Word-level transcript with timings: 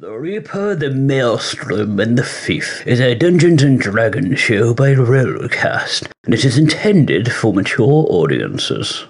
The 0.00 0.12
Reaper, 0.12 0.76
the 0.76 0.90
Maelstrom, 0.90 1.98
and 1.98 2.16
the 2.16 2.22
Thief 2.22 2.86
is 2.86 3.00
a 3.00 3.16
Dungeons 3.16 3.64
and 3.64 3.80
Dragons 3.80 4.38
show 4.38 4.72
by 4.72 4.94
Rollcast, 4.94 6.08
and 6.22 6.32
it 6.32 6.44
is 6.44 6.56
intended 6.56 7.32
for 7.32 7.52
mature 7.52 8.06
audiences. 8.08 9.06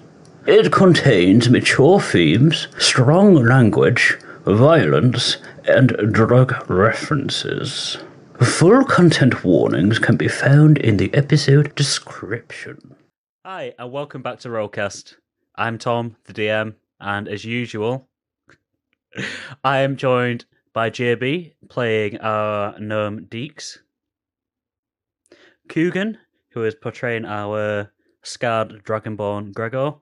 It 0.47 0.71
contains 0.71 1.47
mature 1.47 1.99
themes, 1.99 2.69
strong 2.79 3.35
language, 3.35 4.17
violence, 4.45 5.37
and 5.65 5.89
drug 6.11 6.67
references. 6.67 7.99
Full 8.39 8.83
content 8.85 9.43
warnings 9.43 9.99
can 9.99 10.17
be 10.17 10.27
found 10.27 10.79
in 10.79 10.97
the 10.97 11.13
episode 11.13 11.75
description. 11.75 12.95
Hi, 13.45 13.75
and 13.77 13.91
welcome 13.91 14.23
back 14.23 14.39
to 14.39 14.49
Rollcast. 14.49 15.17
I'm 15.53 15.77
Tom, 15.77 16.15
the 16.23 16.33
DM, 16.33 16.73
and 16.99 17.27
as 17.27 17.45
usual, 17.45 18.09
I 19.63 19.81
am 19.81 19.95
joined 19.95 20.45
by 20.79 20.89
JB 20.89 21.55
playing 21.69 22.17
our 22.21 22.79
gnome 22.79 23.25
Deeks, 23.25 23.79
Coogan, 25.67 26.17
who 26.53 26.63
is 26.63 26.73
portraying 26.73 27.25
our 27.25 27.91
scarred 28.23 28.81
dragonborn 28.85 29.51
Gregor, 29.53 29.95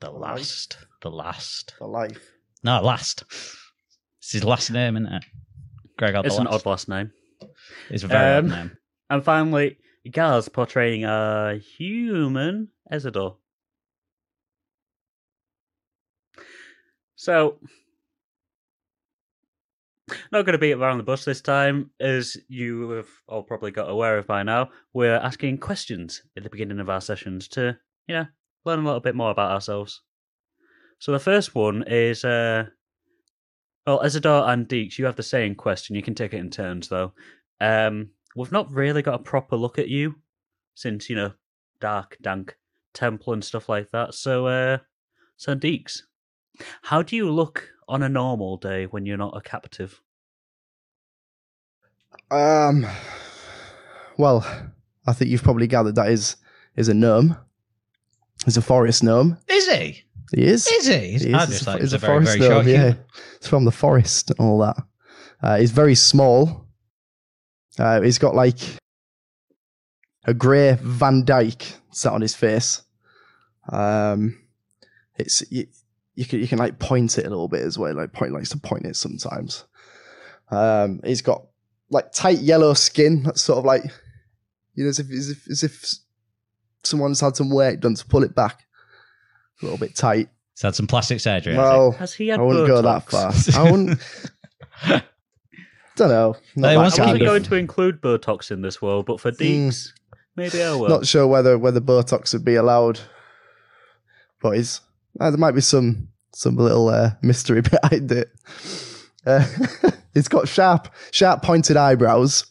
The 0.00 0.10
last. 0.10 0.78
The 1.02 1.10
last. 1.10 1.74
The 1.78 1.84
life. 1.86 2.32
No, 2.64 2.80
last. 2.80 3.24
It's 4.22 4.32
his 4.32 4.44
last 4.44 4.70
name, 4.70 4.96
isn't 4.96 5.12
it? 5.12 5.24
Gregor 5.98 6.22
the 6.22 6.28
it's 6.28 6.38
an 6.38 6.44
last. 6.46 6.54
odd 6.54 6.70
last 6.70 6.88
name, 6.88 7.12
It's 7.90 8.02
a 8.04 8.06
very 8.06 8.38
Um, 8.38 8.46
odd 8.46 8.50
name. 8.50 8.76
and 9.10 9.22
finally 9.22 9.76
Gaz 10.10 10.48
portraying 10.48 11.04
a 11.04 11.58
human 11.76 12.68
Ezador. 12.90 13.36
So, 17.14 17.58
not 20.32 20.44
going 20.44 20.52
to 20.52 20.58
beat 20.58 20.72
around 20.72 20.98
the 20.98 21.04
bush 21.04 21.24
this 21.24 21.40
time, 21.40 21.90
as 22.00 22.36
you 22.48 22.90
have 22.90 23.08
all 23.26 23.42
probably 23.42 23.70
got 23.70 23.90
aware 23.90 24.18
of 24.18 24.26
by 24.26 24.42
now. 24.42 24.70
We're 24.92 25.16
asking 25.16 25.58
questions 25.58 26.22
at 26.36 26.42
the 26.42 26.50
beginning 26.50 26.80
of 26.80 26.90
our 26.90 27.00
sessions 27.00 27.48
to, 27.48 27.76
you 28.06 28.14
know, 28.14 28.26
learn 28.64 28.80
a 28.80 28.84
little 28.84 29.00
bit 29.00 29.14
more 29.14 29.30
about 29.30 29.52
ourselves. 29.52 30.02
So 30.98 31.12
the 31.12 31.18
first 31.18 31.54
one 31.54 31.84
is, 31.86 32.24
uh, 32.24 32.66
well, 33.86 34.00
Ezador 34.00 34.48
and 34.48 34.68
Deeks, 34.68 34.98
you 34.98 35.04
have 35.04 35.16
the 35.16 35.22
same 35.22 35.54
question. 35.54 35.96
You 35.96 36.02
can 36.02 36.14
take 36.14 36.34
it 36.34 36.40
in 36.40 36.50
turns, 36.50 36.88
though. 36.88 37.12
Um, 37.60 38.10
we've 38.36 38.52
not 38.52 38.72
really 38.72 39.02
got 39.02 39.14
a 39.14 39.22
proper 39.22 39.56
look 39.56 39.78
at 39.78 39.88
you 39.88 40.16
since, 40.74 41.08
you 41.08 41.16
know, 41.16 41.32
Dark, 41.80 42.16
Dank, 42.20 42.56
Temple 42.94 43.32
and 43.32 43.44
stuff 43.44 43.68
like 43.68 43.90
that. 43.90 44.14
So, 44.14 44.46
uh, 44.46 44.78
so 45.36 45.54
Deeks, 45.54 46.00
how 46.82 47.02
do 47.02 47.14
you 47.14 47.30
look 47.30 47.68
on 47.88 48.02
a 48.02 48.08
normal 48.08 48.56
day 48.56 48.84
when 48.84 49.06
you're 49.06 49.16
not 49.16 49.36
a 49.36 49.40
captive? 49.40 50.00
Um, 52.30 52.86
well, 54.16 54.46
I 55.06 55.12
think 55.12 55.30
you've 55.30 55.42
probably 55.42 55.66
gathered 55.66 55.94
that 55.94 56.10
is 56.10 56.36
is 56.76 56.88
a 56.88 56.94
gnome. 56.94 57.36
He's 58.44 58.56
a 58.56 58.62
forest 58.62 59.02
gnome. 59.02 59.38
Is 59.48 59.66
he? 59.68 60.04
He 60.34 60.44
is. 60.44 60.66
Is 60.66 60.86
he? 60.86 60.98
He 60.98 61.14
is. 61.14 61.34
I 61.34 61.46
He's 61.46 61.66
a, 61.66 61.78
he's 61.78 61.92
a, 61.92 61.96
a 61.96 61.98
very, 61.98 62.12
forest 62.12 62.38
very 62.38 62.50
gnome. 62.50 62.68
Yeah, 62.68 62.94
it's 63.36 63.48
from 63.48 63.64
the 63.64 63.72
forest 63.72 64.30
and 64.30 64.40
all 64.40 64.58
that. 64.58 64.76
Uh, 65.42 65.56
he's 65.58 65.70
very 65.70 65.94
small. 65.94 66.66
Uh, 67.78 68.00
he's 68.02 68.18
got 68.18 68.34
like 68.34 68.58
a 70.24 70.34
grey 70.34 70.76
Van 70.80 71.24
Dyke 71.24 71.74
sat 71.90 72.12
on 72.12 72.20
his 72.20 72.34
face. 72.34 72.82
Um, 73.70 74.38
it's 75.16 75.42
you, 76.18 76.22
you 76.22 76.24
can 76.26 76.40
you 76.40 76.48
can 76.48 76.58
like 76.58 76.78
point 76.78 77.18
it 77.18 77.26
a 77.26 77.30
little 77.30 77.48
bit 77.48 77.62
as 77.62 77.78
well. 77.78 77.94
Like 77.94 78.12
point 78.12 78.32
likes 78.32 78.50
to 78.50 78.58
point 78.58 78.86
it 78.86 78.96
sometimes. 78.96 79.64
Um, 80.50 81.00
he's 81.04 81.22
got 81.22 81.44
like 81.90 82.12
tight 82.12 82.38
yellow 82.38 82.74
skin. 82.74 83.22
That's 83.22 83.42
sort 83.42 83.58
of 83.58 83.64
like 83.64 83.82
you 84.74 84.84
know 84.84 84.90
as 84.90 84.98
if 84.98 85.10
as 85.10 85.30
if, 85.30 85.48
as 85.50 85.62
if 85.62 85.84
someone's 86.84 87.20
had 87.20 87.36
some 87.36 87.50
work 87.50 87.80
done 87.80 87.94
to 87.94 88.06
pull 88.06 88.22
it 88.22 88.34
back 88.34 88.64
a 89.60 89.64
little 89.64 89.78
bit 89.78 89.94
tight. 89.96 90.28
He's 90.54 90.62
had 90.62 90.74
some 90.74 90.86
plastic 90.86 91.20
surgery. 91.20 91.56
Well, 91.56 91.92
Has 91.92 92.14
he 92.14 92.28
had 92.28 92.40
I 92.40 92.42
wouldn't 92.42 92.66
go 92.66 92.82
that 92.82 93.06
Botox? 93.06 93.52
far. 93.52 93.60
I 93.66 93.70
wouldn't. 93.70 94.00
don't 95.96 96.08
know. 96.08 96.36
Not, 96.56 96.68
They 96.68 96.74
that 96.74 96.76
want 96.76 96.76
I 96.76 96.76
kind 96.76 96.82
wasn't 96.82 97.06
keep 97.06 97.14
of- 97.22 97.26
going 97.26 97.42
to 97.44 97.54
include 97.56 98.00
Botox 98.00 98.50
in 98.50 98.62
this 98.62 98.80
world, 98.82 99.06
but 99.06 99.20
for 99.20 99.30
Deeks, 99.32 99.92
maybe 100.36 100.62
I 100.62 100.72
will. 100.74 100.88
not 100.88 101.06
sure 101.06 101.26
whether 101.26 101.58
whether 101.58 101.80
Botox 101.80 102.32
would 102.32 102.44
be 102.44 102.54
allowed, 102.56 103.00
but 104.40 104.50
he's, 104.56 104.80
uh, 105.20 105.30
there 105.30 105.38
might 105.38 105.54
be 105.54 105.60
some 105.60 106.07
some 106.32 106.56
little 106.56 106.88
uh, 106.88 107.12
mystery 107.22 107.62
behind 107.82 108.12
it. 108.12 108.30
Uh, 109.26 109.46
he's 110.14 110.28
got 110.28 110.48
sharp 110.48 110.92
sharp 111.10 111.42
pointed 111.42 111.76
eyebrows. 111.76 112.46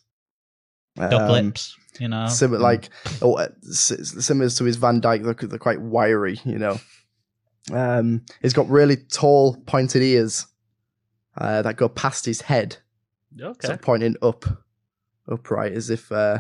Duck 0.95 1.13
Um, 1.13 1.31
lips, 1.31 1.77
you 1.99 2.07
know. 2.07 2.27
Similar, 2.27 2.59
like 2.59 2.89
oh, 3.21 3.35
uh, 3.35 3.49
similar 3.61 4.49
to 4.49 4.63
his 4.63 4.77
Van 4.77 4.99
Dyke, 4.99 5.23
they're, 5.23 5.33
they're 5.33 5.59
quite 5.59 5.81
wiry, 5.81 6.39
you 6.43 6.57
know. 6.57 6.79
Um, 7.71 8.25
he's 8.41 8.53
got 8.53 8.69
really 8.69 8.95
tall, 8.95 9.57
pointed 9.65 10.01
ears 10.01 10.47
uh, 11.37 11.61
that 11.61 11.75
go 11.75 11.89
past 11.89 12.25
his 12.25 12.41
head, 12.41 12.77
okay. 13.39 13.67
sort 13.67 13.79
of 13.79 13.81
pointing 13.81 14.15
up, 14.21 14.45
upright, 15.29 15.73
as 15.73 15.89
if 15.89 16.11
uh, 16.11 16.39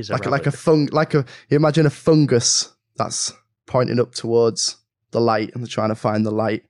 He's 0.00 0.08
a 0.08 0.14
like 0.14 0.26
a, 0.26 0.30
like 0.30 0.46
a 0.46 0.52
fung, 0.52 0.88
like 0.92 1.14
a 1.14 1.24
you 1.48 1.56
imagine 1.56 1.84
a 1.84 1.90
fungus 1.90 2.72
that's 2.96 3.34
pointing 3.66 4.00
up 4.00 4.14
towards 4.14 4.76
the 5.12 5.20
light, 5.20 5.50
and 5.54 5.62
they're 5.62 5.68
trying 5.68 5.88
to 5.90 5.94
find 5.94 6.24
the 6.24 6.30
light. 6.30 6.64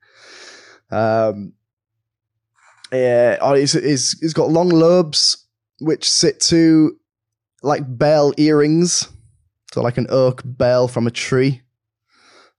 Um, 0.91 1.53
yeah, 2.93 3.39
oh, 3.41 3.55
he's, 3.55 3.73
he's, 3.73 4.19
he's 4.21 4.35
got 4.35 4.51
long 4.51 4.69
lobes 4.69 5.47
which 5.79 6.11
sit 6.11 6.41
to 6.41 6.97
like 7.63 7.83
bell 7.87 8.33
earrings, 8.37 9.09
so 9.73 9.83
like 9.83 9.99
an 9.99 10.07
oak 10.11 10.43
bell 10.45 10.89
from 10.89 11.07
a 11.07 11.11
tree. 11.11 11.63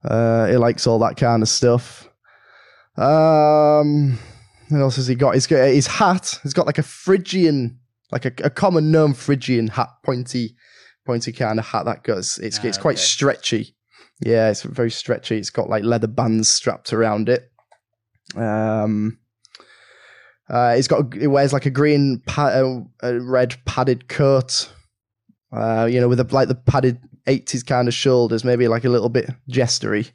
Uh, 0.04 0.46
he 0.46 0.56
likes 0.56 0.86
all 0.86 0.98
that 1.00 1.16
kind 1.16 1.42
of 1.42 1.48
stuff. 1.48 2.08
Um, 2.96 4.18
what 4.68 4.80
else 4.80 4.96
has 4.96 5.06
he 5.06 5.14
got? 5.14 5.34
He's 5.34 5.46
got 5.46 5.68
his 5.68 5.86
hat. 5.86 6.38
He's 6.42 6.54
got 6.54 6.66
like 6.66 6.78
a 6.78 6.82
Phrygian, 6.82 7.78
like 8.10 8.24
a, 8.24 8.32
a 8.44 8.50
common 8.50 8.90
gnome 8.90 9.14
Phrygian 9.14 9.68
hat, 9.68 9.90
pointy, 10.04 10.56
pointy 11.06 11.32
kind 11.32 11.58
of 11.58 11.66
hat 11.66 11.84
that 11.84 12.02
goes. 12.02 12.38
It's 12.38 12.58
Ah, 12.58 12.66
it's 12.66 12.78
quite 12.78 12.96
okay. 12.96 13.02
stretchy. 13.02 13.76
Yeah, 14.24 14.50
it's 14.50 14.62
very 14.62 14.90
stretchy. 14.90 15.36
It's 15.36 15.50
got 15.50 15.68
like 15.68 15.82
leather 15.82 16.06
bands 16.06 16.48
strapped 16.48 16.92
around 16.92 17.28
it. 17.28 17.50
Um, 18.36 19.18
uh, 20.48 20.74
he's 20.74 20.88
got 20.88 21.14
he 21.14 21.26
wears 21.26 21.52
like 21.52 21.66
a 21.66 21.70
green, 21.70 22.22
pa- 22.26 22.46
uh, 22.46 22.80
a 23.02 23.20
red 23.20 23.56
padded 23.64 24.08
coat. 24.08 24.70
Uh, 25.52 25.86
you 25.90 26.00
know, 26.00 26.08
with 26.08 26.20
a, 26.20 26.24
like 26.30 26.48
the 26.48 26.54
padded 26.54 26.98
eighties 27.26 27.62
kind 27.62 27.88
of 27.88 27.94
shoulders, 27.94 28.44
maybe 28.44 28.68
like 28.68 28.84
a 28.84 28.88
little 28.88 29.08
bit 29.08 29.30
jestery. 29.50 30.12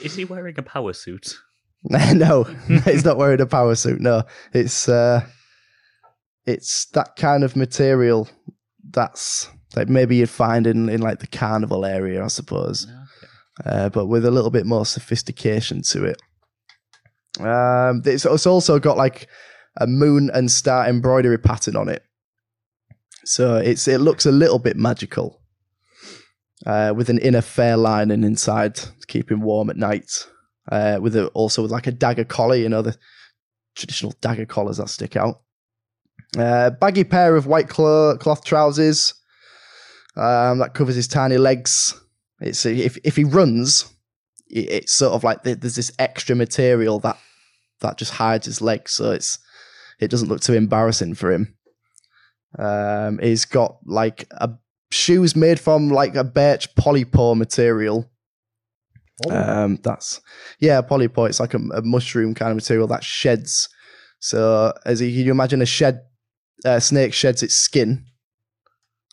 Is 0.00 0.16
he 0.16 0.24
wearing 0.24 0.58
a 0.58 0.62
power 0.62 0.92
suit? 0.92 1.36
no, 1.84 2.44
he's 2.84 3.04
not 3.04 3.16
wearing 3.16 3.40
a 3.40 3.46
power 3.46 3.74
suit. 3.74 4.00
No, 4.00 4.22
it's 4.52 4.88
uh, 4.88 5.24
it's 6.46 6.86
that 6.86 7.16
kind 7.16 7.44
of 7.44 7.56
material 7.56 8.28
that's 8.90 9.48
like 9.76 9.88
maybe 9.88 10.16
you'd 10.16 10.30
find 10.30 10.66
in 10.66 10.88
in 10.88 11.00
like 11.00 11.20
the 11.20 11.26
carnival 11.26 11.84
area, 11.84 12.24
I 12.24 12.28
suppose, 12.28 12.86
uh, 13.64 13.88
but 13.88 14.06
with 14.06 14.24
a 14.24 14.30
little 14.30 14.50
bit 14.50 14.66
more 14.66 14.86
sophistication 14.86 15.82
to 15.82 16.04
it. 16.04 16.22
Um, 17.40 18.02
it's, 18.04 18.24
it's 18.24 18.46
also 18.46 18.78
got 18.78 18.96
like 18.96 19.28
a 19.78 19.86
moon 19.86 20.30
and 20.34 20.50
star 20.50 20.86
embroidery 20.88 21.38
pattern 21.38 21.76
on 21.76 21.88
it, 21.88 22.02
so 23.24 23.56
it's 23.56 23.86
it 23.86 24.00
looks 24.00 24.26
a 24.26 24.32
little 24.32 24.58
bit 24.58 24.76
magical. 24.76 25.40
Uh, 26.66 26.92
with 26.94 27.08
an 27.08 27.18
inner 27.18 27.40
fair 27.40 27.74
lining 27.74 28.22
inside 28.22 28.74
to 28.74 28.92
keep 29.06 29.30
him 29.30 29.40
warm 29.40 29.70
at 29.70 29.78
night 29.78 30.26
uh, 30.70 30.98
with 31.00 31.16
a, 31.16 31.28
also 31.28 31.62
with 31.62 31.70
like 31.70 31.86
a 31.86 31.92
dagger 31.92 32.24
collar, 32.24 32.54
you 32.54 32.68
know, 32.68 32.82
the 32.82 32.96
traditional 33.74 34.14
dagger 34.20 34.46
collars 34.46 34.76
that 34.76 34.88
stick 34.88 35.16
out. 35.16 35.40
Uh, 36.38 36.70
baggy 36.70 37.04
pair 37.04 37.34
of 37.34 37.46
white 37.46 37.68
clo- 37.68 38.16
cloth 38.16 38.44
trousers 38.44 39.14
um, 40.16 40.58
that 40.58 40.74
covers 40.74 40.94
his 40.94 41.08
tiny 41.08 41.38
legs. 41.38 41.98
It's 42.40 42.64
if 42.66 42.98
if 43.04 43.16
he 43.16 43.24
runs, 43.24 43.84
it- 44.48 44.70
it's 44.70 44.92
sort 44.92 45.12
of 45.14 45.24
like 45.24 45.42
th- 45.44 45.60
there's 45.60 45.76
this 45.76 45.92
extra 45.98 46.34
material 46.36 46.98
that 47.00 47.18
that 47.80 47.96
just 47.98 48.12
hides 48.12 48.46
his 48.46 48.60
legs, 48.60 48.92
so 48.92 49.10
it's 49.12 49.38
it 50.00 50.10
doesn't 50.10 50.28
look 50.28 50.40
too 50.40 50.54
embarrassing 50.54 51.14
for 51.14 51.30
him. 51.32 51.56
Um, 52.58 53.18
he's 53.22 53.44
got 53.44 53.78
like 53.86 54.26
a 54.32 54.50
shoes 54.90 55.36
made 55.36 55.60
from 55.60 55.88
like 55.90 56.16
a 56.16 56.24
birch 56.24 56.74
polypore 56.74 57.36
material. 57.36 58.10
Um, 59.30 59.78
that's 59.82 60.20
yeah, 60.58 60.80
polypore. 60.82 61.28
It's 61.28 61.40
like 61.40 61.54
a, 61.54 61.58
a 61.74 61.82
mushroom 61.82 62.34
kind 62.34 62.50
of 62.50 62.56
material 62.56 62.86
that 62.88 63.04
sheds. 63.04 63.68
So 64.18 64.72
as 64.84 65.00
you, 65.00 65.08
you 65.08 65.30
imagine 65.30 65.62
a 65.62 65.66
shed, 65.66 66.00
uh, 66.64 66.80
snake 66.80 67.12
sheds 67.14 67.42
its 67.42 67.54
skin. 67.54 68.06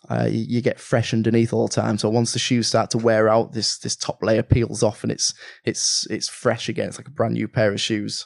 Uh, 0.09 0.27
you, 0.29 0.61
get 0.61 0.79
fresh 0.79 1.13
underneath 1.13 1.51
all 1.51 1.67
the 1.67 1.73
time. 1.73 1.97
So 1.97 2.09
once 2.09 2.31
the 2.31 2.39
shoes 2.39 2.67
start 2.67 2.91
to 2.91 2.97
wear 2.97 3.27
out, 3.27 3.53
this 3.53 3.77
this 3.79 3.95
top 3.95 4.23
layer 4.23 4.43
peels 4.43 4.81
off 4.81 5.03
and 5.03 5.11
it's 5.11 5.33
it's 5.65 6.07
it's 6.09 6.29
fresh 6.29 6.69
again. 6.69 6.87
It's 6.87 6.97
like 6.97 7.07
a 7.07 7.11
brand 7.11 7.33
new 7.33 7.47
pair 7.47 7.73
of 7.73 7.81
shoes. 7.81 8.25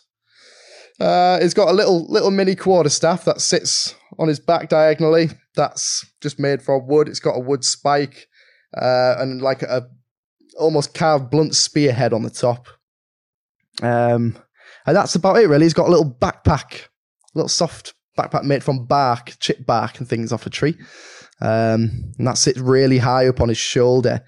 Uh, 1.00 1.40
he's 1.40 1.56
got 1.56 1.70
a 1.70 1.74
little 1.74 2.06
little 2.08 2.30
mini 2.30 2.56
quarter 2.56 2.90
staff 2.90 3.26
that 3.26 3.42
sits 3.42 3.96
on 4.20 4.28
his 4.28 4.40
back 4.40 4.70
diagonally. 4.70 5.30
That's 5.56 6.06
just 6.22 6.40
made 6.40 6.62
from 6.62 6.88
wood. 6.88 7.08
It's 7.08 7.20
got 7.20 7.38
a 7.38 7.40
wood 7.40 7.64
spike 7.64 8.28
uh, 8.80 9.16
and 9.18 9.42
like 9.42 9.64
a 9.64 9.88
almost 10.60 10.94
carved 10.94 11.32
blunt 11.32 11.56
spearhead 11.56 12.14
on 12.14 12.22
the 12.22 12.30
top. 12.30 12.68
Um, 13.82 14.38
and 14.86 14.96
that's 14.96 15.16
about 15.16 15.38
it 15.38 15.48
really. 15.48 15.66
He's 15.66 15.74
got 15.74 15.88
a 15.88 15.92
little 15.92 16.12
backpack, 16.22 16.74
a 16.74 17.34
little 17.34 17.50
soft 17.50 17.96
backpack 18.18 18.44
made 18.44 18.64
from 18.64 18.86
bark, 18.86 19.34
chip 19.40 19.66
bark, 19.66 19.98
and 19.98 20.08
things 20.08 20.32
off 20.32 20.46
a 20.46 20.50
tree. 20.50 20.78
Um, 21.42 22.14
and 22.18 22.28
that 22.28 22.38
sits 22.38 22.60
really 22.60 23.00
high 23.00 23.28
up 23.28 23.42
on 23.42 23.50
his 23.50 23.58
shoulder, 23.58 24.24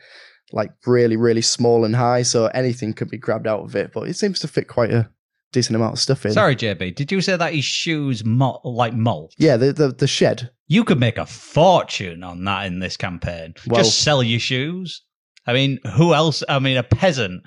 like 0.52 0.72
really, 0.86 1.16
really 1.18 1.42
small 1.42 1.86
and 1.86 1.96
high, 1.96 2.24
so 2.24 2.48
anything 2.48 2.94
could 2.94 3.10
be 3.10 3.18
grabbed 3.18 3.48
out 3.48 3.62
of 3.62 3.76
it. 3.76 3.92
But 3.94 4.08
it 4.08 4.16
seems 4.16 4.40
to 4.40 4.48
fit 4.48 4.68
quite 4.68 4.92
a 4.92 5.10
decent 5.52 5.76
amount 5.76 5.94
of 5.94 6.00
stuff 6.00 6.26
in. 6.26 6.32
Sorry, 6.34 6.56
JB. 6.56 6.96
Did 6.96 7.12
you 7.12 7.22
say 7.22 7.38
that 7.38 7.54
his 7.54 7.66
shoes 7.66 8.26
mo- 8.26 8.60
like 8.64 8.94
mold? 8.96 9.34
Yeah, 9.38 9.58
the, 9.58 9.72
the 9.74 9.90
the 9.90 10.08
shed. 10.08 10.50
You 10.68 10.84
could 10.84 11.00
make 11.00 11.18
a 11.20 11.26
fortune 11.28 12.24
on 12.24 12.44
that 12.46 12.66
in 12.66 12.80
this 12.80 12.98
campaign. 12.98 13.54
Well- 13.68 13.84
Just 13.84 14.00
sell 14.00 14.24
your 14.24 14.40
shoes. 14.40 15.04
I 15.46 15.54
mean, 15.54 15.80
who 15.98 16.14
else? 16.14 16.42
I 16.50 16.58
mean, 16.60 16.78
a 16.78 16.84
peasant 16.84 17.44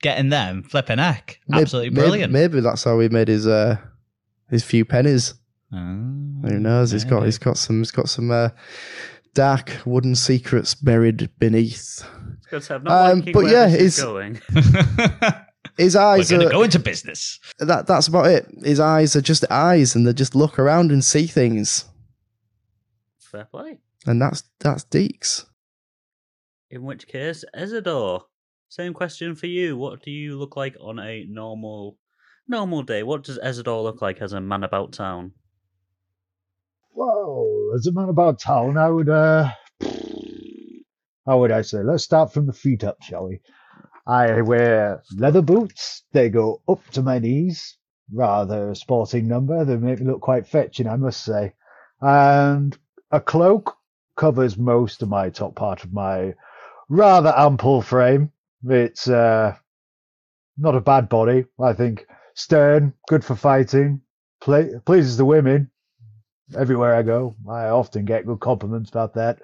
getting 0.00 0.30
them 0.30 0.62
flipping 0.64 0.98
heck. 0.98 1.38
Absolutely 1.52 1.90
maybe- 1.90 2.00
brilliant. 2.00 2.32
Maybe, 2.32 2.60
that's 2.60 2.82
how 2.84 2.98
he 2.98 3.08
made 3.08 3.28
his 3.28 3.46
uh 3.46 3.76
his 4.50 4.64
few 4.64 4.84
pennies. 4.84 5.34
Ah, 5.72 5.78
Who 6.48 6.58
knows? 6.60 6.90
He's 6.90 7.04
got 7.04 7.22
he's 7.24 7.38
got 7.38 7.56
some 7.56 7.78
he's 7.78 7.90
got 7.90 8.08
some 8.08 8.30
uh, 8.30 8.50
dark 9.34 9.72
wooden 9.86 10.14
secrets 10.14 10.74
buried 10.74 11.30
beneath. 11.38 12.04
Good 12.50 12.62
to 12.64 12.72
have 12.74 12.82
not 12.84 13.10
Um, 13.12 13.20
but 13.32 13.34
where 13.44 13.52
yeah, 13.52 13.66
this 13.68 13.98
is 13.98 14.04
going. 14.04 14.40
His 15.78 15.94
We're 15.94 16.02
eyes 16.02 16.30
going 16.30 16.46
are 16.46 16.50
go 16.50 16.62
into 16.62 16.78
business. 16.78 17.40
that 17.58 17.86
that's 17.86 18.06
about 18.08 18.26
it. 18.26 18.46
His 18.62 18.78
eyes 18.78 19.16
are 19.16 19.22
just 19.22 19.44
eyes, 19.50 19.94
and 19.94 20.06
they 20.06 20.12
just 20.12 20.34
look 20.34 20.58
around 20.58 20.92
and 20.92 21.02
see 21.02 21.26
things, 21.26 21.86
Fair 23.18 23.46
play. 23.46 23.78
and 24.06 24.20
that's 24.20 24.42
that's 24.60 24.84
Deeks. 24.84 25.46
In 26.70 26.82
which 26.82 27.06
case, 27.06 27.44
Ezador, 27.56 28.22
same 28.68 28.92
question 28.92 29.34
for 29.34 29.46
you. 29.46 29.76
What 29.78 30.02
do 30.02 30.10
you 30.10 30.38
look 30.38 30.56
like 30.56 30.76
on 30.80 30.98
a 30.98 31.24
normal 31.24 31.96
normal 32.46 32.82
day? 32.82 33.02
What 33.02 33.24
does 33.24 33.38
Ezador 33.38 33.82
look 33.82 34.02
like 34.02 34.20
as 34.20 34.34
a 34.34 34.40
man 34.42 34.64
about 34.64 34.92
town? 34.92 35.32
Well, 36.94 37.72
as 37.74 37.86
a 37.86 37.92
man 37.92 38.08
about 38.10 38.38
town, 38.40 38.76
I 38.76 38.88
would, 38.90 39.08
uh, 39.08 39.50
how 41.26 41.40
would 41.40 41.50
I 41.50 41.62
say? 41.62 41.82
Let's 41.82 42.04
start 42.04 42.32
from 42.32 42.46
the 42.46 42.52
feet 42.52 42.84
up, 42.84 43.02
shall 43.02 43.28
we? 43.28 43.40
I 44.06 44.42
wear 44.42 45.02
leather 45.16 45.42
boots. 45.42 46.04
They 46.12 46.28
go 46.28 46.60
up 46.68 46.86
to 46.90 47.02
my 47.02 47.18
knees. 47.18 47.78
Rather 48.12 48.70
a 48.70 48.76
sporting 48.76 49.26
number. 49.26 49.64
They 49.64 49.76
make 49.76 50.00
me 50.00 50.06
look 50.06 50.20
quite 50.20 50.46
fetching, 50.46 50.86
I 50.86 50.96
must 50.96 51.24
say. 51.24 51.54
And 52.00 52.76
a 53.10 53.20
cloak 53.20 53.74
covers 54.16 54.58
most 54.58 55.02
of 55.02 55.08
my 55.08 55.30
top 55.30 55.54
part 55.54 55.84
of 55.84 55.92
my 55.94 56.34
rather 56.90 57.32
ample 57.34 57.80
frame. 57.80 58.32
It's, 58.64 59.08
uh, 59.08 59.56
not 60.58 60.76
a 60.76 60.80
bad 60.80 61.08
body, 61.08 61.46
I 61.58 61.72
think. 61.72 62.06
Stern, 62.34 62.92
good 63.08 63.24
for 63.24 63.34
fighting, 63.34 64.02
ple- 64.42 64.80
pleases 64.84 65.16
the 65.16 65.24
women 65.24 65.71
everywhere 66.56 66.94
I 66.94 67.02
go. 67.02 67.34
I 67.48 67.66
often 67.66 68.04
get 68.04 68.26
good 68.26 68.40
compliments 68.40 68.90
about 68.90 69.14
that. 69.14 69.40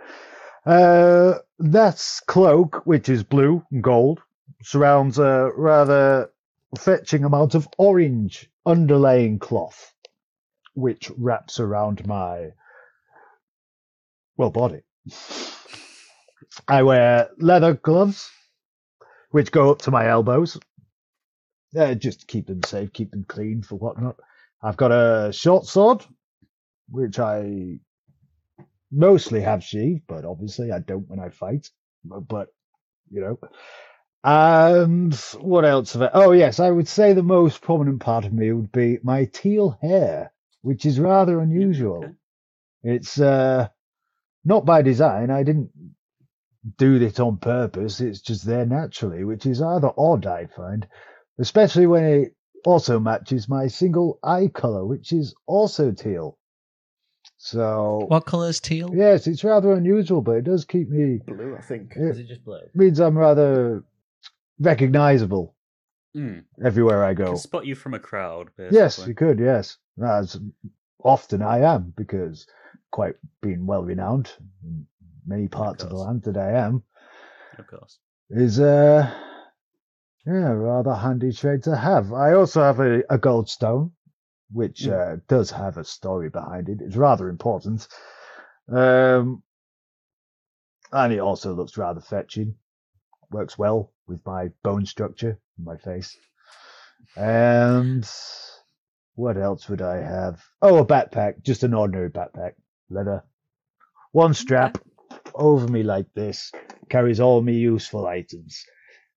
Uh, 0.67 1.39
that's 1.59 2.21
cloak, 2.21 2.83
which 2.85 3.09
is 3.09 3.23
blue 3.23 3.65
and 3.71 3.83
gold, 3.83 4.21
surrounds 4.63 5.19
a 5.19 5.51
rather 5.57 6.31
fetching 6.79 7.25
amount 7.25 7.55
of 7.55 7.69
orange 7.79 8.51
underlaying 8.67 9.41
cloth, 9.41 9.95
which 10.75 11.11
wraps 11.17 11.61
around 11.61 12.07
my 12.07 12.51
well 14.37 14.51
body. 14.51 14.83
I 16.67 16.83
wear 16.83 17.31
leather 17.39 17.75
gloves, 17.75 18.31
which 19.31 19.53
go 19.53 19.71
up 19.71 19.83
to 19.83 19.91
my 19.91 20.09
elbows. 20.09 20.59
Uh, 21.79 21.95
just 21.95 22.21
to 22.21 22.27
keep 22.27 22.47
them 22.47 22.63
safe, 22.63 22.93
keep 22.93 23.11
them 23.11 23.25
clean 23.29 23.63
for 23.63 23.77
whatnot. 23.77 24.17
I've 24.63 24.77
got 24.77 24.91
a 24.91 25.33
short 25.33 25.67
sword, 25.67 26.05
which 26.91 27.19
I 27.19 27.81
mostly 28.91 29.41
have 29.41 29.63
sheathed, 29.63 30.03
but 30.07 30.25
obviously 30.25 30.73
I 30.73 30.79
don't 30.81 31.09
when 31.09 31.21
I 31.21 31.29
fight. 31.31 31.71
But, 32.05 32.27
but, 32.29 32.49
you 33.11 33.21
know. 33.21 33.39
And 34.25 35.15
what 35.41 35.65
else 35.65 35.93
have 35.93 36.03
I? 36.03 36.11
Oh, 36.13 36.33
yes, 36.33 36.61
I 36.61 36.71
would 36.71 36.89
say 36.89 37.13
the 37.13 37.23
most 37.23 37.61
prominent 37.63 38.01
part 38.01 38.25
of 38.25 38.33
me 38.33 38.53
would 38.53 38.73
be 38.73 38.99
my 39.03 39.27
teal 39.27 39.79
hair, 39.81 40.33
which 40.63 40.87
is 40.87 40.99
rather 40.99 41.41
unusual. 41.41 42.05
okay. 42.05 42.15
It's 42.83 43.21
uh, 43.21 43.69
not 44.45 44.65
by 44.65 44.83
design. 44.83 45.31
I 45.31 45.43
didn't 45.43 45.71
do 46.77 46.97
it 46.97 47.21
on 47.21 47.37
purpose. 47.39 48.01
It's 48.01 48.21
just 48.21 48.45
there 48.45 48.67
naturally, 48.67 49.25
which 49.25 49.47
is 49.47 49.61
rather 49.61 49.93
odd, 49.97 50.27
I 50.27 50.47
find, 50.47 50.87
especially 51.39 51.87
when 51.87 52.05
it 52.05 52.35
also 52.65 52.99
matches 52.99 53.49
my 53.49 53.69
single 53.69 54.19
eye 54.23 54.49
color, 54.49 54.85
which 54.85 55.13
is 55.13 55.35
also 55.47 55.93
teal. 55.93 56.38
So, 57.41 58.05
What 58.09 58.27
colour's 58.27 58.59
teal? 58.61 58.93
yes, 58.95 59.27
it's 59.29 59.45
rather 59.45 59.73
unusual, 59.73 60.21
but 60.21 60.33
it 60.39 60.45
does 60.45 60.65
keep 60.65 60.89
me. 60.91 61.19
Blue, 61.25 61.57
I 61.57 61.61
think. 61.63 61.95
It 61.97 62.19
it 62.19 62.27
just 62.27 62.45
blue? 62.45 62.59
means 62.75 62.99
I'm 63.01 63.17
rather 63.17 63.85
recognizable 64.59 65.55
Mm. 66.17 66.45
everywhere 66.65 67.05
I 67.05 67.15
Can 67.15 67.27
go. 67.27 67.35
spot 67.37 67.65
you 67.67 67.75
from 67.77 67.95
a 67.95 67.99
crowd. 68.01 68.49
Basically. 68.57 68.77
Yes, 68.79 69.07
you 69.07 69.15
could. 69.15 69.39
Yes, 69.39 69.77
as 70.03 70.41
often 71.05 71.43
I 71.43 71.61
am 71.61 71.93
because 71.97 72.47
quite 72.91 73.15
being 73.41 73.67
well 73.67 73.85
renowned 73.85 74.33
in 74.65 74.87
many 75.27 75.47
parts 75.47 75.85
of 75.85 75.91
the 75.91 75.97
land 75.97 76.23
that 76.23 76.37
I 76.37 76.53
am 76.53 76.83
of 77.59 77.67
course. 77.69 77.99
is 78.31 78.59
uh 78.59 79.09
yeah 80.27 80.49
rather 80.51 80.95
handy 80.95 81.31
trait 81.33 81.63
to 81.65 81.77
have. 81.77 82.13
I 82.13 82.33
also 82.33 82.63
have 82.63 82.81
a, 82.81 83.03
a 83.11 83.19
gold 83.19 83.49
stone, 83.49 83.93
which 84.53 84.87
uh, 84.89 85.17
does 85.29 85.51
have 85.51 85.77
a 85.77 85.85
story 85.85 86.31
behind 86.31 86.69
it. 86.69 86.81
It's 86.81 86.97
rather 86.97 87.29
important. 87.29 87.87
Um, 88.69 89.43
and 90.93 91.13
it 91.13 91.19
also 91.19 91.55
looks 91.55 91.77
rather 91.77 92.01
fetching. 92.01 92.55
Works 93.31 93.59
well 93.59 93.93
with 94.07 94.25
my 94.25 94.49
bone 94.63 94.87
structure 94.87 95.39
my 95.59 95.77
face. 95.77 96.17
And 97.17 98.09
what 99.15 99.37
else 99.37 99.69
would 99.69 99.83
I 99.83 99.97
have? 99.97 100.43
Oh, 100.63 100.79
a 100.79 100.87
backpack, 100.87 101.43
just 101.43 101.63
an 101.63 101.75
ordinary 101.75 102.11
backpack, 102.11 102.53
leather. 102.91 103.25
One 104.13 104.35
strap 104.35 104.79
over 105.35 105.69
me 105.69 105.83
like 105.83 106.07
this 106.15 106.53
carries 106.89 107.21
all 107.21 107.43
my 107.43 107.53
useful 107.53 108.07
items. 108.07 108.65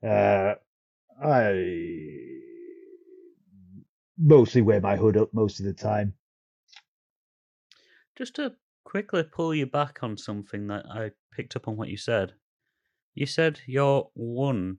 Uh, 0.03 0.55
I 1.23 2.40
mostly 4.17 4.61
wear 4.61 4.81
my 4.81 4.95
hood 4.95 5.17
up 5.17 5.33
most 5.33 5.59
of 5.59 5.65
the 5.65 5.73
time. 5.73 6.13
Just 8.17 8.35
to 8.35 8.53
quickly 8.83 9.23
pull 9.23 9.53
you 9.53 9.65
back 9.65 9.99
on 10.01 10.17
something 10.17 10.67
that 10.67 10.85
I 10.85 11.11
picked 11.33 11.55
up 11.55 11.67
on 11.67 11.77
what 11.77 11.89
you 11.89 11.97
said. 11.97 12.33
You 13.13 13.25
said 13.25 13.59
you're 13.65 14.09
one 14.13 14.77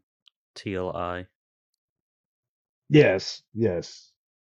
teal 0.54 0.90
eye. 0.90 1.26
Yes, 2.88 3.42
yes. 3.54 4.10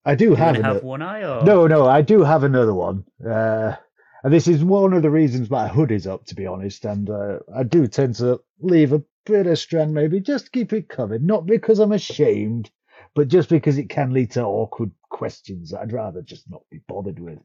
I 0.05 0.15
do 0.15 0.35
have, 0.35 0.57
have 0.57 0.83
one 0.83 1.03
eye, 1.03 1.23
or 1.23 1.45
No, 1.45 1.67
no, 1.67 1.87
I 1.87 2.03
do 2.03 2.23
have 2.23 2.43
another 2.43 2.75
one. 2.75 3.05
Uh, 3.25 3.77
and 4.25 4.33
this 4.33 4.49
is 4.49 4.65
one 4.65 4.93
of 4.93 5.03
the 5.03 5.11
reasons 5.11 5.51
my 5.51 5.69
hood 5.69 5.93
is 5.93 6.07
up, 6.07 6.25
to 6.27 6.35
be 6.35 6.47
honest. 6.47 6.85
And 6.85 7.09
uh, 7.09 7.39
I 7.55 7.63
do 7.63 7.87
tend 7.87 8.17
to 8.17 8.41
leave 8.61 8.93
a 8.93 9.03
bit 9.27 9.47
of 9.47 9.59
strand, 9.59 9.95
maybe 9.95 10.21
just 10.21 10.53
keep 10.53 10.73
it 10.73 10.89
covered. 10.89 11.23
Not 11.23 11.47
because 11.47 11.79
I'm 11.79 11.93
ashamed, 11.93 12.71
but 13.15 13.29
just 13.29 13.49
because 13.49 13.79
it 13.79 13.89
can 13.91 14.13
lead 14.13 14.31
to 14.33 14.43
awkward 14.43 14.91
questions 15.11 15.75
I'd 15.75 15.93
rather 15.93 16.23
just 16.23 16.49
not 16.51 16.63
be 16.71 16.81
bothered 16.89 17.19
with. 17.19 17.39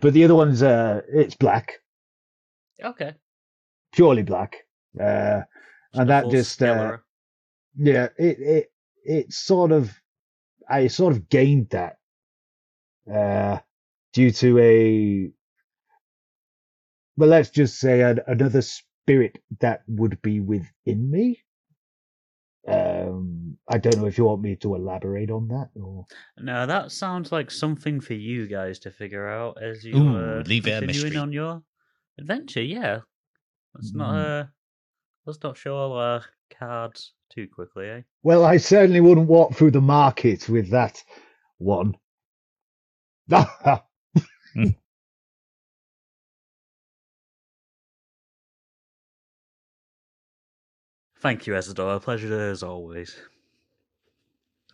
But 0.00 0.12
the 0.14 0.24
other 0.24 0.34
one's 0.34 0.62
uh, 0.62 1.02
it's 1.08 1.36
black, 1.36 1.74
Okay. 2.82 3.14
purely 3.92 4.22
black, 4.22 4.56
uh, 5.00 5.42
and 5.94 6.10
that 6.10 6.30
just 6.30 6.62
uh, 6.62 6.98
yeah, 7.76 8.08
it 8.18 8.38
it 8.40 8.72
it 9.04 9.32
sort 9.32 9.72
of 9.72 9.92
I 10.68 10.88
sort 10.88 11.14
of 11.14 11.28
gained 11.28 11.70
that 11.70 11.98
uh 13.12 13.58
due 14.14 14.30
to 14.30 14.58
a 14.58 15.30
well 17.16 17.28
let's 17.28 17.50
just 17.50 17.78
say 17.78 18.00
an, 18.02 18.20
another 18.26 18.62
spirit 18.62 19.38
that 19.60 19.82
would 19.86 20.20
be 20.22 20.40
within 20.40 21.10
me. 21.10 21.44
Um 22.66 23.43
I 23.68 23.78
don't 23.78 23.98
know 23.98 24.06
if 24.06 24.18
you 24.18 24.24
want 24.24 24.42
me 24.42 24.56
to 24.56 24.74
elaborate 24.74 25.30
on 25.30 25.48
that 25.48 25.70
or 25.80 26.06
No, 26.38 26.66
that 26.66 26.92
sounds 26.92 27.32
like 27.32 27.50
something 27.50 28.00
for 28.00 28.12
you 28.14 28.46
guys 28.46 28.78
to 28.80 28.90
figure 28.90 29.26
out 29.26 29.62
as 29.62 29.84
you 29.84 29.96
Ooh, 29.96 30.16
uh, 30.16 30.42
leave 30.46 30.66
it 30.66 30.70
a 30.70 30.80
continuing 30.80 30.86
mystery. 30.86 31.16
on 31.16 31.32
your 31.32 31.62
adventure. 32.18 32.62
Yeah, 32.62 33.00
let's 33.74 33.94
not 33.94 34.12
Mm. 34.12 34.42
uh, 34.42 34.46
let's 35.26 35.42
not 35.42 35.56
show 35.56 35.76
all 35.76 35.92
our 35.94 36.24
cards 36.50 37.12
too 37.30 37.48
quickly, 37.48 37.88
eh? 37.88 38.02
well 38.22 38.44
I 38.44 38.58
certainly 38.58 39.00
wouldn't 39.00 39.28
walk 39.28 39.54
through 39.54 39.70
the 39.72 39.80
market 39.80 40.48
with 40.48 40.70
that 40.70 41.02
one. 41.58 41.96
Thank 51.20 51.46
you, 51.46 51.54
Ezador. 51.54 51.96
A 51.96 52.00
pleasure 52.00 52.38
as 52.50 52.62
always. 52.62 53.16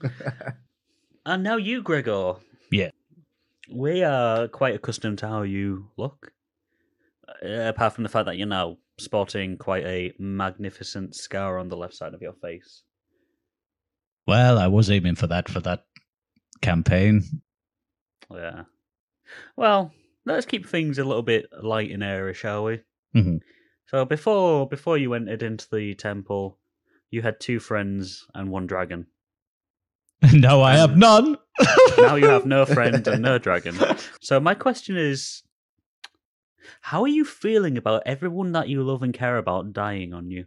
and 1.26 1.42
now 1.42 1.56
you, 1.56 1.82
Gregor. 1.82 2.34
Yeah. 2.70 2.90
We 3.72 4.02
are 4.02 4.48
quite 4.48 4.74
accustomed 4.74 5.18
to 5.18 5.28
how 5.28 5.42
you 5.42 5.90
look. 5.96 6.32
Uh, 7.42 7.68
apart 7.68 7.94
from 7.94 8.02
the 8.04 8.10
fact 8.10 8.26
that 8.26 8.36
you're 8.36 8.46
now 8.46 8.78
sporting 8.98 9.56
quite 9.56 9.84
a 9.84 10.12
magnificent 10.18 11.14
scar 11.14 11.58
on 11.58 11.68
the 11.68 11.76
left 11.76 11.94
side 11.94 12.14
of 12.14 12.20
your 12.20 12.34
face. 12.34 12.82
Well, 14.26 14.58
I 14.58 14.66
was 14.66 14.90
aiming 14.90 15.14
for 15.14 15.26
that 15.28 15.48
for 15.48 15.60
that 15.60 15.84
campaign. 16.60 17.42
Yeah. 18.30 18.64
Well, 19.56 19.92
let's 20.26 20.46
keep 20.46 20.66
things 20.66 20.98
a 20.98 21.04
little 21.04 21.22
bit 21.22 21.46
light 21.62 21.90
and 21.90 22.02
airy, 22.02 22.34
shall 22.34 22.64
we? 22.64 22.80
Mhm. 23.14 23.40
So 23.86 24.04
before 24.04 24.68
before 24.68 24.98
you 24.98 25.14
entered 25.14 25.42
into 25.42 25.68
the 25.70 25.94
temple, 25.94 26.58
you 27.10 27.22
had 27.22 27.40
two 27.40 27.58
friends 27.58 28.26
and 28.34 28.50
one 28.50 28.66
dragon. 28.66 29.06
no, 30.32 30.62
I 30.62 30.76
have 30.76 30.96
none. 30.96 31.36
Now 31.98 32.14
you 32.14 32.28
have 32.28 32.46
no 32.46 32.64
friend 32.64 33.06
and 33.06 33.22
no 33.22 33.36
dragon. 33.36 33.76
So 34.22 34.40
my 34.40 34.54
question 34.54 34.96
is 34.96 35.42
how 36.80 37.02
are 37.02 37.08
you 37.08 37.24
feeling 37.24 37.76
about 37.76 38.02
everyone 38.06 38.52
that 38.52 38.68
you 38.68 38.82
love 38.82 39.02
and 39.02 39.12
care 39.12 39.36
about 39.36 39.72
dying 39.72 40.14
on 40.14 40.30
you? 40.30 40.46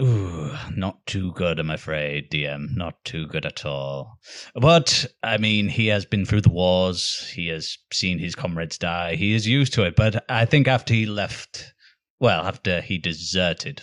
Ooh, 0.00 0.52
not 0.74 1.04
too 1.06 1.32
good, 1.32 1.58
I'm 1.58 1.70
afraid, 1.70 2.30
DM. 2.30 2.74
Not 2.74 3.04
too 3.04 3.26
good 3.26 3.44
at 3.44 3.66
all. 3.66 4.18
But, 4.54 5.06
I 5.22 5.36
mean, 5.36 5.68
he 5.68 5.88
has 5.88 6.06
been 6.06 6.24
through 6.24 6.40
the 6.40 6.50
wars. 6.50 7.30
He 7.34 7.48
has 7.48 7.76
seen 7.92 8.18
his 8.18 8.34
comrades 8.34 8.78
die. 8.78 9.16
He 9.16 9.34
is 9.34 9.46
used 9.46 9.74
to 9.74 9.84
it. 9.84 9.96
But 9.96 10.24
I 10.30 10.46
think 10.46 10.68
after 10.68 10.94
he 10.94 11.04
left, 11.04 11.74
well, 12.18 12.46
after 12.46 12.80
he 12.80 12.96
deserted 12.96 13.82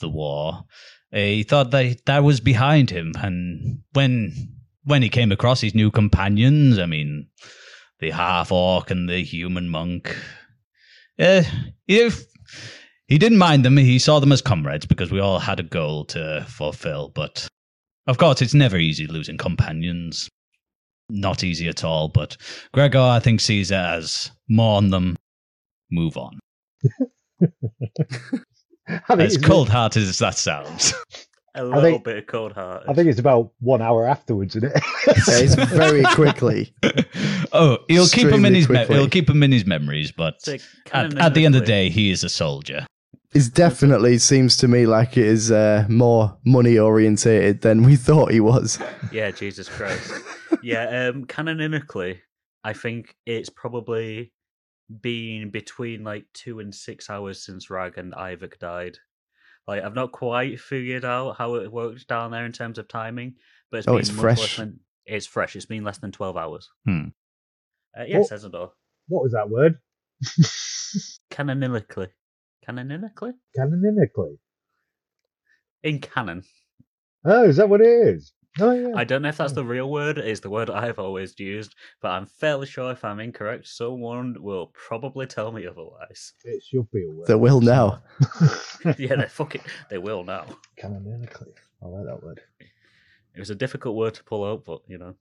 the 0.00 0.08
war, 0.08 0.64
he 1.10 1.42
thought 1.42 1.72
that 1.72 2.06
that 2.06 2.22
was 2.22 2.40
behind 2.40 2.90
him. 2.90 3.12
And 3.18 3.80
when 3.92 4.59
when 4.84 5.02
he 5.02 5.08
came 5.08 5.32
across 5.32 5.60
his 5.60 5.74
new 5.74 5.90
companions, 5.90 6.78
I 6.78 6.86
mean, 6.86 7.28
the 7.98 8.10
half 8.10 8.50
orc 8.52 8.90
and 8.90 9.08
the 9.08 9.22
human 9.22 9.68
monk, 9.68 10.16
uh, 11.18 11.42
if 11.86 12.24
he 13.10 13.18
didn't 13.18 13.38
mind 13.38 13.64
them. 13.64 13.76
He 13.76 13.98
saw 13.98 14.20
them 14.20 14.30
as 14.30 14.40
comrades 14.40 14.86
because 14.86 15.10
we 15.10 15.18
all 15.18 15.40
had 15.40 15.58
a 15.58 15.64
goal 15.64 16.04
to 16.06 16.46
fulfill. 16.48 17.08
But 17.08 17.48
of 18.06 18.18
course, 18.18 18.40
it's 18.40 18.54
never 18.54 18.76
easy 18.76 19.08
losing 19.08 19.36
companions. 19.36 20.30
Not 21.10 21.42
easy 21.42 21.68
at 21.68 21.82
all. 21.82 22.08
But 22.08 22.36
Gregor, 22.72 23.00
I 23.00 23.18
think, 23.18 23.40
sees 23.40 23.72
it 23.72 23.74
as 23.74 24.30
mourn 24.48 24.90
them, 24.90 25.16
move 25.90 26.16
on. 26.16 26.38
I 28.88 29.16
think 29.16 29.20
As 29.20 29.38
cold 29.38 29.68
hearted 29.68 30.04
as 30.04 30.18
that 30.20 30.36
sounds. 30.36 30.94
A 31.54 31.64
little 31.64 31.82
think- 31.82 32.04
bit 32.04 32.16
of 32.16 32.26
cold 32.26 32.52
heart. 32.52 32.84
I 32.88 32.94
think 32.94 33.08
it's 33.08 33.18
about 33.18 33.52
one 33.60 33.82
hour 33.82 34.06
afterwards, 34.06 34.56
isn't 34.56 34.70
it? 34.70 34.82
Yeah, 35.06 35.38
it's 35.38 35.54
very 35.54 36.02
quickly. 36.14 36.72
oh, 37.52 37.78
he'll 37.88 38.06
keep 38.06 38.28
him 38.28 38.44
in 38.44 38.54
his 38.54 38.68
me- 38.68 38.84
he'll 38.86 39.08
keep 39.08 39.28
him 39.28 39.42
in 39.42 39.50
his 39.50 39.66
memories. 39.66 40.12
But 40.12 40.46
at, 40.92 41.18
at 41.18 41.34
the 41.34 41.44
end 41.44 41.54
of 41.56 41.62
the 41.62 41.66
day, 41.66 41.88
he 41.88 42.10
is 42.10 42.22
a 42.22 42.28
soldier. 42.28 42.86
It 43.32 43.54
definitely 43.54 44.18
seems 44.18 44.56
to 44.58 44.68
me 44.68 44.86
like 44.86 45.16
it 45.16 45.24
is 45.26 45.52
uh, 45.52 45.86
more 45.88 46.36
money 46.44 46.78
orientated 46.78 47.60
than 47.60 47.84
we 47.84 47.96
thought 47.96 48.32
he 48.32 48.40
was. 48.40 48.78
Yeah, 49.12 49.32
Jesus 49.32 49.68
Christ. 49.68 50.12
yeah, 50.62 51.08
um, 51.08 51.24
canonically, 51.24 52.20
I 52.62 52.72
think 52.74 53.16
it's 53.26 53.50
probably 53.50 54.32
been 55.00 55.50
between 55.50 56.04
like 56.04 56.26
two 56.32 56.60
and 56.60 56.72
six 56.72 57.10
hours 57.10 57.44
since 57.44 57.70
Rag 57.70 57.98
and 57.98 58.12
Ivok 58.12 58.58
died. 58.58 58.98
Like, 59.66 59.82
I've 59.82 59.94
not 59.94 60.12
quite 60.12 60.58
figured 60.60 61.04
out 61.04 61.36
how 61.36 61.54
it 61.56 61.70
works 61.70 62.04
down 62.04 62.30
there 62.32 62.44
in 62.44 62.52
terms 62.52 62.78
of 62.78 62.88
timing, 62.88 63.34
but 63.70 63.78
it's 63.78 63.88
Oh, 63.88 63.92
been 63.92 64.00
it's 64.00 64.10
fresh. 64.10 64.38
Less 64.40 64.56
than, 64.56 64.80
it's 65.06 65.26
fresh. 65.26 65.54
It's 65.56 65.66
been 65.66 65.84
less 65.84 65.98
than 65.98 66.12
twelve 66.12 66.36
hours. 66.36 66.68
Hmm. 66.84 67.08
Uh, 67.98 68.04
yes. 68.06 68.30
Ezador. 68.30 68.70
what 69.08 69.22
was 69.22 69.32
that 69.32 69.48
word? 69.50 69.78
Canonically, 71.30 72.08
canonically 72.64 73.32
Canonically. 73.54 74.38
in 75.82 76.00
canon. 76.00 76.42
Oh, 77.24 77.44
is 77.44 77.56
that 77.56 77.68
what 77.68 77.80
it 77.80 77.86
is? 77.86 78.32
Oh, 78.58 78.72
yeah. 78.72 78.94
I 78.96 79.04
don't 79.04 79.22
know 79.22 79.28
if 79.28 79.36
that's 79.36 79.52
the 79.52 79.64
real 79.64 79.88
word. 79.90 80.18
It's 80.18 80.40
the 80.40 80.50
word 80.50 80.70
I've 80.70 80.98
always 80.98 81.38
used, 81.38 81.74
but 82.02 82.08
I'm 82.08 82.26
fairly 82.26 82.66
sure 82.66 82.90
if 82.90 83.04
I'm 83.04 83.20
incorrect, 83.20 83.68
someone 83.68 84.36
will 84.40 84.72
probably 84.74 85.26
tell 85.26 85.52
me 85.52 85.66
otherwise. 85.66 86.32
It 86.44 86.62
should 86.68 86.90
be 86.90 87.04
a 87.04 87.10
word. 87.10 87.26
That 87.28 87.38
will 87.38 87.60
now. 87.60 88.02
yeah, 88.98 89.16
they 89.16 89.28
fuck 89.28 89.54
it. 89.54 89.62
They 89.88 89.98
will 89.98 90.24
now. 90.24 90.46
Canonically. 90.76 91.52
I 91.82 91.86
like 91.86 92.06
that 92.06 92.22
word. 92.22 92.40
It 93.34 93.38
was 93.38 93.50
a 93.50 93.54
difficult 93.54 93.94
word 93.94 94.14
to 94.14 94.24
pull 94.24 94.44
out, 94.44 94.64
but 94.64 94.80
you 94.88 94.98
know. 94.98 95.14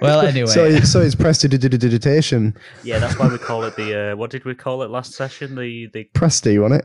Well, 0.00 0.20
anyway, 0.20 0.46
So, 0.46 0.80
so 0.80 1.00
it's 1.00 1.14
prestidigitation. 1.14 2.54
Yeah, 2.82 2.98
that's 2.98 3.18
why 3.18 3.28
we 3.28 3.38
call 3.38 3.64
it 3.64 3.76
the. 3.76 4.12
Uh, 4.12 4.16
what 4.16 4.30
did 4.30 4.44
we 4.44 4.54
call 4.54 4.82
it 4.82 4.90
last 4.90 5.12
session? 5.12 5.54
The 5.54 5.88
the. 5.92 6.08
Presti, 6.14 6.60
wasn't 6.60 6.80
it? 6.80 6.84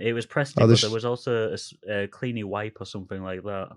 It 0.00 0.12
was 0.12 0.26
Presty, 0.26 0.62
Oh, 0.62 0.68
but 0.68 0.80
there 0.80 0.90
was 0.90 1.04
also 1.04 1.52
a 1.52 2.06
cleany 2.08 2.44
wipe 2.44 2.76
or 2.80 2.86
something 2.86 3.22
like 3.22 3.42
that. 3.42 3.70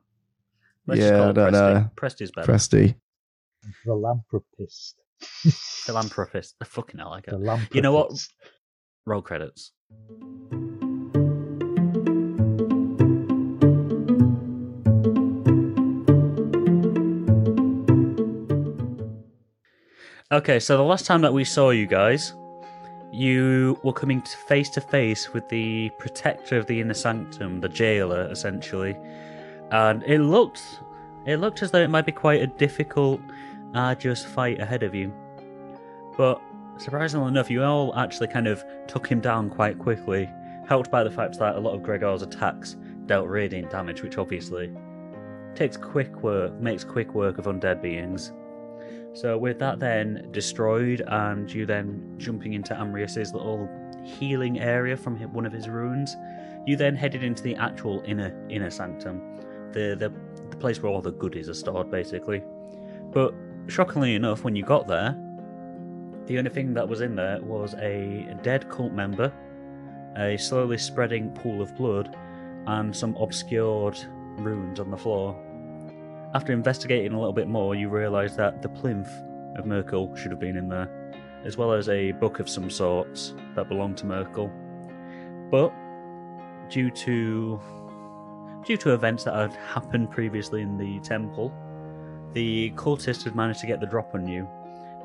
Let's 0.87 1.01
Yeah, 1.01 1.11
call 1.11 1.29
I 1.29 1.31
don't 1.31 1.53
Presty. 1.53 1.73
know. 1.73 1.89
Presty's 1.95 2.31
better. 2.31 2.51
Presti. 2.51 2.95
Philanthropist. 3.83 4.95
Philanthropist. 5.21 6.55
The 6.59 6.65
fucking 6.65 6.99
hell, 6.99 7.09
I 7.09 7.11
like 7.15 7.27
it. 7.27 7.31
Philanthropist. 7.31 7.75
You 7.75 7.81
know 7.81 7.93
what? 7.93 8.11
Roll 9.05 9.21
credits. 9.21 9.71
Okay, 20.31 20.59
so 20.59 20.77
the 20.77 20.83
last 20.83 21.05
time 21.05 21.21
that 21.21 21.33
we 21.33 21.43
saw 21.43 21.69
you 21.69 21.85
guys, 21.85 22.33
you 23.11 23.79
were 23.83 23.93
coming 23.93 24.21
to 24.21 24.37
face 24.47 24.69
to 24.71 24.81
face 24.81 25.31
with 25.31 25.47
the 25.49 25.91
protector 25.99 26.57
of 26.57 26.65
the 26.65 26.79
inner 26.81 26.95
sanctum, 26.95 27.61
the 27.61 27.69
jailer, 27.69 28.27
essentially, 28.31 28.95
and 29.71 30.03
it 30.03 30.19
looked, 30.19 30.61
it 31.25 31.37
looked 31.37 31.61
as 31.63 31.71
though 31.71 31.81
it 31.81 31.89
might 31.89 32.05
be 32.05 32.11
quite 32.11 32.41
a 32.41 32.47
difficult, 32.47 33.21
arduous 33.73 34.23
fight 34.23 34.59
ahead 34.59 34.83
of 34.83 34.93
you. 34.93 35.13
But 36.17 36.41
surprisingly 36.77 37.27
enough, 37.27 37.49
you 37.49 37.63
all 37.63 37.95
actually 37.95 38.27
kind 38.27 38.47
of 38.47 38.63
took 38.87 39.07
him 39.07 39.19
down 39.19 39.49
quite 39.49 39.79
quickly, 39.79 40.29
helped 40.67 40.91
by 40.91 41.03
the 41.03 41.11
fact 41.11 41.39
that 41.39 41.55
a 41.55 41.59
lot 41.59 41.73
of 41.73 41.83
Gregor's 41.83 42.21
attacks 42.21 42.75
dealt 43.05 43.27
radiant 43.27 43.69
damage, 43.69 44.01
which 44.01 44.17
obviously 44.17 44.71
takes 45.55 45.77
quick 45.77 46.23
work, 46.23 46.53
makes 46.59 46.83
quick 46.83 47.13
work 47.13 47.37
of 47.37 47.45
undead 47.45 47.81
beings. 47.81 48.31
So 49.13 49.37
with 49.37 49.59
that 49.59 49.79
then 49.79 50.27
destroyed, 50.31 51.03
and 51.07 51.51
you 51.51 51.65
then 51.65 52.15
jumping 52.17 52.53
into 52.53 52.73
Amrius's 52.73 53.33
little 53.33 53.69
healing 54.03 54.59
area 54.59 54.97
from 54.97 55.17
one 55.33 55.45
of 55.45 55.53
his 55.53 55.69
runes, 55.69 56.17
you 56.65 56.75
then 56.75 56.95
headed 56.95 57.23
into 57.23 57.43
the 57.43 57.55
actual 57.55 58.01
inner 58.05 58.33
inner 58.49 58.71
sanctum, 58.71 59.21
the 59.73 59.95
the, 59.97 60.13
the 60.49 60.57
place 60.57 60.81
where 60.81 60.91
all 60.91 61.01
the 61.01 61.11
goodies 61.11 61.49
are 61.49 61.53
stored, 61.53 61.91
basically. 61.91 62.43
But 63.11 63.33
shockingly 63.67 64.15
enough, 64.15 64.43
when 64.43 64.55
you 64.55 64.63
got 64.63 64.87
there, 64.87 65.15
the 66.25 66.37
only 66.37 66.49
thing 66.49 66.73
that 66.73 66.87
was 66.87 67.01
in 67.01 67.15
there 67.15 67.39
was 67.41 67.73
a 67.75 68.35
dead 68.41 68.69
cult 68.69 68.93
member, 68.93 69.31
a 70.17 70.37
slowly 70.37 70.77
spreading 70.77 71.31
pool 71.31 71.61
of 71.61 71.75
blood, 71.75 72.15
and 72.67 72.95
some 72.95 73.15
obscured 73.17 73.99
runes 74.37 74.79
on 74.79 74.89
the 74.89 74.97
floor. 74.97 75.35
After 76.33 76.53
investigating 76.53 77.13
a 77.13 77.17
little 77.17 77.33
bit 77.33 77.47
more, 77.47 77.75
you 77.75 77.89
realise 77.89 78.35
that 78.35 78.61
the 78.61 78.69
plinth 78.69 79.09
of 79.57 79.65
Myrkul 79.65 80.17
should 80.17 80.31
have 80.31 80.39
been 80.39 80.57
in 80.57 80.69
there, 80.69 80.89
as 81.43 81.57
well 81.57 81.73
as 81.73 81.89
a 81.89 82.13
book 82.13 82.39
of 82.39 82.49
some 82.49 82.69
sorts 82.69 83.35
that 83.55 83.67
belonged 83.67 83.97
to 83.97 84.05
Myrkul. 84.05 84.51
But 85.51 85.71
due 86.69 86.89
to 86.89 87.59
due 88.65 88.77
to 88.77 88.93
events 88.93 89.23
that 89.25 89.35
had 89.35 89.53
happened 89.53 90.11
previously 90.11 90.61
in 90.61 90.77
the 90.77 90.99
temple, 90.99 91.53
the 92.33 92.71
cultists 92.71 93.23
had 93.23 93.35
managed 93.35 93.59
to 93.59 93.67
get 93.67 93.79
the 93.79 93.85
drop 93.85 94.13
on 94.13 94.27
you, 94.27 94.47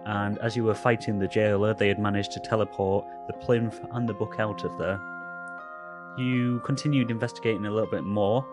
and 0.07 0.39
as 0.39 0.57
you 0.57 0.65
were 0.65 0.75
fighting 0.75 1.19
the 1.19 1.29
jailer, 1.29 1.75
they 1.75 1.89
had 1.89 1.99
managed 1.99 2.33
to 2.33 2.41
teleport 2.41 3.05
the 3.27 3.35
plinth 3.35 3.81
and 3.93 4.09
the 4.09 4.15
book 4.15 4.37
out 4.39 4.65
of 4.65 4.79
there. 4.79 4.99
You 6.17 6.61
continued 6.65 7.11
investigating 7.11 7.67
a 7.67 7.71
little 7.71 7.91
bit 7.91 8.05
more, 8.05 8.47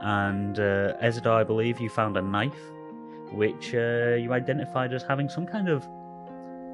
and 0.00 0.58
uh, 0.58 0.94
I 1.00 1.44
believe, 1.44 1.80
you 1.80 1.88
found 1.88 2.16
a 2.16 2.22
knife, 2.22 2.60
which 3.32 3.74
uh, 3.74 4.14
you 4.14 4.32
identified 4.32 4.92
as 4.92 5.02
having 5.02 5.28
some 5.28 5.46
kind 5.46 5.68
of 5.68 5.82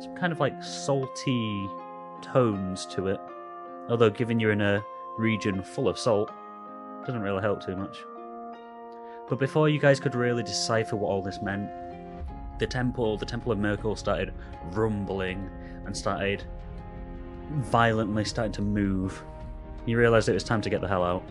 some 0.00 0.14
kind 0.14 0.32
of 0.32 0.40
like 0.40 0.62
salty 0.62 1.68
tones 2.23 2.87
to 2.87 3.08
it. 3.08 3.20
Although, 3.88 4.11
given 4.11 4.38
you're 4.38 4.52
in 4.52 4.61
a 4.61 4.85
region 5.16 5.62
full 5.62 5.88
of 5.88 5.99
salt, 5.99 6.30
doesn't 7.06 7.22
really 7.22 7.40
help 7.40 7.64
too 7.64 7.76
much. 7.76 7.98
But 9.28 9.38
before 9.38 9.68
you 9.68 9.78
guys 9.78 10.00
could 10.00 10.14
really 10.14 10.42
decipher 10.42 10.96
what 10.96 11.08
all 11.08 11.22
this 11.22 11.40
meant, 11.42 11.70
the 12.58 12.66
temple, 12.66 13.16
the 13.16 13.26
Temple 13.26 13.52
of 13.52 13.58
Myrkul, 13.58 13.96
started 13.96 14.32
rumbling 14.72 15.48
and 15.86 15.96
started 15.96 16.44
violently 17.50 18.24
starting 18.24 18.52
to 18.52 18.62
move. 18.62 19.22
You 19.86 19.98
realised 19.98 20.28
it 20.28 20.34
was 20.34 20.44
time 20.44 20.60
to 20.62 20.70
get 20.70 20.80
the 20.80 20.88
hell 20.88 21.04
out. 21.04 21.22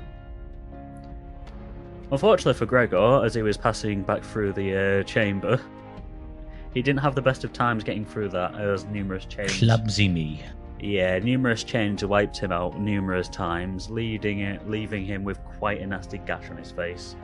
Unfortunately 2.12 2.54
for 2.54 2.66
Gregor, 2.66 3.26
as 3.26 3.34
he 3.34 3.42
was 3.42 3.58
passing 3.58 4.02
back 4.02 4.24
through 4.24 4.54
the 4.54 5.02
uh, 5.02 5.04
chamber, 5.04 5.60
he 6.74 6.82
didn't 6.82 7.02
have 7.02 7.16
the 7.16 7.22
best 7.22 7.44
of 7.44 7.52
times 7.52 7.84
getting 7.84 8.06
through 8.06 8.30
that 8.30 8.56
as 8.56 8.86
numerous 8.86 9.26
chains. 9.26 9.60
Clumsy 9.60 10.08
me. 10.08 10.42
Yeah, 10.80 11.20
numerous 11.20 11.64
chains 11.64 12.06
wiped 12.06 12.38
him 12.38 12.52
out 12.52 12.80
numerous 12.80 13.28
times, 13.28 13.90
leading 13.90 14.40
it, 14.40 14.70
leaving 14.70 15.06
him 15.06 15.24
with 15.24 15.40
quite 15.60 15.82
a 15.82 15.88
nasty 15.88 16.18
gash 16.20 16.50
on 16.50 16.58
his 16.58 16.72
face. 16.72 17.16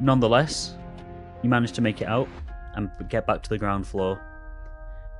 Nonetheless, 0.00 0.74
you 1.42 1.50
managed 1.50 1.74
to 1.76 1.80
make 1.80 2.00
it 2.00 2.08
out 2.08 2.28
and 2.74 2.90
get 3.08 3.26
back 3.26 3.42
to 3.42 3.48
the 3.48 3.58
ground 3.58 3.86
floor. 3.86 4.20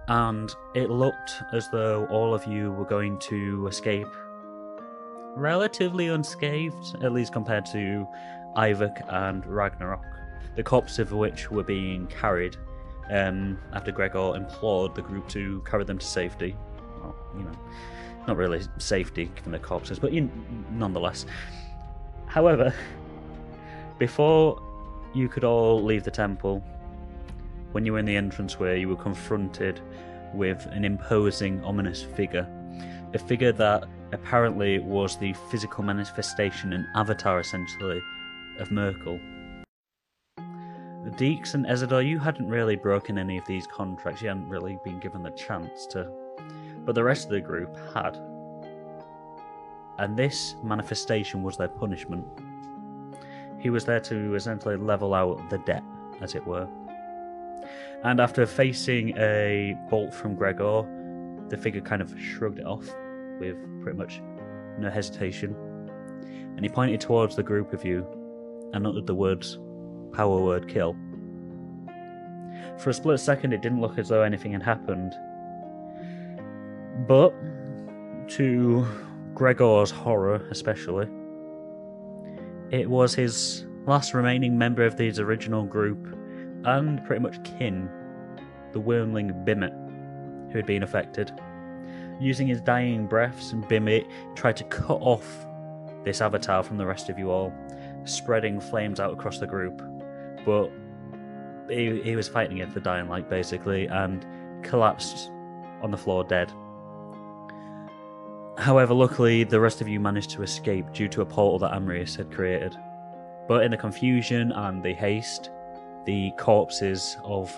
And 0.08 0.50
it 0.74 0.90
looked 0.90 1.42
as 1.52 1.68
though 1.70 2.06
all 2.06 2.34
of 2.34 2.46
you 2.46 2.72
were 2.72 2.84
going 2.84 3.18
to 3.20 3.66
escape 3.66 4.08
relatively 5.36 6.08
unscathed, 6.08 6.96
at 7.02 7.12
least 7.12 7.32
compared 7.32 7.64
to 7.66 8.06
Ivok 8.56 9.02
and 9.08 9.46
Ragnarok, 9.46 10.04
the 10.56 10.62
corpses 10.62 10.98
of 10.98 11.12
which 11.12 11.50
were 11.50 11.62
being 11.62 12.06
carried 12.08 12.56
um, 13.10 13.58
after 13.72 13.92
Gregor 13.92 14.34
implored 14.36 14.94
the 14.94 15.02
group 15.02 15.28
to 15.28 15.62
carry 15.68 15.84
them 15.84 15.98
to 15.98 16.06
safety. 16.06 16.56
Well, 17.00 17.14
you 17.36 17.44
know, 17.44 17.52
not 18.26 18.36
really 18.36 18.60
safety 18.78 19.30
given 19.36 19.52
the 19.52 19.58
corpses, 19.58 19.98
but 19.98 20.12
nonetheless. 20.72 21.24
However, 22.38 22.72
before 23.98 24.62
you 25.12 25.28
could 25.28 25.42
all 25.42 25.82
leave 25.82 26.04
the 26.04 26.12
temple, 26.12 26.62
when 27.72 27.84
you 27.84 27.94
were 27.94 27.98
in 27.98 28.04
the 28.04 28.14
entranceway, 28.14 28.78
you 28.78 28.88
were 28.88 28.94
confronted 28.94 29.80
with 30.34 30.64
an 30.66 30.84
imposing, 30.84 31.60
ominous 31.64 32.00
figure. 32.00 32.46
A 33.12 33.18
figure 33.18 33.50
that 33.50 33.88
apparently 34.12 34.78
was 34.78 35.16
the 35.16 35.32
physical 35.50 35.82
manifestation 35.82 36.74
and 36.74 36.86
avatar, 36.94 37.40
essentially, 37.40 38.00
of 38.60 38.68
Myrkul. 38.68 39.18
Deeks 41.16 41.54
and 41.54 41.66
Ezador, 41.66 42.06
you 42.06 42.20
hadn't 42.20 42.46
really 42.46 42.76
broken 42.76 43.18
any 43.18 43.36
of 43.36 43.46
these 43.46 43.66
contracts, 43.66 44.22
you 44.22 44.28
hadn't 44.28 44.48
really 44.48 44.78
been 44.84 45.00
given 45.00 45.24
the 45.24 45.30
chance 45.30 45.86
to. 45.86 46.08
But 46.84 46.94
the 46.94 47.02
rest 47.02 47.24
of 47.24 47.32
the 47.32 47.40
group 47.40 47.76
had. 47.92 48.16
And 49.98 50.16
this 50.16 50.54
manifestation 50.62 51.42
was 51.42 51.56
their 51.56 51.68
punishment. 51.68 52.24
He 53.58 53.70
was 53.70 53.84
there 53.84 54.00
to 54.00 54.34
essentially 54.34 54.76
level 54.76 55.14
out 55.14 55.50
the 55.50 55.58
debt, 55.58 55.82
as 56.20 56.34
it 56.34 56.46
were. 56.46 56.68
And 58.04 58.20
after 58.20 58.46
facing 58.46 59.16
a 59.18 59.76
bolt 59.90 60.14
from 60.14 60.36
Gregor, 60.36 60.84
the 61.48 61.56
figure 61.56 61.80
kind 61.80 62.00
of 62.00 62.14
shrugged 62.20 62.60
it 62.60 62.66
off 62.66 62.88
with 63.40 63.56
pretty 63.82 63.98
much 63.98 64.20
no 64.78 64.88
hesitation. 64.88 65.56
And 66.56 66.64
he 66.64 66.68
pointed 66.68 67.00
towards 67.00 67.34
the 67.34 67.42
group 67.42 67.72
of 67.72 67.84
you 67.84 68.06
and 68.72 68.86
uttered 68.86 69.06
the 69.06 69.14
words, 69.14 69.58
power 70.12 70.40
word 70.40 70.68
kill. 70.68 70.94
For 72.78 72.90
a 72.90 72.94
split 72.94 73.18
second, 73.18 73.52
it 73.52 73.62
didn't 73.62 73.80
look 73.80 73.98
as 73.98 74.08
though 74.08 74.22
anything 74.22 74.52
had 74.52 74.62
happened. 74.62 75.12
But, 77.08 77.34
to 78.30 78.86
Gregor's 79.38 79.92
horror 79.92 80.44
especially, 80.50 81.06
it 82.70 82.90
was 82.90 83.14
his 83.14 83.64
last 83.86 84.12
remaining 84.12 84.58
member 84.58 84.84
of 84.84 84.98
his 84.98 85.20
original 85.20 85.62
group 85.62 86.04
and 86.64 87.02
pretty 87.04 87.22
much 87.22 87.42
kin, 87.44 87.88
the 88.72 88.80
wormling 88.80 89.44
Bimmet, 89.44 89.72
who 90.50 90.58
had 90.58 90.66
been 90.66 90.82
affected. 90.82 91.32
Using 92.20 92.48
his 92.48 92.60
dying 92.60 93.06
breaths, 93.06 93.52
Bimmet 93.52 94.06
tried 94.34 94.56
to 94.56 94.64
cut 94.64 94.98
off 95.00 95.46
this 96.04 96.20
avatar 96.20 96.64
from 96.64 96.76
the 96.76 96.86
rest 96.86 97.08
of 97.08 97.16
you 97.16 97.30
all, 97.30 97.52
spreading 98.06 98.60
flames 98.60 98.98
out 98.98 99.12
across 99.12 99.38
the 99.38 99.46
group. 99.46 99.80
But 100.44 100.72
he, 101.70 102.02
he 102.02 102.16
was 102.16 102.26
fighting 102.26 102.56
against 102.60 102.74
the 102.74 102.80
dying 102.80 103.08
light, 103.08 103.30
basically, 103.30 103.86
and 103.86 104.26
collapsed 104.64 105.30
on 105.80 105.92
the 105.92 105.96
floor 105.96 106.24
dead. 106.24 106.52
However, 108.58 108.92
luckily, 108.92 109.44
the 109.44 109.60
rest 109.60 109.80
of 109.80 109.86
you 109.86 110.00
managed 110.00 110.30
to 110.30 110.42
escape 110.42 110.92
due 110.92 111.06
to 111.10 111.20
a 111.20 111.26
portal 111.26 111.60
that 111.60 111.72
Amrius 111.72 112.16
had 112.16 112.32
created. 112.32 112.76
But 113.46 113.62
in 113.62 113.70
the 113.70 113.76
confusion 113.76 114.50
and 114.50 114.82
the 114.82 114.92
haste, 114.94 115.50
the 116.06 116.32
corpses 116.36 117.16
of 117.22 117.56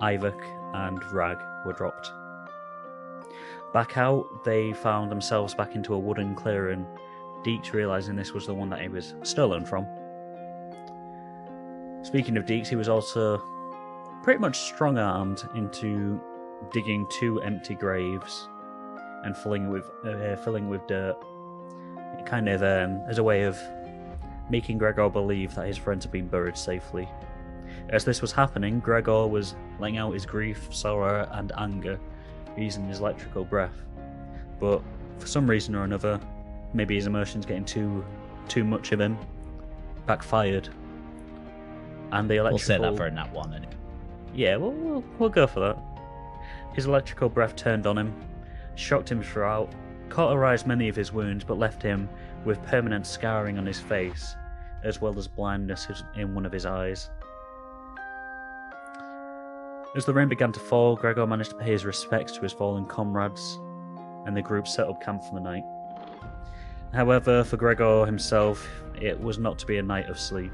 Ivok 0.00 0.42
and 0.74 1.00
Rag 1.12 1.38
were 1.64 1.72
dropped. 1.72 2.10
Back 3.72 3.96
out, 3.96 4.26
they 4.44 4.72
found 4.72 5.12
themselves 5.12 5.54
back 5.54 5.76
into 5.76 5.94
a 5.94 5.98
wooden 5.98 6.34
clearing, 6.34 6.86
Deeks 7.44 7.72
realizing 7.72 8.16
this 8.16 8.32
was 8.32 8.44
the 8.44 8.54
one 8.54 8.68
that 8.70 8.80
he 8.80 8.88
was 8.88 9.14
stolen 9.22 9.64
from. 9.64 9.86
Speaking 12.02 12.36
of 12.36 12.46
Deeks, 12.46 12.66
he 12.66 12.76
was 12.76 12.88
also 12.88 13.40
pretty 14.24 14.40
much 14.40 14.58
strong 14.58 14.98
armed 14.98 15.44
into 15.54 16.20
digging 16.72 17.06
two 17.10 17.40
empty 17.42 17.76
graves 17.76 18.48
and 19.24 19.36
filling 19.36 19.70
with 19.70 19.90
uh, 20.04 20.36
filling 20.36 20.68
with 20.68 20.86
dirt, 20.86 21.16
kind 22.24 22.48
of 22.48 22.62
um, 22.62 23.00
as 23.08 23.18
a 23.18 23.22
way 23.22 23.44
of 23.44 23.58
making 24.50 24.78
Gregor 24.78 25.08
believe 25.08 25.54
that 25.54 25.66
his 25.66 25.76
friends 25.76 26.04
have 26.04 26.12
been 26.12 26.28
buried 26.28 26.56
safely. 26.56 27.08
As 27.88 28.04
this 28.04 28.20
was 28.20 28.32
happening, 28.32 28.80
Gregor 28.80 29.26
was 29.26 29.54
letting 29.78 29.98
out 29.98 30.12
his 30.12 30.26
grief, 30.26 30.68
sorrow, 30.70 31.28
and 31.32 31.52
anger 31.58 31.98
using 32.56 32.86
his 32.88 33.00
electrical 33.00 33.44
breath. 33.44 33.82
But 34.60 34.82
for 35.18 35.26
some 35.26 35.48
reason 35.48 35.74
or 35.74 35.84
another, 35.84 36.20
maybe 36.74 36.94
his 36.94 37.06
emotions 37.06 37.46
getting 37.46 37.64
too 37.64 38.04
too 38.48 38.64
much 38.64 38.92
of 38.92 39.00
him, 39.00 39.16
backfired. 40.06 40.68
And 42.12 42.28
the 42.28 42.36
electrical 42.36 42.52
We'll 42.52 42.58
say 42.58 42.78
that 42.78 42.96
for 42.96 43.06
a 43.06 43.10
nat 43.10 43.32
one. 43.32 43.54
Anyway. 43.54 43.72
yeah, 44.34 44.56
we'll, 44.56 44.72
we'll, 44.72 45.04
we'll 45.18 45.28
go 45.30 45.46
for 45.46 45.60
that. 45.60 45.78
His 46.74 46.86
electrical 46.86 47.28
breath 47.28 47.56
turned 47.56 47.86
on 47.86 47.96
him, 47.96 48.14
shocked 48.74 49.10
him 49.10 49.22
throughout, 49.22 49.72
cauterized 50.08 50.66
many 50.66 50.88
of 50.88 50.96
his 50.96 51.12
wounds, 51.12 51.44
but 51.44 51.58
left 51.58 51.82
him 51.82 52.08
with 52.44 52.62
permanent 52.64 53.06
scarring 53.06 53.58
on 53.58 53.66
his 53.66 53.80
face, 53.80 54.34
as 54.84 55.00
well 55.00 55.16
as 55.18 55.28
blindness 55.28 55.86
in 56.16 56.34
one 56.34 56.46
of 56.46 56.52
his 56.52 56.66
eyes. 56.66 57.10
As 59.94 60.06
the 60.06 60.14
rain 60.14 60.28
began 60.28 60.52
to 60.52 60.60
fall, 60.60 60.96
Gregor 60.96 61.26
managed 61.26 61.50
to 61.50 61.56
pay 61.56 61.72
his 61.72 61.84
respects 61.84 62.32
to 62.32 62.40
his 62.40 62.52
fallen 62.52 62.86
comrades, 62.86 63.58
and 64.26 64.36
the 64.36 64.42
group 64.42 64.66
set 64.66 64.88
up 64.88 65.02
camp 65.02 65.22
for 65.22 65.34
the 65.34 65.40
night. 65.40 65.64
However, 66.92 67.44
for 67.44 67.56
Gregor 67.56 68.06
himself, 68.06 68.68
it 69.00 69.20
was 69.20 69.38
not 69.38 69.58
to 69.58 69.66
be 69.66 69.78
a 69.78 69.82
night 69.82 70.08
of 70.08 70.18
sleep, 70.18 70.52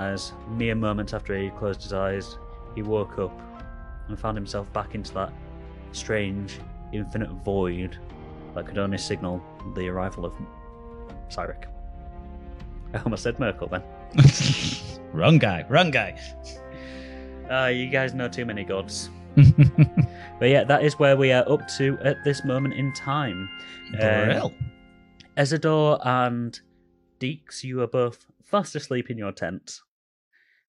as 0.00 0.32
mere 0.48 0.74
moments 0.74 1.12
after 1.12 1.36
he 1.36 1.50
closed 1.50 1.82
his 1.82 1.92
eyes, 1.92 2.38
he 2.74 2.82
woke 2.82 3.18
up 3.18 3.38
and 4.08 4.18
found 4.18 4.36
himself 4.36 4.72
back 4.72 4.94
into 4.94 5.12
that 5.14 5.32
strange, 5.92 6.58
infinite 6.92 7.30
void 7.44 7.96
that 8.54 8.66
could 8.66 8.78
only 8.78 8.98
signal 8.98 9.42
the 9.74 9.88
arrival 9.88 10.24
of 10.24 10.32
Cyric. 11.28 11.64
I 12.92 12.98
almost 12.98 13.22
said 13.22 13.36
Myrkul 13.36 13.70
then. 13.70 13.82
wrong 15.12 15.38
guy. 15.38 15.64
Wrong 15.68 15.90
guy. 15.90 16.18
Ah, 17.48 17.68
you 17.68 17.88
guys 17.88 18.14
know 18.14 18.28
too 18.28 18.44
many 18.44 18.64
gods. 18.64 19.10
But 20.40 20.48
yeah, 20.48 20.64
that 20.64 20.82
is 20.82 20.98
where 20.98 21.18
we 21.18 21.32
are 21.32 21.46
up 21.52 21.68
to 21.76 21.98
at 22.02 22.24
this 22.24 22.44
moment 22.46 22.72
in 22.72 22.94
time. 22.94 23.48
Uh, 23.92 24.24
Brill. 24.24 24.54
Ezador 25.36 26.00
and 26.04 26.58
Deeks, 27.20 27.62
you 27.62 27.82
are 27.82 27.86
both 27.86 28.24
fast 28.42 28.74
asleep 28.74 29.10
in 29.10 29.18
your 29.18 29.32
tent, 29.32 29.80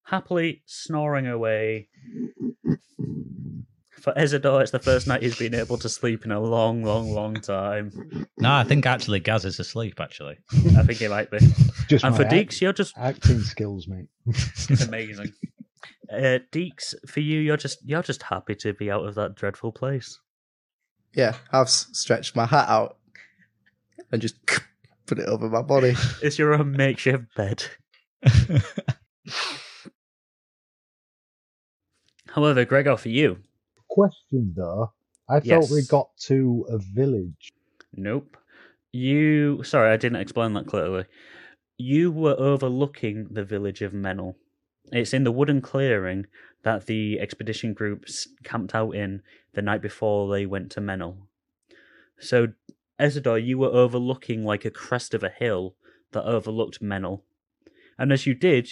happily 0.04 0.62
snoring 0.66 1.26
away. 1.26 1.88
For 4.02 4.14
Ezador, 4.14 4.62
it's 4.62 4.72
the 4.72 4.80
first 4.80 5.06
night 5.08 5.22
he's 5.22 5.38
been 5.38 5.54
able 5.54 5.78
to 5.78 5.88
sleep 5.88 6.26
in 6.26 6.32
a 6.32 6.40
long, 6.40 6.84
long, 6.84 7.12
long 7.14 7.36
time. 7.36 7.92
No, 8.40 8.52
I 8.52 8.64
think 8.64 8.86
actually 8.88 9.20
Gaz 9.20 9.46
is 9.46 9.60
asleep. 9.60 10.00
Actually, 10.00 10.38
I 10.76 10.84
think 10.84 10.98
he 11.00 11.08
might 11.08 11.30
be. 11.30 11.38
Just 11.88 12.04
And 12.04 12.16
for 12.16 12.24
act- 12.24 12.34
Deeks, 12.34 12.62
you're 12.62 12.74
just 12.74 12.98
acting 12.98 13.42
skills, 13.42 13.88
mate. 13.88 14.08
it's 14.26 14.82
amazing. 14.88 15.32
Uh, 16.12 16.40
Deeks, 16.52 16.96
for 17.08 17.20
you, 17.20 17.40
you're 17.40 17.58
just 17.58 17.78
you're 17.88 18.02
just 18.02 18.24
happy 18.24 18.56
to 18.56 18.74
be 18.74 18.90
out 18.90 19.06
of 19.06 19.14
that 19.16 19.36
dreadful 19.36 19.72
place. 19.72 20.20
Yeah, 21.14 21.36
I've 21.52 21.70
stretched 21.70 22.36
my 22.36 22.46
hat 22.48 22.70
out 22.70 22.98
and 24.12 24.20
just 24.22 24.36
put 25.06 25.20
it 25.20 25.28
over 25.28 25.48
my 25.48 25.62
body. 25.62 25.94
It's 26.24 26.40
your 26.40 26.54
own 26.56 26.72
makeshift 26.72 27.36
bed. 27.36 27.64
However, 32.30 32.66
Gregor, 32.66 32.98
for 32.98 33.10
you, 33.10 33.40
Question 33.92 34.54
though, 34.56 34.94
I 35.30 35.42
thought 35.42 35.70
we 35.70 35.84
got 35.84 36.16
to 36.28 36.66
a 36.70 36.78
village. 36.78 37.52
Nope. 37.94 38.38
You. 38.94 39.64
Sorry, 39.64 39.92
I 39.92 39.98
didn't 39.98 40.22
explain 40.22 40.54
that 40.54 40.68
clearly. 40.68 41.06
You 41.78 42.10
were 42.10 42.36
overlooking 42.40 43.28
the 43.32 43.44
village 43.44 43.82
of 43.82 43.92
Menel. 43.92 44.36
It's 44.94 45.14
in 45.14 45.26
the 45.26 45.32
wooden 45.32 45.60
clearing 45.60 46.28
that 46.64 46.86
the 46.86 47.20
expedition 47.20 47.74
groups 47.74 48.30
camped 48.46 48.74
out 48.74 48.92
in 48.92 49.24
the 49.54 49.62
night 49.62 49.82
before 49.82 50.32
they 50.32 50.46
went 50.46 50.72
to 50.72 50.80
Menel. 50.80 51.18
So, 52.18 52.48
Ezador, 52.98 53.46
you 53.46 53.58
were 53.58 53.68
overlooking 53.68 54.46
like 54.46 54.64
a 54.64 54.72
crest 54.72 55.14
of 55.14 55.24
a 55.24 55.30
hill 55.30 55.76
that 56.14 56.24
overlooked 56.24 56.82
Menel. 56.82 57.24
And 57.98 58.14
as 58.14 58.26
you 58.26 58.36
did, 58.36 58.72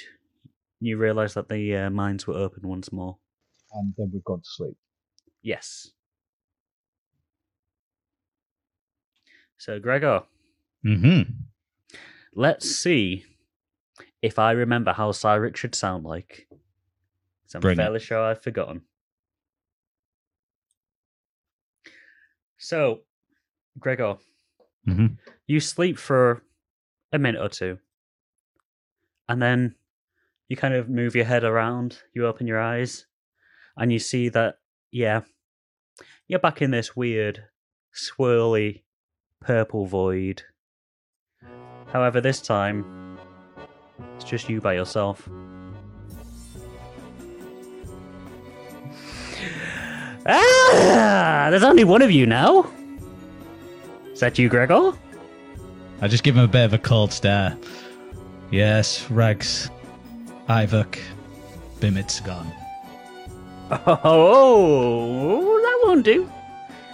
you 0.80 0.98
realised 0.98 1.36
that 1.36 1.50
the 1.50 1.76
uh, 1.76 1.90
mines 1.90 2.26
were 2.26 2.36
open 2.36 2.68
once 2.68 2.92
more. 2.92 3.18
And 3.74 3.94
then 3.98 4.12
we've 4.14 4.24
gone 4.24 4.40
to 4.40 4.50
sleep. 4.50 4.78
Yes. 5.42 5.92
So, 9.58 9.80
Gregor, 9.80 10.24
Mm-hmm. 10.86 11.32
let's 12.34 12.70
see 12.70 13.26
if 14.22 14.40
I 14.40 14.52
remember 14.52 14.94
how 14.94 15.12
Cyric 15.12 15.58
should 15.58 15.76
sound 15.76 16.06
like. 16.06 16.48
I'm 17.54 17.60
Bring 17.62 17.78
it. 17.78 17.82
fairly 17.84 18.00
sure 18.00 18.20
I've 18.22 18.42
forgotten. 18.42 18.82
So, 22.58 23.02
Gregor, 23.80 24.18
Mhm. 24.88 25.18
you 25.48 25.60
sleep 25.60 25.98
for 25.98 26.44
a 27.12 27.20
minute 27.20 27.42
or 27.42 27.50
two. 27.50 27.80
And 29.28 29.42
then 29.42 29.76
you 30.48 30.56
kind 30.56 30.74
of 30.74 30.90
move 30.90 31.16
your 31.16 31.26
head 31.26 31.44
around, 31.44 32.02
you 32.14 32.26
open 32.26 32.48
your 32.48 32.60
eyes, 32.60 33.06
and 33.78 33.92
you 33.92 34.00
see 34.00 34.30
that, 34.30 34.59
yeah, 34.92 35.22
you're 36.28 36.40
back 36.40 36.62
in 36.62 36.72
this 36.72 36.96
weird, 36.96 37.44
swirly, 37.94 38.84
purple 39.42 39.86
void. 39.86 40.44
However, 41.92 42.22
this 42.22 42.42
time, 42.42 43.18
it's 44.16 44.26
just 44.26 44.50
you 44.50 44.62
by 44.62 44.74
yourself. 44.74 45.28
Ah! 50.32 51.48
There's 51.50 51.64
only 51.64 51.86
one 51.86 52.02
of 52.02 52.12
you 52.12 52.26
now! 52.28 52.70
Is 54.12 54.20
that 54.20 54.38
you, 54.38 54.50
Gregor? 54.50 54.92
I 56.02 56.08
just 56.08 56.24
give 56.24 56.36
him 56.36 56.44
a 56.44 56.48
bit 56.48 56.66
of 56.66 56.74
a 56.74 56.78
cold 56.78 57.12
stare. 57.14 57.58
Yes, 58.52 59.10
Rags, 59.10 59.70
Ivok, 60.48 61.00
Bimmet's 61.80 62.20
gone. 62.20 62.52
Oh, 63.72 65.60
that 65.62 65.88
won't 65.88 66.04
do. 66.06 66.30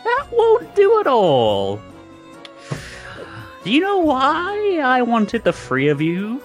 That 0.04 0.28
won't 0.32 0.76
do 0.76 1.00
at 1.00 1.08
all. 1.08 1.80
Do 3.64 3.72
you 3.72 3.80
know 3.80 3.98
why 3.98 4.80
I 4.84 5.02
wanted 5.02 5.44
the 5.44 5.54
three 5.54 5.88
of 5.88 6.02
you 6.02 6.42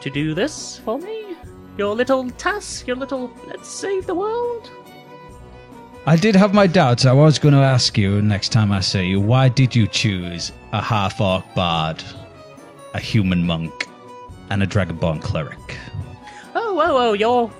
to 0.00 0.10
do 0.10 0.34
this 0.34 0.78
for 0.84 0.98
me? 0.98 1.36
Your 1.76 1.94
little 1.94 2.30
task, 2.32 2.86
your 2.86 2.96
little 2.96 3.30
let's 3.46 3.68
save 3.68 4.06
the 4.06 4.14
world? 4.14 4.70
I 6.06 6.16
did 6.16 6.36
have 6.36 6.54
my 6.54 6.66
doubts. 6.66 7.06
I 7.06 7.12
was 7.12 7.38
going 7.38 7.54
to 7.54 7.60
ask 7.60 7.98
you 7.98 8.22
next 8.22 8.50
time 8.50 8.72
I 8.72 8.80
see 8.80 9.06
you, 9.06 9.20
why 9.20 9.48
did 9.48 9.74
you 9.74 9.86
choose 9.86 10.52
a 10.72 10.80
half 10.80 11.20
orc 11.20 11.44
bard, 11.54 12.02
a 12.94 13.00
human 13.00 13.46
monk, 13.46 13.88
and 14.50 14.62
a 14.62 14.66
dragonborn 14.66 15.22
cleric? 15.22 15.76
Oh, 16.54 16.80
oh, 16.80 16.96
oh, 17.08 17.12
your 17.12 17.50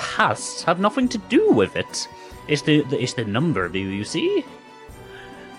pasts 0.00 0.62
have 0.64 0.80
nothing 0.80 1.08
to 1.08 1.18
do 1.18 1.52
with 1.52 1.76
it. 1.76 2.08
It's 2.48 2.62
the, 2.62 2.82
the 2.84 3.00
it's 3.00 3.12
the 3.12 3.24
number 3.24 3.64
of 3.64 3.76
you, 3.76 3.88
you 3.88 4.04
see. 4.04 4.44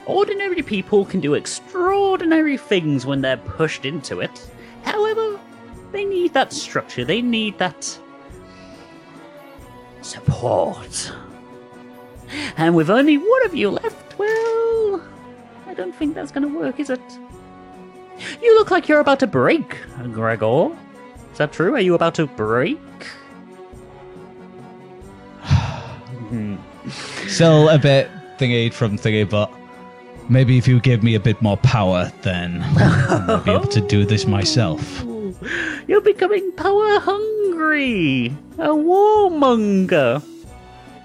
Ordinary 0.07 0.63
people 0.63 1.05
can 1.05 1.19
do 1.19 1.35
extraordinary 1.35 2.57
things 2.57 3.05
when 3.05 3.21
they're 3.21 3.37
pushed 3.37 3.85
into 3.85 4.19
it. 4.19 4.49
However, 4.83 5.39
they 5.91 6.05
need 6.05 6.33
that 6.33 6.51
structure. 6.51 7.05
They 7.05 7.21
need 7.21 7.59
that 7.59 7.99
support. 10.01 11.13
And 12.57 12.75
with 12.75 12.89
only 12.89 13.17
one 13.17 13.45
of 13.45 13.53
you 13.53 13.69
left, 13.69 14.17
well, 14.17 15.03
I 15.67 15.73
don't 15.75 15.93
think 15.95 16.15
that's 16.15 16.31
going 16.31 16.51
to 16.51 16.59
work, 16.59 16.79
is 16.79 16.89
it? 16.89 17.01
You 18.41 18.55
look 18.55 18.71
like 18.71 18.87
you're 18.87 18.99
about 18.99 19.19
to 19.19 19.27
break, 19.27 19.77
Gregor. 20.11 20.75
Is 21.31 21.37
that 21.37 21.53
true? 21.53 21.75
Are 21.75 21.79
you 21.79 21.93
about 21.93 22.15
to 22.15 22.25
break? 22.25 22.79
Still 27.27 27.69
a 27.69 27.77
bit 27.79 28.09
thingy 28.37 28.71
from 28.73 28.97
thingy, 28.97 29.29
but 29.29 29.51
maybe 30.29 30.57
if 30.57 30.67
you 30.67 30.79
give 30.79 31.03
me 31.03 31.15
a 31.15 31.19
bit 31.19 31.41
more 31.41 31.57
power, 31.57 32.11
then 32.21 32.61
I'll 32.77 33.43
be 33.43 33.51
able 33.51 33.67
to 33.67 33.81
do 33.81 34.05
this 34.05 34.25
myself. 34.25 35.03
You're 35.87 36.01
becoming 36.01 36.51
power 36.53 36.99
hungry. 36.99 38.27
A 38.57 38.67
warmonger. 38.69 40.23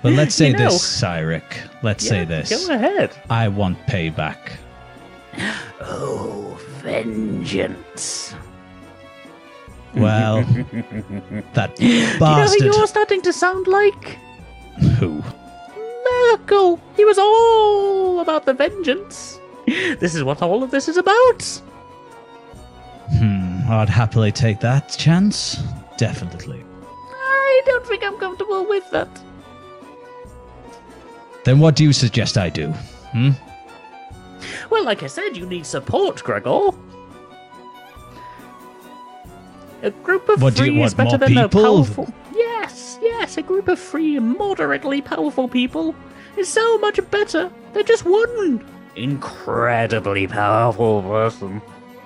But 0.03 0.13
let's 0.13 0.35
say 0.35 0.49
You 0.49 0.53
know- 0.55 0.71
this, 0.71 1.03
Cyric. 1.03 1.43
Let's 1.83 2.07
say 2.07 2.25
this. 2.25 2.67
Go 2.67 2.75
ahead. 2.75 3.11
I 3.31 3.49
want 3.49 3.79
payback. 3.87 4.39
Oh, 5.81 6.59
vengeance. 6.83 8.35
Well, 9.95 10.43
that 11.55 11.77
Do 11.77 11.87
you 11.87 12.19
know 12.21 12.45
who 12.47 12.65
you're 12.65 12.87
starting 12.87 13.23
to 13.23 13.33
sound 13.33 13.67
like? 13.67 14.19
Who? 14.99 15.23
Myrkul. 16.07 16.81
He 16.97 17.05
was 17.05 17.19
all 17.19 18.21
about 18.21 18.47
the 18.47 18.55
vengeance. 18.55 19.41
This 19.67 20.15
is 20.15 20.23
what 20.23 20.43
all 20.43 20.63
of 20.63 20.71
this 20.71 20.89
is 20.89 20.97
about. 20.97 21.43
Hmm, 23.19 23.61
I'd 23.69 23.89
happily 23.89 24.33
take 24.33 24.61
that 24.61 24.91
chance. 24.91 25.63
Definitely. 25.97 26.63
I 27.13 27.63
don't 27.67 27.87
think 27.87 28.05
I'm 28.05 28.17
comfortable 28.19 28.67
with 28.69 28.89
that. 28.91 29.09
Then 31.45 31.59
what 31.61 31.77
do 31.77 31.85
you 31.85 31.93
suggest 31.93 32.37
I 32.37 32.49
do? 32.49 32.69
Hmm? 33.13 33.31
Well, 34.71 34.85
like 34.85 35.03
I 35.03 35.07
said, 35.07 35.37
you 35.37 35.47
need 35.47 35.67
support, 35.67 36.23
Gregor. 36.23 36.71
A 39.83 39.91
group 39.91 40.29
of 40.29 40.43
What 40.43 40.55
three 40.55 40.83
is 40.83 40.95
better 40.95 41.19
than 41.19 41.37
a 41.39 41.49
powerful. 41.49 42.13
Yes, 42.35 42.86
yes, 43.07 43.37
a 43.37 43.43
group 43.43 43.69
of 43.69 43.79
three 43.79 44.19
moderately 44.19 45.01
powerful 45.01 45.49
people 45.49 45.95
is 46.37 46.49
so 46.49 46.79
much 46.79 46.99
better 47.11 47.51
than 47.73 47.87
just 47.87 48.05
one 48.05 48.65
incredibly 48.97 50.27
powerful 50.27 51.03
person. 51.03 51.63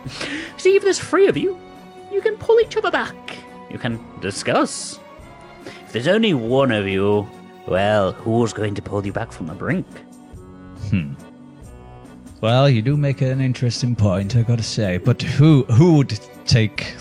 See, 0.57 0.77
if 0.77 0.83
there's 0.83 0.99
three 0.99 1.29
of 1.29 1.37
you, 1.37 1.59
you 2.13 2.21
can 2.21 2.37
pull 2.37 2.59
each 2.61 2.77
other 2.77 2.91
back. 2.91 3.39
You 3.71 3.79
can 3.79 4.01
discuss. 4.21 4.99
If 5.65 5.93
there's 5.93 6.09
only 6.09 6.35
one 6.35 6.73
of 6.73 6.87
you, 6.87 7.29
well, 7.67 8.13
who's 8.13 8.53
going 8.53 8.75
to 8.75 8.83
pull 8.83 9.05
you 9.07 9.13
back 9.13 9.33
from 9.33 9.47
the 9.47 9.55
brink? 9.55 9.87
Hmm. 10.89 11.15
Well, 12.41 12.69
you 12.69 12.83
do 12.83 12.97
make 12.97 13.21
an 13.21 13.41
interesting 13.41 13.95
point, 13.95 14.35
I 14.35 14.43
gotta 14.43 14.63
say. 14.63 14.97
But 14.97 15.21
who 15.23 15.65
who 15.65 15.99
would 15.99 16.19
take 16.47 16.95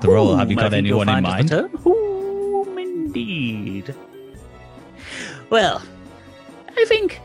the 0.00 0.08
role? 0.08 0.36
Have 0.36 0.50
you 0.50 0.56
got 0.56 0.74
anyone 0.74 1.08
in 1.08 1.24
find 1.24 1.26
is 1.26 1.50
the 1.50 1.62
mind? 1.62 1.72
turn. 1.72 1.82
Indeed? 3.14 3.94
Well, 5.50 5.82
I 6.76 6.84
think, 6.86 7.20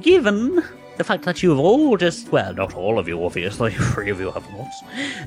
given 0.00 0.64
the 0.96 1.04
fact 1.04 1.24
that 1.24 1.42
you 1.42 1.50
have 1.50 1.58
all 1.58 1.96
just, 1.96 2.30
well, 2.30 2.54
not 2.54 2.74
all 2.74 2.98
of 2.98 3.08
you, 3.08 3.24
obviously, 3.24 3.72
three 3.92 4.10
of 4.10 4.20
you 4.20 4.30
have 4.30 4.48
not. 4.52 4.70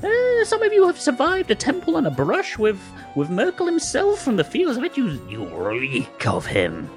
Uh, 0.02 0.44
some 0.44 0.62
of 0.62 0.72
you 0.72 0.86
have 0.86 0.98
survived 0.98 1.50
a 1.50 1.54
temple 1.54 1.96
and 1.96 2.06
a 2.06 2.10
brush 2.10 2.58
with, 2.58 2.80
with 3.14 3.28
Myrkul 3.28 3.66
himself 3.66 4.22
from 4.22 4.36
the 4.36 4.44
fields 4.44 4.76
of 4.76 4.84
it. 4.84 4.96
You, 4.96 5.20
you 5.28 5.44
reek 5.44 6.26
of 6.26 6.46
him. 6.46 6.90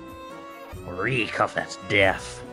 Reek 0.88 1.40
of 1.40 1.54
that 1.54 1.78
death. 1.90 2.44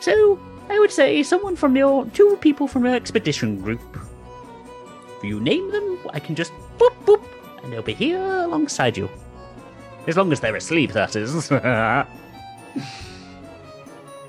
So, 0.00 0.38
I 0.68 0.78
would 0.78 0.92
say 0.92 1.22
someone 1.22 1.56
from 1.56 1.76
your, 1.76 2.06
two 2.06 2.36
people 2.40 2.68
from 2.68 2.84
your 2.84 2.94
expedition 2.94 3.60
group. 3.60 3.80
If 5.16 5.24
you 5.24 5.40
name 5.40 5.70
them, 5.72 5.98
I 6.12 6.20
can 6.20 6.34
just 6.34 6.52
boop 6.78 6.94
boop, 7.04 7.24
and 7.62 7.72
they'll 7.72 7.82
be 7.82 7.94
here 7.94 8.20
alongside 8.20 8.96
you. 8.96 9.08
As 10.06 10.16
long 10.16 10.32
as 10.32 10.40
they're 10.40 10.56
asleep, 10.56 10.92
that 10.92 11.16
is. 11.16 11.50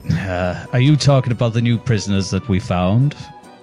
Uh, 0.09 0.65
are 0.71 0.79
you 0.79 0.95
talking 0.95 1.31
about 1.33 1.53
the 1.53 1.61
new 1.61 1.77
prisoners 1.77 2.29
that 2.29 2.47
we 2.47 2.59
found? 2.59 3.15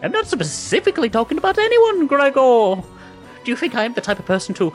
I'm 0.02 0.12
not 0.12 0.26
specifically 0.26 1.08
talking 1.08 1.38
about 1.38 1.58
anyone, 1.58 2.06
Gregor. 2.06 2.82
Do 3.44 3.50
you 3.50 3.56
think 3.56 3.74
I 3.74 3.84
am 3.84 3.94
the 3.94 4.00
type 4.02 4.18
of 4.18 4.26
person 4.26 4.54
to 4.56 4.72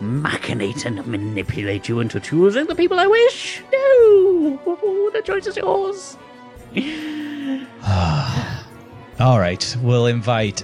machinate 0.00 0.86
and 0.86 1.06
manipulate 1.06 1.88
you 1.88 2.00
into 2.00 2.20
choosing 2.20 2.66
the 2.66 2.74
people 2.74 2.98
I 2.98 3.06
wish? 3.06 3.62
No! 3.72 4.58
The 5.12 5.22
choice 5.22 5.46
is 5.46 5.56
yours. 5.56 6.16
All 9.20 9.38
right, 9.38 9.76
we'll 9.82 10.06
invite 10.06 10.62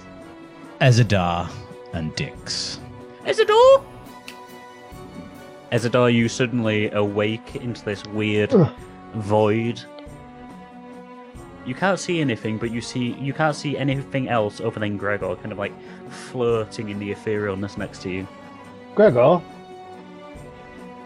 Ezador 0.81 1.51
and 1.93 2.15
Dix. 2.15 2.81
Ezador? 3.25 3.85
Ezador, 5.73 6.13
you 6.13 6.29
suddenly 6.29 6.91
awake 6.93 7.57
into 7.57 7.85
this 7.85 8.05
weird 8.07 8.55
Ugh. 8.55 8.73
void. 9.15 9.81
You 11.65 11.75
can't 11.75 11.99
see 11.99 12.21
anything, 12.21 12.59
but 12.59 12.71
you 12.71 12.81
see 12.81 13.15
you 13.15 13.33
can't 13.33 13.57
see 13.57 13.77
anything 13.77 14.29
else 14.29 14.61
other 14.61 14.79
than 14.79 14.97
Gregor, 14.97 15.35
kind 15.37 15.51
of 15.51 15.59
like 15.59 15.73
floating 16.11 16.91
in 16.91 16.99
the 17.01 17.13
etherealness 17.13 17.77
next 17.77 18.03
to 18.03 18.11
you. 18.11 18.29
Gregor, 18.95 19.41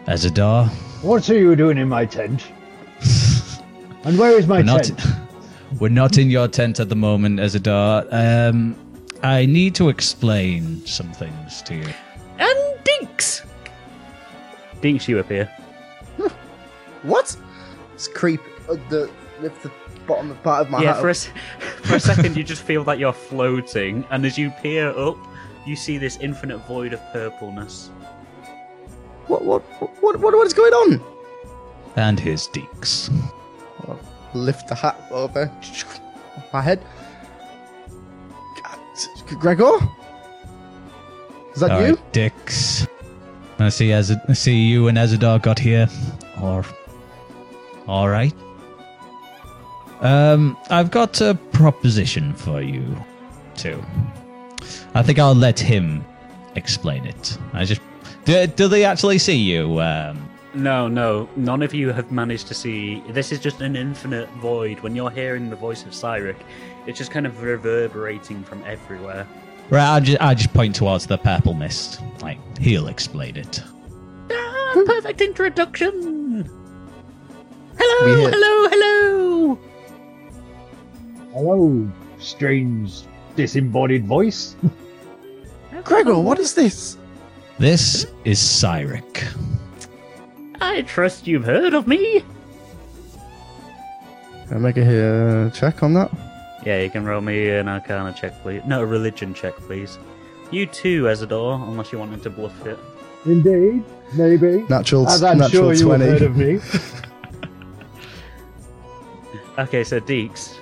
Ezador, 0.05 0.67
What 1.01 1.29
are 1.29 1.37
you 1.37 1.55
doing 1.55 1.77
in 1.77 1.89
my 1.89 2.05
tent? 2.05 2.47
And 4.03 4.17
where 4.17 4.31
is 4.31 4.47
my 4.47 4.57
we're 4.57 4.63
not, 4.63 4.83
tent? 4.85 4.99
we're 5.79 5.89
not 5.89 6.17
in 6.17 6.31
your 6.31 6.47
tent 6.47 6.79
at 6.79 6.89
the 6.89 6.95
moment, 6.95 7.39
Ezador. 7.39 8.07
Um, 8.11 8.75
I 9.21 9.45
need 9.45 9.75
to 9.75 9.89
explain 9.89 10.83
some 10.87 11.11
things 11.13 11.61
to 11.63 11.75
you. 11.75 11.85
And 12.39 12.57
Dinks! 12.83 13.43
Dinks, 14.81 15.07
you 15.07 15.19
appear. 15.19 15.49
What? 17.03 17.35
Let's 17.91 18.07
creep 18.07 18.41
uh, 18.69 18.75
the 18.89 19.09
lift 19.41 19.63
the 19.63 19.71
bottom 20.05 20.35
part 20.43 20.61
of 20.65 20.69
my 20.69 20.83
yeah, 20.83 20.93
hat. 20.93 21.01
for 21.01 21.07
a, 21.07 21.11
up. 21.11 21.15
s- 21.15 21.29
for 21.83 21.95
a 21.95 21.99
second 21.99 22.37
you 22.37 22.43
just 22.43 22.61
feel 22.61 22.83
that 22.83 22.99
you're 22.99 23.11
floating, 23.13 24.05
and 24.11 24.23
as 24.25 24.37
you 24.37 24.51
peer 24.61 24.89
up, 24.97 25.17
you 25.65 25.75
see 25.75 25.97
this 25.97 26.17
infinite 26.17 26.59
void 26.67 26.93
of 26.93 26.99
purpleness. 27.11 27.89
What, 29.27 29.43
what, 29.43 29.61
what, 30.01 30.19
what, 30.19 30.33
what 30.33 30.45
is 30.47 30.53
going 30.53 30.73
on? 30.73 31.01
And 31.95 32.19
here's 32.19 32.47
Deeks. 32.49 33.09
Lift 34.33 34.67
the 34.67 34.75
hat 34.75 35.01
over 35.11 35.51
my 36.53 36.61
head. 36.61 36.83
Gregor? 39.39 39.71
Is 41.53 41.61
that 41.61 41.71
All 41.71 41.81
you? 41.81 41.93
right, 41.95 42.11
Dix. 42.13 42.85
I 43.61 43.69
see 43.69 43.93
I 43.93 44.01
see 44.01 44.57
you 44.57 44.87
and 44.87 44.97
Ezador 44.97 45.41
got 45.41 45.59
here. 45.59 45.87
Or 46.41 46.65
all 47.87 48.09
right. 48.09 48.33
Um, 50.01 50.57
I've 50.69 50.89
got 50.89 51.21
a 51.21 51.35
proposition 51.51 52.33
for 52.33 52.61
you, 52.61 52.95
too. 53.55 53.83
I 54.95 55.03
think 55.03 55.19
I'll 55.19 55.35
let 55.35 55.59
him 55.59 56.03
explain 56.55 57.05
it. 57.05 57.37
I 57.53 57.65
just 57.65 57.81
do. 58.25 58.47
Do 58.47 58.67
they 58.67 58.83
actually 58.83 59.19
see 59.19 59.37
you? 59.37 59.79
Um, 59.79 60.27
No, 60.53 60.87
no, 60.87 61.29
none 61.35 61.61
of 61.61 61.73
you 61.73 61.91
have 61.91 62.11
managed 62.11 62.47
to 62.47 62.53
see. 62.53 63.01
This 63.09 63.31
is 63.31 63.39
just 63.39 63.61
an 63.61 63.75
infinite 63.75 64.29
void. 64.41 64.79
When 64.81 64.95
you're 64.95 65.11
hearing 65.11 65.49
the 65.49 65.55
voice 65.55 65.83
of 65.83 65.91
Cyric, 65.91 66.37
it's 66.87 66.97
just 66.97 67.11
kind 67.11 67.25
of 67.25 67.41
reverberating 67.41 68.43
from 68.43 68.63
everywhere. 68.65 69.27
Right. 69.71 69.95
I 69.95 69.99
just 69.99 70.21
I 70.21 70.33
just 70.35 70.53
point 70.53 70.75
towards 70.75 71.07
the 71.07 71.17
purple 71.17 71.53
mist. 71.53 71.99
Like 72.21 72.37
he'll 72.59 72.87
explain 72.87 73.37
it. 73.37 73.61
Ah, 74.31 74.83
perfect 74.85 75.21
introduction! 75.21 76.49
Hello, 77.77 78.15
hear- 78.15 78.29
hello, 78.29 78.69
hello! 78.69 79.59
Hello, 81.33 81.91
strange 82.19 83.01
disembodied 83.35 84.05
voice. 84.05 84.55
Gregor, 85.83 86.19
what 86.19 86.37
is 86.37 86.53
this? 86.53 86.97
This 87.57 88.05
is 88.23 88.39
Cyric. 88.39 89.25
I 90.59 90.81
trust 90.83 91.25
you've 91.27 91.45
heard 91.45 91.73
of 91.73 91.87
me. 91.87 92.23
Can 94.47 94.57
I 94.57 94.59
make 94.59 94.77
a 94.77 95.47
uh, 95.47 95.49
check 95.51 95.81
on 95.81 95.93
that? 95.93 96.11
Yeah, 96.65 96.81
you 96.81 96.89
can 96.89 97.05
roll 97.05 97.21
me 97.21 97.49
an 97.49 97.67
Arcana 97.67 98.13
check, 98.13 98.39
please. 98.41 98.61
No, 98.65 98.81
a 98.81 98.85
religion 98.85 99.33
check, 99.33 99.55
please. 99.55 99.97
You 100.51 100.65
too, 100.65 101.03
Ezador, 101.03 101.61
unless 101.67 101.91
you 101.91 101.97
wanted 101.99 102.21
to 102.23 102.29
bluff 102.29 102.65
it. 102.65 102.77
Indeed, 103.25 103.83
maybe. 104.13 104.63
Natural, 104.69 105.07
As 105.07 105.23
I'm 105.23 105.37
natural 105.39 105.73
sure 105.73 105.73
you 105.73 105.89
have 105.89 105.99
20. 105.99 106.05
heard 106.05 106.21
of 106.21 106.35
me. 106.35 106.59
Okay, 109.59 109.83
so 109.83 109.99
Deeks, 109.99 110.55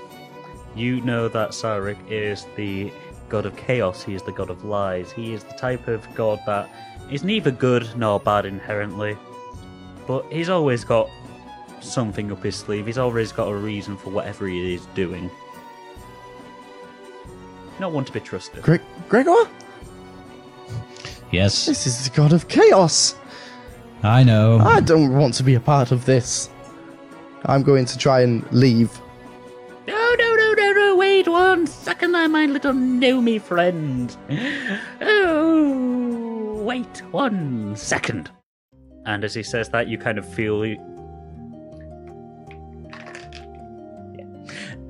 you 0.75 0.99
know 1.01 1.27
that 1.29 1.51
Cyric 1.51 1.97
is 2.09 2.47
the 2.55 2.91
god 3.29 3.45
of 3.45 3.55
chaos, 3.55 4.03
he 4.03 4.15
is 4.15 4.23
the 4.23 4.31
god 4.31 4.49
of 4.49 4.65
lies. 4.65 5.11
He 5.11 5.31
is 5.33 5.43
the 5.43 5.53
type 5.53 5.87
of 5.87 6.05
god 6.15 6.39
that 6.47 6.69
is 7.11 7.23
neither 7.23 7.51
good 7.51 7.87
nor 7.95 8.19
bad 8.19 8.45
inherently, 8.45 9.15
but 10.07 10.25
he's 10.31 10.49
always 10.49 10.83
got 10.83 11.07
something 11.81 12.31
up 12.31 12.43
his 12.43 12.55
sleeve. 12.55 12.87
He's 12.87 12.97
always 12.97 13.31
got 13.31 13.47
a 13.47 13.55
reason 13.55 13.95
for 13.95 14.09
whatever 14.09 14.47
he 14.47 14.73
is 14.73 14.85
doing. 14.87 15.29
Not 17.79 17.91
one 17.91 18.05
to 18.05 18.11
be 18.11 18.19
trusted. 18.19 18.61
Gre- 18.61 18.77
Gregor? 19.07 19.47
Yes, 21.31 21.65
This 21.67 21.85
is 21.85 22.09
the 22.09 22.15
god 22.15 22.33
of 22.33 22.47
chaos. 22.47 23.15
I 24.01 24.23
know. 24.23 24.57
I 24.59 24.79
don't 24.79 25.15
want 25.15 25.33
to 25.35 25.43
be 25.43 25.53
a 25.55 25.59
part 25.59 25.91
of 25.91 26.05
this. 26.05 26.49
I'm 27.45 27.63
going 27.63 27.85
to 27.85 27.97
try 27.97 28.21
and 28.21 28.49
leave. 28.51 28.91
No, 29.87 30.15
no, 30.17 30.35
no, 30.35 30.53
no, 30.53 30.71
no, 30.73 30.95
wait 30.95 31.27
one 31.27 31.67
second 31.67 32.11
there, 32.13 32.27
my 32.29 32.45
little 32.45 32.73
gnomey 32.73 33.39
friend. 33.39 34.15
Oh, 35.01 36.61
wait 36.63 37.01
one 37.11 37.75
second. 37.75 38.29
And 39.05 39.23
as 39.23 39.33
he 39.33 39.43
says 39.43 39.69
that, 39.69 39.87
you 39.87 39.97
kind 39.97 40.17
of 40.17 40.27
feel. 40.27 40.63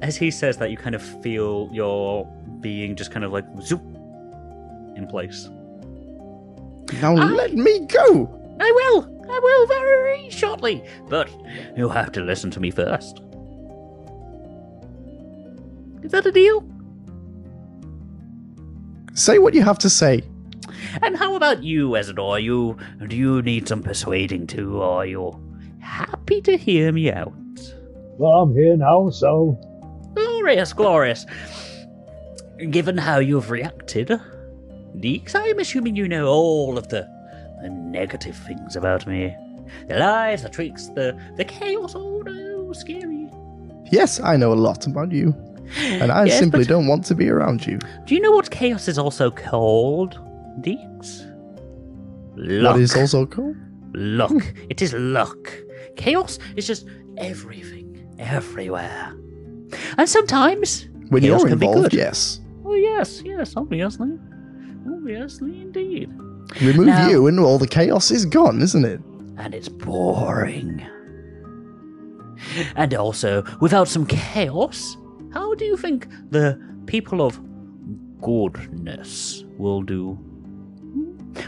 As 0.02 0.16
he 0.16 0.32
says 0.32 0.58
that, 0.58 0.72
you 0.72 0.78
kind 0.78 0.96
of 0.96 1.02
feel 1.22 1.70
your 1.72 2.26
being 2.62 2.96
just 2.96 3.12
kind 3.12 3.24
of 3.26 3.32
like 3.32 3.46
zoop 3.62 3.82
in 4.96 5.08
place. 5.10 5.50
Now 7.02 7.16
I- 7.16 7.30
let 7.30 7.54
me 7.54 7.86
go. 7.88 8.36
I 8.60 8.72
will! 8.72 9.26
I 9.32 9.40
will 9.40 9.68
very 9.68 10.30
shortly! 10.30 10.84
But 11.08 11.30
you'll 11.78 11.90
have 11.90 12.12
to 12.14 12.22
listen 12.22 12.52
to 12.52 12.60
me 12.60 12.72
first. 12.72 13.22
Is 16.04 16.12
that 16.12 16.26
a 16.26 16.32
deal? 16.32 16.64
Say 19.14 19.38
what 19.38 19.54
you 19.54 19.64
have 19.64 19.78
to 19.80 19.90
say. 19.90 20.24
And 21.02 21.16
how 21.18 21.36
about 21.36 21.64
you, 21.64 21.90
Ezador? 21.92 22.42
You 22.42 22.78
do 23.08 23.16
you 23.16 23.42
need 23.42 23.68
some 23.68 23.84
persuading 23.84 24.48
too, 24.48 24.78
or 24.78 25.02
are 25.02 25.06
you 25.06 25.40
happy 25.80 26.42
to 26.42 26.58
hear 26.58 26.92
me 26.92 27.12
out? 27.12 27.34
Well, 28.18 28.32
I'm 28.32 28.54
here 28.54 28.76
now, 28.76 29.10
so 29.10 29.58
Glorious, 30.16 30.74
glorious. 30.74 31.26
Given 32.72 32.98
how 32.98 33.20
you've 33.20 33.50
reacted, 33.52 34.10
Deeks, 34.98 35.34
I'm 35.36 35.60
assuming 35.60 35.96
you 35.96 36.08
know 36.08 36.28
all 36.28 36.78
of 36.78 36.90
the, 36.90 37.08
the 37.62 37.70
negative 37.70 38.36
things 38.36 38.76
about 38.76 39.08
me. 39.08 39.36
The 39.88 39.98
lies, 40.00 40.44
the 40.44 40.50
tricks, 40.50 40.88
the 40.88 41.18
the 41.38 41.46
chaos, 41.46 41.94
oh 41.96 42.22
no, 42.26 42.74
scary. 42.74 43.30
Yes, 43.92 44.20
I 44.20 44.36
know 44.36 44.52
a 44.52 44.56
lot 44.56 44.88
about 44.88 45.12
you. 45.12 45.34
And 45.78 46.12
I 46.12 46.26
Yes, 46.26 46.40
simply 46.40 46.66
don't 46.66 46.88
want 46.88 47.06
to 47.06 47.16
be 47.16 47.30
around 47.30 47.66
you. 47.66 47.78
Do 48.06 48.16
you 48.16 48.22
know 48.22 48.32
what 48.32 48.50
chaos 48.50 48.88
is 48.88 48.98
also 48.98 49.30
called, 49.32 50.20
Deeks? 50.62 51.26
Luck. 52.36 52.74
What 52.74 52.82
is 52.82 52.96
also 52.96 53.26
called? 53.26 53.56
luck. 53.94 54.32
it 54.70 54.82
is 54.82 54.94
luck. 54.94 55.54
Chaos 55.96 56.40
is 56.56 56.68
just 56.68 56.86
everything, 57.18 58.08
everywhere. 58.20 59.14
And 59.98 60.08
sometimes 60.10 60.88
When 61.10 61.22
chaos 61.22 61.42
you're 61.42 61.50
can 61.50 61.60
be 61.60 61.66
involved, 61.68 61.92
good. 61.92 61.98
yes. 61.98 62.40
Yes, 63.00 63.22
yes, 63.24 63.54
obviously, 63.56 64.20
obviously 64.86 65.62
indeed. 65.62 66.10
Remove 66.62 66.88
Now- 66.88 67.08
you 67.08 67.28
and 67.28 67.40
all 67.40 67.58
the 67.58 67.66
chaos 67.66 68.12
is 68.12 68.26
gone, 68.26 68.62
isn't 68.62 68.84
it? 68.84 69.00
And 69.38 69.56
it's 69.56 69.70
boring. 69.70 70.86
And 72.76 72.94
also, 72.94 73.46
without 73.62 73.88
some 73.88 74.06
chaos, 74.06 74.98
how 75.32 75.54
do 75.56 75.64
you 75.64 75.78
think 75.78 76.10
the 76.30 76.60
people 76.88 77.22
of 77.22 77.40
goodness 78.22 79.46
will 79.58 79.82
do? 79.82 80.20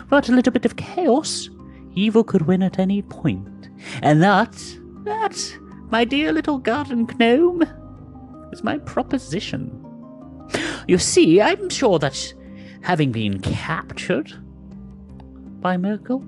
Without 0.06 0.30
a 0.30 0.32
little 0.32 0.54
bit 0.54 0.64
of 0.64 0.78
chaos, 0.78 1.50
evil 1.96 2.24
could 2.24 2.44
win 2.44 2.64
at 2.64 2.80
any 2.80 3.02
point. 3.02 3.68
And 4.02 4.24
that, 4.24 4.54
that, 5.04 5.54
my 5.90 6.06
dear 6.06 6.32
little 6.32 6.60
garden 6.60 7.10
gnome, 7.20 7.64
is 8.54 8.64
my 8.64 8.78
proposition. 8.78 9.81
You 10.88 10.98
see, 10.98 11.42
I'm 11.42 11.70
sure 11.70 12.00
that 12.00 12.34
having 12.82 13.12
been 13.12 13.40
captured 13.40 14.34
by 15.62 15.78
Myrkul, 15.78 16.28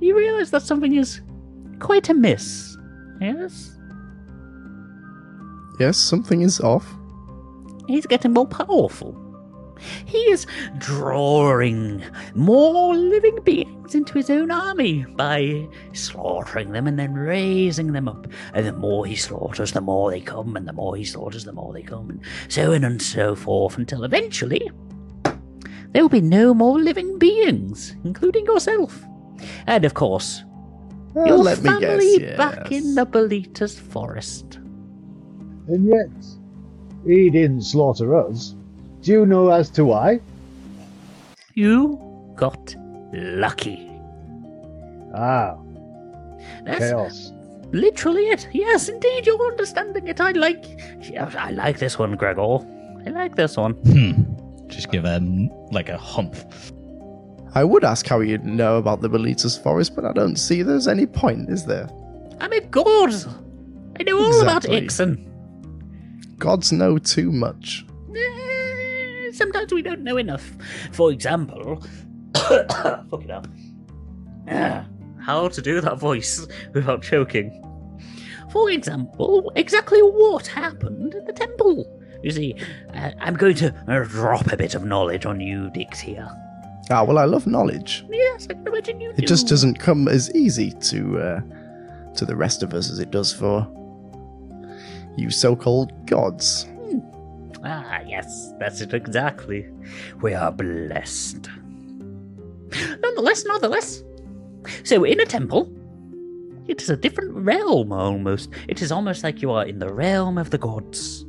you 0.00 0.16
realize 0.16 0.50
that 0.52 0.62
something 0.62 0.94
is 0.94 1.20
quite 1.78 2.08
amiss. 2.08 2.76
Yes? 3.20 3.76
Yes, 5.78 5.96
something 5.98 6.42
is 6.42 6.60
off. 6.60 6.86
He's 7.86 8.06
getting 8.06 8.32
more 8.32 8.46
powerful. 8.46 9.19
He 10.04 10.18
is 10.30 10.46
drawing 10.78 12.02
more 12.34 12.94
living 12.94 13.38
beings 13.44 13.94
into 13.94 14.14
his 14.14 14.30
own 14.30 14.50
army 14.50 15.04
by 15.16 15.66
slaughtering 15.92 16.72
them 16.72 16.86
and 16.86 16.98
then 16.98 17.14
raising 17.14 17.92
them 17.92 18.08
up. 18.08 18.26
And 18.54 18.66
the 18.66 18.72
more 18.72 19.06
he 19.06 19.16
slaughters, 19.16 19.72
the 19.72 19.80
more 19.80 20.10
they 20.10 20.20
come, 20.20 20.56
and 20.56 20.66
the 20.68 20.72
more 20.72 20.96
he 20.96 21.04
slaughters, 21.04 21.44
the 21.44 21.52
more 21.52 21.72
they 21.72 21.82
come, 21.82 22.10
and 22.10 22.20
so 22.48 22.72
on 22.74 22.84
and 22.84 23.00
so 23.00 23.34
forth 23.34 23.78
until 23.78 24.04
eventually 24.04 24.70
there 25.92 26.02
will 26.02 26.08
be 26.08 26.20
no 26.20 26.54
more 26.54 26.78
living 26.78 27.18
beings, 27.18 27.96
including 28.04 28.44
yourself. 28.46 29.02
And 29.66 29.84
of 29.84 29.94
course, 29.94 30.44
Well, 31.14 31.26
your 31.26 31.38
let 31.38 31.62
me 31.62 31.70
family 31.70 32.18
guess. 32.18 32.36
back 32.36 32.70
in 32.70 32.94
the 32.94 33.04
Bolitas 33.06 33.76
forest. 33.78 34.58
and 35.66 35.86
yet 35.88 36.10
he 37.06 37.30
didn't 37.30 37.62
slaughter 37.62 38.14
us. 38.14 38.54
Do 39.02 39.12
you 39.12 39.26
know 39.26 39.50
as 39.50 39.70
to 39.70 39.84
why? 39.84 40.20
You 41.54 41.98
got 42.36 42.74
lucky. 43.12 43.86
Ah, 45.14 45.56
That's 46.64 46.78
Chaos. 46.90 47.32
literally 47.72 48.28
it. 48.28 48.48
Yes, 48.52 48.88
indeed, 48.88 49.26
you're 49.26 49.42
understanding 49.46 50.06
it. 50.06 50.20
I 50.20 50.32
like, 50.32 50.64
I 51.18 51.50
like 51.50 51.78
this 51.78 51.98
one, 51.98 52.16
Gregor. 52.16 52.58
I 53.06 53.10
like 53.10 53.34
this 53.36 53.56
one. 53.56 53.72
Hmm. 53.72 54.66
Just 54.68 54.90
give 54.92 55.04
him 55.04 55.48
like 55.72 55.88
a 55.88 55.98
hump. 55.98 56.36
I 57.54 57.64
would 57.64 57.82
ask 57.84 58.06
how 58.06 58.20
you 58.20 58.38
know 58.38 58.76
about 58.76 59.00
the 59.00 59.10
Belitas 59.10 59.60
Forest, 59.60 59.96
but 59.96 60.04
I 60.04 60.12
don't 60.12 60.36
see 60.36 60.62
there's 60.62 60.86
any 60.86 61.06
point, 61.06 61.48
is 61.50 61.64
there? 61.64 61.88
I'm 62.40 62.52
a 62.52 62.60
god. 62.60 63.12
I 63.98 64.04
know 64.04 64.18
all 64.22 64.40
about 64.42 64.64
Exactly. 64.66 64.76
Ixon. 64.76 66.34
Gods 66.38 66.70
know 66.70 66.98
too 66.98 67.32
much. 67.32 67.84
Sometimes 69.40 69.72
we 69.72 69.80
don't 69.80 70.02
know 70.02 70.18
enough. 70.18 70.52
For 70.92 71.10
example, 71.10 71.82
fuck 72.36 73.24
it 73.24 73.30
up. 73.30 73.46
Ah, 74.50 74.84
How 75.18 75.48
to 75.48 75.62
do 75.62 75.80
that 75.80 75.98
voice 75.98 76.46
without 76.74 77.02
choking. 77.02 77.50
For 78.52 78.70
example, 78.70 79.50
exactly 79.56 80.00
what 80.00 80.46
happened 80.46 81.14
at 81.14 81.26
the 81.26 81.32
temple. 81.32 81.86
You 82.22 82.30
see, 82.32 82.54
uh, 82.94 83.12
I'm 83.18 83.34
going 83.34 83.54
to 83.56 83.74
uh, 83.88 84.04
drop 84.04 84.52
a 84.52 84.58
bit 84.58 84.74
of 84.74 84.84
knowledge 84.84 85.24
on 85.24 85.40
you, 85.40 85.70
Dix, 85.72 86.00
here. 86.00 86.28
Ah, 86.90 87.02
well, 87.02 87.16
I 87.18 87.24
love 87.24 87.46
knowledge. 87.46 88.04
Yes, 88.10 88.46
I 88.50 88.54
can 88.54 88.66
imagine 88.66 89.00
you 89.00 89.10
It 89.10 89.16
do. 89.16 89.26
just 89.26 89.48
doesn't 89.48 89.78
come 89.78 90.06
as 90.06 90.30
easy 90.34 90.72
to 90.72 91.18
uh, 91.18 91.40
to 92.16 92.26
the 92.26 92.36
rest 92.36 92.62
of 92.62 92.74
us 92.74 92.90
as 92.90 92.98
it 92.98 93.10
does 93.10 93.32
for 93.32 93.66
you 95.16 95.30
so-called 95.30 95.92
gods. 96.06 96.66
Ah, 97.64 98.00
yes, 98.06 98.52
that's 98.58 98.80
it 98.80 98.94
exactly. 98.94 99.66
We 100.22 100.34
are 100.34 100.50
blessed. 100.50 101.48
Nonetheless, 103.00 103.44
nonetheless. 103.44 104.02
So, 104.84 105.04
in 105.04 105.20
a 105.20 105.26
temple, 105.26 105.70
it 106.68 106.80
is 106.80 106.90
a 106.90 106.96
different 106.96 107.32
realm 107.32 107.92
almost. 107.92 108.50
It 108.68 108.80
is 108.80 108.92
almost 108.92 109.24
like 109.24 109.42
you 109.42 109.50
are 109.50 109.66
in 109.66 109.78
the 109.78 109.92
realm 109.92 110.38
of 110.38 110.50
the 110.50 110.58
gods. 110.58 111.26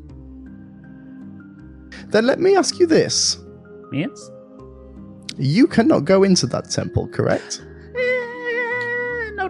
Then 2.07 2.25
let 2.25 2.39
me 2.39 2.55
ask 2.55 2.79
you 2.79 2.87
this: 2.87 3.37
Yes? 3.91 4.31
You 5.37 5.67
cannot 5.67 6.05
go 6.05 6.23
into 6.23 6.45
that 6.47 6.69
temple, 6.69 7.07
correct? 7.07 7.63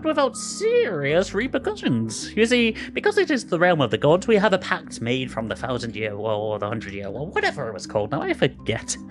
Not 0.02 0.08
without 0.08 0.36
serious 0.36 1.36
repercussions. 1.36 2.36
You 2.36 2.48
see, 2.48 2.76
because 2.92 3.20
it 3.20 3.30
is 3.30 3.46
the 3.46 3.60
realm 3.60 3.82
of 3.82 3.92
the 3.92 4.00
gods, 4.00 4.26
we 4.26 4.36
have 4.36 4.52
a 4.52 4.58
pact 4.58 5.00
made 5.00 5.32
from 5.32 5.48
the 5.48 5.56
thousand 5.56 5.96
year 5.96 6.18
war 6.18 6.34
or 6.34 6.58
the 6.58 6.68
hundred 6.68 6.94
year 6.94 7.12
war, 7.12 7.28
whatever 7.28 7.68
it 7.68 7.74
was 7.76 7.86
called 7.86 8.10
now, 8.10 8.22
I 8.22 8.34
forget. 8.34 8.98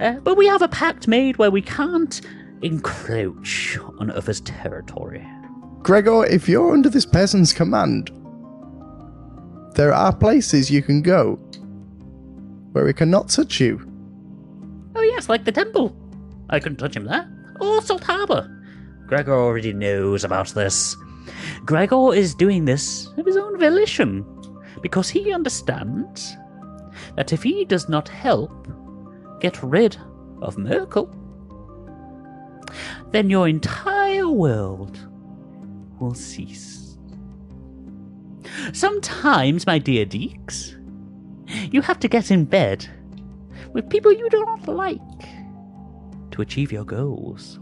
Uh, 0.00 0.14
but 0.20 0.38
we 0.38 0.46
have 0.46 0.62
a 0.62 0.68
pact 0.68 1.06
made 1.06 1.36
where 1.36 1.50
we 1.50 1.60
can't 1.60 2.22
encroach 2.62 3.78
on 3.98 4.10
others' 4.10 4.40
territory. 4.40 5.22
Gregor, 5.82 6.24
if 6.24 6.48
you're 6.48 6.72
under 6.72 6.88
this 6.88 7.04
person's 7.04 7.52
command, 7.52 8.10
there 9.74 9.92
are 9.92 10.16
places 10.16 10.70
you 10.70 10.82
can 10.82 11.02
go 11.02 11.34
where 12.72 12.86
he 12.86 12.94
cannot 12.94 13.28
touch 13.28 13.60
you. 13.60 13.86
Oh, 14.96 15.02
yes, 15.02 15.28
like 15.28 15.44
the 15.44 15.52
temple. 15.52 15.94
I 16.48 16.58
couldn't 16.58 16.78
touch 16.78 16.96
him 16.96 17.04
there. 17.04 17.30
Or 17.60 17.82
Salt 17.82 18.04
Harbor. 18.04 18.61
Gregor 19.06 19.34
already 19.34 19.72
knows 19.72 20.24
about 20.24 20.48
this. 20.48 20.96
Gregor 21.64 22.14
is 22.14 22.34
doing 22.34 22.64
this 22.64 23.08
of 23.16 23.26
his 23.26 23.36
own 23.36 23.58
volition 23.58 24.24
because 24.80 25.08
he 25.08 25.32
understands 25.32 26.36
that 27.16 27.32
if 27.32 27.42
he 27.42 27.64
does 27.64 27.88
not 27.88 28.08
help 28.08 28.68
get 29.40 29.62
rid 29.62 29.96
of 30.40 30.56
Myrkul, 30.56 31.12
then 33.10 33.28
your 33.30 33.48
entire 33.48 34.28
world 34.28 34.98
will 36.00 36.14
cease. 36.14 36.96
Sometimes, 38.72 39.66
my 39.66 39.78
dear 39.78 40.06
Deeks, 40.06 40.78
you 41.72 41.82
have 41.82 42.00
to 42.00 42.08
get 42.08 42.30
in 42.30 42.44
bed 42.44 42.86
with 43.72 43.88
people 43.88 44.12
you 44.12 44.28
do 44.30 44.44
not 44.44 44.66
like 44.68 45.00
to 46.30 46.42
achieve 46.42 46.72
your 46.72 46.84
goals. 46.84 47.60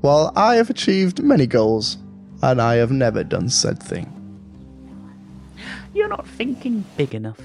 While 0.00 0.32
I 0.36 0.56
have 0.56 0.70
achieved 0.70 1.22
many 1.22 1.46
goals, 1.46 1.98
and 2.42 2.60
I 2.60 2.74
have 2.76 2.90
never 2.90 3.24
done 3.24 3.48
said 3.48 3.82
thing. 3.82 4.12
You're 5.94 6.08
not 6.08 6.26
thinking 6.28 6.84
big 6.96 7.14
enough. 7.14 7.40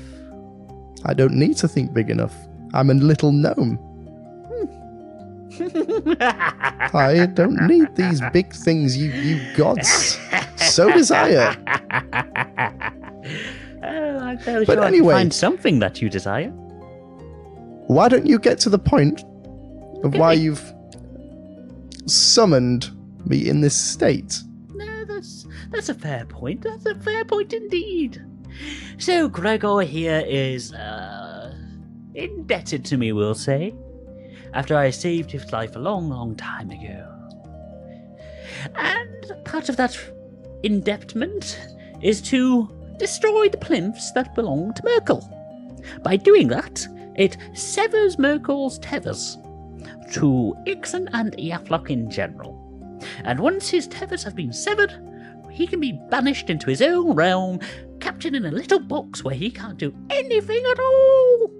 I 1.05 1.13
don't 1.13 1.33
need 1.33 1.57
to 1.57 1.67
think 1.67 1.93
big 1.93 2.09
enough. 2.09 2.35
I'm 2.73 2.89
a 2.89 2.93
little 2.93 3.31
gnome. 3.31 3.79
I 6.93 7.27
don't 7.33 7.67
need 7.67 7.95
these 7.95 8.21
big 8.33 8.53
things 8.53 8.97
you, 8.97 9.11
you 9.11 9.55
gods 9.55 10.17
so 10.57 10.91
desire. 10.91 11.55
oh, 13.83 14.17
I'm 14.19 14.37
But 14.65 14.83
anyway- 14.83 15.13
find 15.13 15.33
something 15.33 15.79
that 15.79 16.01
you 16.01 16.09
desire. 16.09 16.49
Why 17.87 18.07
don't 18.07 18.25
you 18.25 18.39
get 18.39 18.59
to 18.59 18.69
the 18.69 18.79
point 18.79 19.23
of 20.03 20.15
why 20.15 20.33
you've 20.33 20.73
summoned 22.05 22.91
me 23.25 23.47
in 23.49 23.61
this 23.61 23.75
state? 23.75 24.41
No, 24.73 25.05
that's 25.05 25.47
that's 25.71 25.89
a 25.89 25.93
fair 25.93 26.25
point. 26.25 26.61
That's 26.61 26.85
a 26.85 26.95
fair 26.95 27.25
point 27.25 27.53
indeed. 27.53 28.23
So 28.97 29.27
Gregor 29.27 29.81
here 29.81 30.23
is 30.27 30.73
uh, 30.73 31.55
indebted 32.13 32.85
to 32.85 32.97
me, 32.97 33.11
we'll 33.13 33.35
say, 33.35 33.73
after 34.53 34.75
I 34.75 34.89
saved 34.89 35.31
his 35.31 35.51
life 35.51 35.75
a 35.75 35.79
long, 35.79 36.09
long 36.09 36.35
time 36.35 36.69
ago. 36.69 37.07
And 38.75 39.31
part 39.45 39.69
of 39.69 39.77
that 39.77 39.97
indebtment 40.63 41.59
is 42.01 42.21
to 42.21 42.69
destroy 42.99 43.49
the 43.49 43.57
plinths 43.57 44.11
that 44.13 44.35
belong 44.35 44.73
to 44.75 44.83
Myrkul. 44.83 45.23
By 46.03 46.17
doing 46.17 46.47
that, 46.49 46.85
it 47.15 47.37
severs 47.53 48.17
Myrkul's 48.17 48.77
tethers 48.79 49.37
to 50.11 50.55
Ixen 50.67 51.07
and 51.13 51.33
Iaflok 51.37 51.89
in 51.89 52.09
general. 52.09 52.57
And 53.23 53.39
once 53.39 53.69
his 53.69 53.87
tethers 53.87 54.23
have 54.23 54.35
been 54.35 54.53
severed, 54.53 54.93
he 55.51 55.67
can 55.67 55.79
be 55.79 55.99
banished 56.09 56.49
into 56.49 56.67
his 56.69 56.81
own 56.81 57.13
realm, 57.15 57.59
captured 57.99 58.35
in 58.35 58.45
a 58.45 58.51
little 58.51 58.79
box 58.79 59.23
where 59.23 59.35
he 59.35 59.49
can't 59.51 59.77
do 59.77 59.93
anything 60.09 60.63
at 60.71 60.79
all. 60.79 61.51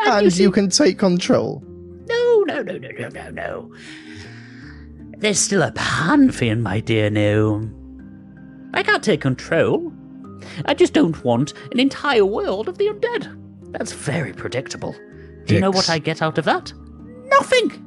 And, 0.00 0.24
you, 0.24 0.30
see- 0.30 0.42
you 0.42 0.50
can 0.50 0.68
take 0.70 0.98
control. 0.98 1.62
no, 2.06 2.44
no, 2.46 2.62
no, 2.62 2.78
no, 2.78 2.88
no, 2.98 3.08
no, 3.08 3.30
no. 3.30 3.74
There's 5.18 5.38
still 5.38 5.62
a 5.62 5.72
pantheon, 5.72 6.62
my 6.62 6.80
dear 6.80 7.10
gnome. 7.10 8.70
I 8.74 8.82
can't 8.82 9.02
take 9.02 9.20
control. 9.20 9.92
I 10.66 10.74
just 10.74 10.92
don't 10.92 11.22
want 11.24 11.54
an 11.72 11.80
entire 11.80 12.26
world 12.26 12.68
of 12.68 12.76
the 12.78 12.88
undead. 12.88 13.40
That's 13.72 13.92
very 13.92 14.32
predictable. 14.32 14.94
Do 15.46 15.54
you 15.54 15.60
know 15.60 15.70
what 15.70 15.88
I 15.90 15.98
get 15.98 16.22
out 16.22 16.38
of 16.38 16.44
that? 16.44 16.72
Nothing! 17.26 17.80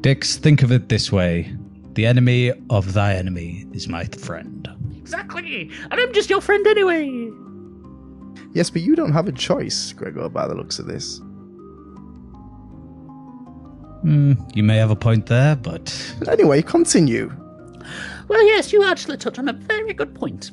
Dix, 0.00 0.36
think 0.36 0.62
of 0.62 0.70
it 0.72 0.88
this 0.88 1.10
way 1.10 1.54
the 1.94 2.04
enemy 2.04 2.52
of 2.68 2.92
thy 2.92 3.14
enemy 3.14 3.64
is 3.72 3.88
my 3.88 4.04
friend. 4.04 4.68
Exactly! 4.98 5.70
And 5.90 5.94
I'm 5.94 6.12
just 6.12 6.28
your 6.28 6.42
friend 6.42 6.66
anyway! 6.66 7.30
Yes, 8.52 8.68
but 8.68 8.82
you 8.82 8.94
don't 8.94 9.12
have 9.12 9.28
a 9.28 9.32
choice, 9.32 9.92
Gregor, 9.94 10.28
by 10.28 10.46
the 10.46 10.54
looks 10.54 10.78
of 10.78 10.86
this. 10.86 11.20
Hmm, 14.02 14.34
you 14.54 14.62
may 14.62 14.76
have 14.76 14.90
a 14.90 14.96
point 14.96 15.26
there, 15.26 15.56
but 15.56 16.14
But 16.18 16.28
anyway, 16.28 16.60
continue. 16.60 17.32
Well, 18.28 18.46
yes, 18.46 18.74
you 18.74 18.84
actually 18.84 19.16
touched 19.16 19.38
on 19.38 19.48
a 19.48 19.54
very 19.54 19.94
good 19.94 20.14
point. 20.14 20.50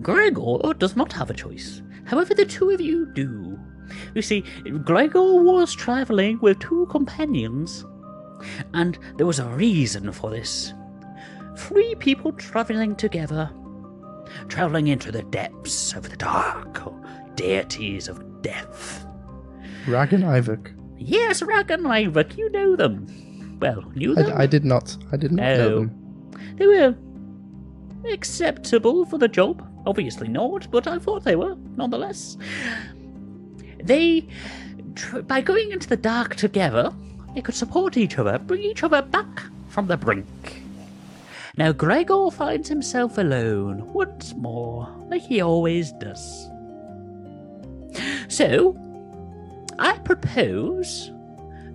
Gregor 0.00 0.74
does 0.78 0.96
not 0.96 1.12
have 1.12 1.30
a 1.30 1.34
choice. 1.34 1.80
However, 2.06 2.34
the 2.34 2.44
two 2.44 2.70
of 2.70 2.80
you 2.80 3.06
do. 3.14 3.56
You 4.14 4.22
see, 4.22 4.44
Gregor 4.84 5.42
was 5.42 5.72
traveling 5.74 6.38
with 6.40 6.58
two 6.58 6.86
companions, 6.90 7.84
and 8.74 8.98
there 9.16 9.26
was 9.26 9.38
a 9.38 9.46
reason 9.48 10.12
for 10.12 10.30
this. 10.30 10.72
Three 11.56 11.94
people 11.96 12.32
traveling 12.32 12.96
together, 12.96 13.50
traveling 14.48 14.88
into 14.88 15.12
the 15.12 15.22
depths 15.24 15.92
of 15.94 16.08
the 16.08 16.16
dark, 16.16 16.86
or 16.86 17.00
deities 17.34 18.08
of 18.08 18.42
death. 18.42 19.06
Rag 19.86 20.12
and. 20.12 20.24
Yes, 20.98 21.42
Rag 21.42 21.70
and 21.70 21.86
you 22.36 22.50
know 22.50 22.76
them. 22.76 23.06
Well, 23.60 23.82
knew 23.94 24.14
them. 24.14 24.32
I, 24.36 24.42
I 24.42 24.46
did 24.46 24.64
not. 24.64 24.96
I 25.12 25.16
did 25.16 25.32
not 25.32 25.42
know 25.42 25.68
Oh. 25.68 25.78
them. 25.80 25.96
They 26.56 26.66
were 26.66 26.94
acceptable 28.12 29.04
for 29.06 29.18
the 29.18 29.28
job. 29.28 29.66
Obviously 29.86 30.28
not, 30.28 30.70
but 30.70 30.86
I 30.86 30.98
thought 30.98 31.24
they 31.24 31.36
were, 31.36 31.56
nonetheless. 31.76 32.36
They, 33.82 34.28
by 35.22 35.40
going 35.40 35.72
into 35.72 35.88
the 35.88 35.96
dark 35.96 36.36
together, 36.36 36.92
they 37.34 37.42
could 37.42 37.54
support 37.54 37.96
each 37.96 38.18
other, 38.18 38.38
bring 38.38 38.62
each 38.62 38.82
other 38.82 39.02
back 39.02 39.42
from 39.68 39.86
the 39.86 39.96
brink. 39.96 40.62
Now, 41.56 41.72
Gregor 41.72 42.30
finds 42.30 42.68
himself 42.68 43.18
alone 43.18 43.92
once 43.92 44.34
more, 44.34 44.88
like 45.08 45.22
he 45.22 45.40
always 45.40 45.92
does. 45.92 46.48
So, 48.28 48.76
I 49.78 49.98
propose 49.98 51.10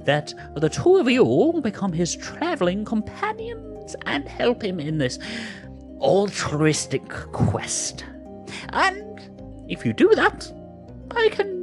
that 0.06 0.34
the 0.56 0.70
two 0.70 0.98
of 0.98 1.10
you 1.10 1.60
become 1.64 1.92
his 1.92 2.16
traveling 2.16 2.86
companions 2.86 3.96
and 4.06 4.28
help 4.28 4.64
him 4.64 4.80
in 4.80 4.98
this 4.98 5.20
altruistic 6.00 7.08
quest. 7.10 8.06
And 8.70 9.20
if 9.70 9.86
you 9.86 9.94
do 9.94 10.14
that, 10.16 10.52
I 11.12 11.30
can 11.30 11.55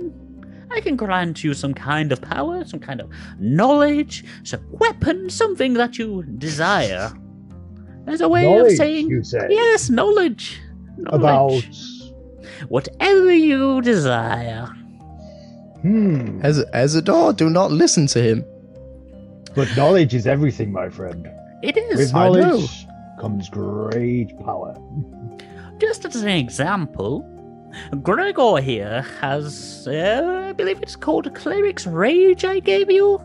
I 0.75 0.81
can 0.81 0.97
grant 0.97 1.45
you 1.45 1.55
some 1.55 1.75
kind 1.75 2.13
of 2.13 2.21
power, 2.21 2.65
some 2.65 2.81
kind 2.81 3.01
of 3.01 3.11
knowledge, 3.39 4.25
some 4.45 4.61
weapon, 4.71 5.29
something 5.31 5.75
that 5.75 5.99
you 5.99 6.23
desire. 6.39 7.13
As 8.07 8.21
a 8.21 8.29
way 8.29 8.43
Knowledge, 8.45 8.73
of 8.73 8.77
saying 8.79 9.09
you 9.09 9.23
say? 9.23 9.47
yes, 9.51 9.89
knowledge. 9.91 10.61
About. 11.07 11.63
whatever 12.69 13.33
you 13.33 13.81
desire. 13.83 14.67
Hmm. 15.83 16.41
Ez- 16.45 16.65
Ezador, 16.75 17.37
do 17.37 17.49
not 17.51 17.71
listen 17.73 18.07
to 18.09 18.23
him. 18.23 18.45
But 19.55 19.69
knowledge 19.77 20.15
is 20.15 20.27
everything, 20.27 20.73
my 20.73 20.89
friend. 20.89 21.29
It 21.63 21.77
is. 21.77 21.99
With 21.99 22.15
I 22.15 22.29
know. 22.29 22.41
knowledge 22.41 22.87
comes 23.21 23.49
great 23.51 24.37
power. 24.45 24.75
Just 25.79 26.05
as 26.05 26.17
an 26.17 26.29
example, 26.29 27.25
Gregor 28.03 28.59
here 28.59 29.03
has, 29.21 29.87
uh, 29.89 30.47
I 30.49 30.53
believe 30.53 30.81
it's 30.83 30.97
called 30.97 31.35
Cleric's 31.35 31.87
Rage. 31.87 32.45
I 32.45 32.61
gave 32.61 32.91
you. 32.91 33.19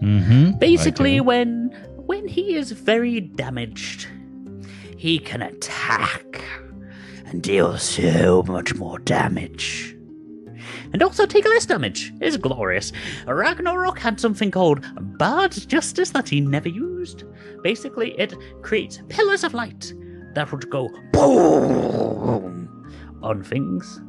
Mm-hmm. 0.00 0.58
Basically, 0.58 1.20
when 1.20 1.70
when 2.06 2.28
he 2.28 2.54
is 2.54 2.72
very 2.72 3.20
damaged, 3.20 4.06
he 4.96 5.18
can 5.18 5.42
attack 5.42 6.42
and 7.26 7.42
deal 7.42 7.76
so 7.78 8.42
much 8.46 8.74
more 8.74 8.98
damage. 8.98 9.96
And 10.92 11.02
also 11.02 11.26
take 11.26 11.44
less 11.44 11.66
damage. 11.66 12.12
It's 12.20 12.36
glorious. 12.36 12.92
Ragnarok 13.26 13.98
had 13.98 14.20
something 14.20 14.50
called 14.50 14.84
Bard's 15.18 15.66
Justice 15.66 16.10
that 16.10 16.28
he 16.28 16.40
never 16.40 16.68
used. 16.68 17.24
Basically, 17.62 18.12
it 18.18 18.34
creates 18.62 19.02
pillars 19.08 19.44
of 19.44 19.52
light 19.52 19.92
that 20.34 20.52
would 20.52 20.70
go 20.70 20.88
boom 21.12 22.55
on 23.26 23.42
things. 23.42 24.00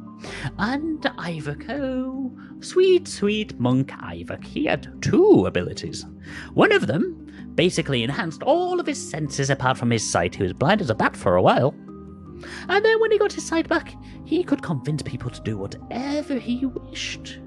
And 0.58 1.00
Ivaco, 1.00 2.64
sweet, 2.64 3.06
sweet 3.06 3.58
monk 3.58 3.90
Ivac, 3.90 4.44
he 4.44 4.64
had 4.64 5.02
two 5.02 5.44
abilities. 5.46 6.04
One 6.54 6.72
of 6.72 6.86
them 6.86 7.26
basically 7.54 8.02
enhanced 8.02 8.42
all 8.42 8.80
of 8.80 8.86
his 8.86 9.10
senses 9.10 9.50
apart 9.50 9.78
from 9.78 9.90
his 9.90 10.08
sight. 10.08 10.34
He 10.34 10.42
was 10.42 10.52
blind 10.52 10.80
as 10.80 10.90
a 10.90 10.94
bat 10.94 11.16
for 11.16 11.36
a 11.36 11.42
while. 11.42 11.74
And 12.68 12.84
then 12.84 13.00
when 13.00 13.10
he 13.10 13.18
got 13.18 13.32
his 13.32 13.46
sight 13.46 13.68
back, 13.68 13.94
he 14.24 14.44
could 14.44 14.62
convince 14.62 15.02
people 15.02 15.30
to 15.30 15.40
do 15.42 15.58
whatever 15.58 16.34
he 16.38 16.66
wished. 16.66 17.40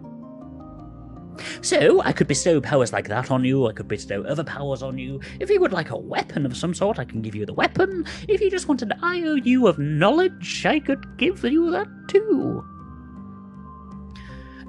So, 1.62 2.02
I 2.02 2.12
could 2.12 2.28
bestow 2.28 2.62
powers 2.62 2.94
like 2.94 3.08
that 3.08 3.32
on 3.32 3.44
you, 3.44 3.68
I 3.68 3.74
could 3.74 3.88
bestow 3.88 4.24
other 4.24 4.44
powers 4.44 4.82
on 4.82 4.98
you. 4.98 5.20
If 5.40 5.50
you 5.50 5.60
would 5.60 5.74
like 5.74 5.90
a 5.90 5.98
weapon 5.98 6.46
of 6.46 6.58
some 6.58 6.74
sort, 6.74 7.00
I 7.00 7.06
can 7.06 7.22
give 7.22 7.36
you 7.36 7.46
the 7.46 7.54
weapon. 7.54 8.06
If 8.28 8.42
you 8.42 8.50
just 8.50 8.68
want 8.68 8.82
an 8.82 8.94
IOU 9.04 9.68
of 9.68 9.80
knowledge, 9.80 10.66
I 10.66 10.80
could 10.80 11.18
give 11.18 11.44
you 11.44 11.72
that 11.72 11.88
too. 12.08 12.66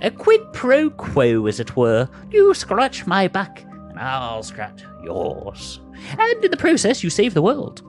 A 0.02 0.10
quid 0.10 0.40
pro 0.52 0.90
quo, 0.90 1.46
as 1.46 1.60
it 1.60 1.76
were. 1.76 2.08
You 2.30 2.52
scratch 2.54 3.06
my 3.06 3.28
back, 3.28 3.64
and 3.90 3.98
I'll 3.98 4.42
scratch 4.42 4.82
yours. 5.04 5.80
And 6.18 6.44
in 6.44 6.50
the 6.50 6.56
process, 6.56 7.04
you 7.04 7.10
save 7.10 7.34
the 7.34 7.42
world. 7.42 7.82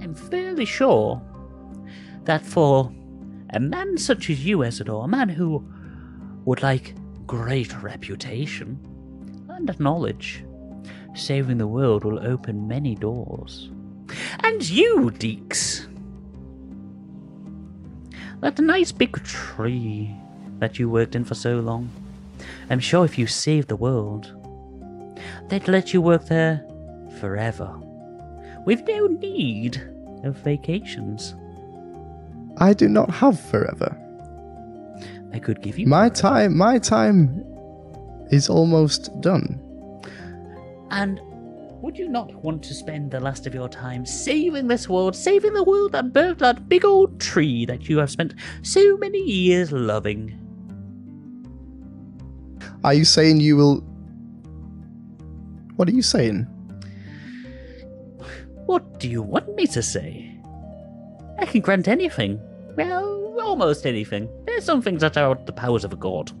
I'm 0.00 0.14
fairly 0.14 0.64
sure 0.64 1.20
that 2.24 2.46
for 2.46 2.92
a 3.50 3.60
man 3.60 3.98
such 3.98 4.30
as 4.30 4.44
you, 4.44 4.58
Ezador, 4.58 5.04
a 5.04 5.08
man 5.08 5.28
who 5.28 5.66
would 6.46 6.62
like 6.62 6.94
great 7.26 7.76
reputation 7.82 8.78
and 9.50 9.78
knowledge, 9.78 10.44
saving 11.14 11.58
the 11.58 11.66
world 11.66 12.04
will 12.04 12.24
open 12.26 12.68
many 12.68 12.94
doors. 12.94 13.68
And 14.44 14.66
you, 14.66 15.10
Deeks, 15.10 15.86
that 18.40 18.58
nice 18.60 18.92
big 18.92 19.22
tree 19.24 20.14
that 20.60 20.78
you 20.78 20.88
worked 20.88 21.16
in 21.16 21.24
for 21.24 21.34
so 21.34 21.58
long, 21.58 21.90
I'm 22.70 22.80
sure 22.80 23.04
if 23.04 23.18
you 23.18 23.26
saved 23.26 23.68
the 23.68 23.76
world, 23.76 24.32
they'd 25.48 25.66
let 25.66 25.92
you 25.92 26.00
work 26.00 26.26
there 26.26 26.64
forever, 27.18 27.76
with 28.64 28.86
no 28.86 29.08
need 29.08 29.82
of 30.22 30.36
vacations. 30.38 31.34
I 32.58 32.72
do 32.72 32.88
not 32.88 33.10
have 33.10 33.40
forever. 33.40 34.00
I 35.32 35.38
could 35.38 35.60
give 35.62 35.78
you 35.78 35.86
My 35.86 36.08
time, 36.08 36.56
my 36.56 36.78
time 36.78 37.44
is 38.30 38.48
almost 38.48 39.10
done. 39.20 39.60
And 40.90 41.20
would 41.82 41.98
you 41.98 42.08
not 42.08 42.34
want 42.42 42.62
to 42.64 42.74
spend 42.74 43.10
the 43.10 43.20
last 43.20 43.46
of 43.46 43.54
your 43.54 43.68
time 43.68 44.06
saving 44.06 44.66
this 44.68 44.88
world, 44.88 45.14
saving 45.14 45.52
the 45.52 45.62
world 45.62 45.92
that 45.92 46.12
birthed 46.12 46.38
that 46.38 46.68
big 46.68 46.84
old 46.84 47.20
tree 47.20 47.64
that 47.66 47.88
you 47.88 47.98
have 47.98 48.10
spent 48.10 48.34
so 48.62 48.96
many 48.96 49.20
years 49.20 49.72
loving? 49.72 50.36
Are 52.82 52.94
you 52.94 53.04
saying 53.04 53.40
you 53.40 53.56
will? 53.56 53.80
What 55.76 55.88
are 55.88 55.92
you 55.92 56.02
saying? 56.02 56.46
What 58.66 58.98
do 58.98 59.08
you 59.08 59.22
want 59.22 59.54
me 59.54 59.66
to 59.68 59.82
say? 59.82 60.34
I 61.38 61.46
can 61.46 61.60
grant 61.60 61.86
anything. 61.88 62.40
Well, 62.76 63.15
almost 63.46 63.86
anything. 63.86 64.28
There's 64.44 64.64
some 64.64 64.82
things 64.82 65.00
that 65.00 65.16
are 65.16 65.30
out 65.30 65.46
the 65.46 65.52
powers 65.52 65.84
of 65.84 65.92
a 65.92 65.96
god. 65.96 66.32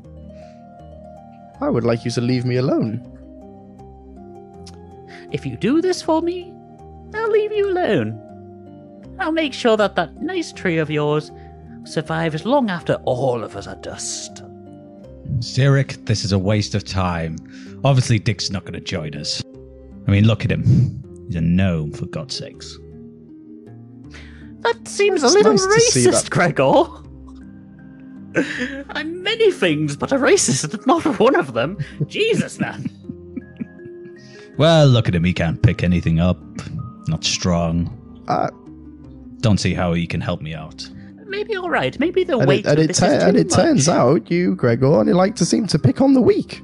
I 1.60 1.70
would 1.70 1.84
like 1.84 2.04
you 2.04 2.10
to 2.12 2.20
leave 2.20 2.44
me 2.44 2.56
alone. 2.56 3.00
If 5.32 5.46
you 5.46 5.56
do 5.56 5.80
this 5.80 6.02
for 6.02 6.20
me, 6.20 6.52
I'll 7.14 7.30
leave 7.30 7.52
you 7.52 7.70
alone. 7.70 8.22
I'll 9.18 9.32
make 9.32 9.54
sure 9.54 9.76
that 9.76 9.96
that 9.96 10.20
nice 10.20 10.52
tree 10.52 10.78
of 10.78 10.90
yours 10.90 11.30
survives 11.84 12.44
long 12.44 12.68
after 12.68 12.94
all 13.04 13.42
of 13.42 13.56
us 13.56 13.66
are 13.66 13.76
dust. 13.76 14.42
Cyric, 15.38 16.04
this 16.06 16.24
is 16.24 16.32
a 16.32 16.38
waste 16.38 16.74
of 16.74 16.84
time. 16.84 17.36
Obviously, 17.84 18.18
Dick's 18.18 18.50
not 18.50 18.62
going 18.62 18.74
to 18.74 18.80
join 18.80 19.14
us. 19.16 19.42
I 20.06 20.10
mean, 20.10 20.26
look 20.26 20.44
at 20.44 20.50
him. 20.50 20.62
He's 21.26 21.36
a 21.36 21.40
gnome, 21.40 21.92
for 21.92 22.06
God's 22.06 22.36
sakes. 22.36 22.78
That 24.66 24.88
seems 24.88 25.22
It's 25.22 25.32
a 25.32 25.36
little 25.36 25.52
nice 25.52 25.94
racist. 25.94 26.30
Gregor. 26.30 26.84
I'm 28.90 29.22
many 29.22 29.50
things, 29.50 29.96
but 29.96 30.12
a 30.12 30.16
racist, 30.16 30.74
is 30.78 30.86
not 30.86 31.04
one 31.18 31.34
of 31.36 31.54
them. 31.54 31.78
Jesus, 32.06 32.58
man. 32.58 32.90
Well, 34.58 34.86
look 34.88 35.08
at 35.08 35.14
him. 35.14 35.24
He 35.24 35.32
can't 35.32 35.62
pick 35.62 35.82
anything 35.82 36.20
up. 36.20 36.38
Not 37.08 37.24
strong. 37.24 37.90
Uh, 38.28 38.50
Don't 39.40 39.58
see 39.58 39.74
how 39.74 39.92
he 39.92 40.06
can 40.06 40.20
help 40.20 40.40
me 40.40 40.54
out. 40.54 40.88
Maybe 41.26 41.56
all 41.56 41.70
right. 41.70 41.98
Maybe 41.98 42.24
the 42.24 42.38
and 42.38 42.48
weight 42.48 42.66
it, 42.66 42.68
and 42.68 42.78
of 42.78 42.84
it, 42.84 42.88
this 42.88 42.98
tu- 42.98 43.06
is 43.06 43.22
too 43.22 43.28
and 43.28 43.36
it 43.36 43.50
turns 43.50 43.88
out 43.88 44.30
you, 44.30 44.54
Gregor, 44.54 44.86
only 44.86 45.12
like 45.12 45.34
to 45.36 45.44
seem 45.44 45.66
to 45.68 45.78
pick 45.78 46.00
on 46.00 46.14
the 46.14 46.20
weak. 46.20 46.62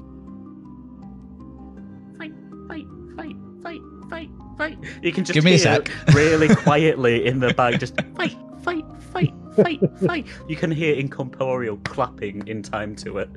Fight, 4.59 4.79
fight. 4.79 4.79
You 5.03 5.13
can 5.13 5.25
just 5.25 5.35
Give 5.35 5.45
me 5.45 5.53
a 5.55 5.57
hear 5.57 5.63
sec. 5.85 5.91
really 6.15 6.55
quietly 6.55 7.27
in 7.27 7.41
the 7.41 7.53
back, 7.55 7.79
just 7.81 7.95
fight, 8.17 8.37
fight, 8.63 8.85
fight, 9.13 9.33
fight, 9.57 9.81
fight. 10.07 10.27
You 10.49 10.57
can 10.57 10.71
hear 10.71 10.95
incorporeal 10.95 11.77
clapping 11.85 12.47
in 12.47 12.63
time 12.63 12.95
to 12.97 13.19
it. 13.19 13.31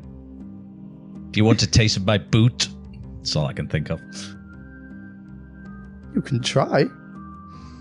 Do 1.32 1.38
you 1.40 1.46
want 1.46 1.62
a 1.64 1.68
taste 1.68 1.98
of 1.98 2.06
my 2.06 2.18
boot? 2.18 2.70
That's 3.18 3.36
all 3.36 3.46
I 3.46 3.54
can 3.54 3.68
think 3.68 3.90
of. 3.90 4.00
You 6.14 6.22
can 6.22 6.42
try. 6.42 6.86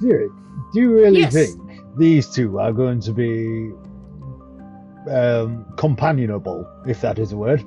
Cyric, 0.02 0.28
do 0.72 0.80
you 0.80 0.92
really 0.94 1.20
Yes. 1.20 1.32
think 1.34 1.60
these 1.96 2.28
two 2.28 2.58
are 2.58 2.72
going 2.72 3.00
to 3.02 3.12
be 3.12 3.70
um, 5.10 5.64
companionable, 5.76 6.66
if 6.86 7.00
that 7.02 7.18
is 7.18 7.32
a 7.32 7.36
word? 7.36 7.62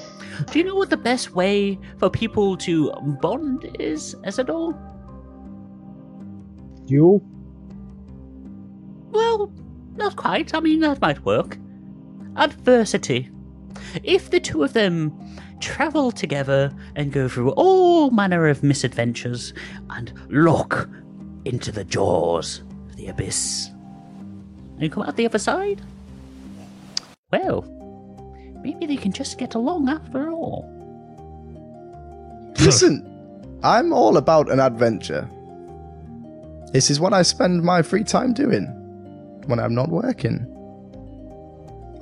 Do 0.50 0.58
you 0.58 0.64
know 0.64 0.74
what 0.74 0.90
the 0.90 0.96
best 0.96 1.34
way 1.34 1.78
for 1.98 2.08
people 2.10 2.56
to 2.58 2.90
bond 3.20 3.76
is, 3.78 4.14
Ezador? 4.26 4.74
Duel? 6.90 7.22
Well, 9.12 9.52
not 9.96 10.16
quite. 10.16 10.52
I 10.54 10.60
mean, 10.60 10.80
that 10.80 11.00
might 11.00 11.24
work. 11.24 11.56
Adversity. 12.36 13.30
If 14.02 14.30
the 14.30 14.40
two 14.40 14.64
of 14.64 14.72
them 14.72 15.12
travel 15.60 16.10
together 16.10 16.72
and 16.96 17.12
go 17.12 17.28
through 17.28 17.50
all 17.50 18.10
manner 18.10 18.48
of 18.48 18.64
misadventures 18.64 19.54
and 19.90 20.12
look 20.28 20.88
into 21.44 21.70
the 21.70 21.84
jaws 21.84 22.62
of 22.88 22.96
the 22.96 23.06
abyss 23.06 23.70
and 24.80 24.90
come 24.90 25.04
out 25.04 25.14
the 25.14 25.26
other 25.26 25.38
side, 25.38 25.80
well, 27.30 27.62
maybe 28.64 28.86
they 28.86 28.96
can 28.96 29.12
just 29.12 29.38
get 29.38 29.54
along 29.54 29.88
after 29.88 30.28
all. 30.28 30.66
Listen, 32.58 33.06
I'm 33.62 33.92
all 33.92 34.16
about 34.16 34.50
an 34.50 34.58
adventure. 34.58 35.28
This 36.72 36.90
is 36.90 37.00
what 37.00 37.12
I 37.12 37.22
spend 37.22 37.62
my 37.62 37.82
free 37.82 38.04
time 38.04 38.32
doing 38.32 38.64
when 39.46 39.58
I'm 39.58 39.74
not 39.74 39.88
working. 39.88 40.46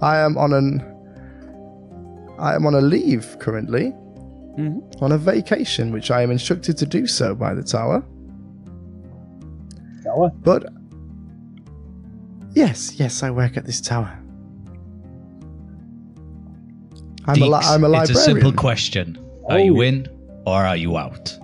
I 0.02 0.18
am 0.18 0.36
on 0.38 0.52
an 0.52 0.82
I 2.38 2.54
am 2.54 2.66
on 2.66 2.74
a 2.74 2.80
leave 2.80 3.36
currently, 3.40 3.92
Mhm. 4.56 5.02
on 5.02 5.10
a 5.10 5.18
vacation, 5.18 5.90
which 5.92 6.10
I 6.12 6.22
am 6.22 6.30
instructed 6.30 6.76
to 6.78 6.86
do 6.86 7.06
so 7.06 7.34
by 7.34 7.52
the 7.54 7.64
tower. 7.64 8.04
Tower? 10.04 10.30
But 10.44 10.66
yes, 12.54 12.94
yes, 13.00 13.22
I 13.24 13.30
work 13.30 13.56
at 13.56 13.64
this 13.64 13.80
tower. 13.80 14.12
I'm 17.26 17.42
a, 17.42 17.46
li- 17.46 17.52
I'm 17.62 17.84
a 17.84 17.88
It's 17.88 18.10
librarian. 18.10 18.16
a 18.16 18.20
simple 18.20 18.52
question. 18.52 19.18
Are 19.48 19.58
Oh, 19.58 19.62
you 19.62 19.80
in 19.82 20.06
or 20.46 20.64
are 20.64 20.76
you 20.76 20.96
out? 20.96 21.36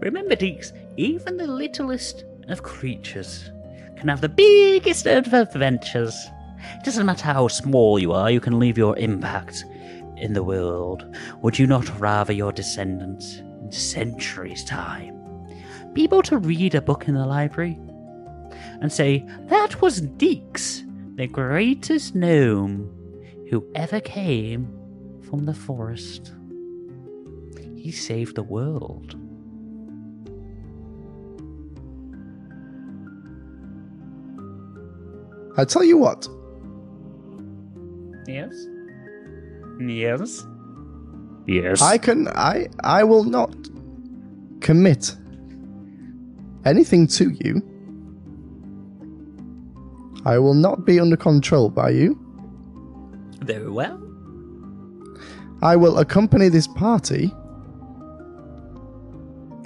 Remember, 0.00 0.34
Deeks, 0.36 0.72
even 0.98 1.36
the 1.36 1.46
littlest 1.46 2.24
of 2.48 2.64
creatures 2.64 3.52
can 3.96 4.08
have 4.08 4.20
the 4.20 4.28
biggest 4.28 5.06
of 5.06 5.32
adventures. 5.32 6.26
It 6.76 6.84
doesn't 6.84 7.06
matter 7.06 7.24
how 7.24 7.46
small 7.46 8.00
you 8.00 8.12
are, 8.12 8.32
you 8.32 8.40
can 8.40 8.58
leave 8.58 8.76
your 8.76 8.98
impact 8.98 9.64
in 10.16 10.32
the 10.32 10.42
world. 10.42 11.04
Would 11.40 11.56
you 11.56 11.68
not 11.68 12.00
rather 12.00 12.32
your 12.32 12.50
descendants, 12.50 13.36
in 13.62 13.70
centuries' 13.70 14.64
time, 14.64 15.16
be 15.92 16.02
able 16.02 16.22
to 16.24 16.36
read 16.36 16.74
a 16.74 16.82
book 16.82 17.06
in 17.06 17.14
the 17.14 17.24
library 17.24 17.78
and 18.80 18.92
say, 18.92 19.24
That 19.44 19.80
was 19.80 20.00
Deeks, 20.00 20.82
the 21.16 21.28
greatest 21.28 22.16
gnome 22.16 22.92
who 23.50 23.64
ever 23.76 24.00
came 24.00 24.68
from 25.28 25.46
the 25.46 25.54
forest? 25.54 26.32
He 27.76 27.92
saved 27.92 28.34
the 28.34 28.42
world. 28.42 29.14
I 35.58 35.64
tell 35.64 35.84
you 35.84 35.98
what, 35.98 36.26
Yes. 38.28 38.52
Yes. 39.80 40.46
Yes. 41.46 41.80
I 41.80 41.96
can 41.96 42.28
I 42.28 42.68
I 42.84 43.02
will 43.04 43.24
not 43.24 43.54
commit 44.60 45.16
anything 46.66 47.06
to 47.06 47.30
you. 47.30 47.62
I 50.26 50.38
will 50.38 50.54
not 50.54 50.84
be 50.84 51.00
under 51.00 51.16
control 51.16 51.70
by 51.70 51.90
you. 51.90 52.18
Very 53.40 53.70
well. 53.70 53.98
I 55.62 55.74
will 55.76 55.98
accompany 55.98 56.50
this 56.50 56.66
party 56.66 57.32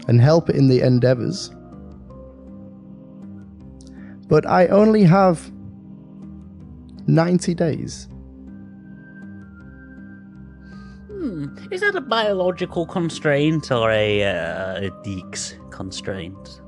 and 0.06 0.20
help 0.20 0.48
in 0.50 0.68
the 0.68 0.82
endeavors. 0.82 1.50
But 4.28 4.46
I 4.46 4.68
only 4.68 5.02
have 5.02 5.50
90 7.06 7.54
days. 7.54 8.08
Hmm. 11.08 11.56
Is 11.70 11.80
that 11.80 11.94
a 11.94 12.00
biological 12.00 12.86
constraint 12.86 13.70
or 13.70 13.90
a, 13.90 14.24
uh, 14.24 14.86
a 14.86 14.90
Deeks 15.04 15.54
constraint? 15.70 16.60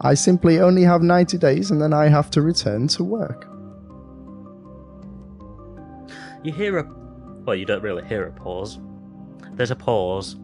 I 0.00 0.14
simply 0.14 0.58
only 0.58 0.82
have 0.82 1.02
90 1.02 1.38
days 1.38 1.70
and 1.70 1.80
then 1.80 1.92
I 1.92 2.08
have 2.08 2.30
to 2.30 2.42
return 2.42 2.88
to 2.88 3.04
work. 3.04 3.48
You 6.42 6.52
hear 6.52 6.78
a. 6.78 6.90
Well, 7.44 7.54
you 7.54 7.64
don't 7.64 7.82
really 7.82 8.04
hear 8.04 8.24
a 8.24 8.32
pause. 8.32 8.80
There's 9.52 9.70
a 9.70 9.76
pause. 9.76 10.34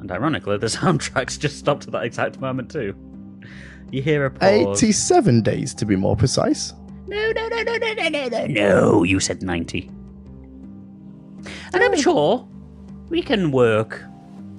And 0.00 0.10
ironically, 0.10 0.56
the 0.56 0.66
soundtrack's 0.78 1.36
just 1.36 1.58
stopped 1.58 1.86
at 1.86 1.92
that 1.92 2.04
exact 2.04 2.40
moment, 2.40 2.70
too. 2.70 2.94
You 3.90 4.02
hear 4.02 4.26
a 4.26 4.30
pause. 4.30 4.82
87 4.82 5.42
days, 5.42 5.74
to 5.74 5.86
be 5.86 5.96
more 5.96 6.16
precise. 6.16 6.74
No, 7.06 7.32
no, 7.32 7.48
no, 7.48 7.62
no, 7.62 7.76
no, 7.76 7.92
no, 7.94 8.08
no, 8.08 8.28
no. 8.28 8.46
No, 8.46 9.02
you 9.02 9.18
said 9.18 9.42
90. 9.42 9.90
And 11.72 11.82
I'm 11.82 11.92
oh. 11.92 11.96
sure 11.96 12.48
we 13.08 13.22
can 13.22 13.50
work 13.50 14.04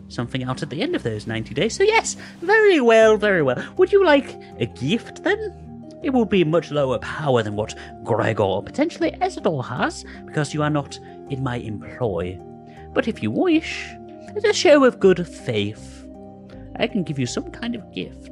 something 0.08 0.44
out 0.44 0.64
at 0.64 0.70
the 0.70 0.82
end 0.82 0.96
of 0.96 1.04
those 1.04 1.28
90 1.28 1.54
days. 1.54 1.76
So, 1.76 1.84
yes, 1.84 2.16
very 2.42 2.82
well, 2.82 3.18
very 3.18 3.44
well. 3.44 3.64
Would 3.78 3.92
you 3.92 4.04
like 4.04 4.36
a 4.60 4.66
gift 4.66 5.24
then? 5.24 5.66
It 6.02 6.12
will 6.12 6.26
be 6.26 6.44
much 6.44 6.72
lower 6.72 6.98
power 7.00 7.44
than 7.44 7.56
what 7.56 7.76
Gregor 8.04 8.44
or 8.44 8.64
potentially 8.64 9.16
Isidore 9.22 9.64
has, 9.64 10.06
because 10.26 10.54
you 10.54 10.64
are 10.64 10.70
not 10.70 10.98
in 11.30 11.44
my 11.44 11.58
employ. 11.58 12.40
But 12.94 13.08
if 13.08 13.22
you 13.22 13.30
wish, 13.30 13.86
as 14.36 14.44
a 14.44 14.54
show 14.54 14.86
of 14.86 15.00
good 15.00 15.28
faith, 15.28 16.08
I 16.78 16.88
can 16.88 17.04
give 17.04 17.20
you 17.20 17.26
some 17.26 17.52
kind 17.52 17.76
of 17.76 17.94
gift. 17.94 18.29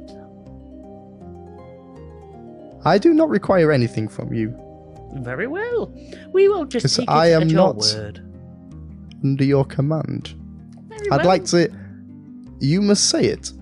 I 2.84 2.98
do 2.98 3.12
not 3.14 3.28
require 3.28 3.72
anything 3.72 4.08
from 4.08 4.32
you. 4.32 4.54
Very 5.16 5.46
well. 5.46 5.92
We 6.32 6.48
will 6.48 6.64
just 6.64 6.96
take 6.96 7.08
I 7.10 7.30
am 7.32 7.42
at 7.42 7.48
your 7.50 7.56
not- 7.56 7.76
word. 7.78 8.24
Under 9.24 9.44
your 9.44 9.64
command. 9.64 10.34
Very 10.88 11.10
I'd 11.10 11.18
well. 11.18 11.26
like 11.26 11.44
to. 11.46 11.68
You 12.60 12.80
must 12.82 13.08
say 13.10 13.24
it. 13.24 13.52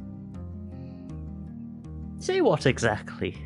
Say 2.18 2.40
what 2.40 2.66
exactly? 2.66 3.36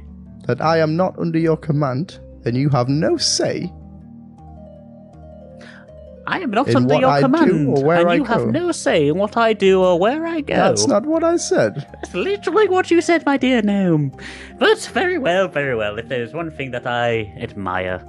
That 0.47 0.61
I 0.61 0.79
am 0.79 0.97
not 0.97 1.19
under 1.19 1.39
your 1.39 1.57
command 1.57 2.19
and 2.45 2.57
you 2.57 2.69
have 2.71 2.89
no 2.89 3.17
say. 3.17 3.73
I 6.27 6.41
am 6.41 6.51
not 6.51 6.75
under 6.75 6.95
your 6.95 7.09
I 7.09 7.21
command, 7.21 7.79
and 7.79 8.15
you 8.15 8.25
have 8.25 8.47
no 8.47 8.73
say 8.73 9.09
in 9.09 9.17
what 9.19 9.37
I 9.37 9.53
do 9.53 9.83
or 9.83 9.99
where 9.99 10.27
I 10.27 10.41
go. 10.41 10.55
That's 10.55 10.87
not 10.87 11.05
what 11.07 11.25
I 11.25 11.37
said. 11.37 11.87
That's 11.93 12.15
literally 12.15 12.69
what 12.69 12.91
you 12.91 13.01
said, 13.01 13.25
my 13.27 13.37
dear 13.37 13.63
gnome. 13.63 14.13
But 14.59 14.79
very 14.93 15.19
well, 15.19 15.49
very 15.49 15.75
well. 15.75 15.99
If 15.99 16.09
there's 16.09 16.33
one 16.33 16.51
thing 16.51 16.71
that 16.73 16.87
I 16.87 17.33
admire, 17.39 18.05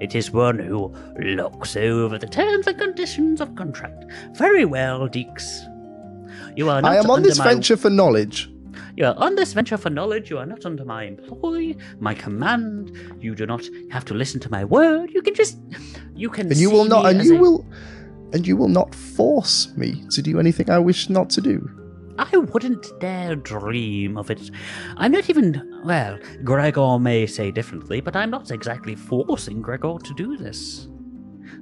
it 0.00 0.14
is 0.14 0.30
one 0.30 0.58
who 0.58 0.94
looks 1.18 1.76
over 1.76 2.18
the 2.18 2.26
terms 2.26 2.66
and 2.66 2.78
conditions 2.78 3.40
of 3.40 3.54
contract. 3.54 4.04
Very 4.32 4.64
well, 4.64 5.08
Deeks. 5.08 5.66
You 6.56 6.68
are 6.70 6.82
not 6.82 6.90
I 6.92 6.96
am 6.96 7.10
on 7.10 7.22
this 7.22 7.38
my- 7.38 7.44
venture 7.44 7.76
for 7.76 7.90
knowledge. 7.90 8.50
You 8.96 9.06
are 9.06 9.14
on 9.16 9.34
this 9.34 9.52
venture 9.52 9.76
for 9.76 9.90
knowledge. 9.90 10.30
You 10.30 10.38
are 10.38 10.46
not 10.46 10.64
under 10.66 10.84
my 10.84 11.04
employ, 11.04 11.74
my 11.98 12.14
command. 12.14 12.96
You 13.20 13.34
do 13.34 13.46
not 13.46 13.64
have 13.90 14.04
to 14.06 14.14
listen 14.14 14.40
to 14.40 14.50
my 14.50 14.64
word. 14.64 15.10
You 15.12 15.22
can 15.22 15.34
just, 15.34 15.58
you 16.14 16.30
can. 16.30 16.46
And 16.48 16.56
you 16.56 16.70
will 16.70 16.84
not 16.84 17.06
and 17.06 17.24
you 17.24 17.36
a- 17.36 17.40
will 17.40 17.66
and 18.32 18.46
you 18.46 18.56
will 18.56 18.68
not 18.68 18.94
force 18.94 19.74
me 19.76 20.04
to 20.10 20.22
do 20.22 20.38
anything 20.38 20.70
I 20.70 20.78
wish 20.78 21.08
not 21.10 21.30
to 21.30 21.40
do. 21.40 21.68
I 22.18 22.36
wouldn't 22.36 22.86
dare 23.00 23.34
dream 23.34 24.18
of 24.18 24.30
it. 24.30 24.50
I'm 24.96 25.12
not 25.12 25.30
even. 25.30 25.80
Well, 25.84 26.18
Gregor 26.44 26.98
may 26.98 27.26
say 27.26 27.50
differently, 27.50 28.00
but 28.00 28.14
I'm 28.14 28.30
not 28.30 28.50
exactly 28.50 28.94
forcing 28.94 29.62
Gregor 29.62 29.96
to 29.98 30.14
do 30.14 30.36
this. 30.36 30.88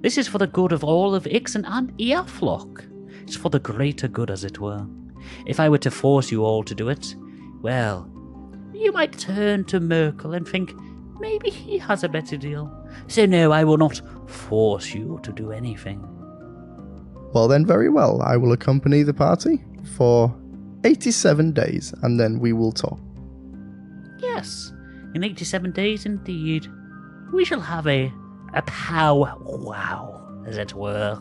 This 0.00 0.18
is 0.18 0.26
for 0.28 0.38
the 0.38 0.46
good 0.46 0.72
of 0.72 0.82
all 0.82 1.14
of 1.14 1.24
Ixen 1.24 1.64
and 1.66 1.96
Earflock. 1.98 2.86
It's 3.22 3.36
for 3.36 3.50
the 3.50 3.60
greater 3.60 4.08
good, 4.08 4.30
as 4.30 4.42
it 4.44 4.58
were. 4.58 4.86
If 5.46 5.60
I 5.60 5.68
were 5.68 5.78
to 5.78 5.90
force 5.90 6.30
you 6.30 6.44
all 6.44 6.62
to 6.64 6.74
do 6.74 6.88
it, 6.88 7.14
well, 7.60 8.10
you 8.72 8.92
might 8.92 9.18
turn 9.18 9.64
to 9.64 9.80
Myrkul 9.80 10.36
and 10.36 10.46
think 10.46 10.72
maybe 11.18 11.50
he 11.50 11.78
has 11.78 12.04
a 12.04 12.08
better 12.08 12.36
deal. 12.36 12.72
So, 13.06 13.26
no, 13.26 13.52
I 13.52 13.64
will 13.64 13.78
not 13.78 14.00
force 14.28 14.94
you 14.94 15.20
to 15.22 15.32
do 15.32 15.52
anything. 15.52 16.04
Well 17.32 17.48
then 17.48 17.66
very 17.66 17.90
well. 17.90 18.22
I 18.22 18.36
will 18.36 18.52
accompany 18.52 19.02
the 19.02 19.14
party 19.14 19.62
for 19.96 20.34
87 20.84 21.52
days 21.52 21.92
and 22.02 22.18
then 22.18 22.38
we 22.38 22.52
will 22.52 22.72
talk. 22.72 22.98
Yes, 24.18 24.72
in 25.14 25.24
87 25.24 25.72
days 25.72 26.06
indeed. 26.06 26.66
We 27.32 27.44
shall 27.44 27.60
have 27.60 27.86
a 27.86 28.12
a 28.54 28.62
pow 28.62 29.36
wow, 29.44 30.42
as 30.46 30.56
it 30.56 30.74
were. 30.74 31.20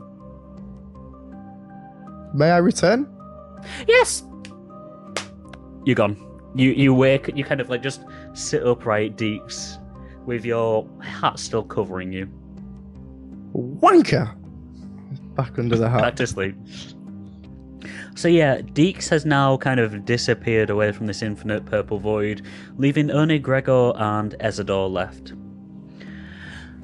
May 2.34 2.52
I 2.52 2.58
return? 2.58 3.06
Yes. 3.88 4.24
You're 5.86 5.96
gone. 5.96 6.18
You 6.56 6.72
you 6.72 6.94
wake. 6.94 7.30
You 7.36 7.44
kind 7.44 7.62
of 7.62 7.70
like 7.70 7.82
just 7.84 8.04
sit 8.34 8.66
upright, 8.66 9.16
Deeks, 9.18 9.78
with 10.26 10.44
your 10.46 10.88
hat 11.02 11.40
still 11.40 11.64
covering 11.64 12.12
you. 12.12 12.28
Wanker! 13.54 14.36
Back 15.36 15.58
under 15.58 15.78
the 15.78 15.86
Back 15.86 16.04
hat. 16.04 16.18
to 16.18 16.28
sleep. 16.28 16.56
So 18.16 18.28
yeah, 18.28 18.62
Deeks 18.62 19.08
has 19.10 19.26
now 19.26 19.58
kind 19.58 19.80
of 19.80 20.04
disappeared 20.04 20.72
away 20.72 20.92
from 20.92 21.06
this 21.06 21.22
infinite 21.22 21.66
purple 21.66 22.00
void, 22.00 22.42
leaving 22.78 23.12
only 23.12 23.38
Gregor 23.38 23.94
and 23.96 24.34
Ezador 24.40 24.92
left. 24.92 25.34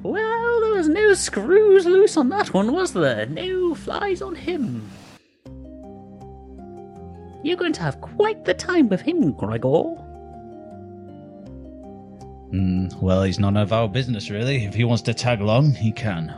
Well, 0.03 0.61
there 0.61 0.73
was 0.73 0.87
no 0.87 1.13
screws 1.13 1.85
loose 1.85 2.17
on 2.17 2.29
that 2.29 2.53
one, 2.53 2.71
was 2.73 2.93
there? 2.93 3.25
No 3.25 3.73
flies 3.73 4.21
on 4.21 4.35
him. 4.35 4.87
You're 7.43 7.57
going 7.57 7.73
to 7.73 7.81
have 7.81 7.99
quite 8.01 8.45
the 8.45 8.53
time 8.53 8.89
with 8.89 9.01
him, 9.01 9.33
Gregor. 9.33 9.97
Mm, 12.51 13.01
well, 13.01 13.23
he's 13.23 13.39
none 13.39 13.57
of 13.57 13.73
our 13.73 13.89
business, 13.89 14.29
really. 14.29 14.63
If 14.65 14.73
he 14.73 14.83
wants 14.83 15.01
to 15.03 15.13
tag 15.13 15.41
along, 15.41 15.73
he 15.73 15.91
can. 15.91 16.33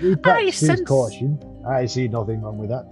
He 0.00 0.14
practices 0.16 0.68
sense- 0.68 0.80
caution. 0.82 1.38
I 1.66 1.86
see 1.86 2.08
nothing 2.08 2.42
wrong 2.42 2.58
with 2.58 2.70
that. 2.70 2.86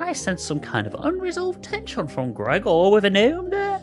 I 0.00 0.12
sense 0.12 0.42
some 0.42 0.60
kind 0.60 0.86
of 0.86 0.96
unresolved 0.98 1.62
tension 1.62 2.06
from 2.08 2.32
Gregor 2.32 2.90
with 2.90 3.04
a 3.04 3.10
gnome 3.10 3.50
there. 3.50 3.80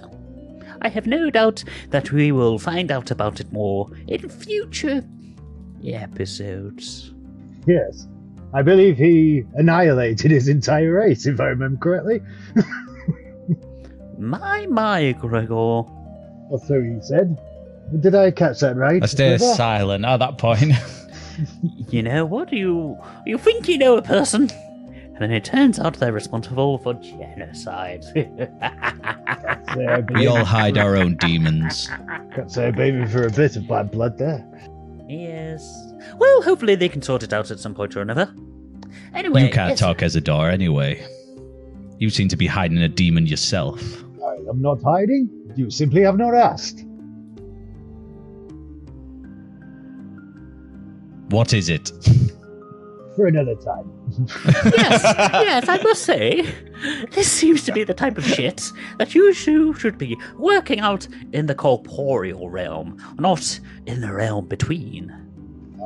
I 0.82 0.89
have 0.89 1.07
no 1.07 1.30
doubt 1.30 1.64
that 1.89 2.12
we 2.12 2.32
will 2.32 2.60
find 2.60 2.91
out 2.91 3.12
about 3.12 3.39
it 3.39 3.51
more 3.51 3.89
in 4.07 4.30
future 4.30 5.03
episodes. 5.86 7.14
Yes. 7.66 8.07
I 8.54 8.62
believe 8.64 8.97
he 8.97 9.43
annihilated 9.56 10.32
his 10.32 10.47
entire 10.47 10.93
race, 10.93 11.26
if 11.28 11.39
I 11.39 11.45
remember 11.45 11.78
correctly. 11.80 12.22
My, 14.18 14.66
my, 14.68 15.14
Gregor. 15.14 15.54
Or 15.54 16.60
so 16.68 16.82
he 16.82 16.97
said. 17.02 17.39
Did 18.02 18.16
I 18.16 18.32
catch 18.32 18.60
that 18.60 18.76
right? 18.76 19.02
I 19.02 19.06
stay 19.06 19.38
Trevor? 19.38 19.54
silent 19.56 20.04
at 20.06 20.18
that 20.18 20.38
point. 20.38 20.74
You 21.88 22.04
know 22.04 22.26
what? 22.26 22.52
You 22.52 22.97
you 23.26 23.38
think 23.38 23.70
you 23.70 23.78
know 23.78 23.95
a 23.95 24.02
person, 24.02 24.50
and 24.52 25.18
then 25.20 25.32
it 25.32 25.45
turns 25.45 25.80
out 25.80 25.93
they're 25.93 26.12
responsible 26.12 26.80
for 26.80 26.95
genocide. 26.95 28.04
We 30.16 30.28
all 30.28 30.43
hide 30.43 30.78
our 30.78 30.97
own 30.97 31.16
demons. 31.16 31.88
Can't 32.36 32.52
say 32.52 32.68
I 32.68 32.72
blame 32.72 33.02
him 33.04 33.08
for 33.08 33.26
a 33.26 33.32
bit 33.32 33.56
of 33.56 33.70
bad 33.70 33.89
blood 33.89 34.18
there. 34.18 34.45
yes. 35.08 35.89
Well, 36.20 36.42
hopefully 36.44 36.76
they 36.76 36.90
can 36.90 37.02
sort 37.02 37.24
it 37.24 37.34
out 37.34 37.50
at 37.50 37.60
some 37.60 37.74
point 37.74 37.96
or 37.96 38.02
another. 38.02 38.34
Anyway, 39.14 39.44
You 39.46 39.50
can't 39.50 39.70
yes- 39.72 39.80
talk 39.80 40.00
Ezador 40.00 40.52
anyway. 40.52 41.04
You 41.98 42.10
seem 42.10 42.28
to 42.30 42.38
be 42.38 42.46
hiding 42.48 42.78
a 42.78 42.88
demon 42.88 43.26
yourself. 43.26 44.04
I 44.24 44.36
am 44.50 44.62
not 44.62 44.82
hiding. 44.84 45.30
You 45.56 45.70
simply 45.70 46.02
have 46.04 46.18
not 46.18 46.34
asked. 46.34 46.86
What 51.30 51.54
is 51.54 51.70
it? 51.70 51.92
For 53.16 53.28
another 53.28 53.56
time. 53.56 53.92
yes, 54.46 55.04
yes, 55.04 55.70
I 55.70 55.80
must 55.84 56.04
say, 56.04 56.42
this 57.12 57.32
seems 57.32 57.64
to 57.66 57.72
be 57.72 57.84
the 57.84 57.94
type 57.94 58.18
of 58.18 58.26
shit 58.26 58.72
that 58.98 59.14
you 59.14 59.34
two 59.34 59.74
should 59.76 59.98
be 59.98 60.18
working 60.38 60.80
out 60.80 61.08
in 61.34 61.46
the 61.46 61.54
corporeal 61.56 62.50
realm, 62.50 62.98
not 63.20 63.60
in 63.86 64.02
the 64.02 64.12
realm 64.12 64.48
between. 64.48 65.14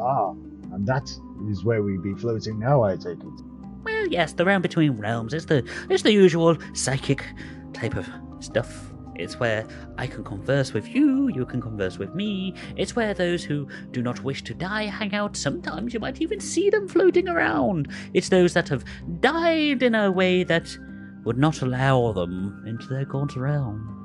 Ah, 0.04 0.32
and 0.74 0.86
that 0.86 1.10
is 1.50 1.64
where 1.64 1.82
we 1.82 1.98
be 1.98 2.14
floating 2.16 2.60
now, 2.60 2.84
I 2.84 2.96
take 2.96 3.20
it. 3.20 3.42
Well, 3.84 4.08
yes, 4.08 4.34
the 4.34 4.46
realm 4.46 4.62
between 4.62 4.94
realms 4.94 5.34
is 5.34 5.46
the 5.46 5.68
it's 5.90 6.04
the 6.04 6.12
usual 6.12 6.58
psychic 6.74 7.26
type 7.74 7.96
of 7.96 8.08
stuff. 8.40 8.90
It's 9.16 9.40
where 9.40 9.68
I 9.98 10.08
can 10.08 10.24
converse 10.24 10.74
with 10.74 10.88
you, 10.88 11.30
you 11.30 11.46
can 11.46 11.62
converse 11.62 12.00
with 12.00 12.16
me. 12.16 12.56
It's 12.76 12.96
where 12.96 13.14
those 13.14 13.44
who 13.44 13.68
do 13.92 14.02
not 14.02 14.24
wish 14.24 14.44
to 14.44 14.54
die 14.54 14.88
hang 14.88 15.14
out. 15.14 15.38
Sometimes 15.38 15.94
you 15.94 16.00
might 16.00 16.20
even 16.22 16.40
see 16.40 16.70
them 16.70 16.88
floating 16.88 17.30
around. 17.30 17.90
It's 18.14 18.30
those 18.30 18.54
that 18.54 18.70
have 18.70 18.84
died 19.20 19.84
in 19.84 19.96
a 19.96 20.12
way 20.12 20.44
that 20.44 20.76
would 21.24 21.38
not 21.38 21.62
allow 21.62 22.12
them 22.12 22.64
into 22.68 22.88
their 22.88 23.06
gaunt 23.06 23.36
realm. 23.36 24.00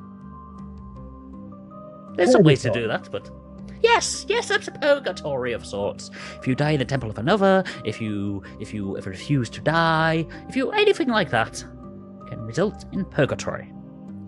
There's 2.17 2.33
some 2.33 2.43
ways 2.43 2.63
to 2.63 2.71
do 2.71 2.89
that, 2.89 3.09
but 3.11 3.31
Yes, 3.83 4.27
yes, 4.29 4.49
that's 4.49 4.69
a 4.69 4.73
purgatory 4.73 5.53
of 5.53 5.65
sorts. 5.65 6.11
If 6.39 6.47
you 6.47 6.55
die 6.55 6.73
in 6.73 6.79
the 6.79 6.85
temple 6.85 7.11
of 7.11 7.19
another, 7.19 7.65
if 7.85 8.01
you 8.01 8.43
if 8.61 8.75
you 8.75 8.97
if 8.97 9.07
you 9.07 9.13
refuse 9.13 9.49
to 9.51 9.61
die, 9.61 10.27
if 10.49 10.57
you 10.57 10.71
anything 10.73 11.09
like 11.09 11.31
that, 11.31 11.65
can 12.29 12.41
result 12.43 12.85
in 12.93 13.05
purgatory. 13.05 13.73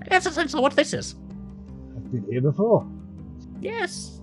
That's 0.09 0.27
essentially 0.27 0.63
what 0.63 0.77
this 0.77 0.95
is. 0.95 1.15
I've 1.97 2.11
been 2.13 2.25
here 2.31 2.41
before. 2.41 2.87
Yes, 3.61 4.21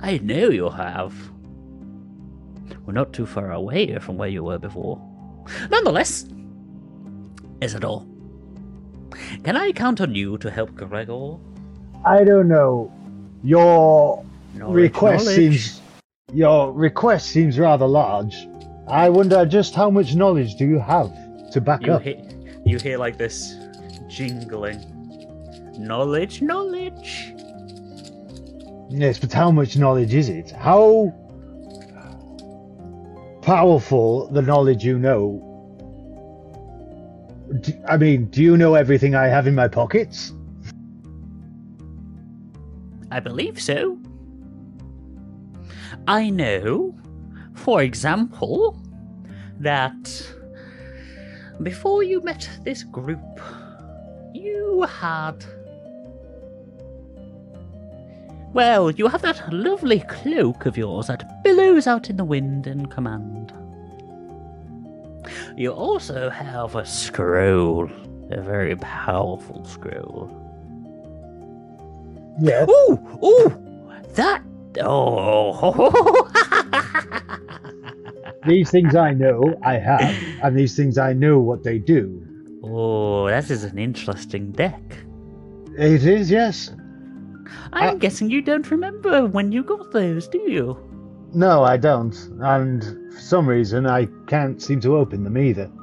I 0.00 0.18
know 0.18 0.48
you 0.48 0.70
have. 0.70 1.14
We're 2.84 2.92
not 2.92 3.12
too 3.12 3.26
far 3.26 3.52
away 3.52 3.98
from 3.98 4.16
where 4.16 4.28
you 4.28 4.44
were 4.44 4.58
before. 4.58 5.00
Nonetheless, 5.70 6.26
Isidore, 7.60 8.06
can 9.42 9.56
I 9.56 9.72
count 9.72 10.00
on 10.00 10.14
you 10.14 10.38
to 10.38 10.50
help 10.50 10.74
Gregor? 10.74 11.36
I 12.04 12.24
don't 12.24 12.48
know. 12.48 12.92
Your 13.42 14.24
Knowledge, 14.56 14.74
request 14.74 15.26
knowledge. 15.26 15.36
seems 15.36 15.80
your 16.32 16.72
request 16.72 17.28
seems 17.28 17.58
rather 17.58 17.86
large. 17.86 18.48
I 18.88 19.08
wonder 19.08 19.44
just 19.46 19.74
how 19.74 19.90
much 19.90 20.14
knowledge 20.14 20.56
do 20.56 20.66
you 20.66 20.78
have 20.78 21.12
to 21.52 21.60
back 21.60 21.84
You 21.86 21.94
up? 21.94 22.02
hear, 22.02 22.20
you 22.64 22.78
hear 22.78 22.98
like 22.98 23.16
this 23.16 23.54
jingling. 24.08 24.80
Knowledge, 25.78 26.42
knowledge. 26.42 27.34
Yes, 28.88 29.18
but 29.18 29.32
how 29.32 29.50
much 29.50 29.76
knowledge 29.76 30.14
is 30.14 30.28
it? 30.28 30.50
How 30.52 31.12
powerful 33.42 34.28
the 34.28 34.42
knowledge 34.42 34.84
you 34.84 34.98
know? 34.98 35.42
I 37.88 37.96
mean, 37.96 38.26
do 38.26 38.42
you 38.42 38.56
know 38.56 38.74
everything 38.74 39.14
I 39.14 39.26
have 39.26 39.46
in 39.46 39.54
my 39.54 39.68
pockets? 39.68 40.32
I 43.10 43.20
believe 43.20 43.60
so. 43.60 43.98
I 46.08 46.30
know, 46.30 46.94
for 47.54 47.82
example, 47.82 48.80
that 49.58 50.32
before 51.62 52.02
you 52.02 52.20
met 52.20 52.48
this 52.64 52.84
group, 52.84 53.40
you 54.34 54.82
had. 54.82 55.44
Well, 58.52 58.90
you 58.90 59.08
have 59.08 59.22
that 59.22 59.52
lovely 59.52 60.00
cloak 60.00 60.66
of 60.66 60.76
yours 60.78 61.08
that 61.08 61.42
billows 61.42 61.86
out 61.86 62.08
in 62.08 62.16
the 62.16 62.24
wind 62.24 62.66
in 62.66 62.86
command. 62.86 63.52
You 65.56 65.72
also 65.72 66.30
have 66.30 66.76
a 66.76 66.86
scroll, 66.86 67.90
a 68.30 68.40
very 68.40 68.76
powerful 68.76 69.64
scroll. 69.64 70.30
Yes. 72.40 72.68
Ooh, 72.68 73.00
ooh, 73.24 73.92
that. 74.14 74.42
Oh, 74.80 76.30
These 78.46 78.70
things 78.70 78.94
I 78.94 79.12
know 79.12 79.58
I 79.64 79.74
have, 79.74 80.14
and 80.42 80.56
these 80.56 80.76
things 80.76 80.98
I 80.98 81.12
know 81.12 81.38
what 81.40 81.64
they 81.64 81.78
do. 81.78 82.22
oh, 82.62 83.28
that 83.28 83.50
is 83.50 83.64
an 83.64 83.78
interesting 83.78 84.52
deck. 84.52 84.80
It 85.76 86.04
is, 86.06 86.30
yes. 86.30 86.72
I'm 87.72 87.96
Uh, 87.96 87.98
guessing 87.98 88.30
you 88.30 88.42
don't 88.42 88.70
remember 88.70 89.26
when 89.26 89.50
you 89.52 89.62
got 89.64 89.90
those, 89.92 90.28
do 90.28 90.38
you? 90.38 90.76
No, 91.34 91.64
I 91.64 91.76
don't. 91.76 92.14
And 92.40 92.82
for 93.12 93.20
some 93.20 93.48
reason, 93.48 93.86
I 93.86 94.06
can't 94.28 94.62
seem 94.62 94.80
to 94.80 94.96
open 94.96 95.24
them 95.24 95.38
either. 95.38 95.70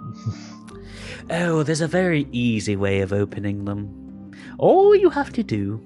Oh, 1.30 1.64
there's 1.64 1.80
a 1.80 1.88
very 1.88 2.28
easy 2.34 2.76
way 2.76 3.00
of 3.00 3.14
opening 3.14 3.64
them. 3.64 4.32
All 4.58 4.94
you 4.94 5.10
have 5.10 5.32
to 5.34 5.42
do 5.44 5.80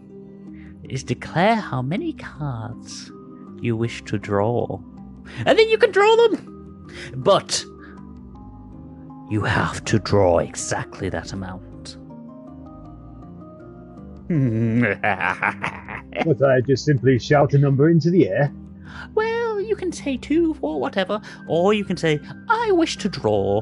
is 0.90 1.04
declare 1.04 1.56
how 1.56 1.82
many 1.82 2.14
cards 2.14 3.12
you 3.62 3.76
wish 3.76 4.04
to 4.06 4.18
draw, 4.18 4.80
and 5.46 5.58
then 5.58 5.70
you 5.70 5.78
can 5.78 5.92
draw 5.92 6.16
them. 6.28 6.90
But 7.16 7.64
you 9.30 9.42
have 9.42 9.84
to 9.86 10.00
draw 10.00 10.40
exactly 10.40 11.10
that 11.10 11.34
amount. 11.34 11.98
But 16.26 16.42
I 16.42 16.62
just 16.62 16.84
simply 16.84 17.20
shout 17.20 17.54
a 17.54 17.58
number 17.58 17.90
into 17.90 18.10
the 18.10 18.28
air. 18.28 18.52
Well, 19.14 19.62
you 19.62 19.76
can 19.76 19.92
say 19.92 20.18
two, 20.18 20.54
four, 20.56 20.80
whatever, 20.80 21.22
or 21.48 21.74
you 21.74 21.86
can 21.86 21.98
say, 21.98 22.20
I 22.50 22.72
wish 22.72 22.98
to 22.98 23.10
draw 23.10 23.62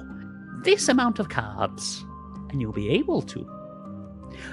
this 0.63 0.87
amount 0.87 1.19
of 1.19 1.29
cards, 1.29 2.03
and 2.49 2.61
you'll 2.61 2.71
be 2.71 2.89
able 2.89 3.21
to. 3.23 3.54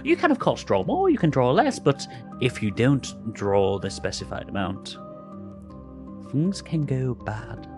You 0.04 0.16
can, 0.16 0.30
of 0.30 0.38
course, 0.38 0.64
draw 0.64 0.84
more, 0.84 1.10
you 1.10 1.18
can 1.18 1.30
draw 1.30 1.50
less, 1.50 1.78
but 1.78 2.06
if 2.40 2.62
you 2.62 2.70
don't 2.70 3.34
draw 3.34 3.78
the 3.78 3.90
specified 3.90 4.48
amount, 4.48 4.96
things 6.30 6.62
can 6.62 6.84
go 6.84 7.14
bad. 7.14 7.68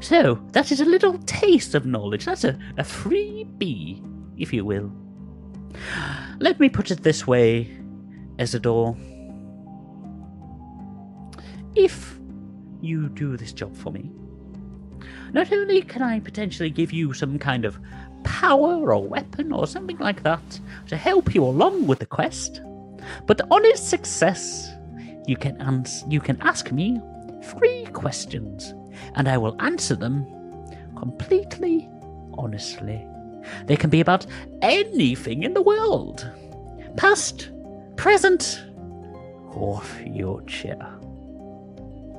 So, 0.00 0.40
that 0.52 0.70
is 0.70 0.80
a 0.80 0.84
little 0.84 1.18
taste 1.26 1.74
of 1.74 1.86
knowledge. 1.86 2.26
That's 2.26 2.44
a, 2.44 2.58
a 2.76 2.82
freebie, 2.82 4.02
if 4.36 4.52
you 4.52 4.64
will. 4.64 4.92
Let 6.38 6.60
me 6.60 6.68
put 6.68 6.90
it 6.90 7.02
this 7.02 7.26
way, 7.26 7.76
Isidore 8.38 8.96
if 11.76 12.18
you 12.80 13.08
do 13.08 13.36
this 13.36 13.52
job 13.52 13.76
for 13.76 13.90
me, 13.90 14.10
not 15.32 15.52
only 15.52 15.82
can 15.82 16.02
I 16.02 16.20
potentially 16.20 16.70
give 16.70 16.92
you 16.92 17.12
some 17.12 17.38
kind 17.38 17.64
of 17.64 17.78
power 18.24 18.92
or 18.92 19.06
weapon 19.06 19.52
or 19.52 19.66
something 19.66 19.98
like 19.98 20.22
that 20.22 20.60
to 20.88 20.96
help 20.96 21.34
you 21.34 21.44
along 21.44 21.86
with 21.86 22.00
the 22.00 22.06
quest, 22.06 22.60
but 23.26 23.40
on 23.50 23.64
its 23.64 23.80
success, 23.80 24.70
you 25.26 25.36
can 25.36 25.60
ans- 25.60 26.04
you 26.08 26.20
can 26.20 26.40
ask 26.42 26.72
me 26.72 27.00
three 27.42 27.86
questions, 27.92 28.74
and 29.14 29.28
I 29.28 29.38
will 29.38 29.56
answer 29.60 29.94
them 29.94 30.26
completely 30.96 31.88
honestly. 32.36 33.06
They 33.66 33.76
can 33.76 33.90
be 33.90 34.00
about 34.00 34.26
anything 34.62 35.42
in 35.42 35.54
the 35.54 35.62
world, 35.62 36.28
past, 36.96 37.50
present, 37.96 38.62
or 39.52 39.80
future. 39.80 40.86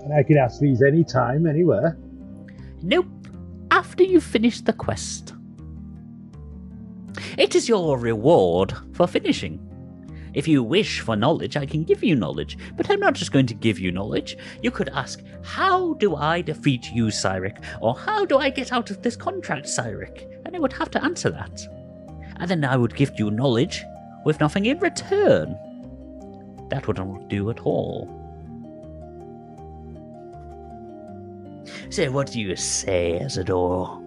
And 0.03 0.14
I 0.14 0.24
can 0.24 0.38
ask 0.38 0.60
these 0.60 0.82
anytime, 0.82 1.47
anywhere. 1.47 1.97
Nope. 2.84 3.08
After 3.72 4.03
you 4.03 4.22
finish 4.22 4.62
the 4.62 4.74
quest. 4.74 5.34
It 7.38 7.55
is 7.55 7.70
your 7.70 7.97
reward 7.97 8.74
for 8.93 9.07
finishing. 9.07 9.59
If 10.34 10.49
you 10.49 10.61
wish 10.61 10.99
for 10.99 11.16
knowledge, 11.16 11.55
I 11.55 11.66
can 11.66 11.84
give 11.84 12.03
you 12.03 12.13
knowledge, 12.13 12.57
but 12.76 12.91
I'm 12.91 12.99
not 12.99 13.13
just 13.13 13.32
going 13.32 13.45
to 13.47 13.53
give 13.53 13.80
you 13.80 13.91
knowledge. 13.91 14.38
You 14.61 14.70
could 14.70 14.89
ask, 14.89 15.24
How 15.43 15.93
do 15.93 16.16
I 16.18 16.41
defeat 16.41 16.91
you, 16.91 17.05
Cyric? 17.05 17.63
Or 17.82 17.95
How 17.95 18.26
do 18.26 18.38
I 18.38 18.49
get 18.49 18.74
out 18.74 18.91
of 18.91 19.01
this 19.01 19.16
contract, 19.16 19.66
Cyric? 19.66 20.28
And 20.45 20.53
I 20.53 20.59
would 20.59 20.74
have 20.74 20.91
to 20.91 21.03
answer 21.03 21.30
that. 21.30 21.66
And 22.38 22.51
then 22.51 22.66
I 22.66 22.76
would 22.76 22.95
give 22.95 23.18
you 23.18 23.32
knowledge 23.32 23.84
with 24.26 24.41
nothing 24.41 24.66
in 24.66 24.78
return. 24.80 25.57
That 26.70 26.86
would 26.88 26.97
not 26.97 27.30
do 27.30 27.49
at 27.49 27.61
all. 27.61 28.22
So, 31.89 32.11
what 32.11 32.32
do 32.32 32.41
you 32.41 32.55
say, 32.57 33.20
Isidore? 33.22 34.01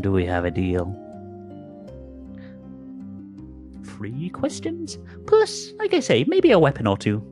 Do 0.00 0.12
we 0.12 0.24
have 0.24 0.44
a 0.44 0.50
deal? 0.50 0.96
Three 4.00 4.30
questions? 4.30 4.98
Plus, 5.26 5.72
like 5.78 5.92
I 5.92 6.00
say, 6.00 6.24
maybe 6.26 6.52
a 6.52 6.58
weapon 6.58 6.86
or 6.86 6.96
two. 6.96 7.22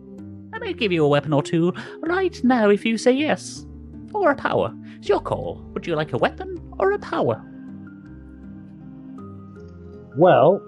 I 0.52 0.58
might 0.58 0.76
give 0.76 0.92
you 0.92 1.02
a 1.02 1.08
weapon 1.08 1.32
or 1.32 1.42
two 1.42 1.72
right 2.02 2.38
now 2.44 2.68
if 2.68 2.84
you 2.84 2.98
say 2.98 3.12
yes. 3.12 3.64
Or 4.12 4.32
a 4.32 4.36
power. 4.36 4.74
It's 4.98 5.08
your 5.08 5.20
call. 5.20 5.62
Would 5.72 5.86
you 5.86 5.96
like 5.96 6.12
a 6.12 6.18
weapon 6.18 6.58
or 6.78 6.92
a 6.92 6.98
power? 6.98 7.42
Well, 10.18 10.60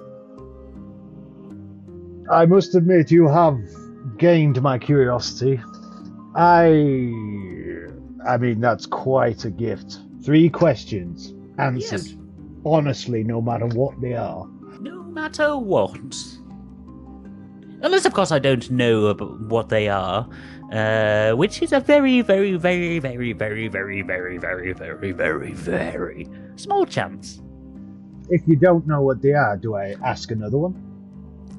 I 2.33 2.47
must 2.47 2.75
admit 2.75 3.11
you 3.11 3.29
have 3.29 3.59
gained 4.17 4.63
my 4.63 4.79
curiosity. 4.79 5.61
I. 6.35 6.69
I 8.27 8.39
mean, 8.39 8.61
that's 8.61 8.87
quite 8.87 9.45
a 9.45 9.51
gift. 9.51 9.99
Three 10.25 10.49
questions 10.49 11.35
answered 11.59 12.07
Yes. 12.07 12.15
honestly, 12.65 13.23
no 13.23 13.43
matter 13.43 13.67
what 13.67 14.01
they 14.01 14.15
are. 14.15 14.49
No 14.81 15.03
matter 15.03 15.57
what. 15.57 15.99
Unless, 17.83 18.05
of 18.07 18.15
course, 18.15 18.33
I 18.33 18.39
don't 18.39 18.71
know 18.71 19.15
what 19.15 19.69
they 19.69 19.89
are, 19.89 20.29
uh, 20.73 21.33
which 21.33 21.63
is 21.63 21.73
a 21.73 21.81
very, 21.81 22.21
very, 22.21 22.57
very, 22.57 22.99
very, 22.99 23.33
very, 23.33 23.69
very, 23.69 24.03
very, 24.03 24.39
very, 24.39 24.73
very, 24.73 25.13
very, 25.13 25.53
very 25.53 26.29
small 26.57 26.85
chance. 26.87 27.41
If 28.29 28.43
you 28.47 28.57
don't 28.57 28.87
know 28.87 29.03
what 29.03 29.23
they 29.23 29.33
are, 29.33 29.57
do 29.57 29.77
I 29.77 29.97
ask 30.05 30.31
another 30.31 30.59
one? 30.59 30.75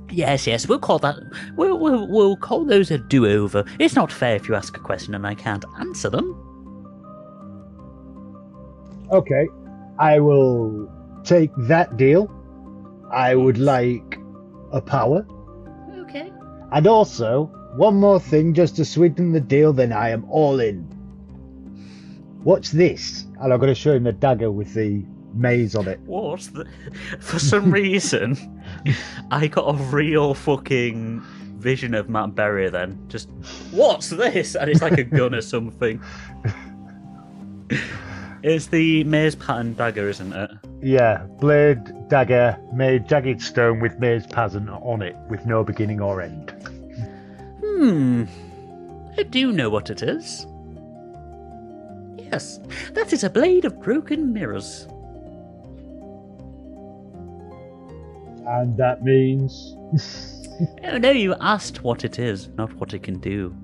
Yes, 0.09 0.45
yes, 0.45 0.67
we'll 0.67 0.79
call 0.79 0.99
that. 0.99 1.17
We'll, 1.55 1.77
we'll, 1.79 2.07
we'll 2.07 2.37
call 2.37 2.65
those 2.65 2.91
a 2.91 2.97
do 2.97 3.27
over. 3.27 3.63
It's 3.79 3.95
not 3.95 4.11
fair 4.11 4.35
if 4.35 4.47
you 4.47 4.55
ask 4.55 4.75
a 4.77 4.79
question 4.79 5.15
and 5.15 5.25
I 5.25 5.35
can't 5.35 5.65
answer 5.79 6.09
them. 6.09 6.35
Okay, 9.11 9.47
I 9.99 10.19
will 10.19 10.91
take 11.23 11.51
that 11.57 11.97
deal. 11.97 12.29
I 13.11 13.35
would 13.35 13.57
like 13.57 14.19
a 14.71 14.81
power. 14.81 15.25
Okay. 15.99 16.31
And 16.71 16.87
also, 16.87 17.45
one 17.75 17.95
more 17.95 18.19
thing 18.19 18.53
just 18.53 18.75
to 18.77 18.85
sweeten 18.85 19.31
the 19.31 19.41
deal, 19.41 19.73
then 19.73 19.91
I 19.91 20.09
am 20.09 20.25
all 20.29 20.59
in. 20.59 20.83
What's 22.43 22.71
this? 22.71 23.25
And 23.39 23.53
I'm 23.53 23.59
going 23.59 23.73
to 23.73 23.79
show 23.79 23.93
him 23.93 24.03
the 24.03 24.11
dagger 24.11 24.51
with 24.51 24.73
the 24.73 25.03
maze 25.33 25.75
on 25.75 25.87
it. 25.87 25.99
What? 26.01 26.41
The... 26.53 26.67
For 27.19 27.39
some 27.39 27.71
reason, 27.73 28.63
I 29.29 29.47
got 29.47 29.69
a 29.69 29.77
real 29.83 30.33
fucking 30.33 31.21
vision 31.57 31.93
of 31.93 32.09
Matt 32.09 32.35
Berry 32.35 32.69
then. 32.69 32.99
Just, 33.07 33.29
what's 33.71 34.09
this? 34.09 34.55
And 34.55 34.69
it's 34.69 34.81
like 34.81 34.97
a 34.97 35.03
gun 35.03 35.35
or 35.35 35.41
something. 35.41 36.01
It's 38.43 38.67
the 38.67 39.03
maze 39.03 39.35
pattern 39.35 39.73
dagger, 39.73 40.09
isn't 40.09 40.33
it? 40.33 40.49
Yeah, 40.81 41.25
blade, 41.39 42.09
dagger, 42.09 42.57
made 42.73 43.07
jagged 43.07 43.39
stone 43.41 43.79
with 43.79 43.99
maze 43.99 44.25
pattern 44.25 44.67
on 44.67 45.03
it, 45.03 45.15
with 45.29 45.45
no 45.45 45.63
beginning 45.63 46.01
or 46.01 46.21
end. 46.21 46.49
Hmm. 47.63 48.23
I 49.17 49.23
do 49.23 49.51
know 49.51 49.69
what 49.69 49.91
it 49.91 50.01
is. 50.01 50.47
Yes, 52.17 52.59
that 52.93 53.13
is 53.13 53.23
a 53.23 53.29
blade 53.29 53.65
of 53.65 53.79
broken 53.79 54.33
mirrors. 54.33 54.87
And 58.47 58.75
that 58.77 59.03
means. 59.03 59.75
Oh 60.83 60.99
no, 60.99 61.09
you 61.09 61.33
asked 61.41 61.83
what 61.83 62.05
it 62.05 62.19
is, 62.19 62.49
not 62.49 62.71
what 62.75 62.93
it 62.93 63.01
can 63.01 63.19
do. 63.19 63.55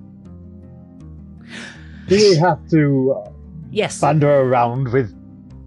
Do 2.07 2.15
we 2.15 2.35
have 2.37 2.67
to 2.69 3.23
Yes. 3.71 3.99
banter 4.01 4.29
around 4.41 4.91
with 4.91 5.13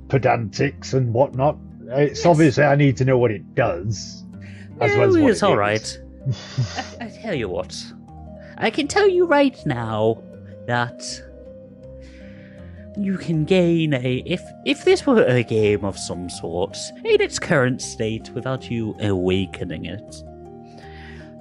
pedantics 0.08 0.94
and 0.94 1.12
whatnot? 1.12 1.58
It's 1.88 2.20
Yes. 2.20 2.26
obviously 2.26 2.64
I 2.64 2.76
need 2.76 2.96
to 2.98 3.04
know 3.04 3.18
what 3.18 3.30
it 3.30 3.54
does. 3.54 4.24
As 4.80 4.96
well 4.96 5.08
as 5.08 5.16
what 5.18 5.30
it's 5.30 5.42
it 5.42 5.46
all 5.46 5.56
right. 5.56 5.98
I, 7.00 7.06
I 7.06 7.08
tell 7.08 7.34
you 7.34 7.48
what, 7.48 7.74
I 8.56 8.70
can 8.70 8.88
tell 8.88 9.08
you 9.08 9.26
right 9.26 9.58
now 9.66 10.22
that 10.66 11.02
you 12.96 13.16
can 13.16 13.44
gain 13.44 13.94
a 13.94 14.22
if 14.26 14.42
if 14.66 14.84
this 14.84 15.06
were 15.06 15.22
a 15.24 15.42
game 15.42 15.84
of 15.84 15.98
some 15.98 16.28
sort 16.28 16.76
in 17.04 17.20
its 17.20 17.38
current 17.38 17.80
state 17.80 18.30
without 18.30 18.70
you 18.70 18.94
awakening 19.00 19.84
it. 19.86 20.22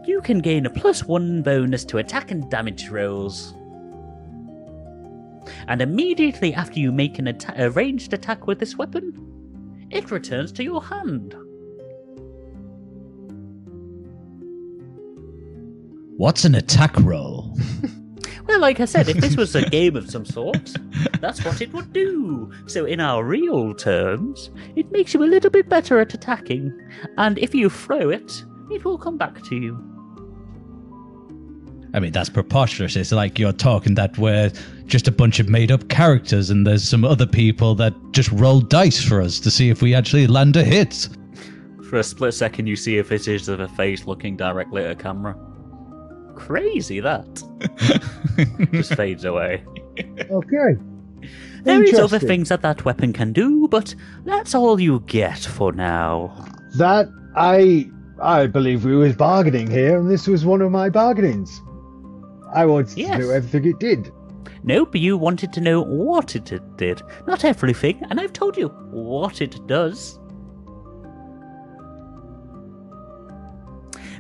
You 0.05 0.21
can 0.21 0.39
gain 0.39 0.65
a 0.65 0.69
plus 0.69 1.03
one 1.05 1.41
bonus 1.41 1.85
to 1.85 1.97
attack 1.97 2.31
and 2.31 2.49
damage 2.49 2.89
rolls. 2.89 3.53
And 5.67 5.81
immediately 5.81 6.53
after 6.53 6.79
you 6.79 6.91
make 6.91 7.19
an 7.19 7.27
atta- 7.27 7.65
a 7.65 7.69
ranged 7.69 8.13
attack 8.13 8.47
with 8.47 8.59
this 8.59 8.77
weapon, 8.77 9.13
it 9.91 10.11
returns 10.11 10.51
to 10.53 10.63
your 10.63 10.83
hand. 10.83 11.35
What's 16.17 16.43
an 16.45 16.55
attack 16.55 16.95
roll? 16.97 17.57
Well, 18.49 18.61
like 18.61 18.79
I 18.79 18.85
said, 18.85 19.07
if 19.07 19.17
this 19.17 19.37
was 19.37 19.55
a 19.55 19.61
game 19.69 19.95
of 19.95 20.09
some 20.09 20.25
sort, 20.25 20.73
that's 21.21 21.45
what 21.45 21.61
it 21.61 21.71
would 21.71 21.93
do. 21.93 22.51
So, 22.65 22.83
in 22.83 22.99
our 22.99 23.23
real 23.23 23.75
terms, 23.75 24.49
it 24.75 24.91
makes 24.91 25.13
you 25.13 25.23
a 25.23 25.29
little 25.29 25.51
bit 25.51 25.69
better 25.69 25.99
at 25.99 26.15
attacking, 26.15 26.73
and 27.19 27.37
if 27.37 27.53
you 27.53 27.69
throw 27.69 28.09
it, 28.09 28.43
it 28.71 28.83
will 28.83 28.97
come 28.97 29.19
back 29.19 29.43
to 29.43 29.55
you. 29.55 29.98
I 31.93 31.99
mean, 31.99 32.11
that's 32.11 32.29
preposterous. 32.29 32.95
It's 32.95 33.11
like 33.11 33.39
you're 33.39 33.51
talking 33.51 33.95
that 33.95 34.17
we're 34.17 34.51
just 34.85 35.07
a 35.07 35.11
bunch 35.11 35.39
of 35.39 35.49
made 35.49 35.71
up 35.71 35.87
characters 35.89 36.49
and 36.49 36.65
there's 36.65 36.87
some 36.87 37.03
other 37.03 37.25
people 37.25 37.75
that 37.75 37.93
just 38.11 38.31
roll 38.31 38.59
dice 38.59 39.03
for 39.03 39.21
us 39.21 39.39
to 39.39 39.51
see 39.51 39.69
if 39.69 39.81
we 39.81 39.95
actually 39.95 40.27
land 40.27 40.55
a 40.55 40.63
hit. 40.63 41.09
For 41.89 41.97
a 41.97 42.03
split 42.03 42.33
second, 42.35 42.67
you 42.67 42.75
see 42.75 42.99
a 42.99 43.03
visage 43.03 43.47
of 43.47 43.59
a 43.59 43.67
face 43.69 44.05
looking 44.05 44.37
directly 44.37 44.83
at 44.83 44.91
a 44.91 44.95
camera. 44.95 45.35
Crazy 46.35 46.99
that. 46.99 47.43
Just 48.71 48.93
fades 48.95 49.25
away. 49.25 49.63
Okay. 50.29 50.79
There 51.63 51.83
is 51.83 51.99
other 51.99 52.19
things 52.19 52.49
that 52.49 52.61
that 52.61 52.85
weapon 52.85 53.11
can 53.11 53.33
do, 53.33 53.67
but 53.67 53.93
that's 54.23 54.55
all 54.55 54.79
you 54.79 55.01
get 55.07 55.39
for 55.39 55.73
now. 55.73 56.33
That 56.77 57.09
I 57.35 57.89
I 58.21 58.47
believe 58.47 58.85
we 58.85 58.95
was 58.95 59.15
bargaining 59.15 59.69
here, 59.69 59.99
and 59.99 60.09
this 60.09 60.27
was 60.27 60.45
one 60.45 60.61
of 60.61 60.71
my 60.71 60.89
bargainings. 60.89 61.61
I 62.53 62.65
wanted 62.65 62.97
Yes. 62.97 63.11
to 63.11 63.17
know 63.19 63.29
everything 63.31 63.65
it 63.65 63.79
did. 63.79 64.11
Nope, 64.63 64.95
you 64.95 65.17
wanted 65.17 65.53
to 65.53 65.61
know 65.61 65.81
what 65.81 66.35
it 66.35 66.51
did, 66.77 67.01
not 67.27 67.45
everything, 67.45 68.01
and 68.09 68.19
I've 68.19 68.33
told 68.33 68.57
you 68.57 68.67
what 68.91 69.41
it 69.41 69.55
does. 69.67 70.19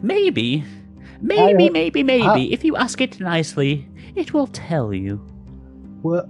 Maybe, 0.01 0.63
maybe, 1.21 1.67
I- 1.67 1.69
maybe, 1.69 2.03
maybe, 2.03 2.23
I- 2.23 2.37
if 2.51 2.63
you 2.63 2.75
ask 2.77 3.01
it 3.01 3.19
nicely, 3.19 3.87
it 4.15 4.33
will 4.33 4.47
tell 4.47 4.93
you. 4.93 5.19
Well, 6.03 6.29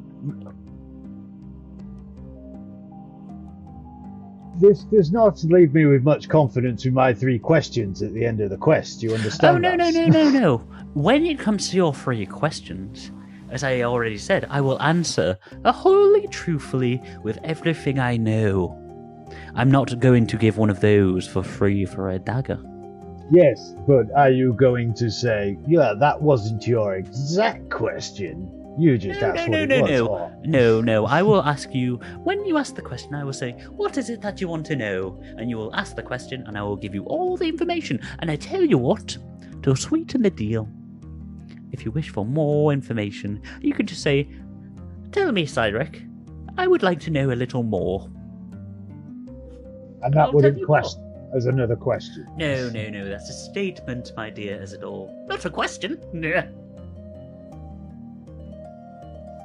this 4.60 4.84
does 4.86 5.12
not 5.12 5.44
leave 5.44 5.74
me 5.74 5.86
with 5.86 6.04
much 6.04 6.28
confidence 6.28 6.86
in 6.86 6.94
my 6.94 7.14
three 7.14 7.38
questions 7.40 8.02
at 8.02 8.14
the 8.14 8.26
end 8.26 8.42
of 8.42 8.50
the 8.50 8.58
quest. 8.58 9.04
You 9.04 9.14
understand? 9.14 9.56
Oh, 9.56 9.60
no, 9.60 9.76
no, 9.76 9.90
no, 9.90 10.06
no, 10.08 10.30
no. 10.30 10.62
When 10.94 11.26
it 11.26 11.40
comes 11.40 11.70
to 11.70 11.76
your 11.76 11.94
three 11.94 12.26
questions, 12.26 13.12
as 13.52 13.64
I 13.64 13.82
already 13.82 14.18
said, 14.18 14.48
I 14.50 14.62
will 14.62 14.82
answer 14.82 15.38
wholly 15.66 16.28
truthfully 16.28 17.02
with 17.24 17.38
everything 17.44 18.00
I 18.00 18.18
know. 18.18 18.76
I'm 19.56 19.70
not 19.70 20.00
going 20.00 20.26
to 20.28 20.38
give 20.38 20.58
one 20.58 20.70
of 20.70 20.80
those 20.82 21.28
for 21.28 21.44
free 21.44 21.86
for 21.86 22.10
a 22.10 22.20
dagger. 22.20 22.60
Yes, 23.32 23.76
but 23.88 24.06
are 24.16 24.32
you 24.32 24.54
going 24.54 24.94
to 24.96 25.12
say, 25.12 25.58
yeah, 25.68 25.94
that 26.00 26.20
wasn't 26.20 26.66
your 26.66 26.96
exact 26.96 27.70
question? 27.70 28.52
You 28.80 28.98
just 28.98 29.22
No, 29.22 29.28
asked 29.28 29.50
no, 29.50 29.60
what 29.60 29.70
no, 29.70 29.76
it 29.76 29.80
no, 29.80 29.82
was. 29.82 29.92
no. 29.92 30.06
for." 30.08 30.36
No, 30.46 30.82
no, 30.82 31.06
I 31.06 31.22
will 31.22 31.44
ask 31.44 31.74
you, 31.76 31.98
when 32.24 32.44
you 32.46 32.58
ask 32.58 32.74
the 32.76 32.82
question, 32.82 33.14
I 33.14 33.24
will 33.24 33.34
say, 33.34 33.52
What 33.76 33.98
is 33.98 34.10
it 34.10 34.22
that 34.22 34.42
you 34.42 34.48
want 34.48 34.66
to 34.68 34.76
know? 34.76 35.22
And 35.38 35.50
you 35.50 35.58
will 35.58 35.76
ask 35.76 35.96
the 35.96 36.02
question, 36.04 36.44
and 36.48 36.58
I 36.58 36.64
will 36.64 36.78
give 36.78 36.96
you 36.96 37.04
all 37.06 37.38
the 37.38 37.48
information. 37.48 38.00
And 38.20 38.32
I 38.32 38.36
tell 38.38 38.64
you 38.64 38.78
what, 38.80 39.16
to 39.64 39.76
sweeten 39.76 40.24
the 40.24 40.30
deal, 40.32 40.68
if 41.72 41.86
you 41.86 41.92
wish 41.92 42.10
for 42.10 42.26
more 42.26 42.74
information, 42.74 43.42
you 43.62 43.74
can 43.74 43.86
just 43.86 44.02
say, 44.02 44.30
Tell 45.12 45.32
me, 45.32 45.46
Cyric, 45.46 46.08
I 46.58 46.68
would 46.68 46.84
like 46.84 47.00
to 47.02 47.12
know 47.12 47.32
a 47.32 47.34
little 47.34 47.64
more. 47.64 48.10
And 50.02 50.14
that 50.14 50.18
I'll 50.18 50.32
wouldn't 50.34 50.60
you 50.60 50.66
question 50.66 51.10
as 51.36 51.46
another 51.46 51.76
question. 51.76 52.28
No, 52.38 52.70
no, 52.70 52.90
no. 52.90 53.08
That's 53.08 53.30
a 53.30 53.34
statement, 53.34 54.12
my 54.16 54.30
dear 54.30 54.62
Isidore. 54.62 55.10
Not 55.28 55.46
a 55.46 55.50
question. 55.50 56.00
Yeah. 56.14 56.48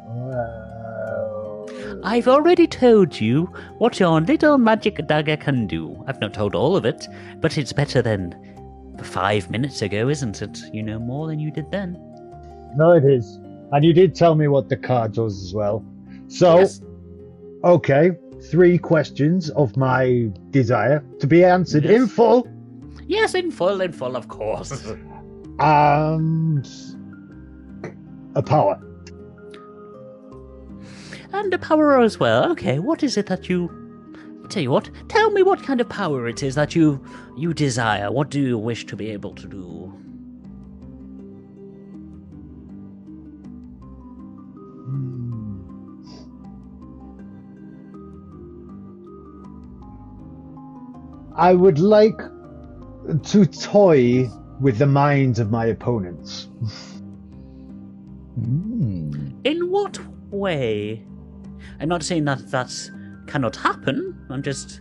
Well, 0.07 1.68
I've 2.05 2.29
already 2.29 2.66
told 2.66 3.18
you 3.20 3.45
what 3.79 3.99
your 3.99 4.20
little 4.20 4.59
magic 4.59 5.07
dagger 5.07 5.37
can 5.37 5.66
do. 5.66 6.05
I've 6.07 6.20
not 6.20 6.35
told 6.35 6.55
all 6.55 6.77
of 6.77 6.85
it, 6.85 7.09
but 7.41 7.59
it's 7.59 7.72
better 7.72 8.03
than 8.03 8.35
five 9.03 9.51
minutes 9.51 9.83
ago, 9.83 10.09
isn't 10.09 10.43
it? 10.43 10.59
You 10.72 10.83
know 10.83 10.99
more 10.99 11.27
than 11.27 11.39
you 11.39 11.51
did 11.51 11.70
then. 11.70 11.99
No, 12.77 12.93
it 12.93 13.05
is. 13.05 13.39
And 13.72 13.85
you 13.85 13.93
did 13.93 14.14
tell 14.14 14.35
me 14.35 14.49
what 14.49 14.68
the 14.68 14.77
card 14.77 15.12
does 15.14 15.43
as 15.45 15.55
well. 15.55 15.85
So, 16.29 16.59
Yes. 16.61 16.81
okay, 17.64 18.12
three 18.51 18.79
questions 18.79 19.51
of 19.51 19.77
my 19.77 20.31
desire 20.51 21.05
to 21.20 21.27
be 21.27 21.45
answered 21.45 21.85
in 21.87 22.07
full. 22.07 22.47
Yes, 23.07 23.35
in 23.35 23.51
full, 23.51 23.81
in 23.81 23.93
full, 23.93 24.16
of 24.16 24.29
course. 24.29 24.93
And 25.61 26.66
a 28.35 28.43
power. 28.43 28.81
and 31.33 31.53
a 31.55 31.59
power 31.59 32.01
as 32.01 32.18
well. 32.18 32.51
Okay, 32.53 32.79
what 32.81 33.03
is 33.03 33.16
it 33.16 33.27
that 33.27 33.49
you? 33.49 33.70
Tell 34.49 34.62
you 34.62 34.70
what. 34.70 34.91
Tell 35.09 35.31
me 35.31 35.43
what 35.43 35.62
kind 35.62 35.81
of 35.81 35.89
power 35.89 36.29
it 36.29 36.43
is 36.43 36.55
that 36.57 36.75
you 36.75 37.01
you 37.37 37.55
desire. 37.55 38.11
What 38.11 38.31
do 38.31 38.41
you 38.41 38.59
wish 38.59 38.85
to 38.87 38.97
be 38.97 39.11
able 39.11 39.35
to 39.37 39.47
do? 39.47 39.93
I 51.37 51.55
would 51.55 51.78
like 51.78 52.18
to 53.24 53.47
toy 53.47 54.28
with 54.61 54.78
the 54.78 54.87
minds 54.87 55.39
of 55.39 55.51
my 55.51 55.66
opponents. 55.66 56.49
Hmm. 58.35 59.30
In 59.45 59.70
what 59.70 59.99
way? 60.30 61.05
I'm 61.80 61.89
not 61.89 62.03
saying 62.03 62.24
that 62.26 62.51
that 62.51 62.72
cannot 63.26 63.57
happen. 63.57 64.26
I'm 64.30 64.43
just 64.43 64.80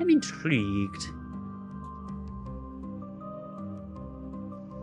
I'm 0.00 0.08
intrigued. 0.08 1.04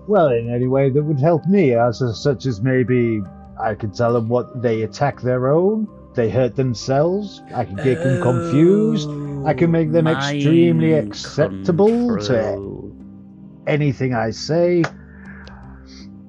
Well, 0.08 0.28
in 0.30 0.54
any 0.54 0.68
way 0.68 0.90
that 0.90 1.02
would 1.02 1.20
help 1.20 1.48
me, 1.48 1.74
as 1.74 2.04
such 2.22 2.46
as 2.46 2.62
maybe 2.62 3.24
I 3.60 3.74
could 3.74 3.94
tell 3.94 4.14
them 4.14 4.28
what 4.28 4.62
they 4.62 4.84
attack 4.84 5.22
their 5.22 5.48
own, 5.48 5.88
they 6.14 6.30
hurt 6.30 6.56
themselves. 6.56 7.42
I 7.54 7.66
can 7.66 7.78
get 7.78 8.04
them 8.04 8.22
confused. 8.22 9.10
I 9.46 9.54
can 9.54 9.72
make 9.72 9.92
them 9.92 10.08
extremely 10.08 10.92
Mind 10.94 11.08
acceptable 11.10 12.18
to 12.18 12.28
control. 12.28 12.92
anything 13.68 14.14
I 14.14 14.32
say. 14.32 14.84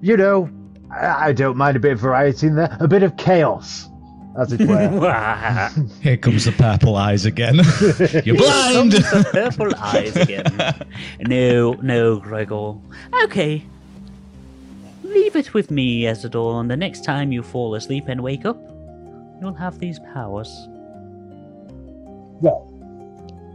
You 0.02 0.16
know, 0.16 0.50
I, 0.90 1.28
I 1.28 1.32
don't 1.32 1.56
mind 1.56 1.76
a 1.76 1.80
bit 1.80 1.92
of 1.92 1.98
variety 2.00 2.46
in 2.48 2.56
there, 2.56 2.76
a 2.78 2.86
bit 2.86 3.02
of 3.02 3.16
chaos, 3.16 3.88
as 4.38 4.52
it 4.52 4.60
were. 4.68 5.70
Here 6.02 6.16
comes 6.18 6.44
the 6.44 6.52
purple 6.52 6.96
eyes 6.96 7.24
again. 7.24 7.56
You're 8.24 8.36
blind. 8.36 8.92
The 8.92 9.28
purple 9.32 9.74
eyes 9.76 10.14
again. 10.16 10.44
No, 11.20 11.72
no, 11.82 12.18
Gregor. 12.18 12.74
Okay. 13.24 13.64
Leave 15.02 15.36
it 15.36 15.54
with 15.54 15.70
me, 15.70 16.02
Ezador, 16.02 16.60
and 16.60 16.70
the 16.70 16.76
next 16.76 17.04
time 17.04 17.32
you 17.32 17.42
fall 17.42 17.74
asleep 17.74 18.04
and 18.08 18.20
wake 18.22 18.44
up, 18.44 18.58
you'll 19.40 19.54
have 19.54 19.78
these 19.78 19.98
powers. 20.12 20.68
well, 22.40 22.70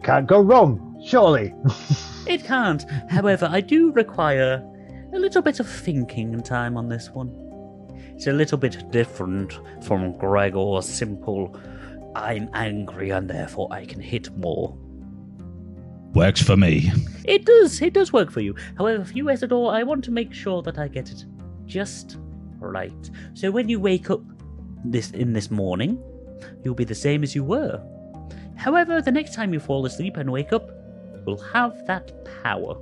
can't 0.03 0.27
go 0.27 0.41
wrong, 0.41 1.01
surely. 1.05 1.53
It 2.27 2.43
can't. 2.45 2.85
However, 3.09 3.49
I 3.51 3.61
do 3.61 3.91
require 3.91 4.63
a 5.11 5.19
little 5.19 5.41
bit 5.41 5.59
of 5.59 5.67
thinking 5.67 6.41
time 6.43 6.77
on 6.77 6.87
this 6.87 7.09
one. 7.09 7.35
It's 8.15 8.27
a 8.27 8.31
little 8.31 8.57
bit 8.57 8.91
different 8.91 9.59
from 9.83 10.13
Gregor's 10.17 10.87
simple, 10.87 11.59
I'm 12.15 12.49
angry 12.53 13.09
and 13.09 13.29
therefore 13.29 13.67
I 13.71 13.85
can 13.85 13.99
hit 13.99 14.35
more. 14.37 14.77
Works 16.13 16.41
for 16.41 16.55
me. 16.57 16.91
It 17.25 17.45
does, 17.45 17.81
it 17.81 17.93
does 17.93 18.13
work 18.13 18.31
for 18.31 18.41
you. 18.41 18.55
However, 18.77 19.03
for 19.03 19.13
you, 19.13 19.25
Ezador, 19.25 19.73
I 19.73 19.83
want 19.83 20.03
to 20.05 20.11
make 20.11 20.33
sure 20.33 20.61
that 20.61 20.77
I 20.77 20.87
get 20.87 21.09
it 21.09 21.25
just 21.65 22.17
right. 22.59 23.09
So 23.33 23.49
when 23.49 23.69
you 23.69 23.79
wake 23.79 24.09
up 24.09 24.21
this 24.83 25.11
in 25.11 25.33
this 25.33 25.49
morning, 25.49 26.01
you'll 26.63 26.75
be 26.75 26.83
the 26.83 26.95
same 26.95 27.23
as 27.23 27.33
you 27.33 27.43
were. 27.43 27.81
However, 28.61 29.01
the 29.01 29.11
next 29.11 29.33
time 29.33 29.53
you 29.53 29.59
fall 29.59 29.87
asleep 29.87 30.17
and 30.17 30.31
wake 30.31 30.53
up, 30.53 30.69
you'll 31.25 31.41
have 31.51 31.83
that 31.87 32.11
power. 32.43 32.77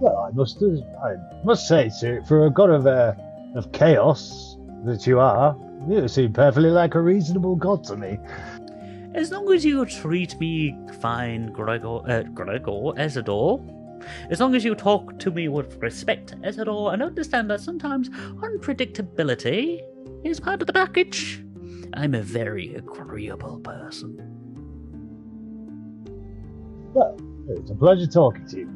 Well, 0.00 0.28
I 0.30 0.36
must, 0.36 0.62
I 0.62 1.14
must 1.44 1.66
say, 1.66 1.88
sir, 1.88 2.22
for 2.28 2.44
a 2.44 2.50
god 2.50 2.68
of 2.68 2.86
uh, 2.86 3.14
of 3.56 3.72
chaos 3.72 4.58
that 4.84 5.06
you 5.06 5.18
are, 5.18 5.56
you 5.88 6.06
seem 6.08 6.34
perfectly 6.34 6.68
like 6.68 6.94
a 6.94 7.00
reasonable 7.00 7.56
god 7.56 7.84
to 7.84 7.96
me. 7.96 8.18
As 9.14 9.30
long 9.30 9.50
as 9.50 9.64
you 9.64 9.86
treat 9.86 10.38
me 10.38 10.76
fine, 11.00 11.50
Gregor, 11.50 12.00
uh, 12.06 12.22
Gregor, 12.34 12.92
Ezador. 13.00 13.64
As 14.30 14.40
long 14.40 14.54
as 14.54 14.62
you 14.62 14.74
talk 14.74 15.18
to 15.20 15.30
me 15.30 15.48
with 15.48 15.82
respect, 15.82 16.38
Ezador, 16.42 16.92
and 16.92 17.02
understand 17.02 17.50
that 17.50 17.62
sometimes 17.62 18.10
unpredictability 18.10 19.80
is 20.22 20.38
part 20.38 20.60
of 20.60 20.66
the 20.66 20.72
package. 20.74 21.42
I'm 21.94 22.14
a 22.14 22.22
very 22.22 22.74
agreeable 22.74 23.60
person. 23.60 24.16
Well, 26.94 27.16
it's 27.48 27.70
a 27.70 27.74
pleasure 27.74 28.06
talking 28.06 28.46
to 28.48 28.58
you. 28.58 28.68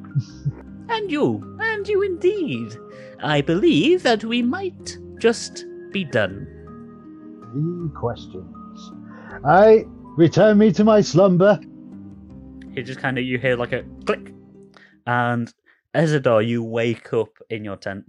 And 0.89 1.11
you, 1.11 1.59
and 1.61 1.87
you 1.89 2.03
indeed. 2.03 2.75
I 3.23 3.41
believe 3.41 4.03
that 4.03 4.25
we 4.25 4.43
might 4.43 4.99
just 5.19 5.65
be 5.93 6.05
done. 6.05 6.47
Three 7.53 7.91
questions. 7.99 8.93
I 9.45 9.85
return 10.17 10.59
me 10.59 10.73
to 10.73 10.85
my 10.85 11.01
slumber. 11.01 11.61
It 12.75 12.83
just 12.83 13.01
kind 13.01 13.19
of, 13.19 13.25
you 13.25 13.39
hear 13.39 13.57
like 13.57 13.73
a 13.73 13.85
click, 14.07 14.33
and 15.07 15.53
Ezador, 15.95 16.47
you 16.47 16.63
wake 16.63 17.13
up 17.13 17.31
in 17.51 17.65
your 17.65 17.77
tent. 17.77 18.05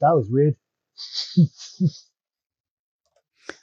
That 0.00 0.14
was 0.14 0.28
weird. 0.30 0.56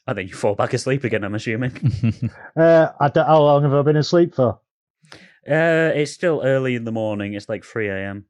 I 0.07 0.13
think 0.13 0.29
you 0.29 0.35
fall 0.35 0.55
back 0.55 0.73
asleep 0.73 1.03
again, 1.03 1.23
I'm 1.23 1.35
assuming. 1.35 1.71
Uh, 2.55 2.91
I 2.99 3.07
don't, 3.09 3.25
how 3.25 3.41
long 3.41 3.63
have 3.63 3.73
I 3.73 3.81
been 3.81 3.95
asleep 3.97 4.35
for? 4.35 4.59
Uh, 5.49 5.91
it's 5.95 6.11
still 6.11 6.41
early 6.43 6.75
in 6.75 6.83
the 6.83 6.91
morning. 6.91 7.33
It's 7.33 7.49
like 7.49 7.63
3 7.63 7.89
a.m. 7.89 8.25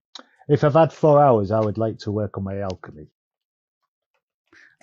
If 0.47 0.63
I've 0.63 0.73
had 0.75 0.93
four 0.93 1.21
hours, 1.21 1.51
I 1.51 1.59
would 1.59 1.77
like 1.77 1.97
to 1.99 2.11
work 2.11 2.37
on 2.37 2.45
my 2.45 2.59
alchemy. 2.59 3.07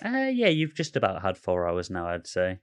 Uh, 0.03 0.29
yeah, 0.31 0.47
you've 0.47 0.75
just 0.75 0.95
about 0.95 1.23
had 1.23 1.37
four 1.37 1.67
hours 1.67 1.89
now, 1.89 2.07
I'd 2.07 2.27
say. 2.27 2.59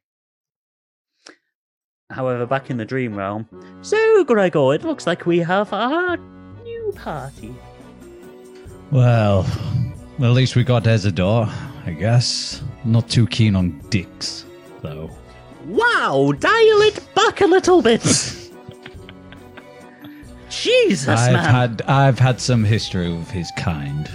However, 2.10 2.46
back 2.46 2.70
in 2.70 2.76
the 2.76 2.84
dream 2.84 3.14
realm. 3.14 3.48
So, 3.82 4.24
Gregor, 4.24 4.74
it 4.74 4.84
looks 4.84 5.06
like 5.06 5.26
we 5.26 5.38
have 5.38 5.72
our 5.72 6.16
new 6.16 6.92
party. 6.96 7.54
Well, 8.90 9.44
at 10.20 10.32
least 10.32 10.56
we 10.56 10.64
got 10.64 10.84
Ezador, 10.84 11.48
I 11.86 11.92
guess. 11.92 12.62
Not 12.84 13.08
too 13.08 13.26
keen 13.26 13.54
on 13.54 13.78
Dix, 13.90 14.44
though. 14.82 15.10
Wow, 15.66 16.32
dial 16.38 16.82
it 16.82 17.06
back 17.14 17.40
a 17.40 17.46
little 17.46 17.82
bit. 17.82 18.02
Jesus, 20.50 21.08
I've 21.08 21.32
man. 21.32 21.44
had 21.44 21.82
I've 21.82 22.18
had 22.18 22.40
some 22.40 22.64
history 22.64 23.12
with 23.12 23.30
his 23.30 23.50
kind. 23.56 24.10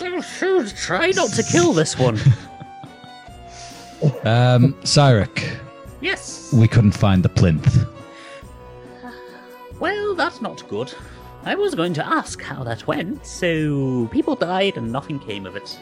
You 0.00 0.22
should 0.22 0.68
try 0.76 1.10
not 1.10 1.30
to 1.30 1.42
kill 1.42 1.72
this 1.72 1.98
one. 1.98 2.18
Um, 4.24 4.74
Cyric, 4.82 5.56
yes. 6.00 6.52
we 6.52 6.66
couldn't 6.66 6.90
find 6.90 7.22
the 7.22 7.28
plinth. 7.28 7.86
Well, 9.78 10.16
that's 10.16 10.40
not 10.40 10.68
good. 10.68 10.92
I 11.44 11.54
was 11.54 11.74
going 11.74 11.92
to 11.94 12.06
ask 12.06 12.40
how 12.42 12.62
that 12.64 12.86
went. 12.86 13.26
So, 13.26 14.06
people 14.12 14.36
died 14.36 14.76
and 14.76 14.92
nothing 14.92 15.18
came 15.18 15.46
of 15.46 15.56
it. 15.56 15.78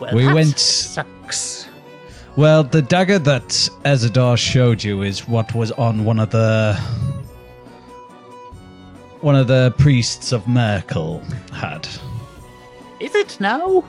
Well, 0.00 0.14
We 0.14 0.24
that 0.24 0.34
went- 0.34 0.58
Sucks. 0.58 1.68
Well, 2.36 2.62
the 2.62 2.80
dagger 2.80 3.18
that 3.18 3.48
Ezador 3.84 4.38
showed 4.38 4.82
you 4.82 5.02
is 5.02 5.28
what 5.28 5.54
was 5.54 5.72
on 5.72 6.04
one 6.04 6.18
of 6.20 6.30
the 6.30 6.74
one 9.20 9.36
of 9.36 9.48
the 9.48 9.74
priests 9.76 10.32
of 10.32 10.44
Myrkul 10.44 11.20
had. 11.52 11.86
Is 13.00 13.14
it 13.14 13.36
now? 13.40 13.84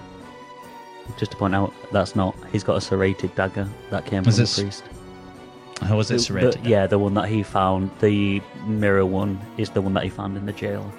Just 1.17 1.31
to 1.31 1.37
point 1.37 1.55
out, 1.55 1.73
that's 1.91 2.15
not. 2.15 2.35
He's 2.51 2.63
got 2.63 2.75
a 2.77 2.81
serrated 2.81 3.33
dagger 3.35 3.69
that 3.91 4.05
came 4.05 4.23
from 4.23 4.33
the 4.33 4.37
priest. 4.61 4.83
How 5.81 5.97
was 5.97 6.11
it 6.11 6.17
the- 6.27 6.59
yeah, 6.63 6.85
the 6.87 6.99
one 6.99 7.13
that 7.15 7.27
he 7.27 7.43
found. 7.43 7.89
The 7.99 8.41
mirror 8.65 9.05
one 9.05 9.39
is 9.57 9.69
the 9.71 9.81
one 9.81 9.93
that 9.95 10.03
he 10.03 10.09
found 10.09 10.37
in 10.37 10.45
the 10.45 10.53
jail. 10.53 10.91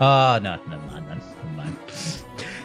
Ah, 0.00 0.38
no, 0.42 0.58
never 0.68 0.86
mind 0.86 1.06
then. 1.08 1.20
Never 1.44 1.56
mind. 1.56 1.76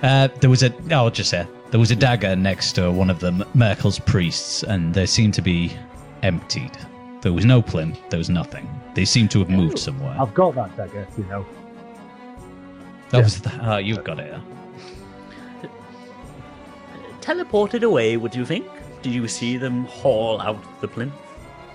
Uh, 0.04 0.28
there 0.40 0.50
was 0.50 0.64
a. 0.64 0.74
I'll 0.92 1.10
just 1.10 1.30
say 1.30 1.46
there 1.72 1.80
was 1.80 1.92
a 1.92 1.96
dagger 1.96 2.36
next 2.36 2.74
to 2.74 2.92
one 2.92 3.10
of 3.10 3.20
the 3.20 3.32
Myrkul's 3.54 4.00
priests, 4.00 4.64
and 4.64 4.94
they 4.94 5.06
seemed 5.06 5.34
to 5.36 5.42
be 5.42 5.74
emptied. 6.24 6.72
There 7.22 7.34
was 7.34 7.46
no 7.46 7.62
plinth. 7.62 8.00
There 8.10 8.18
was 8.18 8.30
nothing. 8.30 8.68
They 8.96 9.06
seemed 9.06 9.30
to 9.32 9.40
have 9.40 9.50
moved 9.50 9.74
Oh. 9.76 9.82
somewhere. 9.82 10.16
I've 10.20 10.34
got 10.34 10.56
that 10.56 10.76
dagger, 10.78 11.08
you 11.18 11.24
know. 11.26 11.46
That 13.10 13.24
was 13.24 13.42
the, 13.42 13.52
oh, 13.62 13.78
you've 13.78 14.04
got 14.04 14.20
it. 14.20 14.32
yeah. 15.64 15.70
Teleported 17.22 17.84
away, 17.84 18.18
would 18.18 18.34
you 18.36 18.46
think? 18.46 18.66
Did 19.02 19.14
you 19.14 19.28
see 19.28 19.58
them 19.58 19.86
haul 19.86 20.40
out 20.42 20.58
the 20.82 20.88
plinth? 20.88 21.14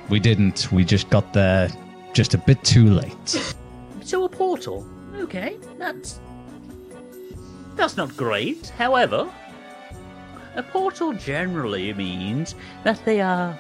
We 0.08 0.20
didn't. 0.20 0.70
We 0.72 0.84
just 0.84 1.10
got 1.10 1.32
there 1.32 1.68
just 2.12 2.34
a 2.34 2.38
bit 2.38 2.62
too 2.64 2.86
late. 2.86 3.54
So 4.02 4.24
a 4.24 4.28
portal. 4.28 4.86
Okay, 5.16 5.56
that's 5.78 6.20
that's 7.74 7.96
not 7.96 8.16
great. 8.16 8.68
However, 8.78 9.30
a 10.54 10.62
portal 10.62 11.12
generally 11.12 11.92
means 11.92 12.54
that 12.84 13.04
they 13.04 13.20
are 13.20 13.58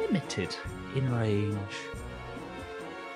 limited 0.00 0.56
in 0.94 1.12
range. 1.14 1.58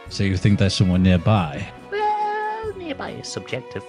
So 0.09 0.24
you 0.24 0.36
think 0.36 0.59
there's 0.59 0.74
someone 0.74 1.03
nearby? 1.03 1.66
Well, 1.90 2.76
nearby 2.76 3.11
is 3.11 3.28
subjective. 3.28 3.84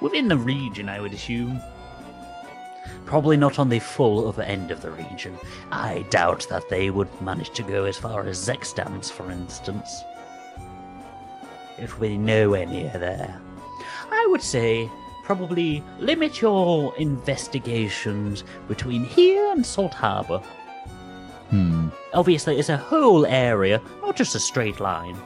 Within 0.00 0.28
the 0.28 0.36
region, 0.36 0.88
I 0.88 1.00
would 1.00 1.12
assume. 1.12 1.60
Probably 3.08 3.38
not 3.38 3.58
on 3.58 3.70
the 3.70 3.78
full 3.78 4.28
other 4.28 4.42
end 4.42 4.70
of 4.70 4.82
the 4.82 4.90
region. 4.90 5.34
I 5.72 6.04
doubt 6.10 6.46
that 6.50 6.68
they 6.68 6.90
would 6.90 7.08
manage 7.22 7.48
to 7.52 7.62
go 7.62 7.86
as 7.86 7.96
far 7.96 8.26
as 8.26 8.46
Zextans, 8.46 9.10
for 9.10 9.30
instance. 9.30 10.04
It 11.78 11.90
would 11.90 12.06
be 12.06 12.18
nowhere 12.18 12.66
near 12.66 12.90
there. 12.90 13.40
I 14.10 14.26
would 14.30 14.42
say 14.42 14.90
probably 15.24 15.82
limit 15.98 16.42
your 16.42 16.94
investigations 16.98 18.44
between 18.68 19.04
here 19.04 19.52
and 19.52 19.64
Salt 19.64 19.94
Harbor. 19.94 20.42
Hmm. 21.48 21.88
Obviously, 22.12 22.58
it's 22.58 22.68
a 22.68 22.76
whole 22.76 23.24
area, 23.24 23.80
not 24.02 24.16
just 24.16 24.34
a 24.34 24.40
straight 24.40 24.80
line. 24.80 25.16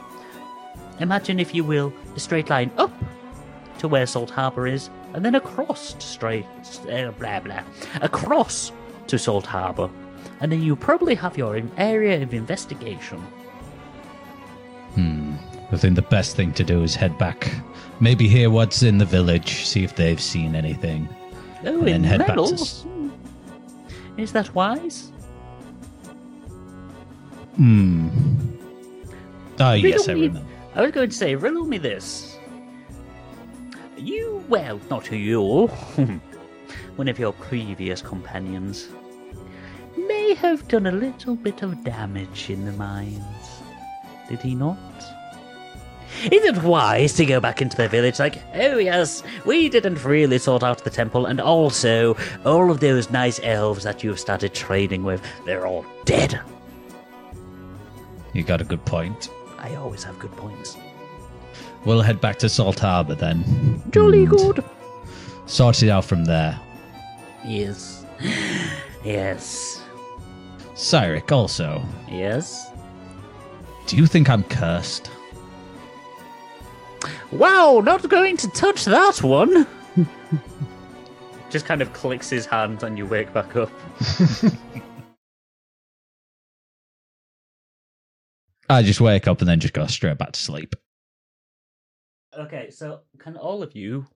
Imagine, 1.01 1.37
if 1.37 1.53
you 1.53 1.65
will, 1.65 1.91
a 2.15 2.19
straight 2.21 2.49
line 2.49 2.71
up 2.77 2.93
to 3.83 3.87
where 3.89 4.05
Salt 4.07 4.29
Harbor 4.29 4.65
is, 4.65 4.89
and 5.13 5.23
then 5.25 5.35
across 5.35 5.93
to 5.93 6.01
straight, 6.01 6.45
uh, 6.89 7.11
blah 7.19 7.41
blah, 7.41 7.61
across 8.01 8.71
to 9.07 9.19
Salt 9.19 9.45
Harbor, 9.45 9.89
and 10.39 10.49
then 10.51 10.61
you 10.63 10.73
probably 10.75 11.13
have 11.15 11.37
your 11.37 11.61
area 11.77 12.23
of 12.23 12.33
investigation. 12.33 13.19
Hmm. 14.95 15.33
I 15.71 15.75
think 15.77 15.95
the 15.95 16.01
best 16.01 16.35
thing 16.37 16.53
to 16.53 16.63
do 16.63 16.81
is 16.83 16.95
head 16.95 17.17
back. 17.17 17.51
Maybe 17.99 18.27
hear 18.29 18.49
what's 18.49 18.83
in 18.83 18.97
the 18.99 19.05
village, 19.05 19.65
see 19.65 19.83
if 19.83 19.95
they've 19.97 20.21
seen 20.21 20.55
anything. 20.55 21.09
Oh, 21.65 21.79
And 21.79 21.81
then 21.87 21.95
in 21.95 22.03
head 22.05 22.19
back 22.19 22.35
to 22.37 22.55
Hmm. 22.87 23.09
Is 24.17 24.31
that 24.31 24.53
wise? 24.55 25.11
Hmm. 27.57 28.07
Ah, 29.59 29.73
yes, 29.73 30.07
I 30.07 30.13
me- 30.13 30.27
remember. 30.27 30.47
I 30.75 30.81
was 30.83 30.91
going 30.91 31.09
to 31.09 31.15
say, 31.15 31.35
riddle 31.35 31.65
me 31.65 31.77
this. 31.79 32.32
You, 34.03 34.43
well, 34.49 34.81
not 34.89 35.09
you, 35.09 35.67
one 36.97 37.07
of 37.07 37.17
your 37.17 37.31
previous 37.31 38.01
companions, 38.01 38.89
may 39.95 40.33
have 40.33 40.67
done 40.67 40.87
a 40.87 40.91
little 40.91 41.37
bit 41.37 41.61
of 41.61 41.85
damage 41.85 42.49
in 42.49 42.65
the 42.65 42.73
mines. 42.73 43.61
Did 44.27 44.41
he 44.41 44.55
not? 44.55 44.77
Is 46.25 46.43
it 46.43 46.63
wise 46.63 47.13
to 47.13 47.25
go 47.25 47.39
back 47.39 47.61
into 47.61 47.77
the 47.77 47.87
village 47.87 48.19
like, 48.19 48.43
oh 48.55 48.77
yes, 48.77 49.23
we 49.45 49.69
didn't 49.69 50.03
really 50.03 50.37
sort 50.37 50.63
out 50.63 50.83
the 50.83 50.89
temple, 50.89 51.25
and 51.25 51.39
also, 51.39 52.17
all 52.43 52.71
of 52.71 52.81
those 52.81 53.09
nice 53.09 53.39
elves 53.41 53.85
that 53.85 54.03
you've 54.03 54.19
started 54.19 54.53
trading 54.53 55.05
with, 55.05 55.21
they're 55.45 55.65
all 55.65 55.85
dead. 56.03 56.41
You 58.33 58.43
got 58.43 58.59
a 58.59 58.65
good 58.65 58.83
point. 58.83 59.29
I 59.59 59.75
always 59.75 60.03
have 60.03 60.19
good 60.19 60.33
points. 60.33 60.75
We'll 61.85 62.01
head 62.01 62.21
back 62.21 62.39
to 62.39 62.49
Salt 62.49 62.79
Harbor 62.79 63.15
then. 63.15 63.81
Jolly 63.91 64.25
good. 64.25 64.63
Sort 65.45 65.83
it 65.83 65.89
out 65.89 66.05
from 66.05 66.25
there. 66.25 66.59
Yes. 67.45 68.05
Yes. 69.03 69.81
Cyric, 70.75 71.31
also, 71.31 71.83
Yes. 72.09 72.71
do 73.85 73.97
you 73.97 74.07
think 74.07 74.29
I'm 74.29 74.43
cursed? 74.43 75.11
Wow, 77.31 77.81
not 77.83 78.07
going 78.09 78.37
to 78.37 78.47
touch 78.49 78.85
that 78.85 79.21
one. 79.21 79.67
Just 81.49 81.65
kind 81.65 81.81
of 81.81 81.91
clicks 81.93 82.29
his 82.29 82.45
hand 82.45 82.81
and 82.83 82.97
you 82.97 83.05
wake 83.05 83.33
back 83.33 83.55
up. 83.55 83.69
I 88.69 88.81
just 88.81 89.01
wake 89.01 89.27
up 89.27 89.39
and 89.41 89.47
then 89.47 89.59
just 89.59 89.73
go 89.73 89.85
straight 89.87 90.17
back 90.17 90.31
to 90.31 90.39
sleep. 90.39 90.73
Okay, 92.39 92.69
so 92.71 93.01
can 93.19 93.37
all 93.37 93.63
of 93.63 93.75
you 93.75 94.07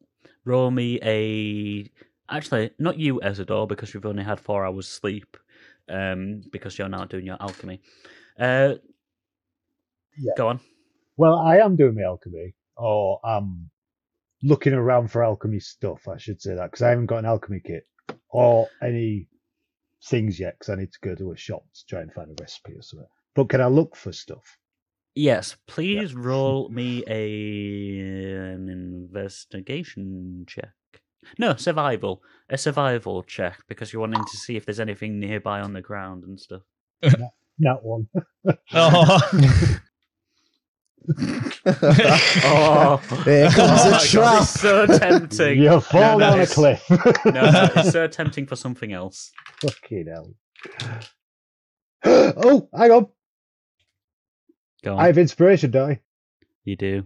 roll 0.46 0.72
me 0.72 1.00
a. 1.04 1.90
Actually, 2.30 2.72
not 2.80 2.98
you, 3.00 3.20
Ezador, 3.24 3.68
because 3.68 3.94
you've 3.94 4.06
only 4.06 4.24
had 4.24 4.40
four 4.40 4.66
hours 4.66 4.88
sleep, 4.88 5.38
um, 5.90 6.42
because 6.52 6.78
you're 6.78 6.90
now 6.90 7.06
doing 7.06 7.26
your 7.26 7.38
alchemy. 7.42 7.82
Uh, 8.40 8.76
Yeah. 10.18 10.34
Go 10.38 10.48
on. 10.50 10.60
Well, 11.18 11.36
I 11.40 11.58
am 11.58 11.76
doing 11.76 11.96
my 11.96 12.04
alchemy, 12.04 12.56
or 12.78 13.20
I'm 13.24 13.70
looking 14.44 14.74
around 14.74 15.10
for 15.10 15.24
alchemy 15.24 15.60
stuff. 15.60 16.08
I 16.08 16.18
should 16.18 16.42
say 16.42 16.56
that 16.56 16.72
because 16.72 16.82
I 16.84 16.90
haven't 16.90 17.08
got 17.08 17.20
an 17.20 17.26
alchemy 17.26 17.62
kit 17.66 17.88
or 18.30 18.70
any 18.82 19.28
things 20.06 20.40
yet. 20.40 20.56
Because 20.60 20.70
I 20.74 20.76
need 20.76 20.92
to 20.92 21.00
go 21.02 21.16
to 21.16 21.32
a 21.32 21.38
shop 21.38 21.64
to 21.74 21.86
try 21.88 22.02
and 22.02 22.14
find 22.14 22.32
a 22.32 22.36
recipe 22.42 22.74
or 22.74 22.82
something. 22.82 23.08
But 23.36 23.50
can 23.50 23.62
I 23.62 23.68
look 23.68 23.96
for 23.96 24.12
stuff? 24.12 24.58
Yes, 25.18 25.56
please 25.66 26.14
roll 26.14 26.70
me 26.70 27.04
a 27.08 28.00
an 28.54 28.70
investigation 28.70 30.46
check. 30.48 30.74
No, 31.40 31.56
survival. 31.56 32.22
A 32.52 32.58
survival 32.58 33.24
check 33.24 33.58
because 33.68 33.92
you're 33.92 34.00
wanting 34.02 34.24
to 34.24 34.38
see 34.38 34.56
if 34.58 34.66
there's 34.66 34.80
anything 34.80 35.20
nearby 35.20 35.60
on 35.62 35.74
the 35.74 35.82
ground 35.82 36.24
and 36.24 36.40
stuff. 36.40 36.62
Not 37.58 37.84
one. 37.84 38.08
Oh, 38.74 39.20
Oh, 42.46 42.98
Here 43.26 43.50
comes 43.50 43.82
Oh 43.82 43.88
a 43.88 43.92
my 43.92 43.98
God, 43.98 44.02
trap. 44.06 44.42
it's 44.44 44.50
so 44.60 44.86
tempting. 44.86 45.64
you 45.64 45.80
fall 45.80 46.20
no, 46.20 46.30
down 46.30 46.40
a 46.42 46.46
cliff. 46.46 46.86
No, 47.26 47.50
no, 47.50 47.70
it's 47.76 47.92
so 47.92 48.06
tempting 48.08 48.46
for 48.46 48.56
something 48.56 48.94
else. 48.94 49.32
Fucking 49.62 50.06
hell. 50.08 50.36
oh, 52.06 52.70
hang 52.78 52.92
on. 52.92 53.08
Go 54.84 54.94
on. 54.94 55.00
I 55.00 55.08
have 55.08 55.18
inspiration, 55.18 55.72
don't 55.72 55.92
I? 55.92 56.00
You 56.64 56.76
do. 56.76 57.04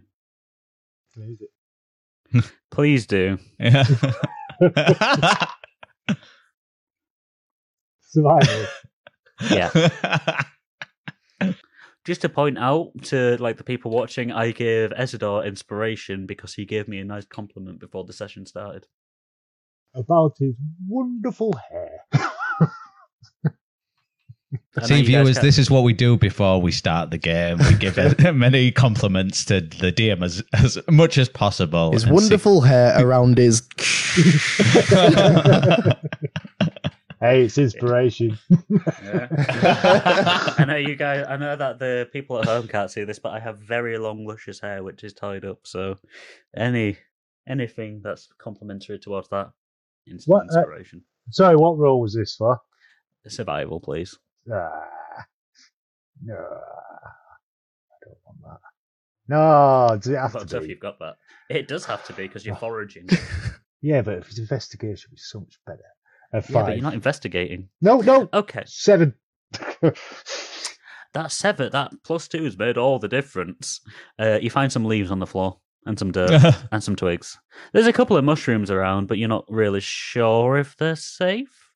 Where 1.16 1.30
is 1.30 1.42
it? 1.42 2.46
Please 2.72 3.06
do. 3.06 3.38
yeah. 3.60 3.86
Survival. 8.02 8.66
Yeah. 9.50 9.72
Just 12.06 12.22
to 12.22 12.30
point 12.30 12.60
out 12.60 12.92
to 13.06 13.38
like 13.38 13.58
the 13.58 13.64
people 13.64 13.90
watching, 13.90 14.32
I 14.32 14.52
gave 14.52 14.92
Ezador 14.92 15.46
inspiration 15.46 16.28
because 16.28 16.54
he 16.54 16.64
gave 16.66 16.88
me 16.88 17.00
a 17.00 17.06
nice 17.06 17.26
compliment 17.26 17.80
before 17.80 18.04
the 18.04 18.14
session 18.14 18.46
started. 18.46 18.86
About 19.96 20.36
his 20.40 20.54
wonderful 20.88 21.54
hair. 21.72 22.01
I 24.78 24.82
know 24.82 24.88
See, 24.88 25.00
you 25.00 25.06
viewers, 25.06 25.40
this 25.40 25.58
is 25.58 25.70
what 25.70 25.84
we 25.84 25.92
do 25.92 26.16
before 26.16 26.62
we 26.62 26.72
start 26.72 27.12
the 27.12 27.18
game. 27.18 27.58
We 27.58 27.76
give 27.76 27.98
many 28.36 28.72
compliments 28.72 29.44
to 29.46 29.60
the 29.62 29.92
DM 29.92 30.24
as, 30.24 30.42
as 30.54 30.78
much 30.90 31.18
as 31.18 31.28
possible. 31.28 31.92
His 31.92 32.04
and 32.04 32.10
see- 32.10 32.14
wonderful 32.14 32.62
hair 32.62 32.96
around 32.98 33.38
his. 33.38 33.64
Hey, 37.22 37.44
it's 37.44 37.60
inspiration. 37.60 38.40
Yeah. 38.50 39.28
I 40.58 40.66
know 40.68 40.76
you 40.76 40.96
guys. 40.96 41.24
I 41.30 41.38
know 41.38 41.56
that 41.56 41.78
the 41.78 42.10
people 42.12 42.40
at 42.40 42.46
home 42.46 42.68
can't 42.68 42.90
see 42.90 43.04
this, 43.04 43.20
but 43.20 43.32
I 43.32 43.40
have 43.40 43.60
very 43.60 44.00
long, 44.00 44.26
luscious 44.26 44.60
hair, 44.60 44.82
which 44.82 45.04
is 45.04 45.14
tied 45.14 45.46
up. 45.46 45.60
So, 45.64 46.00
any 46.58 46.98
anything 47.48 48.02
that's 48.04 48.28
complimentary 48.40 48.98
towards 48.98 49.30
that, 49.30 49.52
instant 50.08 50.34
What, 50.34 50.42
uh, 50.56 50.62
inspiration. 50.62 51.04
Sorry, 51.30 51.56
what 51.56 51.78
role 51.78 52.02
was 52.02 52.16
this 52.16 52.36
for? 52.36 52.60
Survival, 53.28 53.80
please. 53.80 54.18
Ah, 54.52 55.26
no, 56.24 56.34
I 56.36 57.98
don't 58.04 58.18
want 58.26 58.38
that. 58.44 58.60
No, 59.28 59.98
does 59.98 60.08
it 60.08 60.18
have 60.18 60.34
Not 60.34 60.48
to 60.50 60.58
if 60.58 60.64
be? 60.64 60.70
you've 60.70 60.80
got 60.80 61.00
that. 61.00 61.16
It 61.50 61.68
does 61.68 61.86
have 61.86 62.04
to 62.06 62.14
be 62.14 62.24
because 62.24 62.46
you're 62.46 62.56
foraging. 62.68 63.08
Yeah, 63.82 64.02
but 64.02 64.20
if 64.20 64.30
it's 64.30 64.40
investigation, 64.40 65.10
be 65.12 65.18
so 65.18 65.40
much 65.42 65.60
better. 65.66 65.80
A 66.34 66.38
yeah, 66.52 66.64
but 66.64 66.76
you're 66.76 66.84
not 66.84 66.94
investigating. 66.94 67.70
No, 67.82 68.00
no, 68.02 68.30
Okay, 68.34 68.64
seven. 68.66 69.14
that 71.14 71.32
seven, 71.32 71.72
that 71.72 71.92
plus 72.04 72.28
two 72.28 72.44
has 72.46 72.58
made 72.58 72.78
all 72.78 73.00
the 73.00 73.08
difference. 73.08 73.82
Uh, 74.20 74.40
you 74.42 74.50
find 74.50 74.72
some 74.72 74.86
leaves 74.86 75.12
on 75.12 75.20
the 75.20 75.28
floor 75.28 75.60
and 75.86 75.98
some 76.00 76.12
dirt. 76.12 76.56
and 76.72 76.84
some 76.84 76.96
twigs. 76.96 77.38
There's 77.74 77.88
a 77.88 77.94
couple 77.94 78.16
of 78.18 78.24
mushrooms 78.24 78.72
around, 78.72 79.08
but 79.08 79.18
you're 79.18 79.28
not 79.30 79.46
really 79.50 79.82
sure 79.82 80.58
if 80.58 80.76
they're 80.78 80.96
safe. 80.96 81.71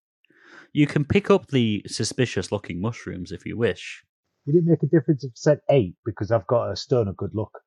You 0.75 0.87
can 0.87 1.05
pick 1.05 1.31
up 1.31 1.47
the 1.47 1.83
suspicious 1.87 2.51
looking 2.51 2.81
mushrooms 2.81 3.31
if 3.31 3.45
you 3.45 3.57
wish. 3.57 4.03
Would 4.45 4.57
it 4.57 4.65
make 4.65 4.83
a 4.83 4.87
difference 4.87 5.23
if 5.23 5.29
I 5.29 5.33
said 5.35 5.61
eight 5.69 5.95
because 6.05 6.31
I've 6.31 6.45
got 6.47 6.69
a 6.69 6.75
stone 6.75 7.07
of 7.07 7.15
good 7.15 7.33
luck? 7.33 7.61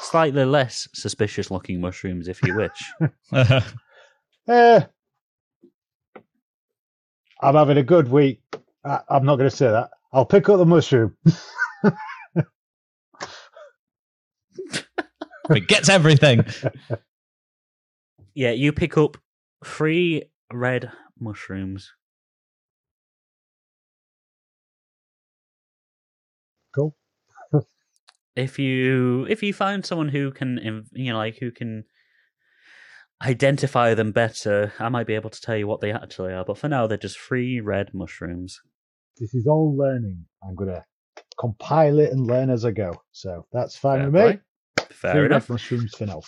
Slightly 0.00 0.46
less 0.46 0.88
suspicious 0.94 1.50
looking 1.50 1.78
mushrooms, 1.78 2.28
if 2.28 2.42
you 2.42 2.56
wish. 2.56 2.92
Eh, 4.48 4.80
I'm 7.40 7.54
having 7.54 7.78
a 7.78 7.82
good 7.84 8.10
week. 8.10 8.42
I, 8.84 8.98
I'm 9.08 9.24
not 9.24 9.36
going 9.36 9.48
to 9.48 9.56
say 9.56 9.70
that. 9.70 9.90
I'll 10.12 10.24
pick 10.24 10.48
up 10.48 10.58
the 10.58 10.66
mushroom. 10.66 11.16
it 15.50 15.68
gets 15.68 15.88
everything. 15.88 16.44
yeah, 18.34 18.50
you 18.50 18.72
pick 18.72 18.98
up 18.98 19.16
three 19.64 20.24
red 20.52 20.90
mushrooms. 21.20 21.92
If 28.36 28.58
you 28.58 29.26
if 29.28 29.42
you 29.42 29.52
find 29.52 29.84
someone 29.84 30.08
who 30.08 30.30
can 30.30 30.84
you 30.92 31.12
know 31.12 31.18
like 31.18 31.38
who 31.38 31.50
can 31.50 31.84
identify 33.22 33.94
them 33.94 34.12
better, 34.12 34.72
I 34.78 34.88
might 34.88 35.06
be 35.06 35.14
able 35.14 35.30
to 35.30 35.40
tell 35.40 35.56
you 35.56 35.66
what 35.66 35.80
they 35.80 35.92
actually 35.92 36.32
are. 36.32 36.44
But 36.44 36.58
for 36.58 36.68
now, 36.68 36.86
they're 36.86 36.98
just 36.98 37.18
three 37.18 37.60
red 37.60 37.94
mushrooms. 37.94 38.60
This 39.18 39.32
is 39.34 39.46
all 39.46 39.76
learning. 39.76 40.24
I'm 40.42 40.54
going 40.56 40.70
to 40.70 40.84
compile 41.38 41.98
it 42.00 42.10
and 42.10 42.26
learn 42.26 42.50
as 42.50 42.64
I 42.64 42.72
go. 42.72 43.00
So 43.12 43.46
that's 43.52 43.76
fine 43.76 43.98
Fair 44.00 44.10
with 44.10 44.14
me. 44.14 44.20
play. 44.76 44.86
Fair 44.90 45.12
Three 45.12 45.20
red 45.22 45.30
enough. 45.32 45.50
mushrooms 45.50 45.94
for 45.96 46.06
now. 46.06 46.20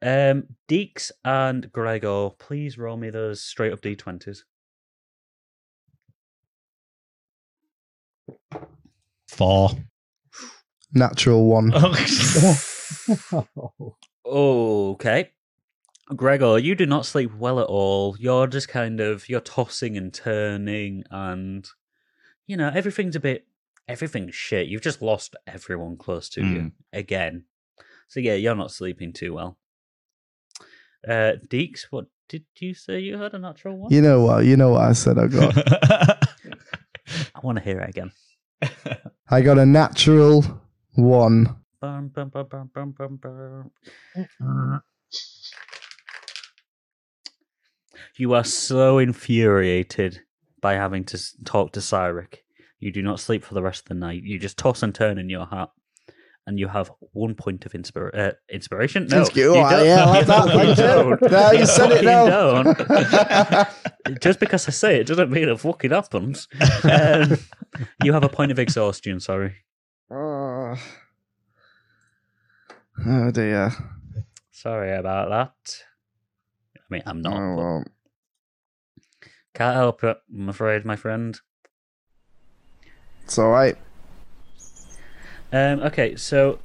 Um, 0.00 0.44
Deeks 0.68 1.10
and 1.24 1.70
Gregor, 1.72 2.30
please 2.38 2.78
roll 2.78 2.96
me 2.96 3.10
those 3.10 3.42
straight 3.42 3.72
up 3.72 3.80
d20s. 3.80 4.38
Four. 9.28 9.70
Natural 10.94 11.44
one. 11.46 11.72
Okay. 14.26 15.30
Gregor, 16.16 16.58
you 16.58 16.74
do 16.74 16.86
not 16.86 17.06
sleep 17.06 17.34
well 17.34 17.60
at 17.60 17.66
all. 17.66 18.16
You're 18.18 18.46
just 18.46 18.68
kind 18.68 19.00
of 19.00 19.28
you're 19.28 19.40
tossing 19.40 19.96
and 19.96 20.12
turning 20.12 21.04
and 21.10 21.66
you 22.46 22.56
know, 22.56 22.70
everything's 22.74 23.16
a 23.16 23.20
bit 23.20 23.46
everything's 23.88 24.34
shit. 24.34 24.66
You've 24.68 24.82
just 24.82 25.02
lost 25.02 25.34
everyone 25.46 25.96
close 25.96 26.28
to 26.30 26.40
you 26.42 26.60
Mm. 26.60 26.72
again. 26.92 27.44
So 28.08 28.20
yeah, 28.20 28.34
you're 28.34 28.54
not 28.54 28.70
sleeping 28.70 29.12
too 29.12 29.34
well. 29.34 29.58
Uh 31.06 31.32
Deeks, 31.48 31.86
what 31.90 32.06
did 32.28 32.44
you 32.58 32.74
say 32.74 33.00
you 33.00 33.18
had 33.18 33.34
a 33.34 33.38
natural 33.38 33.76
one? 33.78 33.92
You 33.92 34.00
know 34.02 34.22
what? 34.22 34.44
You 34.44 34.56
know 34.56 34.70
what 34.70 34.82
I 34.82 34.92
said 34.92 35.18
I 35.18 35.26
got. 35.26 35.54
I 37.34 37.40
want 37.42 37.58
to 37.58 37.64
hear 37.64 37.80
it 37.80 37.90
again. 37.90 38.12
I 39.30 39.40
got 39.42 39.58
a 39.58 39.66
natural 39.66 40.62
one. 40.94 41.56
Bum, 41.80 42.08
bum, 42.08 42.28
bum, 42.30 42.46
bum, 42.50 42.70
bum, 42.74 42.92
bum, 42.92 43.20
bum. 44.40 44.82
You 48.16 48.32
are 48.34 48.44
so 48.44 48.98
infuriated 48.98 50.20
by 50.60 50.74
having 50.74 51.04
to 51.04 51.18
talk 51.44 51.72
to 51.72 51.80
Cyric. 51.80 52.36
You 52.78 52.92
do 52.92 53.02
not 53.02 53.20
sleep 53.20 53.44
for 53.44 53.54
the 53.54 53.62
rest 53.62 53.82
of 53.82 53.88
the 53.88 53.94
night. 53.94 54.22
You 54.22 54.38
just 54.38 54.56
toss 54.58 54.82
and 54.82 54.94
turn 54.94 55.18
in 55.18 55.28
your 55.28 55.46
hat, 55.46 55.70
and 56.46 56.58
you 56.58 56.68
have 56.68 56.90
one 57.12 57.34
point 57.34 57.66
of 57.66 57.72
inspira- 57.72 58.16
uh, 58.16 58.32
inspiration. 58.50 59.06
No, 59.08 59.24
Thank 59.24 59.36
you. 59.36 59.54
you 59.54 59.60
Oh, 59.60 59.70
don't. 59.70 59.86
yeah, 59.86 60.04
I 60.04 60.10
like 60.20 60.26
that. 60.26 60.68
you. 60.68 60.74
don't. 60.74 61.22
No, 61.30 61.50
you 61.52 61.66
said 61.66 61.90
it 61.92 62.04
fucking 62.04 62.04
now. 62.04 62.62
don't. 62.62 64.20
Just 64.22 64.38
because 64.40 64.68
I 64.68 64.70
say 64.70 65.00
it 65.00 65.06
doesn't 65.06 65.30
mean 65.30 65.48
it 65.48 65.58
fucking 65.60 65.90
happens. 65.90 66.46
Um, 66.84 67.36
you 68.02 68.12
have 68.12 68.24
a 68.24 68.28
point 68.28 68.52
of 68.52 68.58
exhaustion. 68.58 69.18
Sorry. 69.20 69.54
Oh. 70.74 70.82
oh 73.06 73.30
dear. 73.30 73.72
Sorry 74.50 74.92
about 74.94 75.28
that. 75.30 75.82
I 76.76 76.80
mean, 76.90 77.02
I'm 77.06 77.22
not. 77.22 77.34
Oh, 77.34 77.54
well. 77.56 77.84
Can't 79.54 79.76
help 79.76 80.02
it. 80.04 80.18
I'm 80.34 80.48
afraid, 80.48 80.84
my 80.84 80.96
friend. 80.96 81.38
It's 83.24 83.38
all 83.38 83.50
right. 83.50 83.76
Um, 85.52 85.80
okay, 85.80 86.16
so 86.16 86.58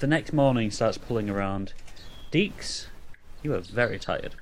the 0.00 0.06
next 0.06 0.32
morning 0.32 0.70
starts 0.70 0.98
pulling 0.98 1.30
around. 1.30 1.72
Deeks, 2.32 2.86
you 3.42 3.54
are 3.54 3.60
very 3.60 3.98
tired. 3.98 4.34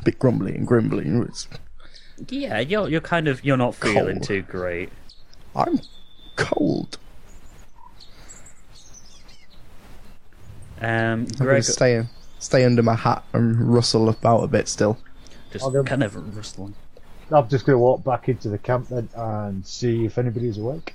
A 0.00 0.04
bit 0.04 0.18
grumbly 0.18 0.54
and 0.54 0.66
grimbly. 0.66 1.04
It's, 1.06 1.48
Yeah, 2.28 2.58
you're 2.58 2.88
you're 2.88 3.00
kind 3.00 3.28
of 3.28 3.44
you're 3.44 3.56
not 3.56 3.74
feeling 3.74 4.16
Cold. 4.16 4.22
too 4.24 4.42
great. 4.42 4.90
I'm 5.54 5.80
cold. 6.38 6.98
Um, 10.80 10.86
I'm 10.88 11.24
Greg, 11.26 11.46
gonna 11.46 11.62
stay 11.62 12.04
stay 12.38 12.64
under 12.64 12.82
my 12.82 12.94
hat 12.94 13.24
and 13.32 13.72
rustle 13.74 14.08
about 14.08 14.44
a 14.44 14.46
bit 14.46 14.68
still. 14.68 14.96
just 15.52 15.64
I'll 15.64 15.70
go- 15.72 15.82
kind 15.84 16.02
of 16.04 16.36
rustling. 16.36 16.74
I'm 17.30 17.46
just 17.48 17.66
going 17.66 17.74
to 17.74 17.78
walk 17.78 18.04
back 18.04 18.30
into 18.30 18.48
the 18.48 18.56
camp 18.56 18.88
then 18.88 19.06
and 19.14 19.66
see 19.66 20.06
if 20.06 20.16
anybody's 20.16 20.56
awake. 20.56 20.94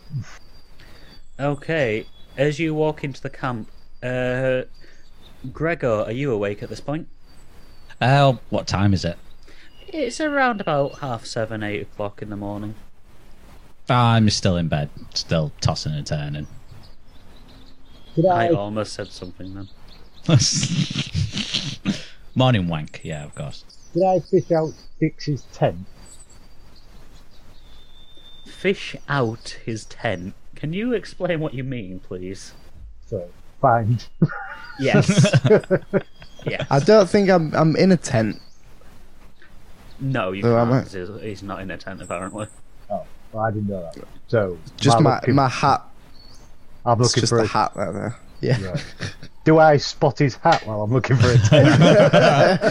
Okay, 1.40 2.08
as 2.36 2.58
you 2.60 2.74
walk 2.74 3.04
into 3.04 3.22
the 3.22 3.30
camp, 3.30 3.70
uh, 4.02 4.64
Gregor, 5.52 6.04
are 6.08 6.12
you 6.12 6.32
awake 6.32 6.64
at 6.64 6.70
this 6.70 6.80
point? 6.80 7.08
Uh, 8.02 8.34
what 8.50 8.66
time 8.66 8.96
is 8.96 9.06
it? 9.06 9.18
It's 9.88 10.20
around 10.20 10.60
about 10.60 11.00
half 11.00 11.26
seven, 11.26 11.62
eight 11.62 11.84
o'clock 11.84 12.24
in 12.24 12.32
the 12.32 12.36
morning. 12.38 12.74
I'm 13.90 14.30
still 14.30 14.58
in 14.58 14.68
bed, 14.68 14.90
still 15.14 15.52
tossing 15.62 15.94
and 15.94 16.06
turning. 16.08 16.48
Could 18.16 18.26
I 18.28 18.48
I, 18.48 18.50
almost 18.52 18.94
said 18.94 19.08
something 19.08 19.54
then. 19.54 19.68
Morning 22.36 22.68
wank, 22.68 23.02
yeah, 23.04 23.26
of 23.26 23.36
course. 23.36 23.66
Did 23.94 24.04
I 24.04 24.20
fish 24.20 24.52
out 24.52 24.74
Dix's 25.00 25.44
tent? 25.54 25.86
Fish 28.46 28.96
out 29.10 29.58
his 29.66 29.86
tent. 29.86 30.34
Can 30.56 30.74
you 30.74 30.94
explain 30.94 31.40
what 31.42 31.54
you 31.54 31.64
mean, 31.64 32.00
please? 32.00 32.54
So, 33.06 33.28
find. 33.62 34.06
Yes. 34.80 35.10
yes. 36.46 36.66
I 36.72 36.80
don't 36.80 37.10
think 37.10 37.30
I'm 37.30 37.54
I'm 37.54 37.76
in 37.76 37.92
a 37.92 37.98
tent. 37.98 38.42
No, 40.00 40.32
you 40.32 40.42
So 40.44 40.58
am 40.58 40.70
can't. 40.70 40.80
I- 40.80 40.84
'cause 40.84 40.94
He's, 40.94 41.22
he's 41.22 41.44
not 41.44 41.60
in 41.62 41.70
a 41.72 41.78
tent, 41.78 42.02
apparently. 42.02 42.48
Well, 43.34 43.44
I 43.46 43.52
didn't 43.52 43.68
know 43.70 43.82
that. 43.82 43.98
So, 44.28 44.58
Just 44.78 45.00
my 45.02 45.16
looking, 45.16 45.36
my 45.36 45.50
hat. 45.50 45.84
I'm 46.86 47.00
It's 47.02 47.10
looking 47.10 47.22
just 47.22 47.32
for 47.32 47.40
the 47.40 47.44
a, 47.46 47.48
hat 47.48 47.72
right 47.76 47.92
there. 47.92 48.16
Yeah. 48.42 48.64
Right. 48.64 48.84
Do 49.46 49.58
I 49.60 49.78
spot 49.78 50.20
his 50.20 50.36
hat 50.36 50.66
while 50.66 50.82
I'm 50.84 50.92
looking 50.92 51.18
for 51.18 51.28
it? 51.28 51.40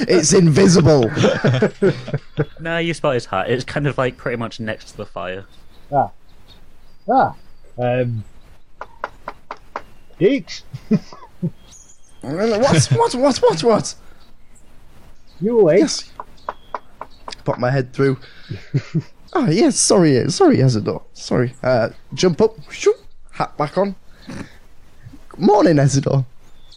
it's 0.08 0.32
invisible. 0.32 1.10
No, 2.60 2.78
you 2.78 2.94
spot 2.94 3.14
his 3.14 3.26
hat. 3.26 3.50
It's 3.50 3.64
kind 3.64 3.86
of 3.86 3.98
like 3.98 4.16
pretty 4.16 4.36
much 4.36 4.60
next 4.60 4.92
to 4.92 4.96
the 4.96 5.06
fire. 5.06 5.44
ah. 5.92 6.10
Ah. 7.10 7.34
Um. 7.76 8.24
Dix, 10.18 10.62
what? 12.20 12.84
what 12.92 13.14
what 13.14 13.38
what 13.42 13.64
what? 13.64 13.94
you 15.40 15.58
awake? 15.58 15.80
Yes. 15.80 16.12
Pop 17.44 17.58
my 17.58 17.70
head 17.70 17.92
through. 17.92 18.18
oh 19.34 19.48
yes, 19.50 19.78
sorry, 19.78 20.30
sorry, 20.30 20.58
Ezador. 20.58 21.02
Sorry. 21.12 21.54
Uh, 21.62 21.90
jump 22.14 22.40
up, 22.40 22.56
shoot, 22.70 22.96
hat 23.32 23.56
back 23.56 23.76
on. 23.78 23.94
Good 24.26 25.40
morning, 25.40 25.76
Ezador. 25.76 26.24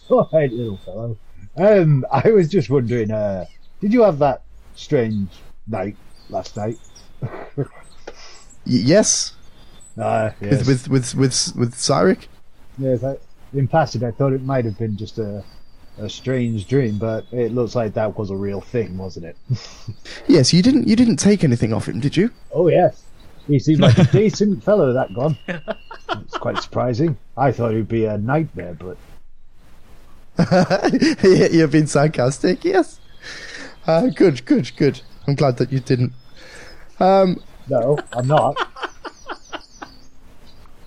All 0.10 0.30
right, 0.32 0.52
little 0.52 0.78
fellow. 0.78 1.18
Um, 1.58 2.06
I 2.12 2.30
was 2.32 2.50
just 2.50 2.70
wondering, 2.70 3.12
uh, 3.12 3.46
did 3.82 3.94
you 3.94 4.04
have 4.04 4.20
that 4.20 4.44
strange 4.76 5.30
night 5.68 5.96
last 6.30 6.56
night? 6.58 6.78
Y- 7.58 7.66
yes, 8.66 9.34
Ah, 9.98 10.34
yes. 10.42 10.66
with 10.68 10.68
with 10.68 10.88
with 10.90 11.16
with 11.16 11.56
with 11.56 11.74
Cyric. 11.76 12.28
yes 12.78 13.04
I, 13.04 13.16
in 13.54 13.68
passing, 13.68 14.04
I 14.04 14.12
thought 14.12 14.34
it 14.34 14.44
might 14.44 14.66
have 14.66 14.78
been 14.78 14.98
just 14.98 15.18
a, 15.20 15.44
a 15.98 16.10
strange 16.10 16.68
dream, 16.68 16.98
but 16.98 17.26
it 17.32 17.54
looks 17.54 17.76
like 17.76 17.94
that 17.94 18.18
was 18.18 18.30
a 18.30 18.36
real 18.36 18.62
thing, 18.62 18.98
wasn't 18.98 19.26
it? 19.26 19.38
Yes, 20.28 20.54
you 20.54 20.62
didn't 20.62 20.88
you 20.88 20.96
didn't 20.96 21.18
take 21.18 21.44
anything 21.44 21.72
off 21.72 21.88
him, 21.88 22.00
did 22.00 22.18
you? 22.18 22.32
Oh, 22.52 22.68
yes. 22.68 23.04
He 23.48 23.60
seemed 23.60 23.82
like 23.82 23.98
a 23.98 24.04
decent 24.12 24.64
fellow, 24.64 24.92
that 24.92 25.14
gone. 25.14 25.38
It's 25.48 26.38
quite 26.38 26.58
surprising. 26.62 27.16
I 27.38 27.52
thought 27.52 27.74
he'd 27.74 27.88
be 27.88 28.06
a 28.06 28.18
nightmare, 28.18 28.76
but 28.76 28.98
you've 31.24 31.72
been 31.72 31.88
sarcastic. 31.88 32.66
Yes. 32.66 33.00
Uh, 33.86 34.08
good, 34.08 34.46
good, 34.46 34.72
good. 34.78 35.02
I'm 35.28 35.36
glad 35.36 35.58
that 35.58 35.72
you 35.72 35.80
didn't. 35.80 36.14
Um, 37.00 37.42
no, 37.70 37.98
I'm 38.14 38.28
not. 38.28 38.58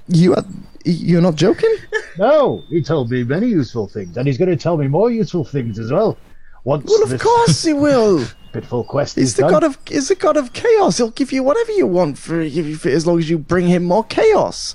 You 0.09 0.35
are, 0.35 0.44
you're 0.85 1.22
not 1.22 1.36
joking. 1.36 1.74
No, 2.18 2.64
he 2.68 2.82
told 2.82 3.12
me 3.12 3.22
many 3.22 3.47
useful 3.47 3.86
things, 3.86 4.16
and 4.16 4.26
he's 4.26 4.39
going 4.39 4.51
to 4.51 4.56
tell 4.56 4.76
me 4.76 4.89
more 4.89 5.09
useful 5.09 5.44
things 5.44 5.78
as 5.78 5.93
well. 5.93 6.18
Once 6.64 6.90
Well, 6.90 7.05
of 7.12 7.20
course 7.20 7.62
he 7.62 7.72
will. 7.72 8.24
Pitiful 8.52 8.82
quest. 8.82 9.14
He's 9.14 9.36
the 9.36 9.43
done. 9.43 9.52
god 9.52 9.62
of 9.62 9.78
is 9.89 10.09
the 10.09 10.16
god 10.16 10.36
of 10.36 10.52
chaos. 10.52 10.97
He'll 10.97 11.10
give 11.10 11.30
you 11.30 11.44
whatever 11.44 11.70
you 11.70 11.86
want 11.86 12.18
for, 12.18 12.48
for 12.76 12.89
as 12.89 13.06
long 13.06 13.18
as 13.20 13.30
you 13.30 13.39
bring 13.39 13.68
him 13.68 13.85
more 13.85 14.02
chaos. 14.02 14.74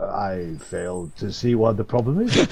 I 0.00 0.54
failed 0.60 1.16
to 1.16 1.32
see 1.32 1.56
what 1.56 1.76
the 1.76 1.82
problem 1.84 2.20
is. 2.20 2.36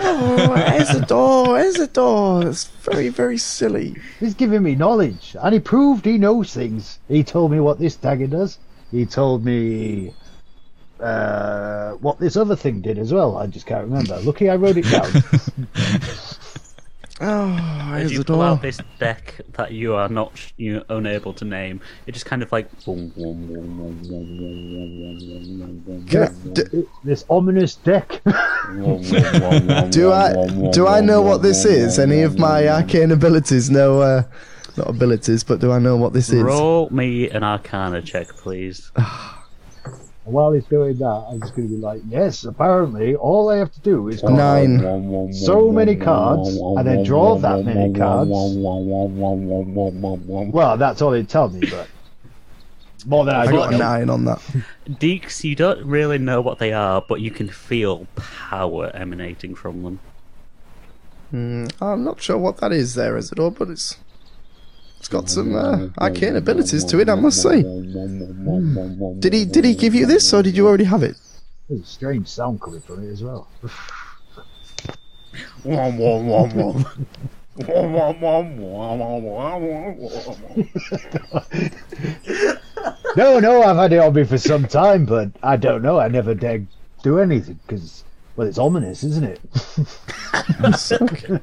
Oh, 0.00 0.54
Ezador, 0.56 1.60
Ezador. 1.62 2.46
It's 2.46 2.64
very, 2.64 3.10
very 3.10 3.36
silly. 3.36 3.94
He's 4.20 4.32
giving 4.34 4.62
me 4.62 4.74
knowledge, 4.74 5.36
and 5.40 5.52
he 5.52 5.60
proved 5.60 6.06
he 6.06 6.16
knows 6.16 6.54
things. 6.54 6.98
He 7.08 7.22
told 7.22 7.52
me 7.52 7.60
what 7.60 7.78
this 7.78 7.94
dagger 7.96 8.26
does. 8.26 8.58
He 8.90 9.04
told 9.04 9.44
me 9.44 10.14
uh, 11.00 11.92
what 11.94 12.18
this 12.18 12.36
other 12.36 12.56
thing 12.56 12.80
did 12.80 12.98
as 12.98 13.12
well. 13.12 13.36
I 13.36 13.46
just 13.46 13.66
can't 13.66 13.84
remember. 13.84 14.18
Lucky 14.20 14.48
I 14.48 14.56
wrote 14.56 14.76
it 14.76 14.84
down. 14.84 15.68
oh, 17.20 17.92
As 17.94 18.12
you 18.12 18.24
pull 18.24 18.42
out 18.42 18.62
this 18.62 18.80
deck 18.98 19.40
that 19.52 19.72
you 19.72 19.94
are 19.94 20.08
not 20.08 20.32
you 20.56 20.74
know, 20.74 20.84
unable 20.90 21.32
to 21.34 21.44
name, 21.44 21.80
it 22.06 22.12
just 22.12 22.26
kind 22.26 22.42
of 22.42 22.52
like 22.52 22.70
this 27.04 27.24
ominous 27.28 27.74
deck. 27.76 28.20
do 28.24 30.12
I 30.12 30.70
do 30.70 30.86
I 30.86 31.00
know 31.00 31.22
what 31.22 31.42
this 31.42 31.64
is? 31.64 31.98
Any 31.98 32.22
of 32.22 32.38
my 32.38 32.68
arcane 32.68 33.10
abilities? 33.10 33.70
No, 33.70 34.00
uh, 34.00 34.22
not 34.76 34.88
abilities, 34.88 35.44
but 35.44 35.60
do 35.60 35.70
I 35.70 35.78
know 35.78 35.96
what 35.96 36.12
this 36.12 36.30
is? 36.30 36.42
Roll 36.42 36.90
me 36.90 37.30
an 37.30 37.44
Arcana 37.44 38.02
check, 38.02 38.28
please. 38.28 38.90
While 40.24 40.52
he's 40.52 40.64
doing 40.64 40.96
that, 40.98 41.26
I'm 41.30 41.40
just 41.40 41.54
going 41.54 41.68
to 41.68 41.74
be 41.74 41.80
like, 41.80 42.00
yes, 42.08 42.44
apparently 42.44 43.14
all 43.14 43.50
I 43.50 43.58
have 43.58 43.70
to 43.72 43.80
do 43.80 44.08
is 44.08 44.22
Nine. 44.22 45.32
so 45.34 45.70
many 45.70 45.96
cards 45.96 46.48
and 46.56 46.86
then 46.86 47.02
draw 47.04 47.36
that 47.36 47.62
many 47.64 47.92
cards. 47.92 48.30
Well, 50.52 50.76
that's 50.78 51.02
all 51.02 51.12
he 51.12 51.24
told 51.24 51.54
me, 51.54 51.68
but 51.70 51.88
more 53.06 53.26
than 53.26 53.34
I, 53.34 53.42
I 53.42 53.52
got 53.52 53.68
a 53.68 53.72
know. 53.72 53.78
nine 53.78 54.08
on 54.08 54.24
that. 54.24 54.40
Deeks, 54.88 55.44
you 55.44 55.54
don't 55.54 55.84
really 55.84 56.16
know 56.16 56.40
what 56.40 56.58
they 56.58 56.72
are, 56.72 57.04
but 57.06 57.20
you 57.20 57.30
can 57.30 57.48
feel 57.48 58.06
power 58.16 58.90
emanating 58.94 59.54
from 59.54 59.82
them. 59.82 60.00
Hmm, 61.30 61.66
I'm 61.82 62.02
not 62.02 62.22
sure 62.22 62.38
what 62.38 62.58
that 62.58 62.72
is 62.72 62.94
there, 62.94 63.18
is 63.18 63.30
it 63.30 63.38
all? 63.38 63.50
but 63.50 63.68
it's 63.68 63.98
it's 65.04 65.10
got 65.10 65.28
some 65.28 65.54
uh, 65.54 65.88
arcane 65.98 66.34
abilities 66.34 66.82
to 66.82 66.98
it, 66.98 67.10
I 67.10 67.14
must 67.14 67.42
say. 67.42 67.62
Did 69.18 69.34
he 69.34 69.44
did 69.44 69.62
he 69.62 69.74
give 69.74 69.94
you 69.94 70.06
this, 70.06 70.32
or 70.32 70.42
did 70.42 70.56
you 70.56 70.66
already 70.66 70.84
have 70.84 71.02
it? 71.02 71.14
There's 71.68 71.82
a 71.82 71.84
strange 71.84 72.26
sound 72.26 72.62
coming 72.62 72.80
from 72.80 73.06
it 73.06 73.12
as 73.12 73.22
well. 73.22 73.46
No, 83.16 83.38
no, 83.40 83.62
I've 83.62 83.76
had 83.76 83.92
it 83.92 83.98
on 83.98 84.14
me 84.14 84.24
for 84.24 84.38
some 84.38 84.66
time, 84.66 85.04
but 85.04 85.30
I 85.42 85.56
don't 85.56 85.82
know. 85.82 86.00
I 86.00 86.08
never 86.08 86.34
dare 86.34 86.66
do 87.02 87.18
anything 87.18 87.60
because, 87.66 88.04
well, 88.36 88.48
it's 88.48 88.56
ominous, 88.56 89.04
isn't 89.04 89.24
it? 89.24 89.40
okay. 91.02 91.38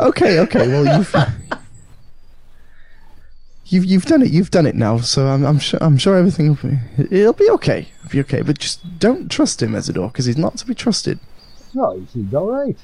okay, 0.00 0.40
okay. 0.40 0.68
Well, 0.68 0.98
you've 0.98 1.14
you've 3.70 3.84
you've 3.84 4.06
done 4.06 4.22
it. 4.22 4.30
You've 4.30 4.50
done 4.50 4.66
it 4.66 4.74
now. 4.74 4.98
So 4.98 5.26
I'm 5.26 5.44
I'm 5.44 5.58
sure 5.58 5.82
I'm 5.82 5.96
sure 5.96 6.16
everything 6.16 6.48
will 6.48 6.70
be 6.70 6.78
it'll 7.16 7.32
be 7.32 7.48
okay. 7.50 7.88
It'll 7.98 8.10
be 8.10 8.20
okay. 8.20 8.42
But 8.42 8.58
just 8.58 8.98
don't 8.98 9.30
trust 9.30 9.62
him, 9.62 9.72
Ezador, 9.72 10.12
because 10.12 10.26
he's 10.26 10.36
not 10.36 10.56
to 10.58 10.66
be 10.66 10.74
trusted. 10.74 11.18
No, 11.74 11.98
he 11.98 12.06
seemed 12.06 12.34
all 12.34 12.50
right. 12.50 12.76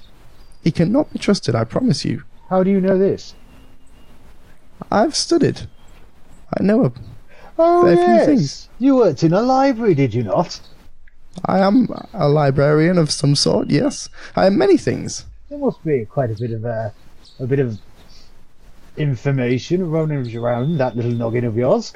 He 0.63 0.71
cannot 0.71 1.13
be 1.13 1.19
trusted. 1.19 1.55
I 1.55 1.65
promise 1.65 2.05
you. 2.05 2.23
How 2.49 2.63
do 2.63 2.71
you 2.71 2.81
know 2.81 2.99
this? 2.99 3.35
I've 4.91 5.17
studied. 5.17 5.69
I 6.57 6.63
know 6.63 6.85
him. 6.85 6.95
Oh, 7.59 7.89
yes. 7.89 8.27
things. 8.27 8.69
You 8.79 8.97
worked 8.97 9.23
in 9.23 9.33
a 9.33 9.41
library, 9.41 9.95
did 9.95 10.13
you 10.15 10.23
not? 10.23 10.61
I 11.45 11.59
am 11.59 11.89
a 12.13 12.29
librarian 12.29 12.99
of 12.99 13.11
some 13.11 13.35
sort. 13.35 13.71
Yes, 13.71 14.09
I 14.35 14.47
am 14.47 14.59
many 14.59 14.77
things. 14.77 15.27
There 15.49 15.59
must 15.59 15.83
be 15.85 16.05
quite 16.05 16.31
a 16.31 16.35
bit 16.35 16.51
of 16.51 16.65
uh, 16.65 16.91
a 17.41 17.47
bit 17.47 17.59
of 17.59 17.79
information 18.98 19.90
running 19.90 20.36
around 20.36 20.78
that 20.78 20.97
little 20.97 21.12
noggin 21.12 21.44
of 21.44 21.56
yours. 21.56 21.93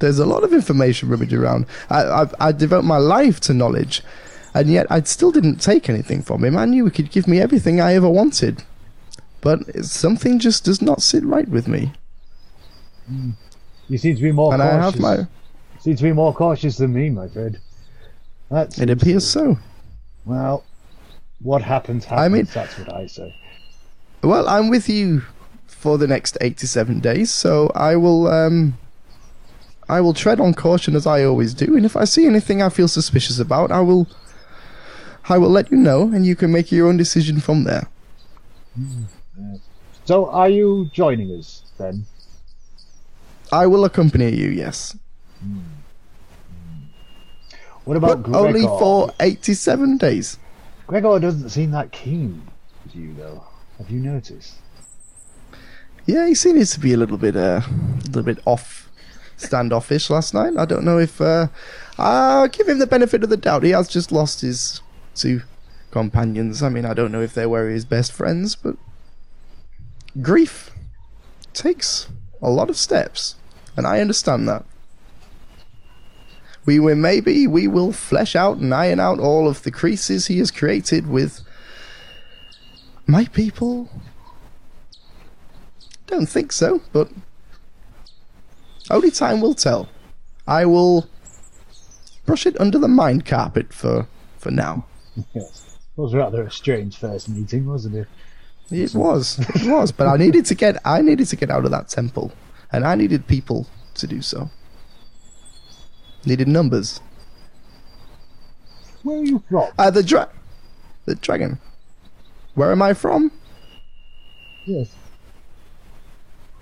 There's 0.00 0.18
a 0.18 0.26
lot 0.26 0.44
of 0.44 0.52
information 0.52 1.08
rummaged 1.08 1.32
around. 1.32 1.66
I, 1.90 2.02
I, 2.04 2.26
I 2.40 2.52
devote 2.52 2.84
my 2.84 2.98
life 2.98 3.40
to 3.40 3.54
knowledge, 3.54 4.02
and 4.54 4.68
yet 4.68 4.86
I 4.90 5.00
still 5.02 5.32
didn't 5.32 5.56
take 5.60 5.88
anything 5.88 6.22
from 6.22 6.44
him. 6.44 6.56
I 6.56 6.64
knew 6.66 6.84
he 6.84 6.90
could 6.90 7.10
give 7.10 7.26
me 7.26 7.40
everything 7.40 7.80
I 7.80 7.94
ever 7.94 8.08
wanted, 8.08 8.62
but 9.40 9.84
something 9.84 10.38
just 10.38 10.64
does 10.64 10.80
not 10.80 11.02
sit 11.02 11.24
right 11.24 11.48
with 11.48 11.66
me. 11.66 11.92
Hmm. 13.08 13.30
You 13.88 13.98
seem 13.98 14.16
to 14.16 14.22
be 14.22 14.32
more 14.32 14.52
and 14.52 14.62
I 14.62 14.70
cautious. 14.78 14.94
have 14.94 15.00
my. 15.00 15.26
Seem 15.80 15.96
to 15.96 16.02
be 16.02 16.12
more 16.12 16.32
cautious 16.34 16.76
than 16.76 16.92
me, 16.92 17.10
my 17.10 17.26
friend. 17.28 17.58
That's 18.50 18.78
It 18.78 18.90
appears 18.90 19.26
so. 19.26 19.58
well. 20.24 20.64
What 21.40 21.62
happens 21.62 22.04
happens. 22.04 22.20
I 22.24 22.28
mean- 22.28 22.48
that's 22.52 22.78
what 22.78 22.92
I 22.92 23.06
say. 23.06 23.34
Well, 24.22 24.48
I'm 24.48 24.68
with 24.70 24.88
you 24.88 25.22
for 25.78 25.96
the 25.96 26.08
next 26.08 26.36
87 26.40 27.00
days, 27.00 27.30
so 27.30 27.70
I 27.74 27.96
will. 27.96 28.26
Um, 28.26 28.76
I 29.88 30.02
will 30.02 30.12
tread 30.12 30.38
on 30.38 30.52
caution 30.52 30.94
as 30.94 31.06
I 31.06 31.24
always 31.24 31.54
do, 31.54 31.76
and 31.76 31.86
if 31.86 31.96
I 31.96 32.04
see 32.04 32.26
anything 32.26 32.60
I 32.60 32.68
feel 32.68 32.88
suspicious 32.88 33.38
about, 33.38 33.70
I 33.70 33.80
will. 33.80 34.06
I 35.30 35.38
will 35.38 35.50
let 35.50 35.70
you 35.70 35.76
know, 35.76 36.02
and 36.02 36.26
you 36.26 36.34
can 36.34 36.50
make 36.52 36.72
your 36.72 36.88
own 36.88 36.96
decision 36.96 37.38
from 37.38 37.64
there. 37.64 37.86
So, 40.04 40.30
are 40.30 40.48
you 40.48 40.88
joining 40.92 41.30
us 41.38 41.62
then? 41.78 42.06
I 43.52 43.66
will 43.66 43.84
accompany 43.84 44.34
you, 44.34 44.48
yes. 44.48 44.96
What 47.84 47.96
about 47.96 48.22
But 48.22 48.36
only 48.36 48.62
for 48.62 49.12
87 49.20 49.98
days. 49.98 50.38
Gregor 50.86 51.18
doesn't 51.18 51.50
seem 51.50 51.70
that 51.72 51.92
keen 51.92 52.42
with 52.84 52.96
you, 52.96 53.14
though. 53.14 53.44
Have 53.78 53.90
you 53.90 54.00
noticed? 54.00 54.54
Yeah, 56.08 56.26
he 56.26 56.34
seems 56.34 56.70
to 56.70 56.80
be 56.80 56.94
a 56.94 56.96
little 56.96 57.18
bit, 57.18 57.36
uh, 57.36 57.60
a 57.60 58.06
little 58.06 58.22
bit 58.22 58.38
off, 58.46 58.88
standoffish 59.36 60.08
last 60.08 60.32
night. 60.32 60.54
I 60.56 60.64
don't 60.64 60.82
know 60.86 60.96
if 60.96 61.20
uh, 61.20 61.48
I'll 61.98 62.48
give 62.48 62.66
him 62.66 62.78
the 62.78 62.86
benefit 62.86 63.22
of 63.22 63.28
the 63.28 63.36
doubt. 63.36 63.62
He 63.62 63.72
has 63.72 63.88
just 63.88 64.10
lost 64.10 64.40
his 64.40 64.80
two 65.14 65.42
companions. 65.90 66.62
I 66.62 66.70
mean, 66.70 66.86
I 66.86 66.94
don't 66.94 67.12
know 67.12 67.20
if 67.20 67.34
they 67.34 67.44
were 67.44 67.68
his 67.68 67.84
best 67.84 68.10
friends, 68.10 68.56
but 68.56 68.76
grief 70.22 70.70
takes 71.52 72.08
a 72.40 72.48
lot 72.48 72.70
of 72.70 72.78
steps, 72.78 73.34
and 73.76 73.86
I 73.86 74.00
understand 74.00 74.48
that. 74.48 74.64
We 76.64 76.80
will 76.80 76.96
maybe 76.96 77.46
we 77.46 77.68
will 77.68 77.92
flesh 77.92 78.34
out 78.34 78.56
and 78.56 78.72
iron 78.72 78.98
out 78.98 79.20
all 79.20 79.46
of 79.46 79.62
the 79.62 79.70
creases 79.70 80.28
he 80.28 80.38
has 80.38 80.50
created 80.50 81.06
with 81.06 81.42
my 83.06 83.26
people 83.26 83.90
don't 86.08 86.26
think 86.26 86.52
so, 86.52 86.80
but 86.92 87.08
only 88.90 89.10
time 89.10 89.40
will 89.40 89.54
tell. 89.54 89.88
I 90.46 90.64
will 90.64 91.06
brush 92.26 92.46
it 92.46 92.60
under 92.60 92.78
the 92.78 92.88
mind 92.88 93.24
carpet 93.24 93.72
for 93.72 94.06
for 94.38 94.50
now. 94.50 94.86
Yes. 95.34 95.78
It 95.96 96.00
was 96.00 96.14
rather 96.14 96.42
a 96.42 96.50
strange 96.50 96.96
first 96.96 97.28
meeting, 97.28 97.66
wasn't 97.66 97.96
it? 97.96 98.08
It 98.70 98.94
was, 98.94 99.38
it 99.54 99.66
was, 99.68 99.92
but 99.92 100.06
I 100.06 100.16
needed 100.16 100.44
to 100.46 100.54
get 100.54 100.76
I 100.84 101.00
needed 101.02 101.26
to 101.28 101.36
get 101.36 101.50
out 101.50 101.64
of 101.64 101.70
that 101.70 101.88
temple, 101.88 102.32
and 102.72 102.84
I 102.84 102.94
needed 102.94 103.26
people 103.26 103.66
to 103.94 104.06
do 104.06 104.22
so. 104.22 104.50
Needed 106.24 106.48
numbers. 106.48 107.00
Where 109.02 109.18
are 109.18 109.24
you 109.24 109.42
from? 109.48 109.68
Uh, 109.78 109.90
the 109.90 110.02
dra- 110.02 110.28
the 111.06 111.14
dragon. 111.14 111.58
Where 112.54 112.72
am 112.72 112.82
I 112.82 112.92
from? 112.92 113.30
Yes. 114.66 114.94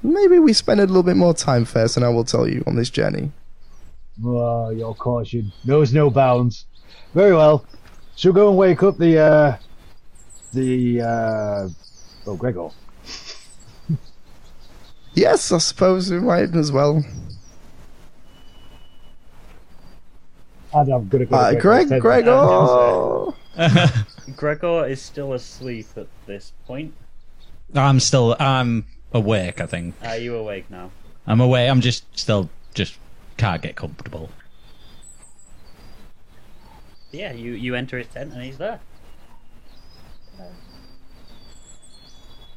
Maybe 0.06 0.38
we 0.38 0.52
spend 0.52 0.80
a 0.80 0.86
little 0.86 1.02
bit 1.02 1.16
more 1.16 1.34
time 1.34 1.64
first, 1.64 1.96
and 1.96 2.06
I 2.06 2.08
will 2.10 2.22
tell 2.24 2.46
you 2.48 2.62
on 2.66 2.76
this 2.76 2.90
journey. 2.90 3.32
Oh, 4.24 4.70
your 4.70 4.94
caution 4.94 5.52
knows 5.64 5.92
no 5.92 6.10
bounds. 6.10 6.66
Very 7.12 7.34
well. 7.34 7.66
She'll 8.14 8.32
go 8.32 8.48
and 8.48 8.56
wake 8.56 8.82
up 8.84 8.96
the, 8.98 9.18
uh, 9.18 9.56
the, 10.52 11.00
uh, 11.02 11.68
oh, 12.26 12.36
Gregor. 12.36 12.68
Yes, 15.14 15.50
I 15.50 15.56
suppose 15.58 16.10
we 16.10 16.20
might 16.20 16.54
as 16.54 16.70
well. 16.70 17.02
And 20.74 20.92
I'm 20.92 21.08
gonna 21.08 21.24
go. 21.24 21.30
to 21.30 21.36
Uh, 21.36 21.54
Greg, 21.60 21.88
tent. 21.88 22.02
Gregor. 22.02 23.32
Gregor 24.36 24.86
is 24.86 25.00
still 25.00 25.32
asleep 25.32 25.86
at 25.96 26.06
this 26.26 26.52
point. 26.66 26.92
I'm 27.74 27.98
still 27.98 28.36
I'm 28.38 28.84
awake. 29.12 29.60
I 29.60 29.66
think 29.66 29.94
Are 30.02 30.16
you 30.16 30.36
awake 30.36 30.70
now? 30.70 30.90
I'm 31.26 31.40
awake. 31.40 31.70
I'm 31.70 31.80
just 31.80 32.04
still 32.18 32.48
just 32.74 32.98
can't 33.36 33.62
get 33.62 33.76
comfortable. 33.76 34.30
Yeah, 37.12 37.32
you, 37.32 37.52
you 37.52 37.74
enter 37.74 37.98
his 37.98 38.08
tent 38.08 38.32
and 38.32 38.42
he's 38.42 38.58
there. 38.58 38.80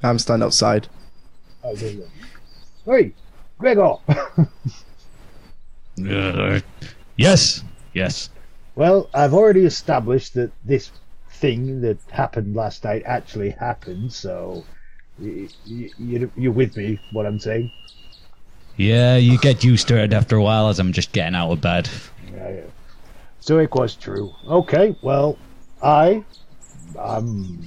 I'm 0.04 0.20
standing 0.20 0.46
outside. 0.46 0.88
I 1.64 1.74
do. 1.76 2.08
Hey, 2.86 3.14
Gregor. 3.58 3.96
Uh, 6.10 6.62
yes, 7.18 7.62
yes. 7.94 8.30
well, 8.76 9.10
I've 9.14 9.34
already 9.34 9.66
established 9.66 10.34
that 10.36 10.52
this 10.64 10.92
thing 11.30 11.82
that 11.82 11.98
happened 12.10 12.56
last 12.56 12.86
night 12.86 13.04
actually 13.06 13.50
happened, 13.50 14.14
so 14.14 14.64
y- 15.22 15.48
y- 15.70 15.90
you, 16.00 16.32
you're 16.36 16.52
with 16.52 16.76
me. 16.78 17.00
What 17.12 17.26
I'm 17.26 17.40
saying? 17.40 17.72
Yeah, 18.78 19.18
you 19.18 19.38
get 19.40 19.64
used 19.64 19.88
to 19.90 19.98
it 19.98 20.14
after 20.14 20.38
a 20.38 20.42
while 20.44 20.70
as 20.70 20.80
I'm 20.80 20.94
just 20.94 21.12
getting 21.12 21.36
out 21.36 21.52
of 21.52 21.60
bed. 21.62 21.90
Yeah, 22.34 22.50
yeah. 22.50 22.62
So 23.42 23.58
it 23.60 23.74
was 23.74 23.96
true. 23.96 24.34
Okay, 24.48 24.96
well, 25.02 25.38
I 25.82 26.24
I'm 27.00 27.62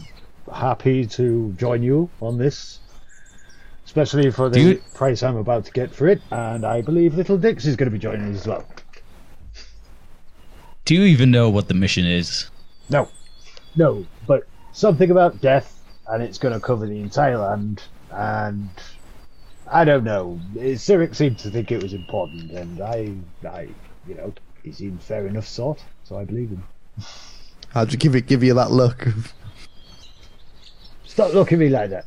happy 0.52 1.06
to 1.06 1.52
join 1.58 1.82
you 1.82 2.08
on 2.20 2.38
this, 2.38 2.78
especially 3.84 4.30
for 4.30 4.48
the 4.48 4.60
you- 4.60 4.82
price 4.94 5.22
I'm 5.22 5.36
about 5.36 5.64
to 5.66 5.72
get 5.72 5.94
for 5.94 6.08
it, 6.08 6.20
and 6.30 6.64
I 6.64 6.80
believe 6.80 7.14
Little 7.14 7.38
Dix 7.38 7.66
is 7.66 7.76
going 7.76 7.86
to 7.86 7.90
be 7.92 7.98
joining 7.98 8.32
us 8.34 8.40
as 8.40 8.46
well. 8.46 8.64
Do 10.84 10.94
you 10.94 11.02
even 11.04 11.30
know 11.30 11.48
what 11.48 11.68
the 11.68 11.74
mission 11.74 12.04
is? 12.06 12.50
No, 12.90 13.08
no, 13.76 14.04
but 14.26 14.46
something 14.72 15.10
about 15.10 15.40
death, 15.40 15.71
and 16.12 16.22
it's 16.22 16.36
going 16.38 16.52
to 16.52 16.60
cover 16.60 16.86
the 16.86 17.00
entire 17.00 17.38
land, 17.38 17.82
and 18.10 18.68
I 19.70 19.84
don't 19.84 20.04
know. 20.04 20.38
Cyric 20.54 21.14
seemed 21.14 21.38
to 21.38 21.50
think 21.50 21.72
it 21.72 21.82
was 21.82 21.94
important, 21.94 22.50
and 22.52 22.80
I, 22.82 23.14
I, 23.48 23.68
you 24.06 24.14
know, 24.14 24.34
he 24.62 24.72
seemed 24.72 25.02
fair 25.02 25.26
enough 25.26 25.48
sort, 25.48 25.82
so 26.04 26.18
I 26.18 26.24
believe 26.24 26.50
him. 26.50 26.64
I'll 27.74 27.86
just 27.86 27.98
give 27.98 28.14
it, 28.14 28.26
give 28.26 28.42
you 28.44 28.52
that 28.54 28.70
look. 28.70 29.08
Stop 31.06 31.32
looking 31.32 31.56
at 31.56 31.60
me 31.60 31.68
like 31.70 31.90
that. 31.90 32.04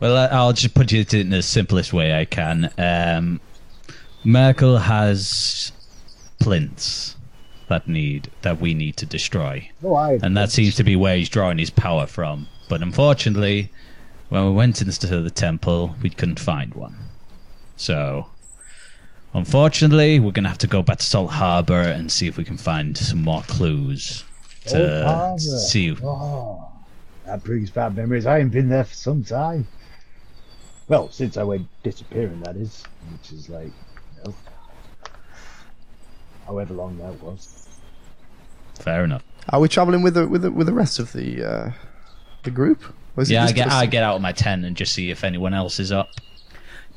Well, 0.00 0.16
I- 0.16 0.34
I'll 0.34 0.52
just 0.52 0.74
put 0.74 0.92
it 0.92 1.12
in 1.14 1.30
the 1.30 1.42
simplest 1.42 1.92
way 1.92 2.18
I 2.18 2.24
can. 2.24 2.72
Um, 2.78 3.40
Myrkul 4.24 4.80
has 4.80 5.72
plinths 6.40 7.16
that 7.70 7.88
need 7.88 8.30
that 8.42 8.60
we 8.60 8.74
need 8.74 8.98
to 8.98 9.06
destroy, 9.06 9.70
oh, 9.82 9.94
I. 9.94 10.18
and 10.22 10.36
that 10.36 10.50
seems 10.50 10.74
to 10.74 10.84
be 10.84 10.94
where 10.94 11.16
he's 11.16 11.30
drawing 11.30 11.56
his 11.56 11.70
power 11.70 12.06
from. 12.06 12.46
But 12.68 12.82
unfortunately, 12.82 13.70
when 14.28 14.44
we 14.44 14.52
went 14.52 14.82
into 14.82 15.20
the 15.22 15.30
temple, 15.30 15.96
we 16.02 16.10
couldn't 16.10 16.38
find 16.38 16.74
one. 16.74 16.96
So, 17.76 18.26
unfortunately, 19.32 20.20
we're 20.20 20.32
gonna 20.32 20.48
have 20.48 20.58
to 20.58 20.66
go 20.66 20.82
back 20.82 20.98
to 20.98 21.04
Salt 21.04 21.30
Harbor 21.30 21.80
and 21.80 22.12
see 22.12 22.26
if 22.26 22.36
we 22.36 22.44
can 22.44 22.58
find 22.58 22.96
some 22.98 23.22
more 23.22 23.42
clues 23.42 24.24
to 24.66 25.38
see. 25.38 25.96
Oh, 26.02 26.68
that 27.24 27.42
brings 27.42 27.70
bad 27.70 27.96
memories. 27.96 28.26
I 28.26 28.38
ain't 28.40 28.52
been 28.52 28.68
there 28.68 28.84
for 28.84 28.94
some 28.94 29.24
time. 29.24 29.66
Well, 30.88 31.08
since 31.10 31.36
I 31.36 31.44
went 31.44 31.68
disappearing, 31.84 32.40
that 32.42 32.56
is, 32.56 32.82
which 33.12 33.32
is 33.32 33.48
like, 33.48 33.70
you 34.18 34.24
know, 34.24 34.34
however 36.46 36.74
long 36.74 36.98
that 36.98 37.22
was. 37.22 37.59
Fair 38.80 39.04
enough. 39.04 39.24
Are 39.48 39.60
we 39.60 39.68
traveling 39.68 40.02
with 40.02 40.14
the 40.14 40.26
with 40.26 40.42
the, 40.42 40.50
with 40.50 40.66
the 40.66 40.72
rest 40.72 40.98
of 40.98 41.12
the 41.12 41.44
uh, 41.44 41.72
the 42.42 42.50
group? 42.50 42.82
Or 43.16 43.22
is 43.22 43.30
Yeah, 43.30 43.44
I 43.44 43.52
get? 43.52 43.70
I 43.70 43.86
get 43.86 44.02
out 44.02 44.16
of 44.16 44.22
my 44.22 44.32
tent 44.32 44.64
and 44.64 44.76
just 44.76 44.92
see 44.92 45.10
if 45.10 45.24
anyone 45.24 45.54
else 45.54 45.80
is 45.80 45.92
up. 45.92 46.08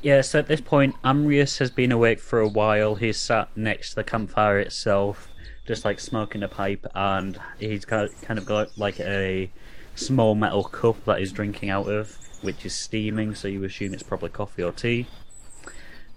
Yeah, 0.02 0.20
so 0.20 0.38
at 0.38 0.48
this 0.48 0.60
point, 0.60 0.94
Amrius 1.02 1.58
has 1.58 1.70
been 1.70 1.90
awake 1.90 2.20
for 2.20 2.38
a 2.38 2.48
while. 2.48 2.94
He's 2.94 3.16
sat 3.16 3.48
next 3.56 3.90
to 3.90 3.94
the 3.96 4.04
campfire 4.04 4.58
itself, 4.58 5.28
just 5.66 5.84
like 5.86 5.98
smoking 5.98 6.42
a 6.42 6.48
pipe, 6.48 6.86
and 6.94 7.40
he's 7.58 7.86
got 7.86 8.10
kind 8.20 8.38
of 8.38 8.44
got 8.44 8.76
like 8.76 9.00
a 9.00 9.50
small 9.94 10.34
metal 10.34 10.64
cup 10.64 11.02
that 11.06 11.20
he's 11.20 11.32
drinking 11.32 11.70
out 11.70 11.88
of, 11.88 12.18
which 12.42 12.66
is 12.66 12.74
steaming, 12.74 13.34
so 13.34 13.48
you 13.48 13.64
assume 13.64 13.94
it's 13.94 14.02
probably 14.02 14.28
coffee 14.28 14.62
or 14.62 14.72
tea. 14.72 15.06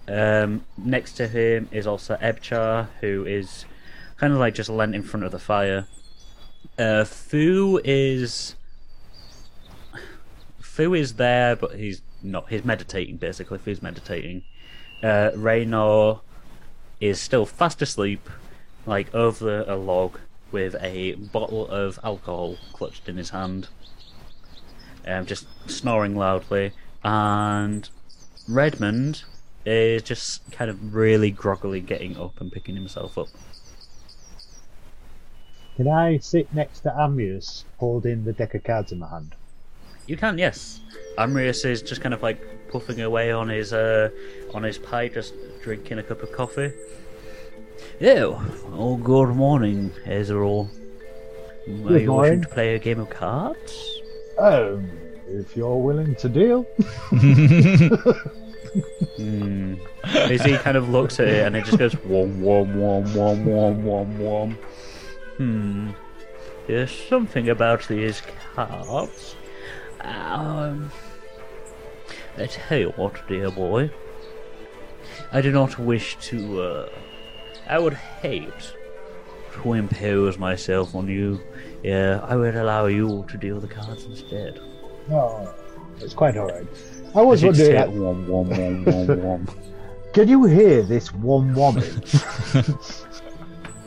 Um, 0.07 0.65
next 0.77 1.13
to 1.13 1.27
him 1.27 1.69
is 1.71 1.87
also 1.87 2.15
Ebchar, 2.17 2.87
who 2.99 3.25
is 3.25 3.65
kind 4.17 4.33
of 4.33 4.39
like 4.39 4.53
just 4.53 4.69
leant 4.69 4.95
in 4.95 5.03
front 5.03 5.23
of 5.23 5.31
the 5.31 5.39
fire. 5.39 5.87
Uh, 6.77 7.03
Fu 7.03 7.79
is 7.83 8.55
Fu 10.59 10.93
is 10.93 11.13
there, 11.13 11.55
but 11.55 11.75
he's 11.75 12.01
not. 12.21 12.49
He's 12.49 12.65
meditating 12.65 13.17
basically. 13.17 13.57
Fu's 13.57 13.81
meditating. 13.81 14.43
Uh, 15.01 15.31
Raynor 15.35 16.19
is 16.99 17.19
still 17.19 17.45
fast 17.45 17.81
asleep, 17.81 18.29
like 18.85 19.13
over 19.13 19.63
a 19.67 19.75
log 19.75 20.19
with 20.51 20.75
a 20.81 21.13
bottle 21.13 21.67
of 21.67 21.99
alcohol 22.03 22.57
clutched 22.73 23.09
in 23.09 23.17
his 23.17 23.31
hand, 23.31 23.67
um, 25.05 25.25
just 25.25 25.47
snoring 25.69 26.15
loudly. 26.15 26.73
And 27.03 27.89
Redmond 28.47 29.23
is 29.65 30.01
just 30.01 30.49
kind 30.51 30.69
of 30.71 30.95
really 30.95 31.29
groggily 31.29 31.81
getting 31.81 32.17
up 32.17 32.39
and 32.39 32.51
picking 32.51 32.75
himself 32.75 33.17
up. 33.17 33.27
Can 35.77 35.87
I 35.87 36.17
sit 36.17 36.51
next 36.55 36.79
to 36.81 36.89
Amrius, 36.89 37.63
holding 37.77 38.23
the 38.23 38.33
deck 38.33 38.55
of 38.55 38.63
cards 38.63 38.91
in 38.91 38.97
my 38.97 39.09
hand? 39.09 39.35
You 40.07 40.17
can, 40.17 40.39
yes. 40.39 40.79
Amrius 41.19 41.65
is 41.65 41.83
just 41.83 42.01
kind 42.01 42.15
of 42.15 42.23
like 42.23 42.41
puffing 42.71 43.01
away 43.01 43.31
on 43.31 43.49
his 43.49 43.73
uh, 43.73 44.09
on 44.55 44.63
his 44.63 44.79
pipe, 44.79 45.13
just 45.13 45.35
drinking 45.61 45.99
a 45.99 46.03
cup 46.03 46.23
of 46.23 46.31
coffee. 46.31 46.73
Oh, 48.01 48.43
oh, 48.73 48.97
good 48.97 49.35
morning, 49.35 49.91
Ezreal. 50.05 50.67
Are 50.67 51.89
Good 51.89 52.01
you 52.01 52.11
wishing 52.11 52.41
to 52.41 52.47
play 52.47 52.73
a 52.73 52.79
game 52.79 52.99
of 52.99 53.11
cards? 53.11 54.01
Um, 54.39 54.89
if 55.27 55.55
you're 55.55 55.77
willing 55.77 56.15
to 56.15 56.27
deal. 56.27 56.65
As 60.03 60.43
he 60.43 60.57
kind 60.57 60.77
of 60.77 60.89
looks 60.89 61.19
at 61.19 61.27
it 61.27 61.45
and 61.45 61.55
it 61.55 61.65
just 61.65 61.77
goes 61.77 61.95
wom 62.03 62.41
wom 62.41 62.79
wom 62.79 63.13
wom 63.13 63.45
wom 63.45 63.83
wom 63.83 64.19
wom. 64.19 64.57
Hmm. 65.37 65.91
There's 66.67 66.91
something 66.91 67.49
about 67.49 67.87
these 67.87 68.21
cards. 68.55 69.35
Um. 70.01 70.91
I 72.37 72.45
tell 72.45 72.77
you 72.77 72.89
what, 72.97 73.27
dear 73.27 73.49
boy. 73.49 73.89
I 75.31 75.41
do 75.41 75.51
not 75.51 75.79
wish 75.79 76.17
to. 76.29 76.61
Uh, 76.61 76.89
I 77.67 77.79
would 77.79 77.95
hate 77.95 78.73
to 79.53 79.73
impose 79.73 80.37
myself 80.37 80.93
on 80.95 81.07
you. 81.07 81.39
Yeah, 81.83 82.19
I 82.23 82.35
would 82.35 82.55
allow 82.55 82.85
you 82.85 83.25
to 83.29 83.37
deal 83.37 83.59
the 83.59 83.67
cards 83.67 84.05
instead. 84.05 84.59
No, 85.09 85.53
it's 85.99 86.13
quite 86.13 86.37
alright. 86.37 86.67
I 87.15 87.21
was 87.21 87.43
As 87.43 87.57
you'd 87.59 87.67
wondering, 87.67 87.91
say, 87.91 87.99
wom 87.99 88.27
wom 88.27 88.49
wom 88.49 88.85
wom 88.85 89.21
wom. 89.23 89.47
can 90.13 90.27
you 90.27 90.45
hear 90.45 90.83
this 90.83 91.13
one 91.13 91.53
woman? 91.53 91.83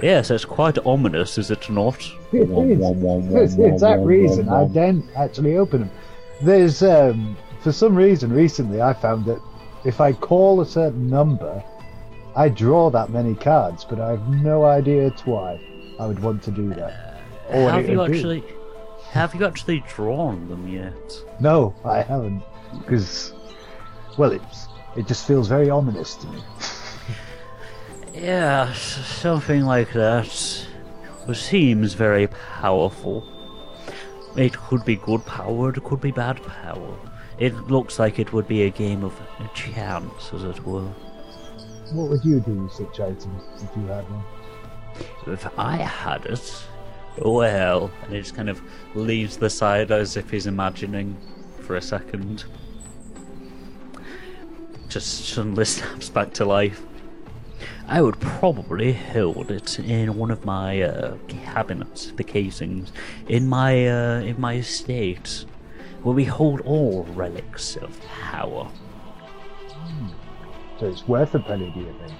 Yes, 0.02 0.30
it's 0.30 0.44
quite 0.44 0.78
ominous, 0.86 1.38
is 1.38 1.50
it 1.50 1.68
not? 1.70 1.98
It 2.32 2.48
Wom, 2.48 2.70
is. 2.70 2.78
wom, 2.78 3.00
wom, 3.00 3.22
For 3.28 3.34
wom, 3.34 3.72
it's 3.72 3.80
that 3.82 4.00
reason 4.00 4.48
I 4.48 4.62
wom. 4.62 4.72
didn't 4.72 5.04
actually 5.16 5.56
open 5.56 5.80
them. 5.80 5.90
There's, 6.42 6.82
um, 6.82 7.36
for 7.62 7.72
some 7.72 7.94
reason 7.94 8.32
recently 8.32 8.80
I 8.80 8.92
found 8.94 9.24
that 9.26 9.40
if 9.84 10.00
I 10.00 10.12
call 10.12 10.60
a 10.60 10.66
certain 10.66 11.08
number, 11.08 11.62
I 12.36 12.48
draw 12.48 12.90
that 12.90 13.10
many 13.10 13.34
cards, 13.34 13.84
but 13.84 14.00
I 14.00 14.10
have 14.10 14.28
no 14.28 14.64
idea 14.64 15.10
why 15.24 15.60
I 15.98 16.06
would 16.06 16.20
want 16.20 16.42
to 16.44 16.50
do 16.50 16.68
that. 16.74 17.20
Or 17.50 17.64
what 17.64 17.74
have 17.74 17.88
you 17.88 17.98
would 17.98 18.12
do. 18.12 18.14
actually 18.14 18.44
have 19.10 19.34
you 19.34 19.44
actually 19.44 19.82
drawn 19.88 20.48
them 20.48 20.68
yet? 20.68 20.94
No, 21.40 21.74
I 21.84 22.00
haven't, 22.02 22.42
because, 22.78 23.32
well, 24.16 24.30
it's 24.30 24.68
it 24.96 25.06
just 25.08 25.26
feels 25.26 25.48
very 25.48 25.68
ominous 25.70 26.14
to 26.16 26.26
me. 26.28 26.42
Yeah, 28.20 28.70
something 28.74 29.62
like 29.62 29.94
that. 29.94 30.66
Seems 31.32 31.94
very 31.94 32.26
powerful. 32.26 33.24
It 34.36 34.52
could 34.52 34.84
be 34.84 34.96
good 34.96 35.24
power, 35.24 35.70
it 35.70 35.82
could 35.82 36.02
be 36.02 36.10
bad 36.10 36.42
power. 36.42 36.94
It 37.38 37.54
looks 37.68 37.98
like 37.98 38.18
it 38.18 38.34
would 38.34 38.46
be 38.46 38.64
a 38.64 38.70
game 38.70 39.04
of 39.04 39.18
chance, 39.54 40.34
as 40.34 40.44
it 40.44 40.62
were. 40.66 40.92
What 41.92 42.10
would 42.10 42.22
you 42.22 42.40
do 42.40 42.64
with 42.64 42.72
such 42.72 43.00
items 43.00 43.42
if 43.62 43.74
you 43.74 43.86
had 43.86 44.04
one? 44.10 44.24
If 45.26 45.48
I 45.58 45.76
had 45.76 46.26
it, 46.26 46.64
well, 47.16 47.90
and 48.02 48.12
he 48.12 48.20
just 48.20 48.34
kind 48.34 48.50
of 48.50 48.60
leaves 48.94 49.38
the 49.38 49.48
side 49.48 49.90
as 49.90 50.18
if 50.18 50.30
he's 50.30 50.46
imagining 50.46 51.16
for 51.60 51.76
a 51.76 51.82
second. 51.82 52.44
Just 54.90 55.26
suddenly 55.26 55.64
snaps 55.64 56.10
back 56.10 56.34
to 56.34 56.44
life. 56.44 56.82
I 57.92 58.00
would 58.00 58.20
probably 58.20 58.92
hold 58.92 59.50
it 59.50 59.80
in 59.80 60.14
one 60.16 60.30
of 60.30 60.44
my 60.44 60.80
uh, 60.80 61.16
cabinets, 61.26 62.12
the 62.12 62.22
casings, 62.22 62.92
in 63.26 63.48
my 63.48 63.88
uh, 63.88 64.20
in 64.20 64.40
my 64.40 64.54
estate, 64.58 65.44
where 66.04 66.14
we 66.14 66.24
hold 66.24 66.60
all 66.60 67.02
relics 67.14 67.74
of 67.74 68.00
power. 68.02 68.70
So 70.78 70.86
it's 70.86 71.08
worth 71.08 71.34
a 71.34 71.40
penny, 71.40 71.72
do 71.74 71.80
you 71.80 71.94
think? 71.98 72.12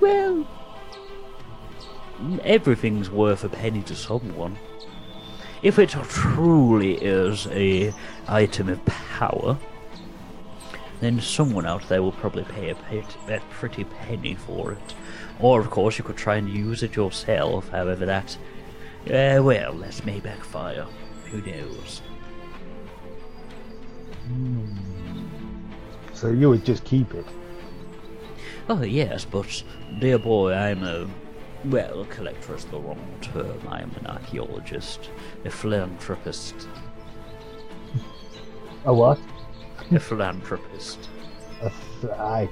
Well, 0.00 0.46
everything's 2.42 3.10
worth 3.10 3.44
a 3.44 3.48
penny 3.48 3.82
to 3.82 3.94
someone. 3.94 4.58
if 5.62 5.78
it 5.78 5.90
truly 5.90 6.94
is 6.96 7.46
a 7.50 7.92
item 8.28 8.68
of 8.68 8.84
power, 8.84 9.58
then 11.04 11.20
someone 11.20 11.66
out 11.66 11.86
there 11.88 12.02
will 12.02 12.12
probably 12.12 12.44
pay 12.44 12.70
a, 12.70 13.40
pretty 13.50 13.84
penny 13.84 14.34
for 14.34 14.72
it. 14.72 14.94
Or, 15.38 15.60
of 15.60 15.70
course, 15.70 15.98
you 15.98 16.04
could 16.04 16.16
try 16.16 16.36
and 16.36 16.48
use 16.48 16.82
it 16.82 16.96
yourself, 16.96 17.68
however, 17.68 18.06
that. 18.06 18.36
Uh, 19.06 19.42
well, 19.42 19.74
that 19.74 20.06
may 20.06 20.20
backfire. 20.20 20.86
Who 21.26 21.42
knows? 21.42 22.00
So 26.14 26.30
you 26.30 26.48
would 26.48 26.64
just 26.64 26.84
keep 26.84 27.12
it. 27.12 27.26
Oh, 28.68 28.82
yes, 28.82 29.24
but, 29.24 29.62
dear 29.98 30.18
boy, 30.18 30.54
I'm 30.54 30.82
a. 30.84 31.08
Well, 31.66 32.06
collector 32.06 32.54
is 32.54 32.64
the 32.66 32.78
wrong 32.78 33.18
term. 33.20 33.60
I'm 33.68 33.90
an 33.96 34.06
archaeologist, 34.06 35.10
a 35.44 35.50
philanthropist. 35.50 36.68
A 38.86 38.92
what? 38.92 39.18
A 39.92 40.00
philanthropist. 40.00 41.08
A 41.62 41.70
ph- 42.00 42.12
I 42.12 42.48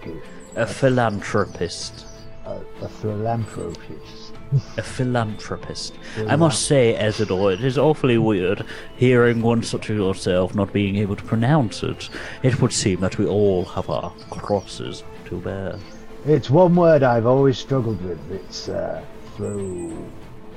A 0.57 0.67
philanthropist. 0.67 2.07
a, 2.47 2.61
a 2.83 2.89
philanthropist. 2.89 4.33
A 4.77 4.83
philanthropist. 4.83 5.95
I 6.29 6.37
must 6.37 6.67
say, 6.67 6.95
Ezador, 6.99 7.55
it 7.55 7.65
is 7.65 7.79
awfully 7.79 8.19
weird 8.19 8.67
hearing 8.97 9.41
one 9.41 9.63
such 9.63 9.89
as 9.89 9.97
yourself 9.97 10.55
not 10.55 10.73
being 10.73 10.97
able 10.97 11.17
to 11.17 11.25
pronounce 11.25 11.83
it. 11.83 12.11
It 12.43 12.61
would 12.61 12.73
seem 12.73 13.01
that 13.01 13.17
we 13.19 13.27
all 13.27 13.65
have 13.65 13.89
our 13.89 14.11
crosses 14.31 15.05
to 15.27 15.37
bear. 15.41 15.79
It's 16.27 16.51
one 16.51 16.77
word 16.77 17.03
I've 17.03 17.27
always 17.27 17.59
struggled 17.59 18.03
with. 18.05 18.31
It's 18.31 18.69
uh, 18.69 19.03
through. 19.37 20.07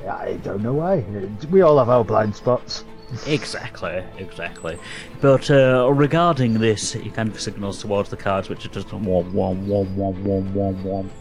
I 0.07 0.33
don't 0.43 0.61
know 0.61 0.73
why. 0.73 1.03
We 1.49 1.61
all 1.61 1.79
have 1.79 1.89
our 1.89 2.03
blind 2.03 2.35
spots. 2.35 2.83
Exactly, 3.27 4.03
exactly. 4.17 4.77
But 5.21 5.49
uh, 5.51 5.91
regarding 5.93 6.55
this, 6.55 6.93
he 6.93 7.09
kind 7.09 7.29
of 7.29 7.39
signals 7.39 7.79
towards 7.79 8.09
the 8.09 8.17
cards, 8.17 8.49
which 8.49 8.65
are 8.65 8.69
just 8.69 8.91
one, 8.91 9.31
one, 9.33 9.67
one, 9.67 9.95
one, 9.95 10.23
one, 10.23 10.53
one, 10.53 10.83
one. 10.83 11.11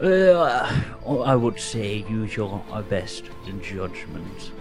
Uh, 0.00 0.82
I 1.24 1.34
would 1.34 1.58
say 1.58 2.04
use 2.08 2.36
your 2.36 2.62
best 2.88 3.24
judgment. 3.62 4.52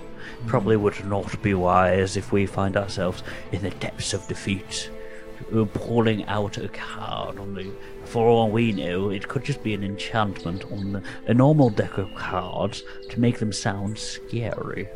Probably 0.47 0.77
would 0.77 1.05
not 1.05 1.41
be 1.41 1.53
wise 1.53 2.17
if 2.17 2.31
we 2.31 2.45
find 2.45 2.77
ourselves 2.77 3.23
in 3.51 3.61
the 3.61 3.69
depths 3.71 4.13
of 4.13 4.27
defeat, 4.27 4.89
uh, 5.53 5.65
pulling 5.65 6.25
out 6.25 6.57
a 6.57 6.67
card 6.69 7.37
on 7.37 7.53
the. 7.53 7.71
For 8.05 8.27
all 8.27 8.49
we 8.49 8.71
know, 8.71 9.09
it 9.09 9.27
could 9.27 9.43
just 9.43 9.63
be 9.63 9.73
an 9.73 9.83
enchantment 9.83 10.63
on 10.71 10.93
the, 10.93 11.03
a 11.27 11.33
normal 11.33 11.69
deck 11.69 11.97
of 11.97 12.13
cards 12.15 12.83
to 13.09 13.19
make 13.19 13.39
them 13.39 13.51
sound 13.51 13.97
scary. 13.97 14.87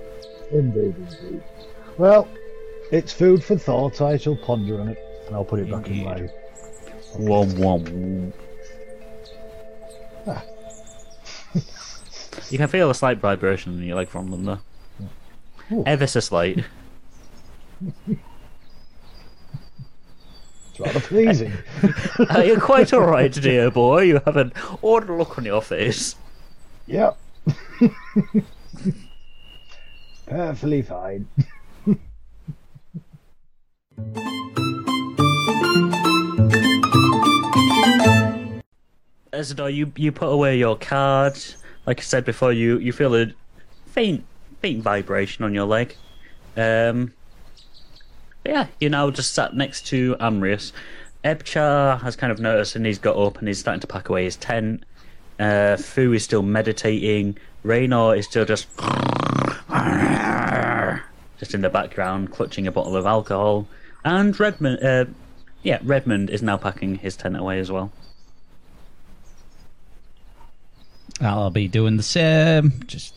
Indeed, 0.51 0.95
indeed. 0.95 1.43
Well, 1.97 2.27
it's 2.91 3.13
food 3.13 3.43
for 3.43 3.57
thought. 3.57 4.01
I 4.01 4.17
shall 4.17 4.35
ponder 4.35 4.79
on 4.81 4.89
it, 4.89 4.97
and 5.27 5.35
I'll 5.35 5.45
put 5.45 5.59
it 5.59 5.69
back 5.69 5.87
in 5.87 6.03
my. 6.03 6.15
Indeed. 6.15 6.31
Wom 7.17 7.57
wom. 7.57 8.33
you 12.49 12.57
can 12.57 12.67
feel 12.67 12.89
a 12.89 12.95
slight 12.95 13.17
vibration 13.19 13.73
in 13.73 13.83
your 13.83 13.95
leg 13.95 14.09
from 14.09 14.31
them, 14.31 14.45
though. 14.45 14.59
Ooh. 15.71 15.83
Ever 15.85 16.07
so 16.07 16.19
slight. 16.19 16.65
It's 20.69 20.79
rather 20.79 20.99
pleasing. 20.99 21.53
Are 22.29 22.43
you 22.43 22.59
quite 22.59 22.93
alright, 22.93 23.31
dear 23.31 23.69
boy? 23.69 24.01
You 24.03 24.21
have 24.25 24.37
an 24.37 24.53
odd 24.83 25.09
look 25.09 25.37
on 25.37 25.45
your 25.45 25.61
face. 25.61 26.15
yep. 26.87 27.17
Perfectly 30.29 30.81
fine. 30.83 31.27
Ezador, 39.33 39.73
you, 39.73 39.91
you 39.95 40.11
put 40.11 40.27
away 40.27 40.57
your 40.57 40.77
cards. 40.77 41.57
Like 41.87 41.99
I 41.99 42.03
said 42.03 42.25
before, 42.25 42.53
you, 42.53 42.77
you 42.77 42.93
feel 42.93 43.15
a 43.15 43.33
faint 43.87 44.23
faint 44.61 44.83
vibration 44.83 45.45
on 45.45 45.53
your 45.55 45.65
leg. 45.65 45.95
Um, 46.55 47.13
yeah, 48.45 48.67
you're 48.79 48.91
now 48.91 49.09
just 49.09 49.33
sat 49.33 49.55
next 49.55 49.87
to 49.87 50.15
Amrius. 50.19 50.73
Ebchar 51.23 52.01
has 52.01 52.15
kind 52.15 52.31
of 52.31 52.39
noticed 52.39 52.75
and 52.75 52.85
he's 52.85 52.99
got 52.99 53.17
up 53.17 53.39
and 53.39 53.47
he's 53.47 53.59
starting 53.59 53.81
to 53.81 53.87
pack 53.87 54.09
away 54.09 54.25
his 54.25 54.35
tent. 54.35 54.83
Uh, 55.39 55.75
Fu 55.77 56.13
is 56.13 56.23
still 56.23 56.43
meditating. 56.43 57.37
Raynor 57.63 58.15
is 58.15 58.25
still 58.25 58.45
just 58.45 58.67
just 61.39 61.53
in 61.53 61.61
the 61.61 61.69
background, 61.69 62.31
clutching 62.31 62.67
a 62.67 62.71
bottle 62.71 62.95
of 62.95 63.05
alcohol. 63.05 63.67
And 64.03 64.37
Redmond, 64.39 64.83
uh, 64.83 65.05
yeah, 65.63 65.79
Redmond 65.83 66.29
is 66.29 66.41
now 66.41 66.57
packing 66.57 66.95
his 66.95 67.15
tent 67.15 67.35
away 67.37 67.59
as 67.59 67.71
well. 67.71 67.91
I'll 71.21 71.49
be 71.49 71.67
doing 71.67 71.97
the 71.97 72.03
same, 72.03 72.83
just 72.85 73.13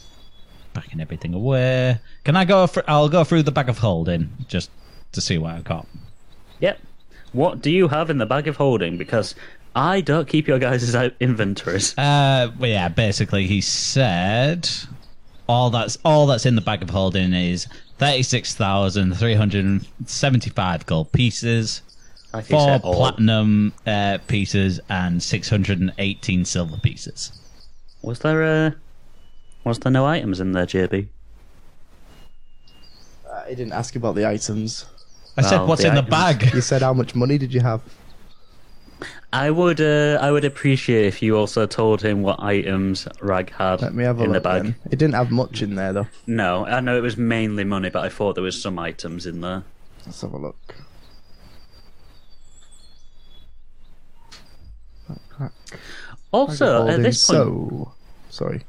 packing 0.74 1.00
everything 1.00 1.34
away. 1.34 2.00
Can 2.24 2.36
I 2.36 2.44
go? 2.44 2.68
I'll 2.88 3.08
go 3.08 3.22
through 3.24 3.44
the 3.44 3.52
bag 3.52 3.68
of 3.68 3.78
holding 3.78 4.30
just 4.48 4.70
to 5.12 5.20
see 5.20 5.38
what 5.38 5.54
I've 5.54 5.64
got. 5.64 5.86
Yep. 6.60 6.80
What 7.32 7.62
do 7.62 7.70
you 7.70 7.88
have 7.88 8.10
in 8.10 8.18
the 8.18 8.26
bag 8.26 8.48
of 8.48 8.56
holding? 8.56 8.98
Because 8.98 9.34
I 9.74 10.00
don't 10.00 10.28
keep 10.28 10.48
your 10.48 10.58
guys' 10.58 10.94
inventories. 11.20 11.96
Uh, 11.96 12.50
well, 12.58 12.70
yeah, 12.70 12.88
basically 12.88 13.46
he 13.46 13.60
said 13.60 14.68
all 15.52 15.70
that's 15.70 15.98
all 16.04 16.26
that's 16.26 16.46
in 16.46 16.54
the 16.54 16.60
bag 16.60 16.82
of 16.82 16.90
holding 16.90 17.32
is 17.34 17.66
thirty 17.98 18.22
six 18.22 18.54
thousand 18.54 19.14
three 19.16 19.34
hundred 19.34 19.64
and 19.64 19.86
seventy 20.06 20.50
five 20.50 20.86
gold 20.86 21.12
pieces, 21.12 21.82
four 22.44 22.78
platinum 22.80 23.72
uh, 23.86 24.18
pieces, 24.26 24.80
and 24.88 25.22
six 25.22 25.48
hundred 25.48 25.80
and 25.80 25.92
eighteen 25.98 26.44
silver 26.44 26.78
pieces. 26.78 27.32
Was 28.02 28.20
there 28.20 28.42
uh, 28.42 28.70
was 29.64 29.78
there 29.80 29.92
no 29.92 30.06
items 30.06 30.40
in 30.40 30.52
there, 30.52 30.66
JB? 30.66 31.08
Uh, 33.30 33.44
he 33.44 33.54
didn't 33.54 33.72
ask 33.72 33.94
about 33.96 34.14
the 34.14 34.26
items. 34.26 34.86
I 35.36 35.42
said, 35.42 35.58
Well, 35.58 35.66
"What's 35.68 35.82
the 35.82 35.88
in 35.88 35.94
the 35.94 36.00
items- 36.00 36.10
bag?" 36.10 36.42
He 36.54 36.60
said, 36.60 36.82
"How 36.82 36.92
much 36.92 37.14
money 37.14 37.38
did 37.38 37.52
you 37.54 37.60
have?" 37.60 37.80
I 39.32 39.50
would 39.50 39.80
uh, 39.80 40.18
I 40.20 40.30
would 40.30 40.44
appreciate 40.44 41.06
if 41.06 41.22
you 41.22 41.36
also 41.38 41.66
told 41.66 42.02
him 42.02 42.22
what 42.22 42.40
items 42.42 43.08
Rag 43.20 43.50
had 43.52 43.80
Let 43.80 43.94
me 43.94 44.04
have 44.04 44.20
a 44.20 44.24
in 44.24 44.32
look. 44.32 44.42
the 44.42 44.48
bag. 44.48 44.62
Then. 44.64 44.74
It 44.90 44.98
didn't 44.98 45.14
have 45.14 45.30
much 45.30 45.62
in 45.62 45.74
there 45.74 45.92
though. 45.92 46.06
No, 46.26 46.66
I 46.66 46.80
know 46.80 46.96
it 46.96 47.02
was 47.02 47.16
mainly 47.16 47.64
money, 47.64 47.88
but 47.88 48.04
I 48.04 48.08
thought 48.10 48.34
there 48.34 48.44
was 48.44 48.60
some 48.60 48.78
items 48.78 49.24
in 49.26 49.40
there. 49.40 49.64
Let's 50.04 50.20
have 50.20 50.32
a 50.34 50.38
look. 50.38 50.74
Also, 56.30 56.86
at 56.88 57.02
this 57.02 57.26
point, 57.26 57.36
so 57.36 57.92
sorry. 58.30 58.62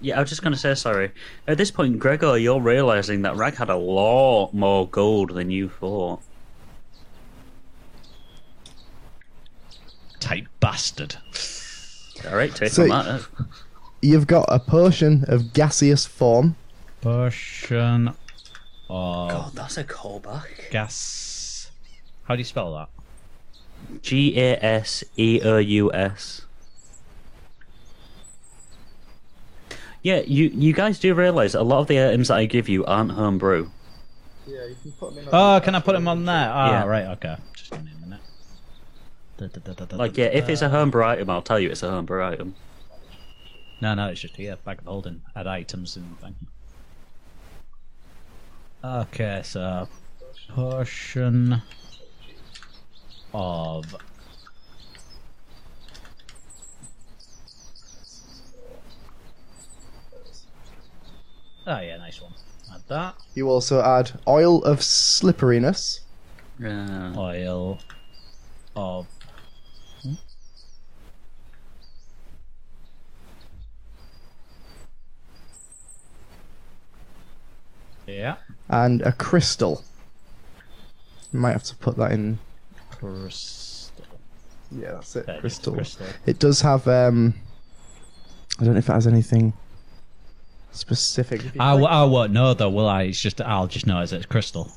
yeah, 0.00 0.18
I 0.18 0.20
was 0.20 0.28
just 0.28 0.42
going 0.42 0.52
to 0.52 0.58
say 0.58 0.74
sorry. 0.74 1.10
At 1.46 1.56
this 1.56 1.70
point, 1.70 1.98
Gregor, 1.98 2.36
you're 2.36 2.60
realizing 2.60 3.22
that 3.22 3.36
Rag 3.36 3.54
had 3.56 3.70
a 3.70 3.76
lot 3.76 4.52
more 4.52 4.86
gold 4.88 5.30
than 5.34 5.50
you 5.50 5.68
thought. 5.70 6.20
Tight 10.20 10.46
bastard. 10.60 11.16
All 12.28 12.36
right, 12.36 12.54
take 12.54 12.72
So- 12.72 12.90
on 12.90 13.04
that. 13.06 13.26
You've 14.00 14.26
got 14.28 14.44
a 14.48 14.58
potion 14.60 15.24
of 15.26 15.52
gaseous 15.52 16.06
form. 16.06 16.54
Potion 17.00 18.08
of 18.08 18.16
God, 19.30 19.52
that's 19.54 19.76
a 19.76 19.84
callback. 19.84 20.70
gas. 20.70 21.70
How 22.24 22.34
do 22.36 22.38
you 22.40 22.44
spell 22.44 22.74
that? 22.74 22.88
G 24.02 24.38
A 24.38 24.56
S 24.64 25.02
E 25.16 25.40
O 25.44 25.58
U 25.58 25.92
S. 25.92 26.42
Yeah, 30.02 30.20
you 30.26 30.46
you 30.54 30.72
guys 30.72 30.98
do 31.00 31.12
realize 31.14 31.54
a 31.54 31.62
lot 31.62 31.80
of 31.80 31.86
the 31.88 31.98
items 31.98 32.28
that 32.28 32.36
I 32.36 32.46
give 32.46 32.68
you 32.68 32.84
aren't 32.84 33.12
homebrew. 33.12 33.68
Yeah, 34.46 34.64
you 34.66 34.76
can 34.80 34.92
put 34.92 35.14
them 35.14 35.24
in. 35.24 35.30
Oh, 35.32 35.60
can 35.62 35.74
I 35.74 35.80
put 35.80 35.92
them 35.94 36.06
on 36.08 36.24
there? 36.24 36.50
Ah, 36.52 36.70
Yeah. 36.70 36.84
right. 36.84 37.06
Okay. 37.16 37.36
Just 37.56 37.70
give 37.72 37.84
me 37.84 37.90
a 37.96 38.00
minute. 38.00 38.20
Da, 38.20 38.20
da, 38.20 38.20
da, 38.20 38.20
da, 38.20 38.20
da, 38.20 39.27
Like, 39.92 40.16
yeah, 40.16 40.26
if 40.26 40.48
it's 40.48 40.62
a 40.62 40.66
da. 40.68 40.70
homebrew 40.70 41.04
item, 41.04 41.30
I'll 41.30 41.42
tell 41.42 41.60
you 41.60 41.70
it's 41.70 41.82
a 41.82 41.90
homebrew 41.90 42.24
item. 42.24 42.54
No, 43.80 43.94
no, 43.94 44.08
it's 44.08 44.20
just 44.20 44.36
here. 44.36 44.56
Bag 44.64 44.78
of 44.78 44.86
holding. 44.86 45.22
Add 45.36 45.46
items 45.46 45.96
and 45.96 46.18
thing. 46.20 46.34
Okay, 48.82 49.40
so 49.44 49.88
potion 50.48 51.62
of 53.34 53.94
Oh 61.66 61.80
yeah, 61.80 61.98
nice 61.98 62.22
one. 62.22 62.32
Add 62.72 62.80
that. 62.88 63.14
You 63.34 63.50
also 63.50 63.82
add 63.82 64.12
oil 64.26 64.64
of 64.64 64.78
slipperiness. 64.82 66.00
Uh, 66.64 67.12
Oil 67.16 67.78
of 68.74 69.06
and 78.68 79.02
a 79.02 79.12
crystal. 79.12 79.84
You 81.32 81.40
might 81.40 81.52
have 81.52 81.64
to 81.64 81.76
put 81.76 81.96
that 81.96 82.12
in. 82.12 82.38
Crystal. 82.90 84.06
Yeah, 84.70 84.92
that's 84.92 85.16
it. 85.16 85.28
Is, 85.28 85.40
crystal. 85.40 85.74
crystal. 85.74 86.06
It 86.26 86.38
does 86.38 86.60
have. 86.62 86.86
um 86.88 87.34
I 88.58 88.64
don't 88.64 88.74
know 88.74 88.78
if 88.78 88.88
it 88.88 88.92
has 88.92 89.06
anything 89.06 89.52
specific. 90.72 91.42
I, 91.60 91.74
won't 91.74 92.32
know 92.32 92.54
though, 92.54 92.70
will 92.70 92.88
I? 92.88 93.02
It's 93.02 93.20
just 93.20 93.40
I'll 93.40 93.66
just 93.66 93.86
know 93.86 94.00
it's 94.00 94.12
it's 94.12 94.26
crystal. 94.26 94.72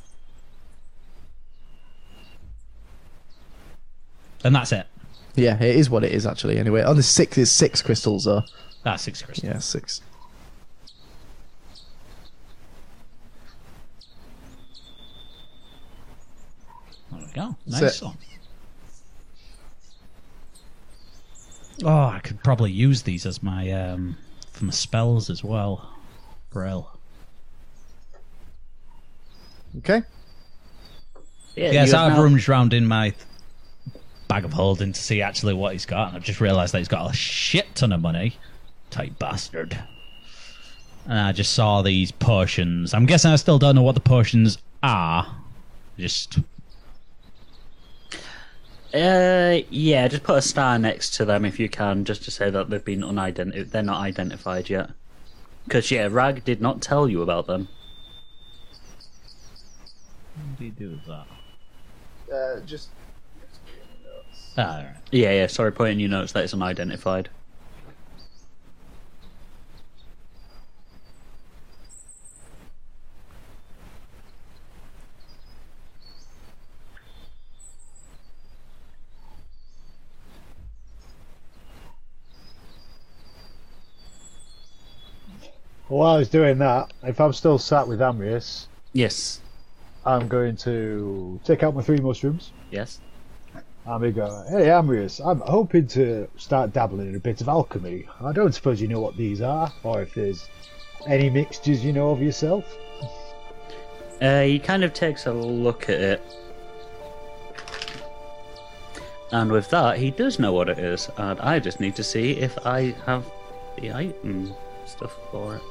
And 4.43 4.55
that's 4.55 4.71
it. 4.71 4.87
yeah, 5.35 5.61
it 5.61 5.75
is 5.75 5.89
what 5.89 6.03
it 6.03 6.11
is 6.11 6.25
actually. 6.25 6.57
Anyway, 6.57 6.81
on 6.81 6.95
the 6.95 7.03
six 7.03 7.37
is 7.37 7.51
six 7.51 7.81
crystals 7.81 8.25
though. 8.25 8.43
That's 8.83 9.03
six 9.03 9.21
crystals. 9.21 9.51
Yeah, 9.51 9.59
six. 9.59 10.01
There 17.11 17.19
we 17.19 17.31
go. 17.33 17.55
Nice 17.67 18.01
one. 18.01 18.17
Oh, 21.83 21.88
I 22.07 22.19
could 22.19 22.43
probably 22.43 22.71
use 22.71 23.01
these 23.03 23.25
as 23.25 23.41
my 23.41 23.71
um 23.71 24.17
for 24.51 24.65
my 24.65 24.71
spells 24.71 25.29
as 25.29 25.43
well. 25.43 25.93
Brill. 26.51 26.91
Okay. 29.79 30.03
Yeah, 31.55 31.71
Yes, 31.71 31.93
I've 31.93 32.13
now- 32.13 32.23
rummaged 32.23 32.49
around 32.49 32.73
in 32.73 32.85
my 32.88 33.13
bag 34.27 34.45
of 34.45 34.53
holding 34.53 34.93
to 34.93 34.99
see 35.01 35.21
actually 35.21 35.53
what 35.53 35.73
he's 35.73 35.85
got, 35.85 36.09
and 36.09 36.17
I've 36.17 36.23
just 36.23 36.39
realised 36.39 36.73
that 36.73 36.77
he's 36.79 36.88
got 36.88 37.09
a 37.09 37.13
shit 37.13 37.73
ton 37.75 37.91
of 37.91 38.01
money. 38.01 38.38
Tight 38.89 39.17
bastard. 39.19 39.77
And 41.05 41.17
I 41.19 41.31
just 41.31 41.53
saw 41.53 41.81
these 41.81 42.11
potions. 42.11 42.93
I'm 42.93 43.05
guessing 43.05 43.31
I 43.31 43.35
still 43.38 43.57
don't 43.59 43.75
know 43.75 43.81
what 43.81 43.95
the 43.95 44.01
potions 44.01 44.57
are. 44.83 45.35
Just 45.97 46.39
Uh, 48.93 49.61
yeah, 49.69 50.07
just 50.07 50.23
put 50.23 50.38
a 50.38 50.41
star 50.41 50.77
next 50.77 51.11
to 51.15 51.26
them 51.26 51.45
if 51.45 51.59
you 51.59 51.69
can, 51.69 52.03
just 52.03 52.23
to 52.26 52.31
say 52.31 52.49
that 52.49 52.69
they've 52.69 52.84
been 52.84 53.03
unidentified. 53.03 53.72
They're 53.72 53.84
not 53.84 54.01
identified 54.01 54.69
yet. 54.69 54.89
Because 55.63 55.91
yeah, 55.91 56.09
Rag 56.11 56.43
did 56.43 56.61
not 56.61 56.81
tell 56.81 57.07
you 57.07 57.22
about 57.22 57.47
them. 57.47 57.69
what 60.35 60.59
do 60.59 60.65
you 60.65 60.72
do 60.72 60.89
with 60.89 61.05
that? 61.05 62.35
Uh, 62.35 62.59
just 62.65 62.89
Ah, 64.57 64.77
alright. 64.77 64.95
Yeah, 65.11 65.31
yeah. 65.31 65.47
Sorry, 65.47 65.72
put 65.72 65.89
in 65.89 65.99
your 65.99 66.09
notes 66.09 66.34
that 66.34 66.43
it's 66.43 66.53
unidentified. 66.53 67.30
While 85.91 86.15
I 86.15 86.19
was 86.19 86.30
doing 86.30 86.57
that, 86.59 86.93
if 87.03 87.19
I'm 87.19 87.34
still 87.34 87.57
sat 87.57 87.85
with 87.85 87.99
Amrius, 87.99 88.68
Yes. 88.93 89.41
I'm 90.05 90.30
going 90.30 90.55
to 90.57 91.38
take 91.43 91.63
out 91.63 91.76
my 91.76 91.81
three 91.81 91.97
mushrooms. 91.97 92.53
Yes. 92.72 93.01
And 93.85 94.01
we 94.01 94.13
go, 94.13 94.45
hey 94.49 94.68
Amrius, 94.68 95.19
I'm 95.19 95.41
hoping 95.41 95.88
to 95.88 96.30
start 96.38 96.72
dabbling 96.72 97.09
in 97.09 97.15
a 97.15 97.19
bit 97.19 97.41
of 97.41 97.49
alchemy. 97.49 98.07
I 98.22 98.31
don't 98.31 98.53
suppose 98.53 98.80
you 98.80 98.88
know 98.88 99.01
what 99.01 99.18
these 99.18 99.41
are, 99.41 99.69
or 99.84 100.01
if 100.01 100.13
there's 100.13 100.47
any 101.07 101.30
mixtures 101.30 101.84
you 101.84 101.91
know 101.91 102.11
of 102.11 102.22
yourself. 102.22 102.63
Uh, 104.22 104.43
he 104.43 104.59
kind 104.59 104.85
of 104.85 104.93
takes 104.93 105.26
a 105.26 105.34
look 105.34 105.89
at 105.89 105.99
it. 105.99 106.22
And 109.34 109.51
with 109.51 109.69
that, 109.72 109.97
he 109.97 110.11
does 110.11 110.39
know 110.39 110.53
what 110.53 110.69
it 110.69 110.80
is. 110.80 111.09
And 111.18 111.38
I 111.41 111.59
just 111.59 111.81
need 111.81 111.97
to 111.97 112.03
see 112.03 112.31
if 112.31 112.57
I 112.65 112.95
have 113.05 113.26
the 113.77 113.91
item 113.91 114.53
stuff 114.85 115.18
for 115.31 115.55
it. 115.57 115.61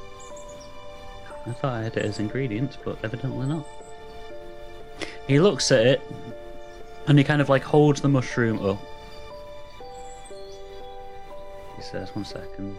I 1.45 1.51
thought 1.53 1.73
I 1.73 1.83
had 1.83 1.97
it 1.97 2.05
as 2.05 2.19
ingredients, 2.19 2.77
but 2.83 2.97
evidently 3.03 3.47
not. 3.47 3.65
He 5.27 5.39
looks 5.39 5.71
at 5.71 5.85
it, 5.85 6.01
and 7.07 7.17
he 7.17 7.23
kind 7.23 7.41
of 7.41 7.49
like 7.49 7.63
holds 7.63 8.01
the 8.01 8.09
mushroom 8.09 8.63
up. 8.65 8.79
He 11.75 11.81
says, 11.81 12.15
one 12.15 12.25
second. 12.25 12.77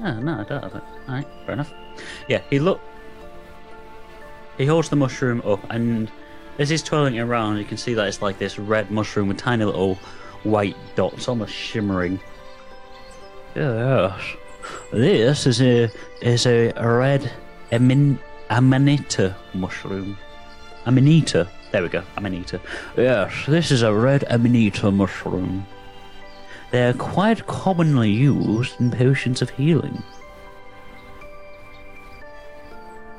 Ah, 0.00 0.18
no, 0.18 0.40
I 0.40 0.44
don't 0.44 0.62
have 0.62 0.74
it. 0.74 0.82
Alright, 1.08 1.26
fair 1.44 1.52
enough. 1.52 1.72
Yeah, 2.28 2.40
he 2.48 2.58
look. 2.58 2.80
He 4.56 4.66
holds 4.66 4.88
the 4.88 4.96
mushroom 4.96 5.42
up, 5.44 5.60
and 5.70 6.10
as 6.58 6.68
he's 6.68 6.82
twirling 6.82 7.16
it 7.16 7.20
around, 7.20 7.58
you 7.58 7.64
can 7.64 7.76
see 7.76 7.94
that 7.94 8.08
it's 8.08 8.22
like 8.22 8.38
this 8.38 8.58
red 8.58 8.90
mushroom 8.90 9.28
with 9.28 9.36
tiny 9.36 9.64
little 9.64 9.96
white 10.42 10.76
dots, 10.94 11.28
almost 11.28 11.52
shimmering. 11.52 12.18
Yes, 13.54 14.22
this 14.92 15.46
is 15.46 15.60
a 15.60 15.90
is 16.20 16.46
a 16.46 16.72
red 16.72 17.30
amin, 17.70 18.18
amanita 18.50 19.36
mushroom. 19.54 20.16
Amanita. 20.86 21.48
There 21.70 21.82
we 21.82 21.88
go, 21.88 22.02
amanita. 22.16 22.60
Yes, 22.96 23.32
this 23.46 23.70
is 23.70 23.82
a 23.82 23.92
red 23.92 24.24
amanita 24.30 24.90
mushroom. 24.90 25.66
They're 26.70 26.94
quite 26.94 27.46
commonly 27.46 28.10
used 28.10 28.80
in 28.80 28.90
potions 28.90 29.42
of 29.42 29.50
healing. 29.50 30.02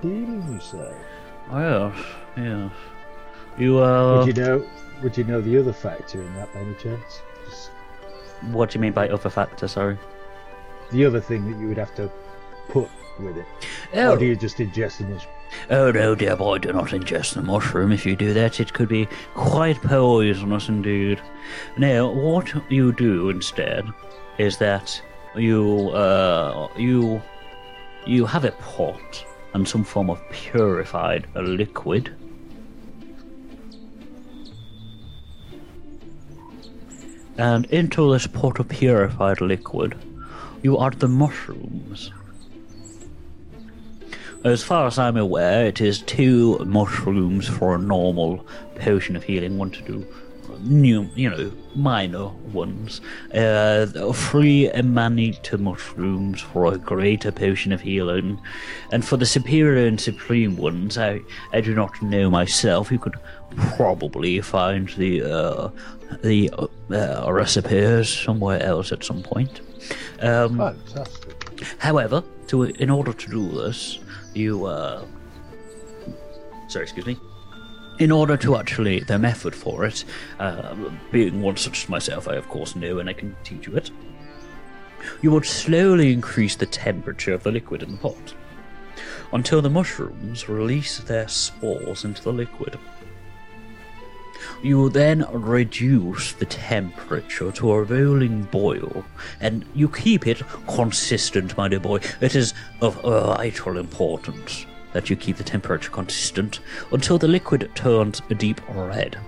Healing, 0.01 0.43
you 0.51 0.59
say? 0.59 0.93
Yes, 1.51 1.95
yes. 2.35 2.71
You, 3.57 3.83
uh, 3.83 4.25
Would 4.25 4.35
you 4.35 4.43
know? 4.43 4.65
Would 5.03 5.17
you 5.17 5.23
know 5.25 5.41
the 5.41 5.59
other 5.59 5.73
factor 5.73 6.21
in 6.21 6.33
that, 6.35 6.51
by 6.53 6.61
any 6.61 6.73
chance? 6.75 7.21
Just 7.45 7.69
what 8.51 8.71
do 8.71 8.77
you 8.77 8.81
mean 8.81 8.93
by 8.93 9.09
other 9.09 9.29
factor, 9.29 9.67
sorry? 9.67 9.97
The 10.93 11.05
other 11.05 11.19
thing 11.19 11.51
that 11.51 11.59
you 11.59 11.67
would 11.67 11.77
have 11.77 11.93
to 11.95 12.09
put 12.69 12.89
with 13.19 13.37
it, 13.37 13.45
Oh, 13.93 14.13
or 14.13 14.17
do 14.17 14.25
you 14.25 14.35
just 14.35 14.57
ingest 14.57 14.97
the 14.99 15.03
mushroom? 15.05 15.33
oh 15.69 15.91
no, 15.91 16.15
dear 16.15 16.35
boy, 16.35 16.57
do 16.57 16.73
not 16.73 16.87
ingest 16.89 17.33
the 17.35 17.41
mushroom. 17.43 17.91
If 17.91 18.05
you 18.05 18.15
do 18.15 18.33
that, 18.33 18.59
it 18.59 18.73
could 18.73 18.89
be 18.89 19.07
quite 19.35 19.81
poisonous 19.81 20.67
indeed. 20.69 21.21
Now, 21.77 22.09
what 22.11 22.51
you 22.71 22.91
do 22.91 23.29
instead 23.29 23.85
is 24.39 24.57
that 24.57 24.99
you, 25.35 25.89
uh, 25.89 26.69
you, 26.77 27.21
you 28.07 28.25
have 28.25 28.45
a 28.45 28.51
pot 28.51 29.25
and 29.53 29.67
some 29.67 29.83
form 29.83 30.09
of 30.09 30.19
purified 30.31 31.27
liquid. 31.35 32.15
And 37.37 37.65
into 37.65 38.11
this 38.13 38.27
pot 38.27 38.59
of 38.59 38.69
purified 38.69 39.41
liquid, 39.41 39.95
you 40.63 40.77
are 40.77 40.91
the 40.91 41.07
mushrooms. 41.07 42.11
As 44.43 44.63
far 44.63 44.87
as 44.87 44.97
I'm 44.97 45.15
aware, 45.15 45.65
it 45.65 45.79
is 45.79 46.01
two 46.01 46.57
mushrooms 46.65 47.47
for 47.47 47.75
a 47.75 47.79
normal 47.79 48.45
potion 48.75 49.15
of 49.15 49.23
healing, 49.23 49.57
one 49.57 49.71
to 49.71 49.81
do 49.83 50.05
new, 50.63 51.09
you 51.15 51.29
know, 51.29 51.51
minor 51.75 52.27
ones. 52.51 53.01
Uh, 53.33 53.85
three 54.13 54.69
amanita 54.71 55.57
mushrooms 55.57 56.41
for 56.41 56.73
a 56.73 56.77
greater 56.77 57.31
potion 57.31 57.71
of 57.71 57.81
healing, 57.81 58.39
and 58.91 59.05
for 59.05 59.17
the 59.17 59.25
superior 59.25 59.85
and 59.85 59.99
supreme 59.99 60.57
ones, 60.57 60.97
I, 60.97 61.21
I 61.51 61.61
do 61.61 61.73
not 61.73 62.01
know 62.01 62.29
myself. 62.29 62.91
You 62.91 62.99
could 62.99 63.15
probably 63.75 64.41
find 64.41 64.89
the 64.89 65.23
uh, 65.23 65.69
the 66.21 66.49
uh, 66.51 66.67
uh, 66.91 67.31
recipes 67.31 68.09
somewhere 68.09 68.61
else 68.61 68.91
at 68.91 69.03
some 69.03 69.23
point. 69.23 69.61
Um, 70.21 70.57
Fantastic. 70.57 71.63
However, 71.77 72.23
to 72.47 72.63
in 72.63 72.89
order 72.89 73.13
to 73.13 73.29
do 73.29 73.49
this, 73.51 73.99
you 74.33 74.65
uh 74.65 75.05
sorry, 76.67 76.83
excuse 76.83 77.05
me. 77.05 77.17
In 77.99 78.11
order 78.11 78.35
to 78.37 78.55
actually 78.55 79.01
the 79.01 79.19
method 79.19 79.53
for 79.53 79.85
it, 79.85 80.03
uh, 80.39 80.75
being 81.11 81.41
one 81.41 81.57
such 81.57 81.83
as 81.83 81.89
myself, 81.89 82.27
I 82.27 82.35
of 82.35 82.47
course 82.49 82.75
know 82.75 82.99
and 82.99 83.09
I 83.09 83.13
can 83.13 83.35
teach 83.43 83.67
you 83.67 83.75
it. 83.75 83.91
You 85.21 85.31
would 85.31 85.45
slowly 85.45 86.11
increase 86.13 86.55
the 86.55 86.65
temperature 86.65 87.33
of 87.33 87.43
the 87.43 87.51
liquid 87.51 87.83
in 87.83 87.91
the 87.91 87.97
pot 87.97 88.33
until 89.33 89.61
the 89.61 89.69
mushrooms 89.69 90.47
release 90.47 90.99
their 90.99 91.27
spores 91.27 92.05
into 92.05 92.23
the 92.23 92.31
liquid. 92.31 92.77
You 94.63 94.77
will 94.77 94.89
then 94.89 95.25
reduce 95.31 96.31
the 96.31 96.45
temperature 96.45 97.51
to 97.51 97.71
a 97.73 97.83
rolling 97.83 98.43
boil, 98.43 99.03
and 99.41 99.65
you 99.75 99.89
keep 99.89 100.25
it 100.25 100.41
consistent, 100.67 101.57
my 101.57 101.67
dear 101.67 101.81
boy. 101.81 101.99
It 102.21 102.33
is 102.33 102.53
of 102.81 102.95
vital 103.01 103.77
importance 103.77 104.65
that 104.93 105.09
you 105.09 105.17
keep 105.17 105.35
the 105.35 105.43
temperature 105.43 105.91
consistent 105.91 106.61
until 106.93 107.17
the 107.17 107.27
liquid 107.27 107.69
turns 107.75 108.21
a 108.29 108.35
deep 108.35 108.61
red. 108.69 109.19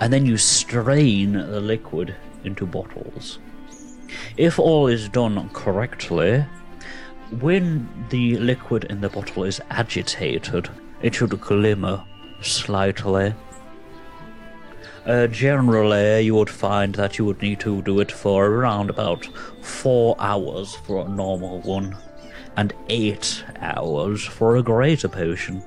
And 0.00 0.12
then 0.12 0.26
you 0.26 0.36
strain 0.36 1.34
the 1.34 1.60
liquid 1.60 2.16
into 2.42 2.66
bottles. 2.66 3.38
If 4.36 4.58
all 4.58 4.88
is 4.88 5.08
done 5.08 5.48
correctly, 5.50 6.44
When 7.40 7.88
the 8.10 8.36
liquid 8.38 8.84
in 8.84 9.00
the 9.00 9.08
bottle 9.08 9.44
is 9.44 9.60
agitated, 9.70 10.68
it 11.02 11.14
should 11.14 11.40
glimmer 11.40 12.04
slightly. 12.42 13.34
Uh, 15.06 15.26
generally, 15.26 16.22
you 16.22 16.34
would 16.34 16.48
find 16.48 16.94
that 16.94 17.18
you 17.18 17.26
would 17.26 17.42
need 17.42 17.60
to 17.60 17.82
do 17.82 18.00
it 18.00 18.10
for 18.10 18.46
around 18.46 18.88
about 18.88 19.26
four 19.60 20.16
hours 20.18 20.74
for 20.74 21.04
a 21.04 21.08
normal 21.08 21.60
one, 21.60 21.94
and 22.56 22.72
eight 22.88 23.44
hours 23.60 24.24
for 24.24 24.56
a 24.56 24.62
greater 24.62 25.08
potion. 25.08 25.62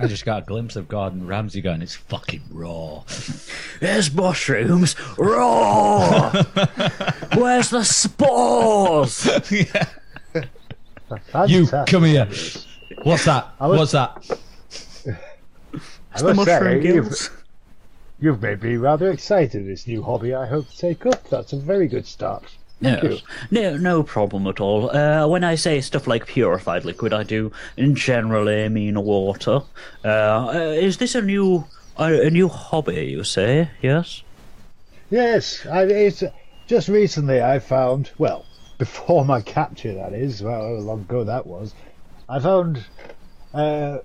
I 0.00 0.06
just 0.06 0.24
got 0.24 0.44
a 0.44 0.46
glimpse 0.46 0.76
of 0.76 0.88
Gordon 0.88 1.26
Ramsay 1.26 1.60
going, 1.60 1.82
it's 1.82 1.94
fucking 1.94 2.42
raw. 2.50 3.02
There's 3.80 4.10
mushrooms 4.14 4.96
raw. 5.18 6.30
Where's 7.34 7.68
the 7.68 7.84
spores? 7.84 9.28
yeah. 9.50 9.88
You, 11.46 11.66
come 11.66 12.04
here. 12.04 12.28
What's 13.02 13.24
that? 13.24 13.48
I 13.60 13.66
was- 13.66 13.78
What's 13.78 13.92
that? 13.92 14.38
I 16.12 16.22
the 16.22 16.34
must 16.34 16.48
say, 16.48 16.58
mushroom 16.60 16.82
you've, 16.82 17.30
you've 18.20 18.42
made 18.42 18.62
me 18.62 18.76
rather 18.76 19.10
excited. 19.10 19.66
This 19.66 19.86
new 19.86 20.02
hobby 20.02 20.34
I 20.34 20.46
hope 20.46 20.68
to 20.68 20.76
take 20.76 21.06
up. 21.06 21.28
That's 21.30 21.52
a 21.52 21.56
very 21.56 21.86
good 21.86 22.04
start. 22.06 22.44
Thank 22.82 23.02
you. 23.04 23.18
No, 23.50 23.76
no 23.76 24.02
problem 24.02 24.46
at 24.48 24.58
all. 24.58 24.90
Uh, 24.90 25.26
when 25.28 25.44
I 25.44 25.54
say 25.54 25.80
stuff 25.80 26.06
like 26.06 26.26
purified 26.26 26.84
liquid, 26.84 27.12
I 27.12 27.22
do 27.22 27.52
in 27.76 27.94
generally 27.94 28.68
mean 28.70 29.00
water. 29.02 29.60
Uh, 30.04 30.08
uh, 30.08 30.52
is 30.76 30.96
this 30.96 31.14
a 31.14 31.22
new 31.22 31.66
a, 31.98 32.26
a 32.26 32.30
new 32.30 32.48
hobby? 32.48 33.04
You 33.06 33.22
say 33.22 33.70
yes? 33.82 34.22
Yes, 35.10 35.64
I, 35.66 35.82
it's 35.84 36.24
just 36.66 36.88
recently 36.88 37.40
I 37.42 37.58
found. 37.60 38.10
Well, 38.18 38.46
before 38.78 39.24
my 39.24 39.42
capture, 39.42 39.94
that 39.94 40.12
is. 40.12 40.42
Well, 40.42 40.60
how 40.60 40.68
long 40.82 41.00
ago 41.02 41.22
that 41.24 41.46
was. 41.46 41.72
I 42.30 42.38
found. 42.38 42.84
Uh, 43.52 43.98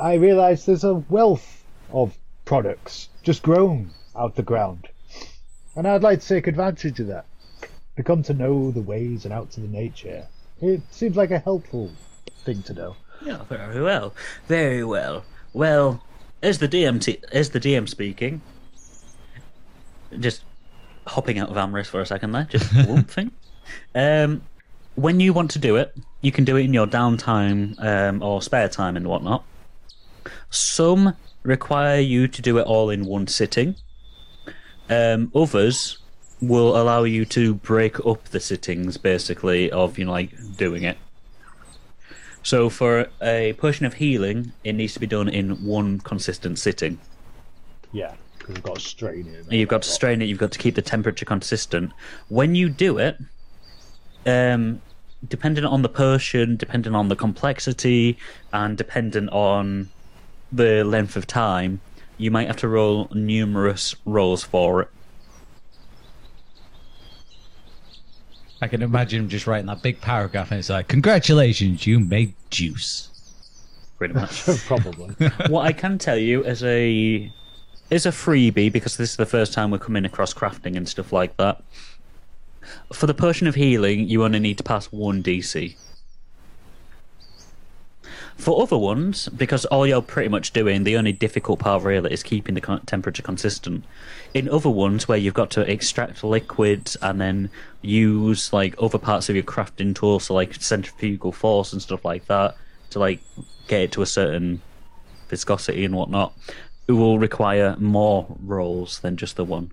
I 0.00 0.14
realised 0.14 0.66
there's 0.66 0.84
a 0.84 0.94
wealth 0.94 1.62
of 1.92 2.16
products 2.46 3.10
just 3.22 3.42
grown 3.42 3.90
out 4.16 4.34
the 4.34 4.42
ground, 4.42 4.88
and 5.76 5.86
I'd 5.86 6.02
like 6.02 6.20
to 6.20 6.26
take 6.26 6.46
advantage 6.46 6.98
of 7.00 7.08
that. 7.08 7.26
Become 7.94 8.22
to 8.24 8.34
know 8.34 8.70
the 8.70 8.80
ways 8.80 9.24
and 9.24 9.32
outs 9.32 9.58
of 9.58 9.62
the 9.62 9.68
nature. 9.68 10.26
It 10.62 10.80
seems 10.90 11.16
like 11.16 11.30
a 11.30 11.38
helpful 11.38 11.90
thing 12.44 12.62
to 12.62 12.72
know. 12.72 12.96
Yeah, 13.22 13.44
very 13.44 13.82
well, 13.82 14.14
very 14.48 14.82
well. 14.82 15.24
Well, 15.52 16.02
as 16.42 16.58
the 16.58 16.68
DM 16.68 17.00
t- 17.00 17.22
as 17.30 17.50
the 17.50 17.60
DM 17.60 17.88
speaking, 17.88 18.40
just 20.18 20.44
hopping 21.06 21.38
out 21.38 21.50
of 21.50 21.56
Amrius 21.56 21.86
for 21.86 22.00
a 22.00 22.06
second 22.06 22.32
there, 22.32 22.44
just 22.44 22.74
one 22.88 23.04
thing. 23.04 23.32
Um, 23.94 24.42
when 24.96 25.20
you 25.20 25.32
want 25.32 25.50
to 25.52 25.58
do 25.58 25.76
it, 25.76 25.94
you 26.22 26.32
can 26.32 26.44
do 26.44 26.56
it 26.56 26.64
in 26.64 26.74
your 26.74 26.86
downtime 26.86 27.82
um, 27.82 28.22
or 28.22 28.42
spare 28.42 28.68
time 28.68 28.96
and 28.96 29.06
whatnot. 29.06 29.44
Some 30.50 31.14
require 31.42 32.00
you 32.00 32.26
to 32.28 32.42
do 32.42 32.58
it 32.58 32.62
all 32.62 32.90
in 32.90 33.04
one 33.04 33.26
sitting. 33.26 33.76
Um, 34.88 35.30
others 35.34 35.98
will 36.40 36.76
allow 36.76 37.04
you 37.04 37.24
to 37.26 37.54
break 37.54 38.04
up 38.04 38.24
the 38.24 38.40
sittings, 38.40 38.96
basically, 38.96 39.70
of 39.70 39.98
you 39.98 40.06
know, 40.06 40.12
like 40.12 40.30
doing 40.56 40.82
it. 40.82 40.98
So 42.42 42.70
for 42.70 43.08
a 43.20 43.54
potion 43.54 43.86
of 43.86 43.94
healing, 43.94 44.52
it 44.64 44.74
needs 44.74 44.94
to 44.94 45.00
be 45.00 45.06
done 45.06 45.28
in 45.28 45.64
one 45.64 45.98
consistent 46.00 46.58
sitting. 46.58 46.98
Yeah, 47.92 48.14
because 48.38 48.54
we've 48.54 48.62
got 48.62 48.76
to 48.76 48.80
strain 48.80 49.26
it. 49.26 49.44
And 49.44 49.52
You've 49.52 49.68
got 49.68 49.82
to 49.82 49.88
strain 49.88 50.22
it. 50.22 50.26
You've 50.26 50.38
got 50.38 50.52
to 50.52 50.58
keep 50.58 50.76
the 50.76 50.82
temperature 50.82 51.24
consistent. 51.24 51.92
When 52.28 52.54
you 52.54 52.68
do 52.68 52.98
it, 52.98 53.18
um, 54.26 54.80
depending 55.26 55.64
on 55.64 55.82
the 55.82 55.88
potion, 55.88 56.56
depending 56.56 56.94
on 56.94 57.08
the 57.08 57.16
complexity, 57.16 58.18
and 58.52 58.76
depending 58.76 59.28
on 59.30 59.88
the 60.52 60.84
length 60.84 61.16
of 61.16 61.26
time, 61.26 61.80
you 62.18 62.30
might 62.30 62.46
have 62.46 62.56
to 62.58 62.68
roll 62.68 63.08
numerous 63.12 63.94
rolls 64.04 64.42
for 64.42 64.82
it. 64.82 64.88
I 68.62 68.68
can 68.68 68.80
imagine 68.80 69.22
him 69.22 69.28
just 69.28 69.46
writing 69.46 69.66
that 69.66 69.82
big 69.82 70.00
paragraph 70.00 70.50
and 70.50 70.58
it's 70.58 70.70
like, 70.70 70.88
Congratulations, 70.88 71.86
you 71.86 72.00
made 72.00 72.34
juice. 72.50 73.10
Pretty 73.98 74.14
much. 74.14 74.46
Probably. 74.66 75.14
what 75.48 75.66
I 75.66 75.72
can 75.72 75.98
tell 75.98 76.16
you 76.16 76.44
as 76.44 76.62
a 76.64 77.30
is 77.90 78.06
a 78.06 78.10
freebie 78.10 78.72
because 78.72 78.96
this 78.96 79.10
is 79.10 79.16
the 79.16 79.26
first 79.26 79.52
time 79.52 79.70
we're 79.70 79.78
coming 79.78 80.04
across 80.04 80.34
crafting 80.34 80.76
and 80.76 80.88
stuff 80.88 81.12
like 81.12 81.36
that. 81.36 81.62
For 82.92 83.06
the 83.06 83.14
potion 83.14 83.46
of 83.46 83.54
healing, 83.54 84.08
you 84.08 84.24
only 84.24 84.38
need 84.38 84.58
to 84.58 84.64
pass 84.64 84.86
one 84.86 85.22
DC. 85.22 85.76
For 88.36 88.62
other 88.62 88.76
ones, 88.76 89.28
because 89.30 89.64
all 89.66 89.86
you're 89.86 90.02
pretty 90.02 90.28
much 90.28 90.52
doing, 90.52 90.84
the 90.84 90.98
only 90.98 91.12
difficult 91.12 91.58
part 91.58 91.82
really 91.82 92.12
is 92.12 92.22
keeping 92.22 92.54
the 92.54 92.80
temperature 92.84 93.22
consistent. 93.22 93.84
In 94.34 94.48
other 94.48 94.68
ones, 94.68 95.08
where 95.08 95.16
you've 95.16 95.32
got 95.34 95.50
to 95.52 95.70
extract 95.70 96.22
liquids 96.22 96.96
and 97.00 97.18
then 97.18 97.50
use 97.80 98.52
like 98.52 98.74
other 98.78 98.98
parts 98.98 99.30
of 99.30 99.36
your 99.36 99.44
crafting 99.44 99.94
tool, 99.94 100.20
so 100.20 100.34
like 100.34 100.54
centrifugal 100.54 101.32
force 101.32 101.72
and 101.72 101.80
stuff 101.80 102.04
like 102.04 102.26
that, 102.26 102.56
to 102.90 102.98
like 102.98 103.20
get 103.68 103.80
it 103.80 103.92
to 103.92 104.02
a 104.02 104.06
certain 104.06 104.60
viscosity 105.28 105.84
and 105.84 105.96
whatnot, 105.96 106.34
it 106.88 106.92
will 106.92 107.18
require 107.18 107.74
more 107.78 108.26
rolls 108.44 109.00
than 109.00 109.16
just 109.16 109.36
the 109.36 109.44
one. 109.44 109.72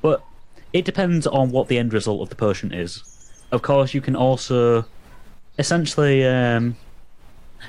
But 0.00 0.24
it 0.72 0.84
depends 0.84 1.26
on 1.26 1.50
what 1.50 1.68
the 1.68 1.78
end 1.78 1.92
result 1.92 2.20
of 2.22 2.28
the 2.28 2.36
potion 2.36 2.72
is. 2.72 3.02
Of 3.50 3.62
course, 3.62 3.94
you 3.94 4.00
can 4.00 4.16
also 4.16 4.84
essentially 5.58 6.24
um, 6.24 6.76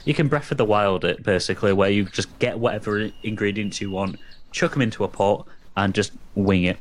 you 0.06 0.14
can 0.14 0.28
breath 0.28 0.52
of 0.52 0.58
the 0.58 0.66
wild 0.66 1.06
it 1.06 1.24
basically, 1.24 1.74
where 1.74 1.90
you 1.90 2.06
just 2.06 2.38
get 2.40 2.60
whatever 2.60 3.10
ingredients 3.24 3.82
you 3.82 3.92
want, 3.92 4.20
chuck 4.52 4.72
them 4.72 4.82
into 4.82 5.04
a 5.04 5.08
pot, 5.08 5.48
and 5.76 5.94
just 5.94 6.12
wing 6.36 6.64
it. 6.64 6.78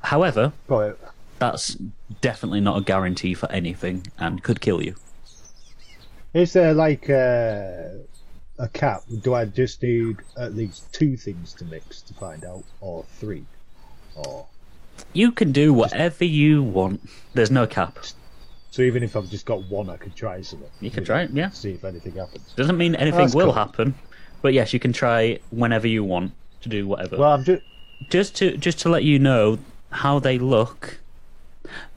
However, 0.00 0.52
But 0.66 0.98
that's 1.38 1.76
definitely 2.20 2.60
not 2.60 2.78
a 2.78 2.80
guarantee 2.80 3.34
for 3.34 3.50
anything 3.52 4.06
and 4.18 4.42
could 4.42 4.60
kill 4.60 4.82
you. 4.82 4.94
Is 6.34 6.52
there 6.52 6.74
like 6.74 7.08
uh, 7.08 7.88
a 8.58 8.68
cap? 8.72 9.02
Do 9.22 9.34
I 9.34 9.44
just 9.44 9.82
need 9.82 10.18
at 10.36 10.54
least 10.54 10.92
two 10.92 11.16
things 11.16 11.54
to 11.54 11.64
mix 11.64 12.02
to 12.02 12.14
find 12.14 12.44
out, 12.44 12.64
or 12.80 13.04
three, 13.04 13.44
or 14.14 14.46
You 15.12 15.32
can 15.32 15.52
do 15.52 15.72
whatever 15.72 16.24
you 16.24 16.62
want. 16.62 17.08
There's 17.34 17.50
no 17.50 17.66
cap. 17.66 17.98
so? 18.70 18.82
Even 18.82 19.02
if 19.02 19.16
I've 19.16 19.28
just 19.28 19.46
got 19.46 19.64
one, 19.68 19.90
I 19.90 19.96
could 19.96 20.14
try 20.14 20.40
something. 20.42 20.68
You 20.80 20.90
can 20.90 21.04
try 21.04 21.22
it, 21.22 21.30
yeah. 21.30 21.50
See 21.50 21.72
if 21.72 21.84
anything 21.84 22.14
happens. 22.14 22.52
Doesn't 22.56 22.76
mean 22.76 22.94
anything 22.94 23.20
That's 23.20 23.34
will 23.34 23.46
cool. 23.46 23.54
happen, 23.54 23.94
but 24.42 24.52
yes, 24.52 24.72
you 24.72 24.78
can 24.78 24.92
try 24.92 25.38
whenever 25.50 25.86
you 25.88 26.04
want 26.04 26.32
to 26.60 26.68
do 26.68 26.86
whatever. 26.86 27.16
Well, 27.16 27.32
I'm 27.32 27.44
just 27.44 27.62
just 28.10 28.36
to 28.36 28.56
just 28.56 28.78
to 28.80 28.88
let 28.88 29.02
you 29.04 29.18
know 29.18 29.58
how 29.90 30.18
they 30.18 30.38
look, 30.38 30.98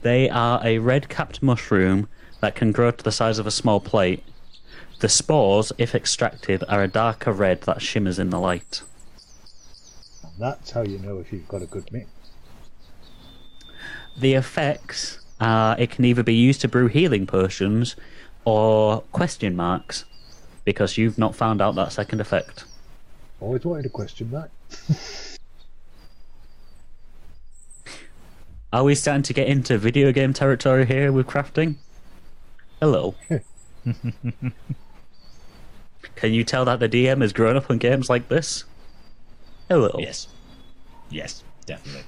they 0.01 0.29
are 0.29 0.59
a 0.63 0.79
red-capped 0.79 1.43
mushroom 1.43 2.07
that 2.39 2.55
can 2.55 2.71
grow 2.71 2.89
to 2.91 3.03
the 3.03 3.11
size 3.11 3.37
of 3.37 3.45
a 3.45 3.51
small 3.51 3.79
plate. 3.79 4.23
The 4.99 5.09
spores, 5.09 5.71
if 5.77 5.93
extracted, 5.93 6.63
are 6.67 6.81
a 6.83 6.87
darker 6.87 7.31
red 7.31 7.61
that 7.61 7.81
shimmers 7.81 8.17
in 8.17 8.29
the 8.29 8.39
light. 8.39 8.81
And 10.23 10.33
that's 10.39 10.71
how 10.71 10.81
you 10.83 10.97
know 10.99 11.19
if 11.19 11.31
you've 11.33 11.47
got 11.47 11.61
a 11.61 11.65
good 11.65 11.91
mix. 11.91 12.07
The 14.17 14.33
effects 14.33 15.19
are 15.39 15.79
it 15.79 15.89
can 15.91 16.05
either 16.05 16.23
be 16.23 16.35
used 16.35 16.61
to 16.61 16.67
brew 16.67 16.87
healing 16.87 17.25
potions 17.25 17.95
or 18.45 19.01
question 19.11 19.55
marks, 19.55 20.05
because 20.65 20.97
you've 20.97 21.17
not 21.17 21.35
found 21.35 21.61
out 21.61 21.75
that 21.75 21.91
second 21.91 22.21
effect. 22.21 22.65
Always 23.39 23.65
wanted 23.65 23.85
a 23.85 23.89
question 23.89 24.29
mark. 24.31 24.51
Are 28.73 28.85
we 28.85 28.95
starting 28.95 29.23
to 29.23 29.33
get 29.33 29.47
into 29.49 29.77
video 29.77 30.13
game 30.13 30.31
territory 30.31 30.85
here 30.85 31.11
with 31.11 31.27
crafting? 31.27 31.75
Hello. 32.79 33.15
Can 36.15 36.33
you 36.33 36.45
tell 36.45 36.63
that 36.65 36.79
the 36.79 36.87
DM 36.87 37.21
has 37.21 37.33
grown 37.33 37.57
up 37.57 37.69
on 37.69 37.79
games 37.79 38.09
like 38.09 38.29
this? 38.29 38.63
Hello. 39.67 39.93
Yes. 39.99 40.27
Yes, 41.09 41.43
definitely. 41.65 42.03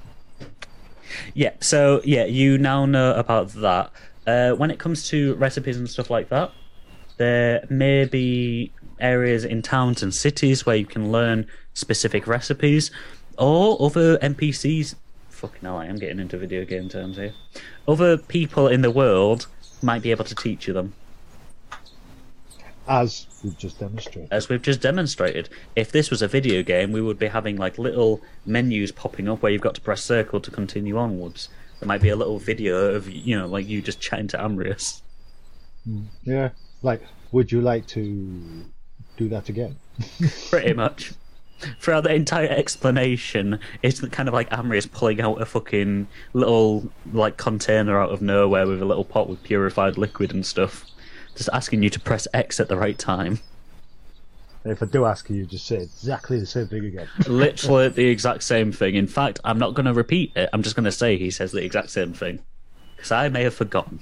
Yeah, 1.34 1.52
so 1.60 2.00
yeah, 2.04 2.24
you 2.24 2.58
now 2.58 2.86
know 2.86 3.14
about 3.14 3.48
that. 3.54 3.90
Uh, 4.26 4.52
when 4.52 4.70
it 4.70 4.78
comes 4.78 5.08
to 5.08 5.34
recipes 5.34 5.76
and 5.76 5.88
stuff 5.88 6.10
like 6.10 6.28
that, 6.30 6.50
there 7.16 7.66
may 7.70 8.04
be 8.06 8.72
areas 9.00 9.44
in 9.44 9.62
towns 9.62 10.02
and 10.02 10.14
cities 10.14 10.64
where 10.64 10.76
you 10.76 10.86
can 10.86 11.12
learn 11.12 11.46
specific 11.74 12.26
recipes, 12.26 12.90
or 13.38 13.76
other 13.84 14.18
NPCs. 14.18 14.94
Fucking 15.28 15.60
hell, 15.62 15.76
I 15.76 15.86
am 15.86 15.96
getting 15.96 16.20
into 16.20 16.38
video 16.38 16.64
game 16.64 16.88
terms 16.88 17.16
here. 17.16 17.32
Other 17.86 18.16
people 18.16 18.68
in 18.68 18.82
the 18.82 18.90
world 18.90 19.46
might 19.82 20.02
be 20.02 20.10
able 20.10 20.24
to 20.24 20.34
teach 20.34 20.66
you 20.66 20.72
them. 20.72 20.94
As 22.86 23.26
we've 23.42 23.56
just 23.56 23.80
demonstrated. 23.80 24.28
as 24.30 24.48
we've 24.48 24.62
just 24.62 24.80
demonstrated. 24.80 25.48
If 25.74 25.90
this 25.90 26.10
was 26.10 26.20
a 26.22 26.28
video 26.28 26.62
game, 26.62 26.92
we 26.92 27.00
would 27.00 27.18
be 27.18 27.28
having 27.28 27.56
like 27.56 27.78
little 27.78 28.20
menus 28.44 28.92
popping 28.92 29.28
up 29.28 29.42
where 29.42 29.50
you've 29.52 29.62
got 29.62 29.74
to 29.76 29.80
press 29.80 30.02
circle 30.02 30.40
to 30.40 30.50
continue 30.50 30.98
onwards. 30.98 31.48
There 31.80 31.86
might 31.88 32.02
be 32.02 32.10
a 32.10 32.16
little 32.16 32.38
video 32.38 32.94
of 32.94 33.08
you 33.10 33.38
know, 33.38 33.46
like 33.46 33.66
you 33.66 33.80
just 33.82 34.00
chatting 34.00 34.28
to 34.28 34.38
Amrius. 34.38 35.00
Hmm. 35.84 36.04
Yeah. 36.22 36.50
Like, 36.82 37.02
would 37.32 37.50
you 37.50 37.60
like 37.62 37.86
to 37.88 38.64
do 39.16 39.28
that 39.28 39.48
again? 39.48 39.76
Pretty 40.50 40.74
much. 40.74 41.12
Throughout 41.80 42.02
the 42.04 42.14
entire 42.14 42.48
explanation, 42.48 43.58
it's 43.82 44.00
kind 44.08 44.28
of 44.28 44.34
like 44.34 44.50
Amrius 44.50 44.90
pulling 44.90 45.20
out 45.20 45.40
a 45.40 45.46
fucking 45.46 46.08
little 46.34 46.90
like 47.12 47.36
container 47.38 47.98
out 47.98 48.10
of 48.10 48.20
nowhere 48.20 48.66
with 48.66 48.82
a 48.82 48.84
little 48.84 49.04
pot 49.04 49.28
with 49.28 49.42
purified 49.42 49.96
liquid 49.96 50.34
and 50.34 50.44
stuff, 50.44 50.84
just 51.34 51.48
asking 51.52 51.82
you 51.82 51.90
to 51.90 52.00
press 52.00 52.26
X 52.32 52.60
at 52.60 52.68
the 52.68 52.76
right 52.76 52.98
time. 52.98 53.40
If 54.64 54.82
I 54.82 54.86
do 54.86 55.04
ask 55.04 55.28
you, 55.28 55.36
you 55.36 55.44
just 55.44 55.66
say 55.66 55.82
exactly 55.82 56.40
the 56.40 56.46
same 56.46 56.68
thing 56.68 56.86
again. 56.86 57.06
Literally 57.26 57.88
the 57.88 58.06
exact 58.06 58.42
same 58.42 58.72
thing. 58.72 58.94
In 58.94 59.06
fact, 59.06 59.38
I'm 59.44 59.58
not 59.58 59.74
going 59.74 59.84
to 59.86 59.92
repeat 59.92 60.32
it. 60.36 60.48
I'm 60.52 60.62
just 60.62 60.74
going 60.74 60.84
to 60.84 60.92
say 60.92 61.18
he 61.18 61.30
says 61.30 61.52
the 61.52 61.62
exact 61.62 61.90
same 61.90 62.14
thing 62.14 62.40
because 62.96 63.12
I 63.12 63.28
may 63.28 63.42
have 63.42 63.54
forgotten. 63.54 64.00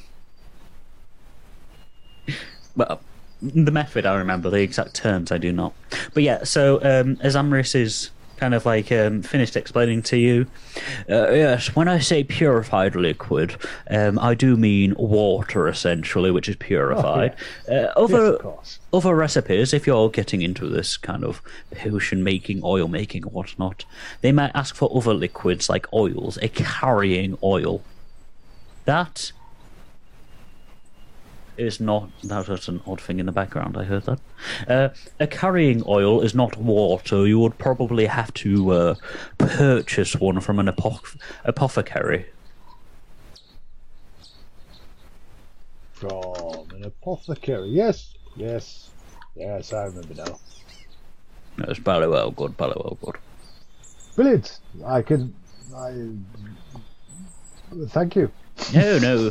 Well, 2.77 3.01
the 3.43 3.73
method 3.73 4.07
I 4.07 4.15
remember, 4.15 4.51
the 4.51 4.63
exact 4.63 4.95
terms 4.95 5.33
I 5.33 5.39
do 5.39 5.53
not. 5.53 5.75
But 6.15 6.23
yeah, 6.23 6.45
so 6.45 6.77
um, 6.77 7.19
as 7.21 7.35
Amrius 7.35 7.75
is 7.75 8.11
kind 8.43 8.55
of 8.55 8.67
like 8.67 8.91
um, 8.91 9.23
finished 9.23 9.55
explaining 9.55 10.03
to 10.03 10.17
you, 10.17 10.49
uh, 11.09 11.31
yes, 11.31 11.77
when 11.77 11.87
I 11.87 12.01
say 12.01 12.25
purified 12.25 12.97
liquid, 12.97 13.55
um, 13.89 14.19
I 14.19 14.35
do 14.35 14.57
mean 14.57 14.97
water 14.99 15.69
essentially, 15.69 16.33
which 16.33 16.49
is 16.49 16.57
purified. 16.57 17.35
uh, 17.69 17.75
yes, 17.87 17.93
other 17.97 18.25
of 18.35 18.41
course. 18.41 18.81
other 18.93 19.15
recipes, 19.15 19.73
if 19.73 19.87
you're 19.87 20.11
getting 20.11 20.43
into 20.43 20.69
this 20.69 20.97
kind 20.97 21.23
of 21.23 21.41
potion 21.71 22.25
making, 22.25 22.63
oil 22.65 22.89
making, 22.89 23.25
or 23.27 23.31
whatnot, 23.31 23.85
they 24.23 24.33
might 24.33 24.51
ask 24.57 24.75
for 24.75 24.91
other 24.93 25.15
liquids 25.15 25.69
like 25.69 25.87
oils, 25.93 26.37
a 26.43 26.49
carrying 26.49 27.39
oil. 27.45 27.81
That 28.87 29.31
is 31.63 31.81
not. 31.81 32.11
That 32.25 32.49
was 32.49 32.69
an 32.69 32.83
odd 32.87 33.01
thing 33.01 33.21
in 33.21 33.27
the 33.27 33.33
background. 33.33 33.77
I 33.77 33.85
heard 33.85 34.05
that. 34.05 34.21
Uh, 34.69 34.89
a 35.21 35.27
carrying 35.27 35.83
oil 35.87 36.21
is 36.21 36.35
not 36.35 36.57
water. 36.59 37.27
You 37.27 37.39
would 37.41 37.57
probably 37.59 38.07
have 38.07 38.33
to 38.35 38.71
uh, 38.73 38.95
purchase 39.39 40.17
one 40.17 40.41
from 40.41 40.59
an 40.59 40.67
apoth- 40.67 41.17
apothecary. 41.45 42.27
From 45.93 46.67
an 46.75 46.85
apothecary. 46.85 47.69
Yes, 47.69 48.15
yes, 48.37 48.91
yes, 49.37 49.73
I 49.73 49.85
remember 49.85 50.15
now. 50.15 50.39
That's 51.59 51.79
very 51.79 52.09
well 52.09 52.31
good. 52.31 52.57
Very 52.57 52.73
well 52.77 52.99
good. 53.03 53.17
Brilliant. 54.17 54.59
I 54.85 55.03
can. 55.03 55.35
I. 55.77 56.09
Thank 57.89 58.17
you. 58.17 58.31
No, 58.75 58.99
no. 58.99 59.31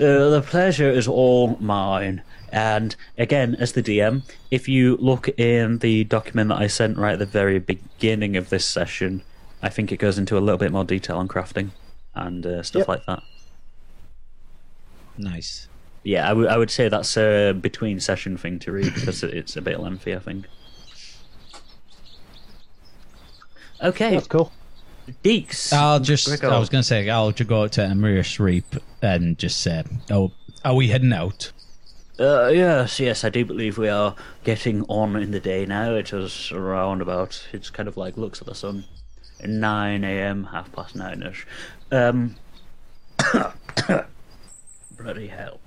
Uh, 0.00 0.30
the 0.30 0.42
pleasure 0.44 0.90
is 0.90 1.06
all 1.06 1.56
mine. 1.60 2.22
And 2.50 2.94
again, 3.16 3.54
as 3.58 3.72
the 3.72 3.82
DM, 3.82 4.22
if 4.50 4.68
you 4.68 4.96
look 4.98 5.28
in 5.38 5.78
the 5.78 6.04
document 6.04 6.48
that 6.50 6.58
I 6.58 6.66
sent 6.66 6.98
right 6.98 7.12
at 7.14 7.18
the 7.18 7.26
very 7.26 7.58
beginning 7.58 8.36
of 8.36 8.50
this 8.50 8.64
session, 8.64 9.22
I 9.62 9.68
think 9.68 9.90
it 9.92 9.96
goes 9.98 10.18
into 10.18 10.36
a 10.36 10.40
little 10.40 10.58
bit 10.58 10.72
more 10.72 10.84
detail 10.84 11.16
on 11.18 11.28
crafting 11.28 11.70
and 12.14 12.44
uh, 12.44 12.62
stuff 12.62 12.80
Yep. 12.80 12.88
like 12.88 13.06
that. 13.06 13.22
Nice. 15.16 15.68
Yeah, 16.04 16.28
I 16.28 16.32
would 16.32 16.48
I 16.48 16.56
would 16.58 16.70
say 16.70 16.88
that's 16.88 17.16
a 17.16 17.52
between 17.52 18.00
session 18.00 18.36
thing 18.36 18.58
to 18.60 18.72
read 18.72 18.92
because 18.94 19.22
it's 19.22 19.56
a 19.56 19.62
bit 19.62 19.78
lengthy, 19.78 20.14
I 20.14 20.18
think. 20.18 20.46
Okay, 23.82 24.14
That's 24.14 24.26
cool. 24.26 24.52
Deeks. 25.24 25.72
I'll 25.72 26.00
just. 26.00 26.26
Gregor. 26.26 26.50
I 26.50 26.58
was 26.58 26.68
going 26.68 26.82
to 26.82 26.86
say 26.86 27.08
I'll 27.08 27.32
just 27.32 27.48
go 27.48 27.62
out 27.64 27.72
to 27.72 27.80
Amrius 27.82 28.38
Reap 28.38 28.76
and 29.02 29.36
just 29.38 29.60
say, 29.60 29.82
"Oh, 30.10 30.32
are 30.64 30.74
we 30.74 30.88
heading 30.88 31.12
out?" 31.12 31.52
Uh, 32.20 32.48
yes, 32.48 33.00
yes, 33.00 33.24
I 33.24 33.30
do 33.30 33.44
believe 33.44 33.78
we 33.78 33.88
are 33.88 34.14
getting 34.44 34.84
on 34.84 35.16
in 35.16 35.30
the 35.32 35.40
day 35.40 35.66
now. 35.66 35.94
It 35.94 36.12
is 36.12 36.52
around 36.52 37.00
about, 37.00 37.48
it's 37.52 37.70
kind 37.70 37.88
of 37.88 37.96
like 37.96 38.16
looks 38.16 38.40
at 38.40 38.46
the 38.46 38.54
sun, 38.54 38.84
9 39.44 40.04
a.m., 40.04 40.44
half 40.44 40.70
past 40.72 40.94
nine 40.94 41.22
ish. 41.22 41.46
Um, 41.90 42.36
bloody 44.96 45.26
hell. 45.28 45.58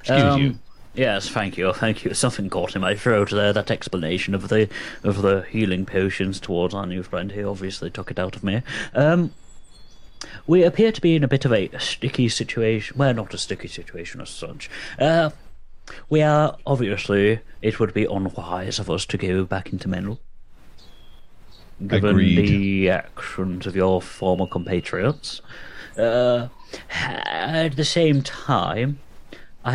Excuse 0.00 0.22
Um, 0.22 0.40
you. 0.40 0.58
Yes, 0.98 1.28
thank 1.28 1.56
you, 1.56 1.72
thank 1.72 2.04
you. 2.04 2.12
Something 2.12 2.50
caught 2.50 2.74
in 2.74 2.82
my 2.82 2.96
throat 2.96 3.30
there. 3.30 3.52
That 3.52 3.70
explanation 3.70 4.34
of 4.34 4.48
the 4.48 4.68
of 5.04 5.22
the 5.22 5.42
healing 5.48 5.86
potions 5.86 6.40
towards 6.40 6.74
our 6.74 6.86
new 6.86 7.04
friend 7.04 7.30
here 7.30 7.48
obviously 7.48 7.88
took 7.88 8.10
it 8.10 8.18
out 8.18 8.34
of 8.34 8.42
me. 8.42 8.62
Um, 8.94 9.32
we 10.48 10.64
appear 10.64 10.90
to 10.90 11.00
be 11.00 11.14
in 11.14 11.22
a 11.22 11.28
bit 11.28 11.44
of 11.44 11.52
a 11.52 11.70
sticky 11.78 12.28
situation. 12.28 12.98
Well, 12.98 13.14
not 13.14 13.32
a 13.32 13.38
sticky 13.38 13.68
situation 13.68 14.20
as 14.20 14.28
such. 14.28 14.68
Uh, 14.98 15.30
we 16.08 16.20
are 16.20 16.56
obviously. 16.66 17.42
It 17.62 17.78
would 17.78 17.94
be 17.94 18.04
unwise 18.04 18.80
of 18.80 18.90
us 18.90 19.06
to 19.06 19.16
go 19.16 19.44
back 19.44 19.72
into 19.72 19.86
Menel. 19.86 20.18
Given 21.86 22.10
Agreed. 22.10 22.48
the 22.48 22.90
actions 22.90 23.68
of 23.68 23.76
your 23.76 24.02
former 24.02 24.48
compatriots. 24.48 25.42
Uh, 25.96 26.48
at 26.90 27.76
the 27.76 27.84
same 27.84 28.20
time, 28.22 28.98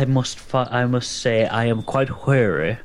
I 0.00 0.04
must 0.06 0.40
fi- 0.40 0.68
I 0.70 0.86
must 0.86 1.12
say 1.12 1.46
I 1.46 1.66
am 1.66 1.82
quite 1.82 2.26
wary, 2.26 2.78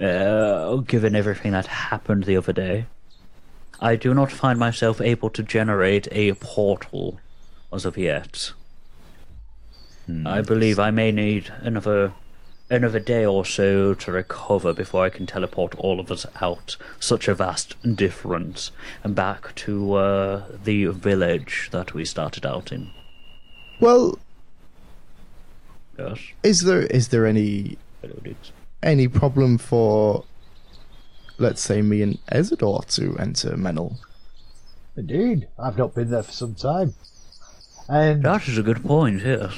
uh, 0.00 0.76
given 0.78 1.14
everything 1.14 1.52
that 1.52 1.66
happened 1.66 2.24
the 2.24 2.36
other 2.36 2.52
day. 2.52 2.86
I 3.80 3.94
do 3.94 4.12
not 4.14 4.32
find 4.32 4.58
myself 4.58 5.00
able 5.00 5.30
to 5.30 5.44
generate 5.44 6.08
a 6.10 6.32
portal 6.34 7.20
as 7.72 7.84
of 7.84 7.96
yet. 7.96 8.52
I 10.26 10.40
believe 10.40 10.80
I 10.80 10.90
may 10.90 11.12
need 11.12 11.52
another 11.60 12.14
another 12.68 12.98
day 12.98 13.24
or 13.24 13.44
so 13.44 13.94
to 13.94 14.10
recover 14.10 14.72
before 14.72 15.04
I 15.04 15.10
can 15.10 15.26
teleport 15.26 15.76
all 15.76 16.00
of 16.00 16.10
us 16.10 16.26
out 16.40 16.76
such 16.98 17.28
a 17.28 17.34
vast 17.34 17.76
difference 17.96 18.72
and 19.04 19.14
back 19.14 19.54
to 19.66 19.94
uh, 19.94 20.42
the 20.64 20.86
village 20.86 21.68
that 21.70 21.94
we 21.94 22.04
started 22.04 22.44
out 22.44 22.72
in. 22.72 22.90
Well, 23.78 24.18
Yes. 26.00 26.18
is 26.42 26.62
there 26.62 26.82
is 26.82 27.08
there 27.08 27.26
any 27.26 27.76
any 28.82 29.08
problem 29.08 29.58
for, 29.58 30.24
let's 31.38 31.60
say, 31.60 31.82
me 31.82 32.02
and 32.02 32.18
Ezador 32.32 32.86
to 32.96 33.16
enter 33.18 33.50
Menel? 33.56 33.98
Indeed. 34.96 35.48
I've 35.58 35.76
not 35.76 35.94
been 35.94 36.10
there 36.10 36.22
for 36.22 36.32
some 36.32 36.54
time. 36.54 36.94
And 37.88 38.22
That 38.22 38.48
is 38.48 38.56
a 38.56 38.62
good 38.62 38.82
point, 38.84 39.22
yes. 39.22 39.52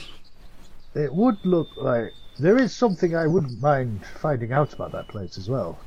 it 0.94 1.12
would 1.14 1.36
look 1.44 1.68
like 1.76 2.10
there 2.38 2.58
is 2.58 2.72
something 2.74 3.14
I 3.14 3.26
wouldn't 3.26 3.60
mind 3.60 4.00
finding 4.20 4.52
out 4.52 4.72
about 4.72 4.92
that 4.92 5.08
place 5.08 5.36
as 5.38 5.48
well. 5.48 5.78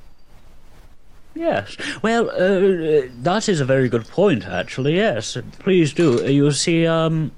Yes. 1.33 1.75
Well, 2.01 2.29
uh, 2.29 3.09
that 3.23 3.49
is 3.49 3.59
a 3.59 3.65
very 3.65 3.89
good 3.89 4.07
point, 4.07 4.47
actually. 4.47 4.95
Yes, 4.95 5.37
please 5.59 5.91
do. 5.91 6.23
You 6.31 6.51
see, 6.51 6.87
um, 6.87 7.31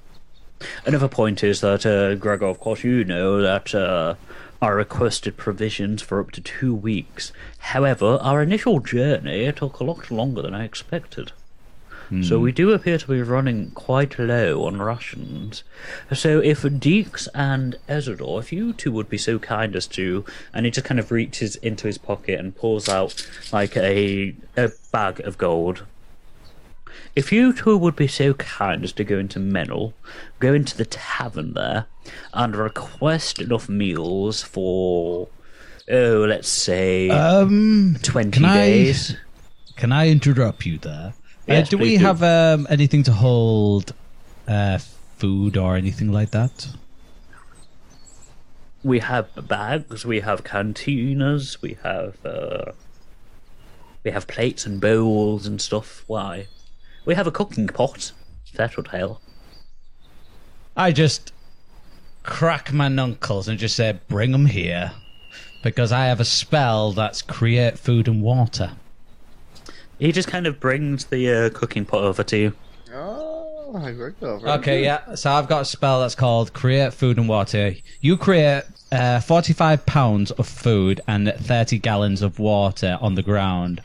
another 0.86 1.08
point 1.08 1.44
is 1.44 1.62
that 1.62 1.86
uh, 1.86 2.16
Gregor, 2.16 2.46
of 2.46 2.60
course, 2.60 2.84
you 2.84 3.04
know 3.04 3.42
that 3.42 3.74
uh, 3.76 4.16
our 4.62 4.76
requested 4.76 5.38
provisions 5.38 6.02
for 6.02 6.20
up 6.20 6.32
to 6.32 6.42
two 6.42 6.74
weeks. 6.74 7.32
However, 7.60 8.18
our 8.22 8.42
initial 8.42 8.80
journey 8.80 9.52
took 9.52 9.80
a 9.80 9.84
lot 9.84 10.10
longer 10.12 10.42
than 10.42 10.56
I 10.56 10.64
expected. 10.64 11.32
So 12.24 12.40
we 12.40 12.54
do 12.54 12.72
appear 12.72 12.98
to 12.98 13.08
be 13.08 13.22
running 13.22 13.72
quite 13.72 14.18
low 14.18 14.64
on 14.64 14.82
rations. 14.82 15.64
So 16.14 16.40
if 16.40 16.62
Deeks 16.62 17.28
and 17.36 17.76
Ezador, 17.90 18.40
if 18.40 18.54
you 18.54 18.72
two 18.72 18.94
would 18.94 19.10
be 19.10 19.18
so 19.18 19.40
kind 19.40 19.76
as 19.76 19.88
to, 19.88 20.24
and 20.54 20.66
he 20.66 20.72
just 20.72 20.88
kind 20.88 21.02
of 21.02 21.12
reaches 21.12 21.58
into 21.58 21.86
his 21.86 21.98
pocket 21.98 22.40
and 22.40 22.56
pulls 22.56 22.88
out 22.88 23.28
like 23.52 23.76
a 23.76 24.34
a 24.56 24.72
bag 24.94 25.20
of 25.20 25.38
gold. 25.38 25.84
If 27.16 27.32
you 27.32 27.52
two 27.54 27.78
would 27.78 27.96
be 27.96 28.08
so 28.08 28.34
kind 28.36 28.84
as 28.84 28.92
to 28.94 29.04
go 29.04 29.18
into 29.18 29.40
Menel, 29.40 29.94
go 30.40 30.54
into 30.54 30.78
the 30.78 30.86
tavern 30.86 31.54
there, 31.54 31.86
and 32.34 32.56
request 32.56 33.42
enough 33.42 33.68
meals 33.68 34.44
for, 34.44 35.28
oh, 35.90 36.26
let's 36.28 36.48
say 36.50 37.10
Um, 37.10 37.98
twenty 38.04 38.32
can 38.32 38.46
I- 38.46 38.54
days. 38.56 39.16
Can 39.76 39.92
I 39.92 40.10
interrupt 40.10 40.66
you 40.66 40.78
there? 40.80 41.14
Yes, 41.48 41.68
uh, 41.68 41.70
do 41.72 41.78
we 41.78 41.98
do. 41.98 42.04
have 42.04 42.24
um, 42.24 42.66
anything 42.70 43.04
to 43.04 43.12
hold 43.14 43.94
uh, 44.48 44.80
food 45.18 45.56
or 45.58 45.76
anything 45.76 46.12
like 46.12 46.32
that? 46.32 46.68
we 48.84 49.00
have 49.00 49.28
bags, 49.48 50.06
we 50.06 50.22
have 50.22 50.44
cantinas, 50.44 51.62
we 51.62 51.78
have 51.84 52.24
uh, 52.26 52.72
we 54.04 54.12
have 54.12 54.28
plates 54.28 54.66
and 54.66 54.80
bowls 54.80 55.46
and 55.46 55.62
stuff. 55.62 56.04
Why? 56.08 56.48
We 57.08 57.16
have 57.16 57.26
a 57.26 57.32
cooking 57.32 57.68
pot. 57.68 58.12
That 58.56 58.76
would 58.76 58.90
help. 58.90 59.22
I 60.76 60.92
just 60.92 61.32
crack 62.24 62.74
my 62.74 62.90
knuckles 62.90 63.48
and 63.48 63.58
just 63.58 63.78
say, 63.78 63.98
"Bring 64.10 64.34
them 64.34 64.48
here." 64.48 64.92
Because 65.64 65.94
I 65.94 66.08
have 66.08 66.20
a 66.20 66.26
spell 66.26 66.92
that's 66.92 67.22
create 67.22 67.80
food 67.80 68.10
and 68.10 68.22
water. 68.22 68.72
He 69.98 70.12
just 70.12 70.28
kind 70.28 70.46
of 70.46 70.60
brings 70.60 71.06
the 71.06 71.32
uh, 71.32 71.50
cooking 71.52 71.86
pot 71.86 72.04
over 72.04 72.24
to 72.26 72.38
you. 72.38 72.54
Oh, 72.94 73.72
I 73.74 73.94
worked 73.94 74.22
over. 74.22 74.46
Okay, 74.60 74.84
yeah. 74.84 75.16
So 75.16 75.32
I've 75.32 75.48
got 75.48 75.62
a 75.62 75.66
spell 75.66 76.02
that's 76.02 76.14
called 76.14 76.52
Create 76.52 76.94
Food 76.94 77.18
and 77.18 77.30
Water. 77.30 77.74
You 78.02 78.18
create 78.18 78.64
uh, 78.92 79.22
45 79.22 79.86
pounds 79.86 80.32
of 80.32 80.46
food 80.46 81.00
and 81.08 81.34
30 81.34 81.80
gallons 81.80 82.22
of 82.22 82.38
water 82.38 82.98
on 83.00 83.16
the 83.16 83.24
ground 83.24 83.82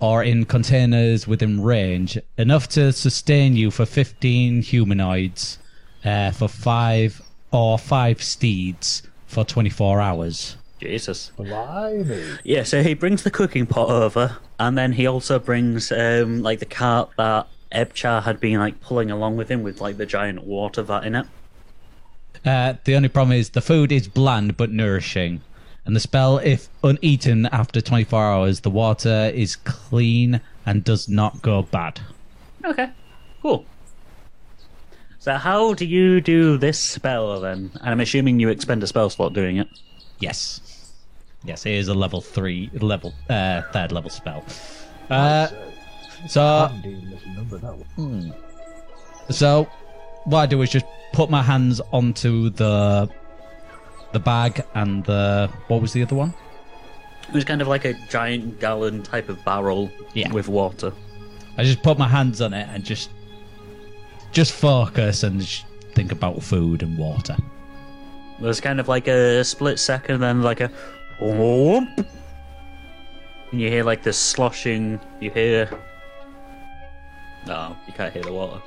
or 0.00 0.24
in 0.24 0.46
containers 0.46 1.26
within 1.26 1.62
range, 1.62 2.18
enough 2.36 2.68
to 2.70 2.92
sustain 2.92 3.54
you 3.54 3.70
for 3.70 3.84
15 3.84 4.62
humanoids 4.62 5.58
uh, 6.04 6.30
for 6.30 6.48
five 6.48 7.22
or 7.52 7.78
five 7.78 8.22
steeds 8.22 9.02
for 9.26 9.44
24 9.44 10.00
hours. 10.00 10.56
Jesus. 10.80 11.30
Blimey. 11.36 12.38
Yeah, 12.42 12.62
so 12.62 12.82
he 12.82 12.94
brings 12.94 13.22
the 13.22 13.30
cooking 13.30 13.66
pot 13.66 13.90
over, 13.90 14.38
and 14.58 14.78
then 14.78 14.92
he 14.92 15.06
also 15.06 15.38
brings 15.38 15.92
um, 15.92 16.42
like 16.42 16.58
the 16.58 16.66
cart 16.66 17.10
that 17.18 17.46
Ebchar 17.72 18.22
had 18.22 18.40
been 18.40 18.58
like 18.58 18.80
pulling 18.80 19.10
along 19.10 19.36
with 19.36 19.50
him 19.50 19.62
with 19.62 19.80
like 19.80 19.98
the 19.98 20.06
giant 20.06 20.44
water 20.44 20.82
vat 20.82 21.04
in 21.04 21.14
it. 21.14 21.26
Uh, 22.44 22.74
the 22.84 22.96
only 22.96 23.08
problem 23.08 23.36
is 23.36 23.50
the 23.50 23.60
food 23.60 23.92
is 23.92 24.08
bland 24.08 24.56
but 24.56 24.70
nourishing. 24.70 25.42
And 25.84 25.96
the 25.96 26.00
spell, 26.00 26.38
if 26.38 26.68
uneaten 26.84 27.46
after 27.46 27.80
24 27.80 28.22
hours, 28.22 28.60
the 28.60 28.70
water 28.70 29.30
is 29.34 29.56
clean 29.56 30.40
and 30.66 30.84
does 30.84 31.08
not 31.08 31.42
go 31.42 31.62
bad. 31.62 32.00
Okay, 32.64 32.90
cool. 33.42 33.64
So 35.18 35.34
how 35.34 35.74
do 35.74 35.84
you 35.84 36.20
do 36.20 36.56
this 36.58 36.78
spell 36.78 37.40
then? 37.40 37.70
And 37.80 37.90
I'm 37.90 38.00
assuming 38.00 38.40
you 38.40 38.48
expend 38.48 38.82
a 38.82 38.86
spell 38.86 39.10
slot 39.10 39.32
doing 39.32 39.56
it. 39.58 39.68
Yes. 40.18 40.60
Yes, 41.44 41.64
it 41.64 41.72
is 41.72 41.88
a 41.88 41.94
level 41.94 42.20
3, 42.20 42.70
level, 42.74 43.14
uh, 43.28 43.62
third 43.72 43.92
level 43.92 44.10
spell. 44.10 44.44
Uh, 45.08 45.48
so, 46.28 46.68
Handy 46.68 46.94
little 46.96 47.30
number, 47.32 47.58
that 47.58 47.74
one. 47.96 48.34
so, 49.30 49.68
what 50.24 50.40
I 50.40 50.46
do 50.46 50.60
is 50.62 50.70
just 50.70 50.84
put 51.12 51.30
my 51.30 51.42
hands 51.42 51.80
onto 51.92 52.50
the 52.50 53.10
the 54.12 54.18
bag 54.20 54.64
and 54.74 55.04
the 55.04 55.50
what 55.68 55.80
was 55.80 55.92
the 55.92 56.02
other 56.02 56.16
one? 56.16 56.34
It 57.28 57.34
was 57.34 57.44
kind 57.44 57.62
of 57.62 57.68
like 57.68 57.84
a 57.84 57.94
giant 58.08 58.58
gallon 58.60 59.02
type 59.02 59.28
of 59.28 59.44
barrel 59.44 59.90
Yeah. 60.14 60.32
with 60.32 60.48
water. 60.48 60.92
I 61.56 61.64
just 61.64 61.82
put 61.82 61.98
my 61.98 62.08
hands 62.08 62.40
on 62.40 62.52
it 62.54 62.68
and 62.72 62.84
just 62.84 63.10
just 64.32 64.52
focus 64.52 65.22
and 65.22 65.40
just 65.40 65.64
think 65.94 66.12
about 66.12 66.42
food 66.42 66.82
and 66.82 66.96
water. 66.98 67.36
There's 68.40 68.60
kind 68.60 68.80
of 68.80 68.88
like 68.88 69.06
a 69.08 69.44
split 69.44 69.78
second, 69.78 70.20
then 70.20 70.42
like 70.42 70.60
a 70.60 70.70
whoomp. 71.20 72.06
And 73.52 73.60
you 73.60 73.68
hear 73.68 73.84
like 73.84 74.02
the 74.02 74.12
sloshing. 74.12 74.98
You 75.20 75.30
hear. 75.30 75.68
No, 77.46 77.76
you 77.86 77.92
can't 77.92 78.12
hear 78.12 78.22
the 78.22 78.32
water. 78.32 78.62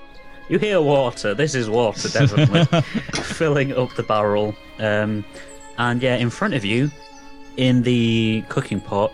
You 0.50 0.60
hear 0.60 0.82
water. 0.82 1.34
This 1.34 1.56
is 1.56 1.70
water, 1.70 2.10
definitely. 2.10 2.82
filling 3.24 3.72
up 3.74 3.94
the 3.96 4.04
barrel. 4.04 4.54
Um, 4.80 5.26
and 5.78 6.02
yeah, 6.02 6.16
in 6.16 6.30
front 6.30 6.54
of 6.54 6.66
you, 6.66 6.92
in 7.58 7.84
the 7.84 8.44
cooking 8.50 8.82
pot, 8.82 9.14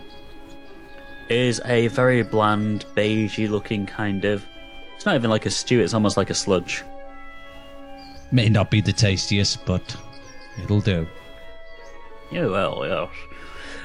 is 1.29 1.61
a 1.65 1.87
very 1.87 2.23
bland, 2.23 2.85
beigey 2.95 3.49
looking 3.49 3.85
kind 3.85 4.25
of. 4.25 4.45
It's 4.95 5.05
not 5.05 5.15
even 5.15 5.29
like 5.29 5.45
a 5.45 5.49
stew, 5.49 5.79
it's 5.79 5.93
almost 5.93 6.17
like 6.17 6.29
a 6.29 6.33
sludge. 6.33 6.83
May 8.31 8.49
not 8.49 8.69
be 8.69 8.81
the 8.81 8.93
tastiest, 8.93 9.65
but 9.65 9.95
it'll 10.61 10.81
do. 10.81 11.07
Yeah, 12.31 12.47
well, 12.47 12.85
yes. 12.85 13.09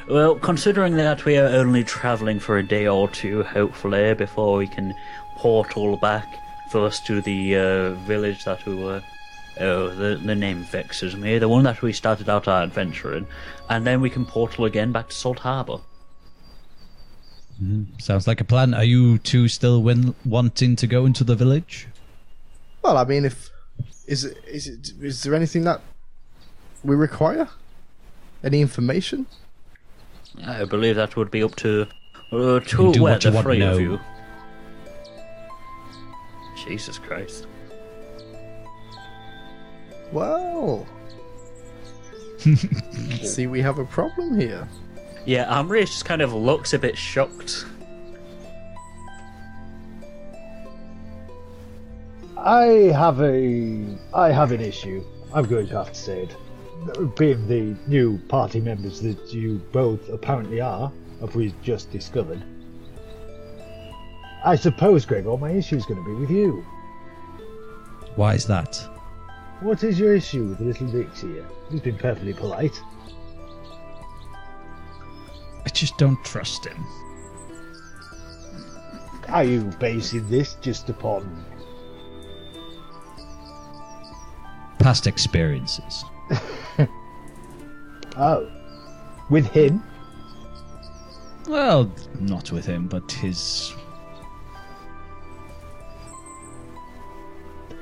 Well, 0.08 0.34
considering 0.34 0.96
that 0.96 1.24
we 1.24 1.38
are 1.38 1.46
only 1.46 1.82
travelling 1.82 2.38
for 2.38 2.58
a 2.58 2.62
day 2.62 2.86
or 2.86 3.08
two, 3.08 3.42
hopefully, 3.42 4.12
before 4.14 4.58
we 4.58 4.66
can 4.66 4.94
portal 5.36 5.96
back 5.96 6.36
first 6.68 7.06
to 7.06 7.22
the 7.22 7.56
uh, 7.56 7.90
village 7.92 8.44
that 8.44 8.64
we 8.66 8.74
were. 8.74 9.02
Oh, 9.60 9.88
the, 9.88 10.16
the 10.16 10.34
name 10.34 10.64
vexes 10.64 11.16
me. 11.16 11.38
The 11.38 11.48
one 11.48 11.64
that 11.64 11.80
we 11.80 11.92
started 11.92 12.28
out 12.28 12.48
our 12.48 12.62
adventure 12.64 13.16
in. 13.16 13.26
And 13.70 13.86
then 13.86 14.00
we 14.00 14.10
can 14.10 14.24
portal 14.26 14.64
again 14.64 14.90
back 14.90 15.08
to 15.10 15.14
Salt 15.14 15.38
Harbour. 15.40 15.78
Sounds 17.98 18.26
like 18.26 18.40
a 18.40 18.44
plan. 18.44 18.74
Are 18.74 18.84
you 18.84 19.18
two 19.18 19.46
still 19.46 19.82
win- 19.82 20.14
wanting 20.24 20.74
to 20.76 20.86
go 20.86 21.06
into 21.06 21.22
the 21.22 21.36
village? 21.36 21.86
Well, 22.82 22.96
I 22.96 23.04
mean, 23.04 23.24
if 23.24 23.50
is 24.06 24.24
it 24.24 24.36
is 24.46 24.66
it 24.66 24.92
is 25.00 25.22
there 25.22 25.34
anything 25.34 25.62
that 25.64 25.80
we 26.82 26.96
require? 26.96 27.48
Any 28.42 28.60
information? 28.60 29.26
I 30.44 30.64
believe 30.64 30.96
that 30.96 31.16
would 31.16 31.30
be 31.30 31.42
up 31.42 31.54
to. 31.56 31.86
Uh, 32.32 32.60
can 32.60 32.92
to 32.92 33.02
where 33.02 33.18
the 33.18 33.30
want 33.30 33.44
three 33.44 33.62
of 33.62 33.80
you. 33.80 34.00
Jesus 36.66 36.98
Christ. 36.98 37.46
Well, 40.14 40.86
see, 43.24 43.48
we 43.48 43.60
have 43.62 43.80
a 43.80 43.84
problem 43.84 44.38
here. 44.38 44.68
Yeah, 45.26 45.52
Amrius 45.52 45.86
just 45.86 46.04
kind 46.04 46.22
of 46.22 46.32
looks 46.32 46.72
a 46.72 46.78
bit 46.78 46.96
shocked. 46.96 47.66
I 52.38 52.92
have 52.94 53.20
a 53.22 53.84
I 54.14 54.30
have 54.30 54.52
an 54.52 54.60
issue. 54.60 55.04
I'm 55.34 55.46
going 55.46 55.66
to 55.66 55.78
have 55.78 55.88
to 55.92 55.98
say 55.98 56.28
it. 56.28 57.16
Being 57.16 57.48
the 57.48 57.76
new 57.88 58.18
party 58.28 58.60
members 58.60 59.00
that 59.00 59.34
you 59.34 59.60
both 59.72 60.08
apparently 60.10 60.60
are, 60.60 60.92
as 61.22 61.34
we've 61.34 61.60
just 61.60 61.90
discovered. 61.90 62.40
I 64.44 64.54
suppose, 64.54 65.06
Gregor, 65.06 65.36
my 65.38 65.50
issue 65.50 65.74
is 65.74 65.84
going 65.86 66.04
to 66.04 66.08
be 66.08 66.14
with 66.14 66.30
you. 66.30 66.64
Why 68.14 68.34
is 68.34 68.46
that? 68.46 68.93
What 69.64 69.82
is 69.82 69.98
your 69.98 70.14
issue 70.14 70.44
with 70.44 70.58
the 70.58 70.64
little 70.64 70.88
Dix 70.88 71.22
here? 71.22 71.46
He's 71.70 71.80
been 71.80 71.96
perfectly 71.96 72.34
polite. 72.34 72.78
I 75.64 75.70
just 75.70 75.96
don't 75.96 76.22
trust 76.22 76.66
him. 76.66 76.84
Are 79.28 79.42
you 79.42 79.62
basing 79.80 80.28
this 80.28 80.56
just 80.60 80.90
upon 80.90 81.46
Past 84.80 85.06
experiences. 85.06 86.04
oh, 88.18 88.50
with 89.30 89.46
him? 89.46 89.82
Well, 91.48 91.90
not 92.20 92.52
with 92.52 92.66
him, 92.66 92.86
but 92.86 93.10
his. 93.10 93.72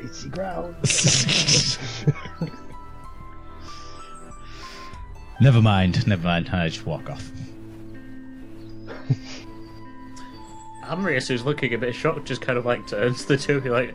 Icy 0.04 0.28
ground. 0.28 0.74
Never 5.40 5.60
mind, 5.60 6.06
never 6.06 6.22
mind. 6.22 6.50
I 6.50 6.68
just 6.68 6.86
walk 6.86 7.10
off. 7.10 7.28
Amrius, 10.84 11.26
who's 11.26 11.44
looking 11.44 11.74
a 11.74 11.78
bit 11.78 11.96
shocked, 11.96 12.26
just 12.26 12.40
kind 12.40 12.56
of 12.56 12.64
like 12.64 12.86
turns 12.86 13.22
to 13.22 13.28
the 13.28 13.36
two 13.36 13.56
of 13.56 13.64
you 13.64 13.72
like, 13.72 13.92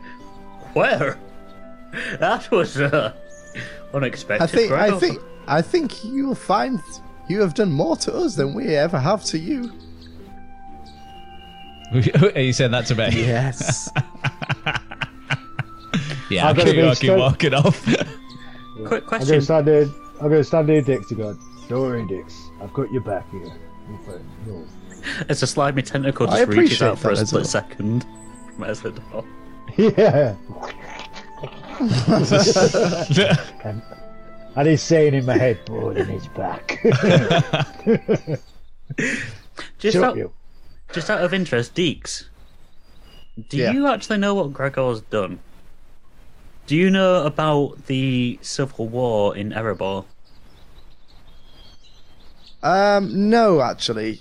Where? 0.74 1.18
That 2.18 2.50
was 2.50 2.78
uh, 2.78 3.14
unexpected. 3.94 4.42
I 4.42 4.46
think 4.46 4.72
I 4.72 4.98
think 4.98 5.22
I 5.46 5.62
think 5.62 6.04
you'll 6.04 6.34
find 6.34 6.80
you 7.28 7.40
have 7.40 7.54
done 7.54 7.72
more 7.72 7.96
to 7.96 8.14
us 8.14 8.34
than 8.34 8.52
we 8.52 8.76
ever 8.76 8.98
have 8.98 9.24
to 9.26 9.38
you. 9.38 9.72
Are 12.34 12.40
you 12.40 12.52
saying 12.52 12.72
that 12.72 12.84
to 12.86 12.94
me? 12.94 13.08
Yes. 13.12 13.90
Yeah, 16.30 16.44
I 16.44 16.48
I'll 16.48 16.54
gotta 16.54 16.66
keep, 16.72 16.76
be 16.76 16.82
I'll 16.82 16.88
keep 16.90 16.96
straight- 16.96 17.18
walking 17.18 17.54
off. 17.54 17.82
Quick 17.84 19.02
I'm 19.02 19.08
question. 19.08 19.28
gonna 19.28 19.40
stand 19.42 19.68
in. 19.68 19.94
I'm 20.20 20.28
gonna 20.28 20.44
stand 20.44 20.70
in 20.70 20.84
Dix 20.84 21.08
to 21.08 21.14
go. 21.14 21.36
Don't 21.68 21.82
worry, 21.82 22.06
Dix. 22.06 22.34
I've 22.62 22.72
got 22.72 22.90
your 22.92 23.02
back 23.02 23.28
here. 23.30 23.50
my 23.88 23.98
friend. 24.04 24.24
No. 24.46 24.64
As 25.28 25.42
a 25.42 25.46
slimy 25.46 25.82
tentacle 25.82 26.28
I 26.28 26.44
just 26.44 26.56
reaches 26.58 26.82
out 26.82 26.98
for 26.98 27.10
a 27.10 27.14
that 27.14 27.22
as 27.22 27.28
split 27.28 27.42
well. 27.42 27.48
second 27.50 28.04
from 28.56 28.64
Ezreal. 28.64 29.24
Yeah. 29.78 30.34
and, 33.64 33.82
and 34.56 34.68
he's 34.68 34.82
saying 34.82 35.14
in 35.14 35.24
my 35.24 35.36
head, 35.38 35.58
more 35.68 35.94
than 35.94 36.06
his 36.06 36.26
back. 36.28 36.80
Just 39.78 39.94
Shut 39.94 40.02
out, 40.04 40.16
you. 40.16 40.32
just 40.92 41.10
out 41.10 41.22
of 41.22 41.32
interest, 41.32 41.74
Deeks, 41.74 42.24
do 43.48 43.56
Yeah. 43.56 43.70
you 43.72 43.86
actually 43.86 44.18
know 44.18 44.34
what 44.34 44.52
Gregor's 44.52 45.00
done? 45.02 45.38
Do 46.68 46.76
you 46.76 46.90
know 46.90 47.24
about 47.24 47.86
the 47.86 48.38
civil 48.42 48.86
war 48.88 49.34
in 49.34 49.50
Erebor? 49.52 50.04
um, 52.62 53.30
no, 53.30 53.60
actually. 53.62 54.20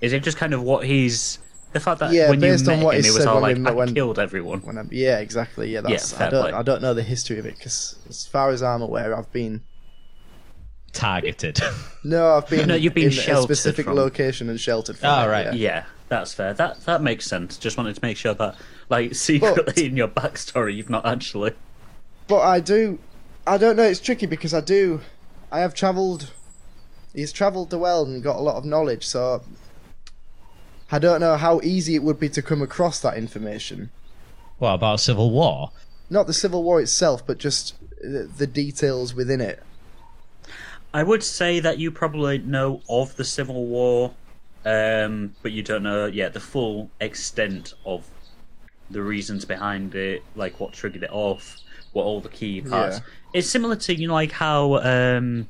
Is 0.00 0.12
it 0.12 0.22
just 0.22 0.38
kind 0.38 0.54
of 0.54 0.62
what 0.62 0.86
he's 0.86 1.38
the 1.72 1.80
fact 1.80 2.00
that 2.00 2.12
Yeah, 2.12 2.30
when 2.30 2.40
based 2.40 2.64
you 2.66 2.72
on 2.72 2.78
met 2.78 2.84
what 2.86 2.94
him, 2.96 3.02
he 3.02 3.10
he 3.10 3.14
was 3.16 3.26
all 3.26 3.40
like, 3.40 3.56
we 3.56 3.60
met- 3.62 3.72
"I 3.72 3.76
when- 3.76 3.94
killed 3.94 4.18
everyone." 4.18 4.60
When 4.60 4.78
I'm, 4.78 4.88
yeah, 4.90 5.18
exactly. 5.18 5.70
Yeah, 5.70 5.82
that's. 5.82 6.12
fair 6.12 6.28
I 6.28 6.30
don't. 6.30 6.42
play. 6.42 6.52
I 6.52 6.62
don't 6.62 6.80
know 6.80 6.94
the 6.94 7.02
history 7.02 7.38
of 7.38 7.44
it 7.46 7.56
because, 7.56 7.96
as 8.08 8.24
far 8.26 8.50
as 8.50 8.62
I'm 8.62 8.80
aware, 8.80 9.14
I've 9.14 9.30
been 9.32 9.62
targeted. 10.92 11.60
No, 12.04 12.36
I've 12.36 12.48
been 12.50 12.68
No, 12.68 12.74
you've 12.76 12.94
been 12.94 13.12
in 13.12 13.18
a 13.18 13.42
specific 13.42 13.84
from- 13.84 13.96
location 13.96 14.48
and 14.48 14.58
sheltered 14.58 14.96
from 14.96 15.10
Oh, 15.10 15.24
it, 15.24 15.28
right. 15.28 15.44
yeah. 15.46 15.52
Yeah, 15.54 15.84
that's 16.08 16.34
fair. 16.34 16.54
That 16.54 16.80
that 16.86 17.02
makes 17.02 17.26
sense. 17.26 17.56
Just 17.56 17.76
wanted 17.76 17.94
to 17.96 18.00
make 18.02 18.16
sure 18.16 18.34
that, 18.34 18.56
like, 18.88 19.14
secretly 19.28 19.86
in 19.86 19.96
your 19.96 20.08
backstory, 20.08 20.76
you've 20.76 20.90
not 20.90 21.06
actually. 21.06 21.52
But 22.26 22.40
I 22.40 22.60
do, 22.60 22.98
I 23.46 23.56
don't 23.58 23.76
know. 23.76 23.84
It's 23.84 24.00
tricky 24.00 24.26
because 24.26 24.52
I 24.52 24.60
do, 24.60 25.00
I 25.50 25.60
have 25.60 25.74
travelled. 25.74 26.30
He's 27.14 27.32
travelled 27.32 27.70
the 27.70 27.78
world 27.78 28.08
and 28.08 28.22
got 28.22 28.36
a 28.36 28.40
lot 28.42 28.56
of 28.56 28.64
knowledge, 28.64 29.06
so 29.06 29.42
I 30.92 30.98
don't 30.98 31.20
know 31.20 31.36
how 31.36 31.60
easy 31.62 31.94
it 31.94 32.02
would 32.02 32.20
be 32.20 32.28
to 32.30 32.42
come 32.42 32.62
across 32.62 33.00
that 33.00 33.16
information. 33.16 33.90
what 34.58 34.74
about 34.74 35.00
civil 35.00 35.30
war? 35.30 35.72
Not 36.10 36.26
the 36.26 36.32
Civil 36.32 36.62
War 36.62 36.80
itself, 36.80 37.26
but 37.26 37.36
just 37.38 37.74
the, 38.00 38.30
the 38.34 38.46
details 38.46 39.14
within 39.14 39.40
it. 39.42 39.62
I 40.94 41.02
would 41.02 41.22
say 41.22 41.60
that 41.60 41.78
you 41.78 41.90
probably 41.90 42.38
know 42.38 42.80
of 42.88 43.16
the 43.16 43.24
Civil 43.24 43.66
War, 43.66 44.14
um, 44.64 45.34
but 45.42 45.52
you 45.52 45.62
don't 45.62 45.82
know 45.82 46.06
yet 46.06 46.32
the 46.32 46.40
full 46.40 46.90
extent 47.00 47.74
of 47.84 48.06
the 48.90 49.02
reasons 49.02 49.44
behind 49.44 49.94
it, 49.94 50.22
like 50.34 50.60
what 50.60 50.72
triggered 50.72 51.02
it 51.02 51.10
off, 51.12 51.56
what 51.92 52.04
all 52.04 52.20
the 52.20 52.28
key 52.28 52.60
parts. 52.60 52.98
Yeah. 52.98 53.04
It's 53.34 53.48
similar 53.48 53.76
to 53.76 53.94
you 53.94 54.08
know 54.08 54.14
like 54.14 54.32
how 54.32 54.76
um, 54.76 55.48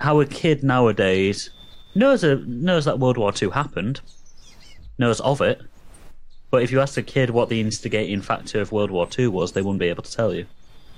how 0.00 0.20
a 0.20 0.26
kid 0.26 0.62
nowadays 0.62 1.50
knows 1.94 2.24
a, 2.24 2.36
knows 2.36 2.84
that 2.84 2.98
World 2.98 3.16
War 3.16 3.32
Two 3.32 3.50
happened, 3.50 4.00
knows 4.98 5.20
of 5.20 5.40
it, 5.40 5.60
but 6.50 6.62
if 6.62 6.70
you 6.72 6.80
ask 6.80 6.96
a 6.96 7.02
kid 7.02 7.30
what 7.30 7.48
the 7.48 7.60
instigating 7.60 8.22
factor 8.22 8.60
of 8.60 8.72
World 8.72 8.90
War 8.90 9.06
Two 9.06 9.30
was, 9.30 9.52
they 9.52 9.62
wouldn't 9.62 9.80
be 9.80 9.88
able 9.88 10.02
to 10.02 10.12
tell 10.12 10.34
you. 10.34 10.46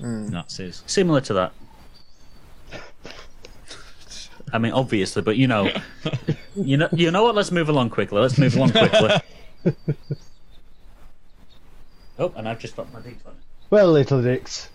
Nazis. 0.00 0.82
Similar 0.86 1.20
to 1.22 1.34
that. 1.34 1.52
I 4.52 4.58
mean, 4.58 4.72
obviously, 4.72 5.22
but 5.22 5.36
you 5.36 5.46
know, 5.46 5.70
you 6.56 6.76
know, 6.76 6.88
you 6.92 7.10
know 7.10 7.22
what? 7.22 7.34
Let's 7.34 7.50
move 7.50 7.68
along 7.68 7.90
quickly. 7.90 8.20
Let's 8.20 8.38
move 8.38 8.56
along 8.56 8.72
quickly. 8.72 9.10
oh, 12.18 12.32
and 12.36 12.48
I've 12.48 12.58
just 12.58 12.74
dropped 12.74 12.92
my 12.92 13.00
d 13.00 13.14
Well, 13.70 13.92
little 13.92 14.22
dicks, 14.22 14.68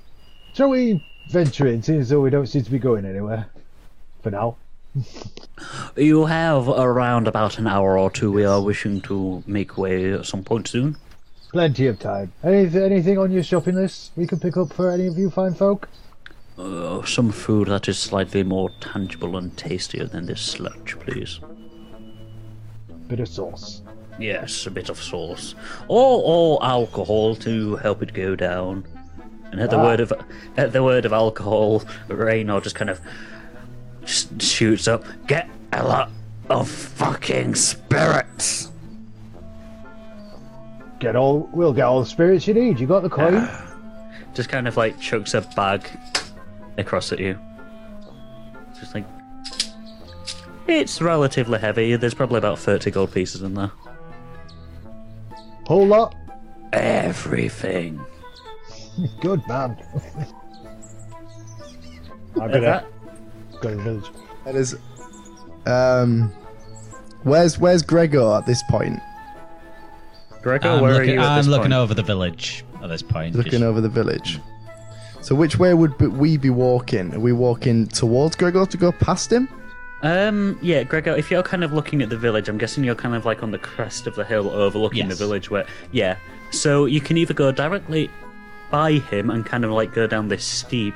shall 0.53 0.69
we 0.69 1.06
venture 1.30 1.68
in, 1.68 1.81
seeing 1.84 1.99
as 1.99 2.10
though 2.10 2.22
we 2.22 2.30
don't 2.30 2.47
seem 2.47 2.64
to 2.64 2.72
be 2.72 2.80
going 2.80 3.06
anywhere 3.06 3.47
for 4.22 4.31
now? 4.31 4.57
You 5.95 6.26
have 6.26 6.68
around 6.68 7.27
about 7.27 7.57
an 7.57 7.68
hour 7.68 7.97
or 7.97 8.11
two. 8.11 8.31
We 8.31 8.43
are 8.43 8.61
wishing 8.61 8.99
to 9.02 9.43
make 9.47 9.77
way 9.77 10.11
at 10.11 10.26
some 10.26 10.43
point 10.43 10.68
soon. 10.68 10.97
Plenty 11.52 11.88
of 11.88 11.99
time. 11.99 12.34
Any, 12.43 12.68
anything 12.81 13.18
on 13.18 13.31
your 13.31 13.43
shopping 13.43 13.76
list 13.76 14.11
we 14.18 14.27
can 14.27 14.39
pick 14.39 14.57
up 14.57 14.73
for 14.73 14.91
any 14.91 15.07
of 15.07 15.18
you 15.18 15.30
fine 15.30 15.53
folk? 15.53 15.88
Uh, 16.57 17.03
some 17.03 17.32
food 17.32 17.68
that 17.68 17.88
is 17.90 17.98
slightly 17.99 18.41
more 18.44 18.69
tangible 18.80 19.36
and 19.38 19.56
tastier 19.57 20.06
than 20.06 20.26
this 20.26 20.41
sludge, 20.41 20.98
please. 20.99 21.40
Bit 23.07 23.19
of 23.19 23.27
sauce. 23.27 23.82
Yes, 24.18 24.65
a 24.65 24.72
bit 24.72 24.90
of 24.90 25.02
sauce, 25.02 25.56
or 25.90 26.22
or 26.23 26.65
alcohol 26.65 27.36
to 27.36 27.76
help 27.76 28.02
it 28.02 28.14
go 28.14 28.36
down. 28.36 28.86
And 29.52 29.60
at 29.60 29.69
the 29.69 29.77
Ah. 29.77 29.84
word 29.84 29.99
of 29.99 30.14
at 30.56 30.72
the 30.72 30.82
word 30.82 31.06
of 31.06 31.11
alcohol, 31.11 31.84
Raynor 32.07 32.61
just 32.61 32.76
kind 32.76 32.90
of 32.90 33.02
just 34.06 34.41
shoots 34.41 34.88
up. 34.88 35.03
Get 35.27 35.49
a 35.73 35.84
lot 35.86 36.10
of 36.49 36.69
fucking 36.69 37.56
spirits. 37.56 38.72
Get 40.99 41.18
all. 41.18 41.49
We'll 41.52 41.73
get 41.73 41.84
all 41.84 41.99
the 41.99 42.06
spirits 42.06 42.48
you 42.48 42.53
need. 42.53 42.80
You 42.80 42.88
got 42.88 43.03
the 43.03 43.10
coin. 43.10 43.49
Just 44.34 44.49
kind 44.49 44.68
of 44.68 44.76
like 44.76 44.99
chucks 44.99 45.34
a 45.34 45.41
bag 45.56 45.90
across 46.77 47.11
at 47.11 47.19
you. 47.19 47.38
Just 48.80 48.93
like 48.93 49.06
it's 50.68 51.02
relatively 51.02 51.60
heavy. 51.60 51.95
There's 51.95 52.14
probably 52.14 52.38
about 52.39 52.60
thirty 52.60 52.91
gold 52.91 53.11
pieces 53.14 53.41
in 53.43 53.53
there. 53.53 53.72
Whole 55.68 55.85
lot. 55.88 56.15
Everything. 56.73 58.03
Good 59.22 59.47
man. 59.47 59.77
I'm 62.35 62.39
Like 62.41 62.52
gonna 62.52 62.61
that. 62.61 62.85
go 63.61 63.69
to 63.69 63.76
the 63.76 63.81
village. 63.84 64.06
That 64.43 64.56
is, 64.56 64.76
um, 65.65 66.31
where's 67.23 67.57
where's 67.57 67.81
Gregor 67.81 68.34
at 68.38 68.45
this 68.45 68.61
point? 68.69 68.99
Gregor, 70.41 70.68
I'm 70.68 70.81
where 70.81 70.93
looking, 70.93 71.10
are 71.11 71.14
you 71.14 71.19
at 71.19 71.26
I'm 71.26 71.38
this 71.38 71.47
looking 71.47 71.64
point? 71.64 71.73
over 71.73 71.93
the 71.93 72.03
village 72.03 72.65
at 72.84 72.89
this 72.89 73.02
point. 73.02 73.35
Looking 73.35 73.52
just- 73.53 73.64
over 73.64 73.81
the 73.81 73.89
village. 73.89 74.39
So 75.26 75.34
which 75.34 75.57
way 75.57 75.73
would 75.73 75.99
we 75.99 76.38
be 76.38 76.52
walking? 76.52 77.11
Are 77.15 77.19
we 77.19 77.34
walking 77.34 77.88
towards 77.88 78.35
Gregor 78.35 78.68
to 78.68 78.77
go 78.77 78.91
past 78.91 79.34
him? 79.34 79.49
Um, 80.03 80.60
yeah, 80.61 80.84
Gregor, 80.84 81.15
if 81.15 81.31
you're 81.31 81.41
kind 81.41 81.64
of 81.64 81.73
looking 81.73 82.03
at 82.03 82.10
the 82.10 82.18
village, 82.18 82.47
I'm 82.47 82.60
guessing 82.60 82.84
you're 82.84 82.93
kind 82.93 83.15
of 83.15 83.26
like 83.26 83.41
on 83.41 83.49
the 83.49 83.57
crest 83.57 84.06
of 84.06 84.14
the 84.14 84.23
hill 84.23 84.52
overlooking 84.52 85.07
the 85.07 85.15
village 85.15 85.49
where, 85.49 85.65
yeah. 85.91 86.18
So 86.52 86.85
you 86.85 87.02
can 87.02 87.18
either 87.18 87.34
go 87.34 87.52
directly 87.52 88.11
by 88.69 88.99
him 88.99 89.31
and 89.31 89.43
kind 89.43 89.65
of 89.65 89.72
like 89.72 89.95
go 89.95 90.06
down 90.06 90.27
this 90.27 90.45
steep 90.45 90.93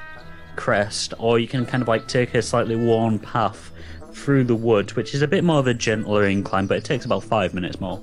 crest, 0.55 1.15
or 1.17 1.39
you 1.39 1.47
can 1.47 1.65
kind 1.65 1.81
of 1.81 1.87
like 1.87 2.07
take 2.07 2.35
a 2.35 2.43
slightly 2.43 2.75
worn 2.75 3.17
path 3.17 3.71
through 4.13 4.43
the 4.43 4.53
wood, 4.53 4.91
which 4.91 5.15
is 5.15 5.23
a 5.23 5.27
bit 5.27 5.43
more 5.43 5.57
of 5.57 5.65
a 5.65 5.73
gentler 5.73 6.25
incline, 6.25 6.67
but 6.67 6.77
it 6.77 6.85
takes 6.85 7.03
about 7.03 7.23
five 7.23 7.55
minutes 7.55 7.81
more. 7.81 7.99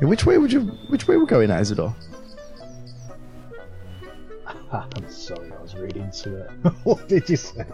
Yeah, 0.00 0.08
Which 0.08 0.24
way 0.24 0.38
would 0.38 0.50
you? 0.50 0.62
Which 0.88 1.06
way 1.06 1.18
we're 1.18 1.26
going, 1.26 1.50
at, 1.50 1.60
Ezador? 1.60 1.94
Ah, 4.76 4.88
I'm 4.96 5.08
sorry, 5.08 5.52
I 5.56 5.62
was 5.62 5.76
reading 5.76 6.10
to 6.10 6.36
it. 6.36 6.50
what 6.82 7.06
did 7.06 7.28
you 7.30 7.36
say? 7.36 7.64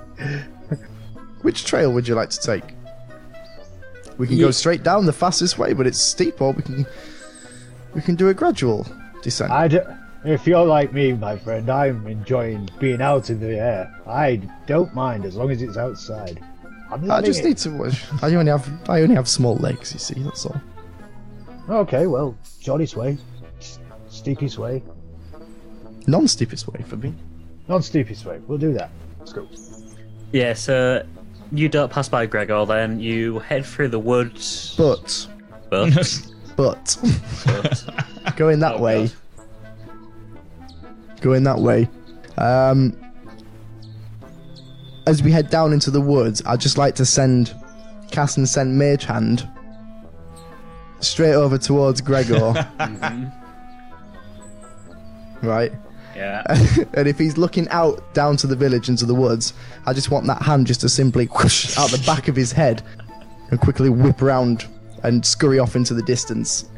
Which 1.41 1.65
trail 1.65 1.91
would 1.95 2.07
you 2.07 2.15
like 2.15 2.29
to 2.29 2.39
take? 2.39 2.75
We 4.19 4.27
can 4.27 4.39
go 4.39 4.51
straight 4.51 4.83
down 4.83 5.07
the 5.07 5.13
fastest 5.15 5.57
way, 5.57 5.73
but 5.73 5.87
it's 5.87 5.99
steep, 5.99 6.43
or 6.43 6.53
we 6.53 6.63
can 6.63 6.87
we 7.95 8.03
can 8.03 8.17
do 8.17 8.29
a 8.29 8.35
gradual 8.35 8.87
descent. 9.23 9.51
I 9.51 9.67
d- 9.67 9.79
if 10.27 10.47
you're 10.47 10.67
like 10.67 10.93
me, 10.93 11.15
my 11.15 11.39
friend, 11.39 11.71
I'm 11.71 12.07
enjoying 12.07 12.69
being 12.79 13.01
out 13.01 13.31
in 13.31 13.41
the 13.41 13.59
air. 13.59 13.99
I 14.07 14.37
don't 14.67 14.95
mind 14.95 15.25
as 15.25 15.37
long 15.37 15.51
as 15.51 15.63
it's 15.63 15.79
outside. 15.79 16.39
I'm 16.91 17.11
I 17.11 17.23
just 17.23 17.41
it. 17.41 17.47
need 17.47 17.57
to 17.59 17.71
watch. 17.71 18.05
I 18.21 18.35
only 18.35 18.51
have 18.51 18.69
I 18.91 19.01
only 19.01 19.15
have 19.15 19.27
small 19.27 19.57
legs. 19.57 19.95
You 19.95 20.01
see, 20.01 20.23
that's 20.23 20.45
all. 20.45 20.61
Okay, 21.71 22.07
well, 22.07 22.37
jolly 22.61 22.87
way, 22.95 23.17
steepest 24.11 24.59
steepy 24.59 24.83
sway, 26.05 26.11
Non-steepest 26.13 26.69
way 26.69 26.83
for 26.87 26.97
me. 26.97 27.15
Non 27.69 27.83
steepest 27.83 28.25
way. 28.27 28.41
We'll 28.47 28.59
do 28.59 28.73
that. 28.75 28.91
Let's 29.19 29.33
go. 29.33 29.47
Yeah, 30.33 30.55
so 30.55 31.05
you 31.53 31.69
don't 31.69 31.91
pass 31.91 32.09
by 32.09 32.27
Gregor, 32.27 32.65
then 32.67 33.01
you 33.01 33.39
head 33.41 33.65
through 33.65 33.89
the 33.89 33.99
woods. 33.99 34.75
But 34.77 35.27
But, 35.71 35.91
but 36.57 36.97
but 37.45 37.85
going 38.37 38.59
that 38.61 38.75
Oh, 38.77 38.83
way. 38.83 39.07
God. 39.09 39.17
Going 41.21 41.43
that 41.45 41.59
way. 41.59 41.89
Um, 42.39 42.97
as 45.07 45.23
we 45.23 45.31
head 45.33 45.51
down 45.51 45.73
into 45.73 45.91
the 45.91 46.01
woods, 46.01 46.43
I'd 46.47 46.61
just 46.61 46.79
like 46.79 46.95
to 46.97 47.05
send 47.05 47.55
cast 48.11 48.37
and 48.39 48.49
send 48.49 48.77
Mage 48.79 49.05
Hand 49.05 49.47
straight 51.01 51.35
over 51.35 51.57
towards 51.59 52.01
Gregor. 52.01 52.55
Right. 55.43 55.73
Yeah. 56.15 56.43
and 56.95 57.09
if 57.09 57.19
he's 57.19 57.37
looking 57.37 57.69
out 57.69 58.13
down 58.15 58.37
to 58.39 58.47
the 58.47 58.57
village 58.57 58.89
into 58.89 59.07
the 59.07 59.15
woods, 59.15 59.53
I 59.87 59.93
just 59.93 60.11
want 60.11 60.27
that 60.27 60.43
hand 60.43 60.67
just 60.67 60.81
to 60.83 60.89
simply 60.89 61.27
whoosh 61.27 61.77
out 61.79 61.91
the 61.91 62.03
back 62.07 62.29
of 62.29 62.37
his 62.37 62.53
head 62.53 62.83
and 63.51 63.61
quickly 63.61 63.89
whip 63.89 64.23
around 64.23 64.67
and 65.03 65.25
scurry 65.25 65.59
off 65.59 65.77
into 65.77 65.95
the 65.95 66.03
distance. 66.03 66.69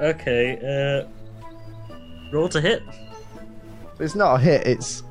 Okay, 0.00 0.58
uh. 1.04 1.08
Roll 2.32 2.48
to 2.48 2.60
hit. 2.60 2.82
It's 4.00 4.14
not 4.14 4.36
a 4.36 4.38
hit, 4.38 4.66
it's 4.66 5.02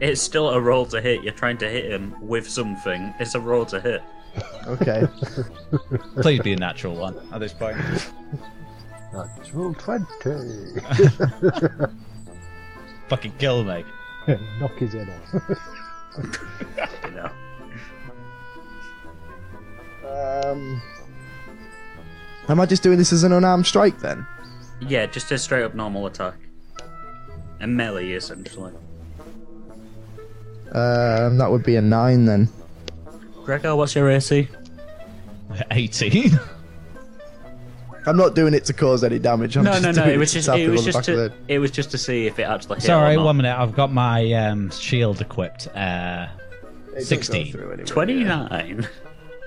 It's 0.00 0.20
still 0.20 0.50
a 0.50 0.60
roll 0.60 0.86
to 0.86 1.00
hit. 1.00 1.22
You're 1.22 1.34
trying 1.34 1.58
to 1.58 1.68
hit 1.68 1.90
him 1.90 2.16
with 2.20 2.48
something. 2.48 3.12
It's 3.20 3.34
a 3.34 3.40
roll 3.40 3.66
to 3.66 3.80
hit. 3.80 4.02
okay. 4.66 5.06
Please 6.22 6.40
be 6.40 6.54
a 6.54 6.56
natural 6.56 6.96
one 6.96 7.20
at 7.32 7.40
this 7.40 7.52
point. 7.52 7.76
Natural 9.12 9.74
twenty. 9.74 10.80
Fucking 13.08 13.32
kill 13.38 13.64
me. 13.64 13.84
Knock 14.60 14.76
his 14.78 14.92
head 14.94 15.08
off. 15.10 15.58
You 17.04 17.10
know. 17.10 17.30
um, 20.52 20.82
am 22.48 22.60
I 22.60 22.66
just 22.66 22.82
doing 22.82 22.98
this 22.98 23.12
as 23.12 23.24
an 23.24 23.32
unarmed 23.32 23.66
strike 23.66 23.98
then? 24.00 24.26
Yeah, 24.80 25.06
just 25.06 25.30
a 25.32 25.38
straight 25.38 25.62
up 25.64 25.74
normal 25.74 26.06
attack. 26.06 26.34
A 27.60 27.66
melee, 27.66 28.10
essentially. 28.12 28.72
Um, 30.72 31.38
that 31.38 31.48
would 31.50 31.62
be 31.62 31.76
a 31.76 31.80
nine 31.82 32.24
then. 32.24 32.48
Gregor, 33.44 33.76
what's 33.76 33.94
your 33.94 34.10
AC? 34.10 34.48
18. 35.70 36.38
I'm 38.06 38.16
not 38.16 38.34
doing 38.34 38.54
it 38.54 38.64
to 38.66 38.72
cause 38.72 39.02
any 39.04 39.18
damage. 39.18 39.56
I'm 39.56 39.64
No, 39.64 39.72
just 39.72 39.82
no, 39.82 39.90
no. 39.92 40.02
doing 40.04 40.14
It 40.14 40.18
was 40.18 40.32
just, 40.32 40.48
it 40.48 40.68
was 40.68 40.84
just 40.84 40.98
back 40.98 41.08
of 41.08 41.16
the 41.16 41.28
to, 41.30 41.34
it 41.48 41.58
was 41.58 41.70
just 41.70 41.90
to 41.92 41.98
see 41.98 42.26
if 42.26 42.38
it 42.38 42.42
actually 42.44 42.76
hit. 42.76 42.84
Sorry, 42.84 43.14
or 43.14 43.18
not. 43.18 43.24
one 43.24 43.36
minute. 43.38 43.56
I've 43.58 43.74
got 43.74 43.92
my 43.92 44.30
um, 44.32 44.70
shield 44.70 45.20
equipped. 45.20 45.68
Uh, 45.74 46.28
It 46.96 47.04
16. 47.04 47.52
through 47.52 47.72
anyway, 47.72 48.24
yeah. 48.24 48.86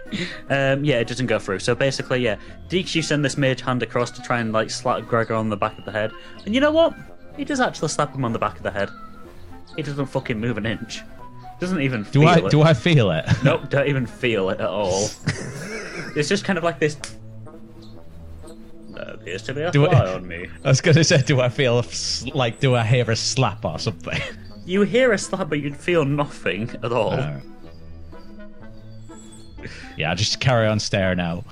um, 0.49 0.83
yeah, 0.83 0.99
it 0.99 1.07
doesn't 1.07 1.27
go 1.27 1.37
through. 1.39 1.59
So 1.59 1.75
basically, 1.75 2.19
yeah, 2.19 2.37
Deeks, 2.69 2.95
you 2.95 3.01
send 3.01 3.23
this 3.23 3.37
mage 3.37 3.61
hand 3.61 3.83
across 3.83 4.09
to 4.11 4.21
try 4.21 4.39
and 4.39 4.51
like 4.53 4.69
slap 4.69 5.05
Gregor 5.05 5.35
on 5.35 5.49
the 5.49 5.57
back 5.57 5.77
of 5.77 5.85
the 5.85 5.91
head, 5.91 6.11
and 6.45 6.55
you 6.55 6.61
know 6.61 6.71
what? 6.71 6.93
He 7.35 7.43
does 7.45 7.59
actually 7.59 7.89
slap 7.89 8.15
him 8.15 8.25
on 8.25 8.33
the 8.33 8.39
back 8.39 8.57
of 8.57 8.63
the 8.63 8.71
head. 8.71 8.89
He 9.75 9.83
doesn't 9.83 10.07
fucking 10.07 10.39
move 10.39 10.57
an 10.57 10.65
inch. 10.65 11.01
Doesn't 11.59 11.81
even 11.81 12.03
Do 12.11 12.23
I 12.23 12.37
it. 12.37 12.49
do 12.51 12.61
I 12.61 12.73
feel 12.73 13.11
it? 13.11 13.25
Nope, 13.43 13.69
don't 13.69 13.87
even 13.87 14.05
feel 14.05 14.49
it 14.49 14.59
at 14.59 14.67
all. 14.69 15.09
it's 16.15 16.29
just 16.29 16.45
kind 16.45 16.57
of 16.57 16.63
like 16.63 16.79
this. 16.79 16.97
There 18.97 19.13
appears 19.13 19.41
to 19.43 19.53
be 19.53 19.61
a 19.61 19.71
Do 19.71 19.85
I- 19.85 20.13
on 20.15 20.27
me. 20.27 20.47
I 20.65 20.69
was 20.69 20.81
gonna 20.81 21.03
say, 21.03 21.21
do 21.21 21.39
I 21.41 21.49
feel 21.49 21.83
like 22.33 22.59
do 22.59 22.75
I 22.75 22.83
hear 22.83 23.09
a 23.11 23.15
slap 23.15 23.63
or 23.65 23.79
something? 23.79 24.19
You 24.65 24.81
hear 24.81 25.13
a 25.13 25.17
slap, 25.17 25.47
but 25.47 25.61
you'd 25.61 25.77
feel 25.77 26.03
nothing 26.03 26.69
at 26.83 26.91
all. 26.91 27.13
Uh, 27.13 27.39
yeah, 29.95 30.11
I 30.11 30.15
just 30.15 30.41
carry 30.41 30.67
on 30.67 30.77
staring 30.79 31.21
out. 31.21 31.45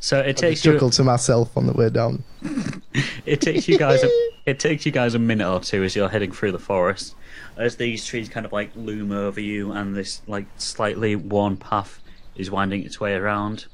so 0.00 0.18
it 0.18 0.30
I 0.30 0.32
takes 0.32 0.64
you. 0.64 0.76
to 0.78 1.04
myself 1.04 1.56
on 1.56 1.66
the 1.66 1.72
way 1.72 1.90
down. 1.90 2.24
It 3.24 3.40
takes 3.42 3.68
you 3.68 3.78
guys. 3.78 4.02
A, 4.02 4.08
it 4.46 4.58
takes 4.58 4.84
you 4.86 4.90
guys 4.90 5.14
a 5.14 5.18
minute 5.18 5.46
or 5.48 5.60
two 5.60 5.84
as 5.84 5.94
you're 5.94 6.08
heading 6.08 6.32
through 6.32 6.52
the 6.52 6.58
forest, 6.58 7.14
as 7.58 7.76
these 7.76 8.04
trees 8.06 8.28
kind 8.30 8.44
of 8.46 8.52
like 8.52 8.70
loom 8.74 9.12
over 9.12 9.38
you, 9.38 9.70
and 9.72 9.94
this 9.94 10.22
like 10.26 10.46
slightly 10.56 11.14
worn 11.14 11.56
path 11.58 12.00
is 12.36 12.50
winding 12.50 12.84
its 12.84 12.98
way 12.98 13.14
around. 13.14 13.66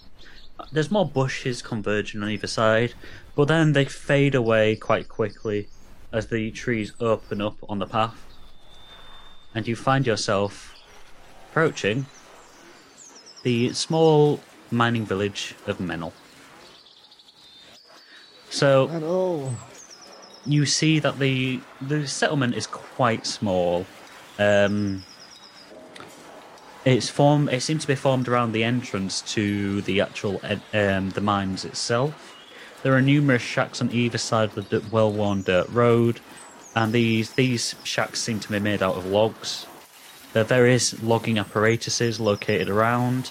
There's 0.72 0.90
more 0.90 1.06
bushes 1.06 1.62
converging 1.62 2.22
on 2.22 2.30
either 2.30 2.46
side, 2.46 2.94
but 3.34 3.48
then 3.48 3.72
they 3.72 3.84
fade 3.84 4.34
away 4.34 4.76
quite 4.76 5.08
quickly 5.08 5.68
as 6.12 6.28
the 6.28 6.50
trees 6.52 6.92
open 7.00 7.40
up 7.40 7.56
on 7.68 7.80
the 7.80 7.86
path, 7.86 8.24
and 9.54 9.66
you 9.66 9.74
find 9.74 10.06
yourself 10.06 10.74
approaching 11.50 12.06
the 13.42 13.72
small 13.72 14.40
mining 14.70 15.04
village 15.04 15.54
of 15.66 15.78
Menel. 15.78 16.12
So 18.50 18.88
all. 19.04 19.52
you 20.46 20.66
see 20.66 21.00
that 21.00 21.18
the 21.18 21.60
the 21.80 22.06
settlement 22.06 22.54
is 22.54 22.66
quite 22.66 23.26
small. 23.26 23.86
Um, 24.38 25.04
it's 26.84 27.08
formed. 27.08 27.50
It 27.50 27.62
seems 27.62 27.82
to 27.82 27.88
be 27.88 27.94
formed 27.94 28.28
around 28.28 28.52
the 28.52 28.64
entrance 28.64 29.22
to 29.32 29.80
the 29.82 30.00
actual 30.00 30.40
um, 30.72 31.10
the 31.10 31.20
mines 31.20 31.64
itself. 31.64 32.36
There 32.82 32.94
are 32.94 33.00
numerous 33.00 33.42
shacks 33.42 33.80
on 33.80 33.90
either 33.90 34.18
side 34.18 34.56
of 34.58 34.68
the 34.68 34.84
well-worn 34.90 35.42
dirt 35.42 35.68
road, 35.70 36.20
and 36.76 36.92
these 36.92 37.32
these 37.32 37.74
shacks 37.84 38.20
seem 38.20 38.40
to 38.40 38.50
be 38.50 38.58
made 38.58 38.82
out 38.82 38.96
of 38.96 39.06
logs. 39.06 39.66
There 40.32 40.42
are 40.42 40.46
various 40.46 41.02
logging 41.02 41.38
apparatuses 41.38 42.20
located 42.20 42.68
around, 42.68 43.30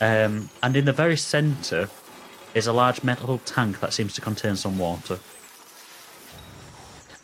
um, 0.00 0.50
and 0.62 0.76
in 0.76 0.84
the 0.84 0.92
very 0.92 1.16
centre 1.16 1.88
is 2.54 2.66
a 2.66 2.72
large 2.72 3.02
metal 3.02 3.38
tank 3.44 3.80
that 3.80 3.92
seems 3.92 4.14
to 4.14 4.20
contain 4.20 4.56
some 4.56 4.78
water. 4.78 5.18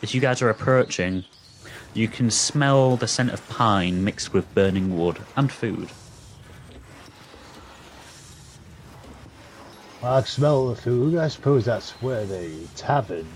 As 0.02 0.12
you 0.12 0.20
guys 0.20 0.42
are 0.42 0.50
approaching, 0.50 1.24
you 1.94 2.08
can 2.08 2.30
smell 2.30 2.96
the 2.96 3.06
scent 3.06 3.30
of 3.30 3.46
pine 3.48 4.02
mixed 4.02 4.32
with 4.32 4.52
burning 4.54 4.98
wood 4.98 5.18
and 5.36 5.52
food. 5.52 5.90
I 10.02 10.20
can 10.20 10.26
smell 10.26 10.68
the 10.68 10.74
food. 10.76 11.16
I 11.16 11.28
suppose 11.28 11.64
that's 11.64 11.90
where 12.02 12.24
the 12.24 12.50
tavern 12.76 13.26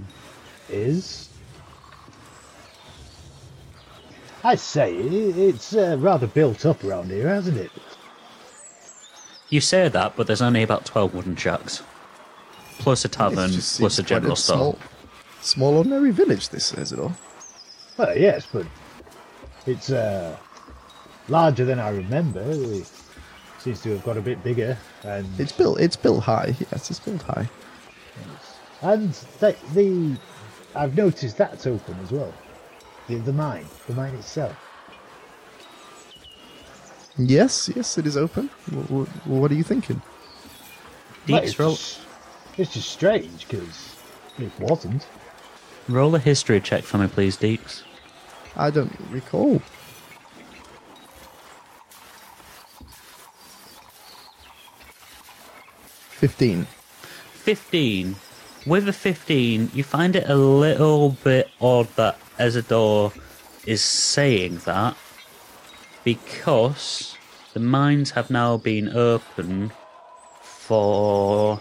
is. 0.69 1.29
I 4.43 4.55
say, 4.55 4.95
it's 4.95 5.75
uh, 5.75 5.97
rather 5.99 6.27
built 6.27 6.65
up 6.67 6.83
around 6.85 7.11
here, 7.11 7.29
hasn't 7.29 7.59
it? 7.59 7.71
You 9.49 9.61
say 9.61 9.89
that, 9.89 10.17
but 10.17 10.27
there's 10.27 10.43
only 10.43 10.63
about 10.63 10.85
12 10.85 11.15
wooden 11.15 11.37
shacks. 11.37 11.83
Plus 12.79 13.05
a 13.05 13.09
tavern, 13.09 13.51
plus 13.51 13.99
a 13.99 14.03
general 14.03 14.37
store. 14.37 14.57
Small, 14.57 14.79
small 15.41 15.77
ordinary 15.79 16.11
village, 16.11 16.49
this 16.49 16.73
is 16.75 16.93
it 16.93 16.99
all. 16.99 17.17
Well, 17.97 18.17
yes, 18.17 18.47
but 18.53 18.67
it's 19.67 19.91
uh, 19.91 20.37
larger 21.29 21.65
than 21.65 21.79
I 21.79 21.91
remember. 21.91 22.43
It 22.43 22.87
seems 23.59 23.81
to 23.83 23.91
have 23.91 24.05
got 24.05 24.17
a 24.17 24.21
bit 24.21 24.43
bigger, 24.45 24.77
and 25.03 25.27
It's 25.41 25.53
built. 25.53 25.81
It's 25.81 25.97
built 25.97 26.23
high. 26.25 26.55
Yes, 26.73 26.91
it's 26.91 27.01
built 27.01 27.23
high. 27.23 27.49
and 28.83 29.13
the, 29.41 29.57
the 29.73 30.17
I've 30.75 30.97
noticed 30.97 31.39
that's 31.39 31.67
open 31.67 31.97
as 32.03 32.13
well. 32.13 32.33
The, 33.09 33.17
the 33.17 33.33
mine, 33.33 33.67
the 33.87 33.95
mine 33.95 34.15
itself. 34.15 34.55
Yes, 37.19 37.71
yes, 37.75 37.97
it 37.97 38.07
is 38.07 38.17
open. 38.17 38.49
What, 38.89 39.09
what 39.27 39.51
are 39.51 39.55
you 39.55 39.63
thinking? 39.63 40.03
Well, 41.27 41.41
Deeks, 41.41 41.45
it's, 41.45 41.59
roll, 41.59 41.71
just, 41.71 42.01
it's 42.59 42.75
just 42.75 42.91
strange 42.91 43.49
because 43.49 43.97
it 44.39 44.53
wasn't. 44.61 45.07
roll 45.89 46.15
a 46.15 46.19
history 46.19 46.61
check 46.61 46.85
for 46.85 46.99
me, 46.99 47.07
please, 47.09 47.39
Deeks. 47.39 47.83
I 48.57 48.71
don't 48.71 48.93
recall. 49.11 49.61
Fifteen. 56.11 56.67
15. 57.47 58.17
With 58.67 58.89
a 58.89 58.93
15, 58.93 59.71
you 59.73 59.85
find 59.85 60.17
it 60.17 60.29
a 60.29 60.35
little 60.35 61.11
bit 61.11 61.49
odd 61.61 61.87
that 61.95 62.19
Ezador 62.39 63.17
is 63.65 63.81
saying 63.81 64.59
that 64.65 64.97
because 66.03 67.17
the 67.55 67.61
mines 67.61 68.11
have 68.11 68.31
now 68.31 68.57
been 68.57 68.89
open 68.89 69.71
for. 70.43 71.61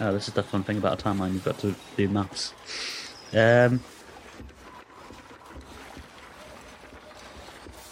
Oh, 0.00 0.12
this 0.12 0.28
is 0.28 0.34
the 0.34 0.42
fun 0.42 0.64
thing 0.64 0.76
about 0.76 1.00
a 1.00 1.04
timeline, 1.04 1.32
you've 1.32 1.44
got 1.44 1.58
to 1.60 1.74
do 1.96 2.08
maths. 2.08 2.52
Um, 3.32 3.80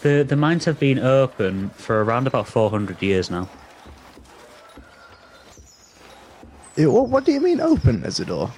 the, 0.01 0.23
the 0.27 0.35
mines 0.35 0.65
have 0.65 0.79
been 0.79 0.99
open 0.99 1.69
for 1.71 2.03
around 2.03 2.27
about 2.27 2.47
400 2.47 3.01
years 3.01 3.29
now. 3.29 3.49
Eh, 6.77 6.85
what, 6.85 7.09
what 7.09 7.25
do 7.25 7.31
you 7.31 7.41
mean 7.41 7.59
open, 7.59 8.01
Ezador? 8.01 8.51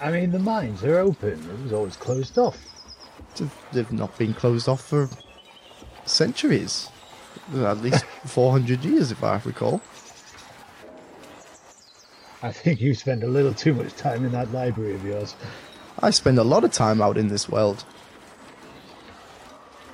I 0.00 0.10
mean, 0.10 0.30
the 0.30 0.38
mines 0.38 0.84
are 0.84 0.98
open. 0.98 1.32
It 1.50 1.62
was 1.62 1.72
always 1.72 1.96
closed 1.96 2.38
off. 2.38 2.58
They've- 3.36 3.50
They've 3.72 3.92
not 3.92 4.16
been 4.18 4.34
closed 4.34 4.68
off 4.68 4.82
for 4.82 5.08
centuries. 6.04 6.88
At 7.54 7.78
least 7.78 8.04
400 8.26 8.84
years, 8.84 9.10
if 9.12 9.22
I 9.22 9.40
recall. 9.44 9.80
I 12.42 12.52
think 12.52 12.80
you 12.80 12.94
spend 12.94 13.22
a 13.22 13.26
little 13.28 13.52
too 13.54 13.74
much 13.74 13.94
time 13.96 14.24
in 14.24 14.32
that 14.32 14.52
library 14.52 14.94
of 14.94 15.04
yours. 15.04 15.34
I 16.00 16.10
spend 16.10 16.38
a 16.38 16.44
lot 16.44 16.64
of 16.64 16.72
time 16.72 17.00
out 17.00 17.16
in 17.16 17.28
this 17.28 17.48
world. 17.48 17.84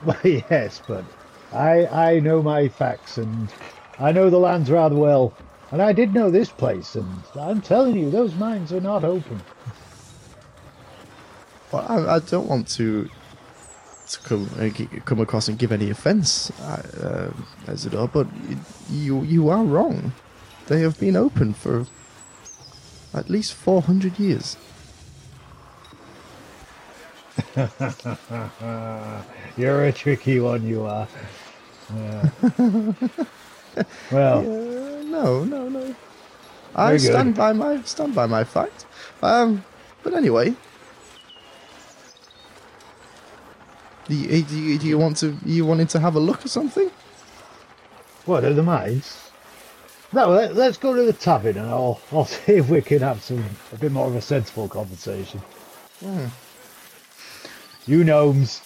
Well, 0.07 0.19
yes, 0.25 0.83
but 0.89 1.05
I 1.53 1.87
I 1.87 2.21
know 2.21 2.43
my 2.43 2.69
facts 2.69 3.19
and 3.19 3.49
I 3.99 4.13
know 4.13 4.31
the 4.31 4.39
lands 4.39 4.71
rather 4.71 4.97
well. 4.97 5.35
And 5.73 5.83
I 5.83 5.93
did 5.93 6.15
know 6.15 6.31
this 6.31 6.51
place, 6.51 6.97
and 6.97 7.09
I'm 7.35 7.63
telling 7.63 7.97
you, 7.97 8.11
those 8.11 8.35
mines 8.37 8.73
are 8.73 8.81
not 8.81 9.05
open. 9.05 9.41
Well, 11.73 11.87
I, 11.89 12.17
I 12.17 12.19
don't 12.21 12.49
want 12.49 12.69
to 12.71 13.11
to 14.09 14.21
come 14.21 14.51
uh, 14.61 14.71
come 15.05 15.21
across 15.21 15.49
and 15.49 15.59
give 15.59 15.73
any 15.73 15.91
offence, 15.91 16.51
uh, 16.61 16.83
uh, 17.03 17.73
Ezador, 17.73 18.13
but 18.13 18.27
you 18.91 19.23
you 19.23 19.49
are 19.49 19.65
wrong. 19.65 20.13
They 20.69 20.81
have 20.81 20.99
been 21.01 21.17
open 21.17 21.55
for 21.55 21.87
at 23.15 23.31
least 23.31 23.55
400 23.55 24.19
years. 24.19 24.57
You're 29.57 29.85
a 29.87 29.93
tricky 29.93 30.41
one, 30.41 30.67
you 30.67 30.85
are. 30.85 31.09
Yeah. 31.95 32.31
well, 34.11 34.39
Uh, 34.41 35.03
no, 35.05 35.45
no, 35.45 35.69
no. 35.69 35.95
I 36.75 36.87
Very 36.89 36.99
good. 36.99 37.13
stand 37.13 37.35
by 37.35 37.53
my 37.53 37.83
stand 37.83 38.15
by 38.15 38.27
my 38.27 38.45
fact. 38.45 38.87
Um, 39.23 39.65
but 40.03 40.15
anyway, 40.15 40.55
do 44.09 44.15
you, 44.15 44.43
do 44.43 44.59
you, 44.59 44.79
do 44.79 44.87
you 44.87 44.99
want 44.99 45.17
to 45.19 45.37
you 45.45 45.67
wanted 45.67 45.89
to 45.91 46.01
have 46.01 46.15
a 46.17 46.21
look 46.21 46.45
or 46.45 46.49
something? 46.49 46.91
what 48.25 48.45
are 48.45 48.55
the 48.55 48.63
mines? 48.63 49.19
No, 50.13 50.29
let, 50.29 50.55
let's 50.55 50.77
go 50.79 50.95
to 50.95 51.03
the 51.03 51.13
tavern, 51.13 51.57
and 51.59 51.69
I'll 51.69 52.01
I'll 52.13 52.25
see 52.27 52.55
if 52.57 52.69
we 52.69 52.81
can 52.83 53.01
have 53.01 53.23
some 53.23 53.45
a 53.73 53.77
bit 53.77 53.93
more 53.93 54.07
of 54.07 54.15
a 54.17 54.21
sensible 54.23 54.69
conversation. 54.69 55.41
You 57.87 58.05
gnomes. 58.05 58.63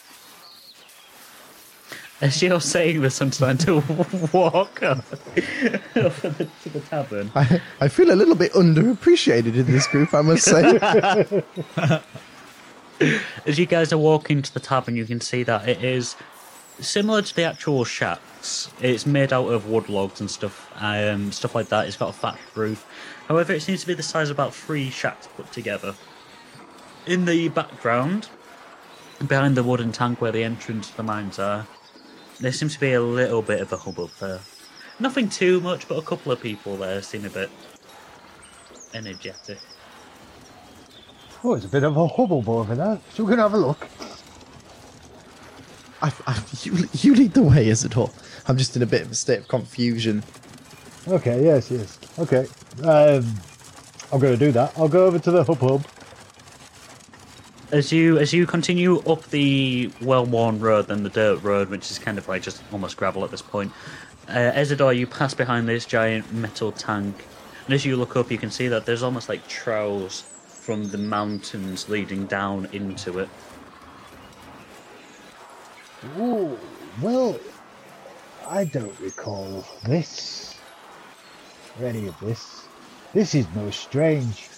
As 2.20 2.42
you're 2.42 2.60
saying 2.60 3.02
this, 3.02 3.20
I'm 3.20 3.30
trying 3.30 3.58
to 3.58 3.80
walk 4.32 4.82
up 4.82 5.04
over 5.96 6.28
the, 6.30 6.48
to 6.62 6.68
the 6.70 6.80
tavern. 6.80 7.30
I 7.34 7.60
I 7.80 7.88
feel 7.88 8.10
a 8.10 8.16
little 8.16 8.34
bit 8.34 8.52
underappreciated 8.52 9.54
in 9.54 9.66
this 9.66 9.86
group, 9.86 10.14
I 10.14 10.22
must 10.22 10.44
say. 10.44 11.42
As 13.46 13.58
you 13.58 13.66
guys 13.66 13.92
are 13.92 13.98
walking 13.98 14.40
to 14.40 14.52
the 14.52 14.60
tavern, 14.60 14.96
you 14.96 15.04
can 15.04 15.20
see 15.20 15.42
that 15.42 15.68
it 15.68 15.84
is 15.84 16.16
similar 16.80 17.20
to 17.20 17.34
the 17.34 17.44
actual 17.44 17.84
shacks. 17.84 18.70
It's 18.80 19.04
made 19.04 19.32
out 19.32 19.48
of 19.48 19.68
wood 19.68 19.88
logs 19.90 20.20
and 20.20 20.30
stuff, 20.30 20.70
um, 20.76 21.32
stuff 21.32 21.54
like 21.54 21.68
that. 21.68 21.86
It's 21.86 21.96
got 21.96 22.10
a 22.10 22.12
thatched 22.12 22.56
roof. 22.56 22.86
However, 23.28 23.52
it 23.52 23.60
seems 23.60 23.82
to 23.82 23.86
be 23.86 23.94
the 23.94 24.02
size 24.02 24.30
of 24.30 24.36
about 24.36 24.54
three 24.54 24.88
shacks 24.88 25.28
put 25.36 25.50
together. 25.52 25.94
In 27.06 27.24
the 27.26 27.48
background, 27.50 28.30
behind 29.26 29.56
the 29.56 29.62
wooden 29.62 29.92
tank 29.92 30.20
where 30.20 30.32
the 30.32 30.44
entrance 30.44 30.90
to 30.90 30.96
the 30.96 31.02
mines 31.02 31.38
are, 31.38 31.66
there 32.40 32.52
seems 32.52 32.74
to 32.74 32.80
be 32.80 32.92
a 32.92 33.00
little 33.00 33.42
bit 33.42 33.60
of 33.60 33.72
a 33.72 33.76
hubbub 33.76 34.10
there. 34.20 34.40
Nothing 34.98 35.28
too 35.28 35.60
much, 35.60 35.88
but 35.88 35.98
a 35.98 36.02
couple 36.02 36.32
of 36.32 36.40
people 36.40 36.76
there 36.76 37.02
seem 37.02 37.24
a 37.24 37.30
bit 37.30 37.50
energetic. 38.94 39.58
Oh, 41.44 41.54
it's 41.54 41.64
a 41.64 41.68
bit 41.68 41.84
of 41.84 41.96
a 41.96 42.06
hubbub 42.06 42.48
over 42.48 42.74
there. 42.74 43.00
So 43.14 43.24
we 43.24 43.30
can 43.30 43.38
have 43.38 43.54
a 43.54 43.58
look. 43.58 43.86
I, 46.02 46.12
I, 46.26 46.42
you, 46.62 46.88
you 46.92 47.14
lead 47.14 47.32
the 47.32 47.42
way, 47.42 47.66
Ezador. 47.66 48.12
I'm 48.48 48.56
just 48.56 48.76
in 48.76 48.82
a 48.82 48.86
bit 48.86 49.02
of 49.02 49.10
a 49.10 49.14
state 49.14 49.40
of 49.40 49.48
confusion. 49.48 50.22
Okay, 51.08 51.42
yes, 51.44 51.70
yes. 51.70 51.98
Okay. 52.18 52.46
Um, 52.82 53.34
I'm 54.12 54.20
going 54.20 54.32
to 54.32 54.36
do 54.36 54.52
that. 54.52 54.72
I'll 54.76 54.88
go 54.88 55.06
over 55.06 55.18
to 55.18 55.30
the 55.30 55.44
hub 55.44 55.58
hub. 55.58 55.84
As 57.72 57.90
you 57.90 58.18
as 58.18 58.32
you 58.32 58.46
continue 58.46 59.00
up 59.00 59.24
the 59.30 59.90
well-worn 60.00 60.60
road 60.60 60.88
and 60.88 61.04
the 61.04 61.10
dirt 61.10 61.42
road, 61.42 61.68
which 61.68 61.90
is 61.90 61.98
kind 61.98 62.16
of 62.16 62.28
like 62.28 62.42
just 62.42 62.62
almost 62.72 62.96
gravel 62.96 63.24
at 63.24 63.32
this 63.32 63.42
point, 63.42 63.72
uh, 64.28 64.52
Ezador, 64.54 64.96
you 64.96 65.06
pass 65.06 65.34
behind 65.34 65.68
this 65.68 65.84
giant 65.84 66.32
metal 66.32 66.70
tank, 66.70 67.24
and 67.64 67.74
as 67.74 67.84
you 67.84 67.96
look 67.96 68.16
up, 68.16 68.30
you 68.30 68.38
can 68.38 68.52
see 68.52 68.68
that 68.68 68.86
there's 68.86 69.02
almost 69.02 69.28
like 69.28 69.46
trails 69.48 70.22
from 70.46 70.84
the 70.90 70.98
mountains 70.98 71.88
leading 71.88 72.26
down 72.26 72.68
into 72.72 73.18
it. 73.18 73.28
Ooh, 76.18 76.56
well, 77.02 77.38
I 78.48 78.64
don't 78.64 78.98
recall 79.00 79.64
this 79.84 80.56
or 81.80 81.86
any 81.86 82.06
of 82.06 82.18
this. 82.20 82.68
This 83.12 83.34
is 83.34 83.44
most 83.56 83.80
strange. 83.80 84.48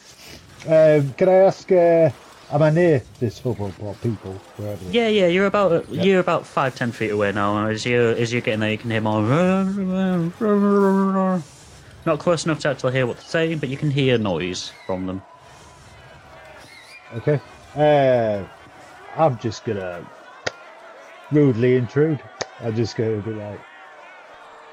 Um, 0.67 1.15
can 1.15 1.29
I 1.29 1.35
ask? 1.47 1.73
Uh, 1.73 2.11
am 2.51 2.63
I 2.63 2.71
near 2.71 3.03
this 3.21 3.39
football 3.39 3.73
or 3.81 3.95
people? 3.95 4.33
Wherever? 4.57 4.85
Yeah, 4.91 5.09
yeah, 5.09 5.27
you're 5.27 5.47
about 5.47 5.89
you're 5.91 6.21
about 6.21 6.47
five 6.47 6.75
ten 6.75 6.93
feet 6.93 7.11
away 7.11 7.33
now. 7.33 7.67
As 7.67 7.85
you 7.85 8.01
as 8.01 8.33
you're 8.33 8.43
getting 8.43 8.61
there, 8.61 8.71
you 8.71 8.79
can 8.79 8.91
hear 8.91 9.01
more. 9.01 9.23
Not 12.07 12.19
close 12.19 12.45
enough 12.45 12.61
to 12.61 12.69
actually 12.71 12.93
hear 12.93 13.07
what 13.07 13.17
they're 13.17 13.27
saying, 13.27 13.59
but 13.59 13.69
you 13.69 13.77
can 13.77 13.91
hear 13.91 14.17
noise 14.19 14.73
from 14.87 15.07
them. 15.07 15.23
Okay. 17.15 17.41
Uh, 17.75 18.45
I'm 19.17 19.39
just 19.39 19.65
gonna 19.65 20.07
rudely 21.31 21.77
intrude. 21.77 22.23
I'm 22.61 22.75
just 22.75 22.97
gonna 22.97 23.19
be 23.19 23.33
like, 23.33 23.61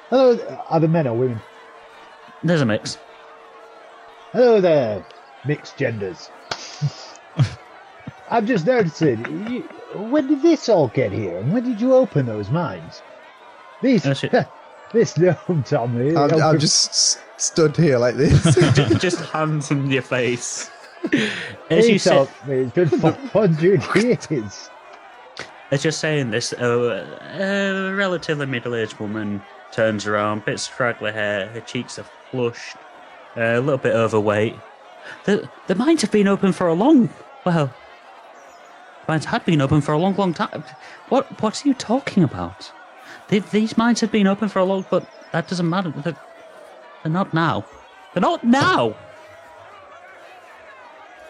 "Hello, 0.10 0.38
are 0.70 0.80
the 0.80 0.88
men 0.88 1.08
or 1.08 1.18
women? 1.18 1.42
There's 2.44 2.62
a 2.62 2.66
mix. 2.66 2.98
Hello 4.32 4.62
there, 4.62 5.06
mixed 5.46 5.78
genders." 5.78 6.30
I'm 8.30 8.46
just 8.48 8.66
noticing. 8.66 9.20
You, 9.52 9.62
when 10.10 10.28
did 10.28 10.42
this 10.42 10.68
all 10.70 10.88
get 10.90 11.12
here, 11.12 11.38
and 11.38 11.54
when 11.54 11.64
did 11.64 11.80
you 11.80 11.94
open 11.94 12.26
those 12.26 12.50
mines? 12.50 13.02
These, 13.82 14.04
That's 14.04 14.24
it. 14.24 14.48
this 14.94 15.18
gnome 15.18 15.64
Tommy. 15.66 16.10
I'm, 16.16 16.32
I'm 16.32 16.34
opened- 16.42 16.60
just 16.62 16.90
s- 16.90 17.18
stood 17.38 17.76
here 17.78 17.98
like 17.98 18.16
this. 18.16 18.44
just, 18.74 19.00
just 19.02 19.20
hands 19.22 19.72
in 19.72 19.90
your 19.90 20.02
face. 20.02 20.70
As 21.70 21.86
he 21.86 21.94
you 21.94 22.00
told 22.00 22.30
say, 22.30 22.48
me 22.48 22.56
it's 22.62 22.72
been 22.74 22.88
400 22.90 23.84
years. 23.96 24.70
as 25.70 25.84
you're 25.84 25.92
saying 25.92 26.32
this, 26.32 26.52
uh, 26.54 27.06
a 27.40 27.94
relatively 27.94 28.48
middle-aged 28.48 29.00
woman 29.00 29.44
turns 29.72 30.08
around, 30.08 30.46
bit 30.46 30.60
straggly 30.60 31.12
hair, 31.12 31.48
her 31.50 31.62
cheeks 31.62 32.00
are 32.00 32.06
flushed, 32.32 32.76
uh, 33.38 33.42
a 33.42 33.60
little 33.60 33.78
bit 33.78 33.94
overweight. 33.94 34.56
The 35.26 35.48
the 35.68 35.76
mines 35.76 36.02
have 36.02 36.12
been 36.12 36.28
open 36.28 36.52
for 36.52 36.68
a 36.68 36.74
long, 36.74 37.10
well, 37.46 37.72
mines 39.08 39.26
had 39.26 39.46
been 39.46 39.62
open 39.62 39.82
for 39.82 39.94
a 39.94 39.98
long, 39.98 40.16
long 40.16 40.34
time. 40.34 40.64
What 41.10 41.42
what 41.42 41.64
are 41.64 41.68
you 41.68 41.74
talking 41.74 42.24
about? 42.24 42.72
They, 43.28 43.40
these 43.40 43.78
mines 43.78 44.02
have 44.02 44.12
been 44.12 44.28
open 44.28 44.50
for 44.50 44.60
a 44.60 44.66
long, 44.66 44.86
but 44.90 45.08
that 45.32 45.48
doesn't 45.48 45.70
matter. 45.70 45.92
They're, 45.92 46.16
they're 47.04 47.12
not 47.12 47.34
now. 47.34 47.66
They're 48.14 48.22
not 48.22 48.44
now. 48.44 48.96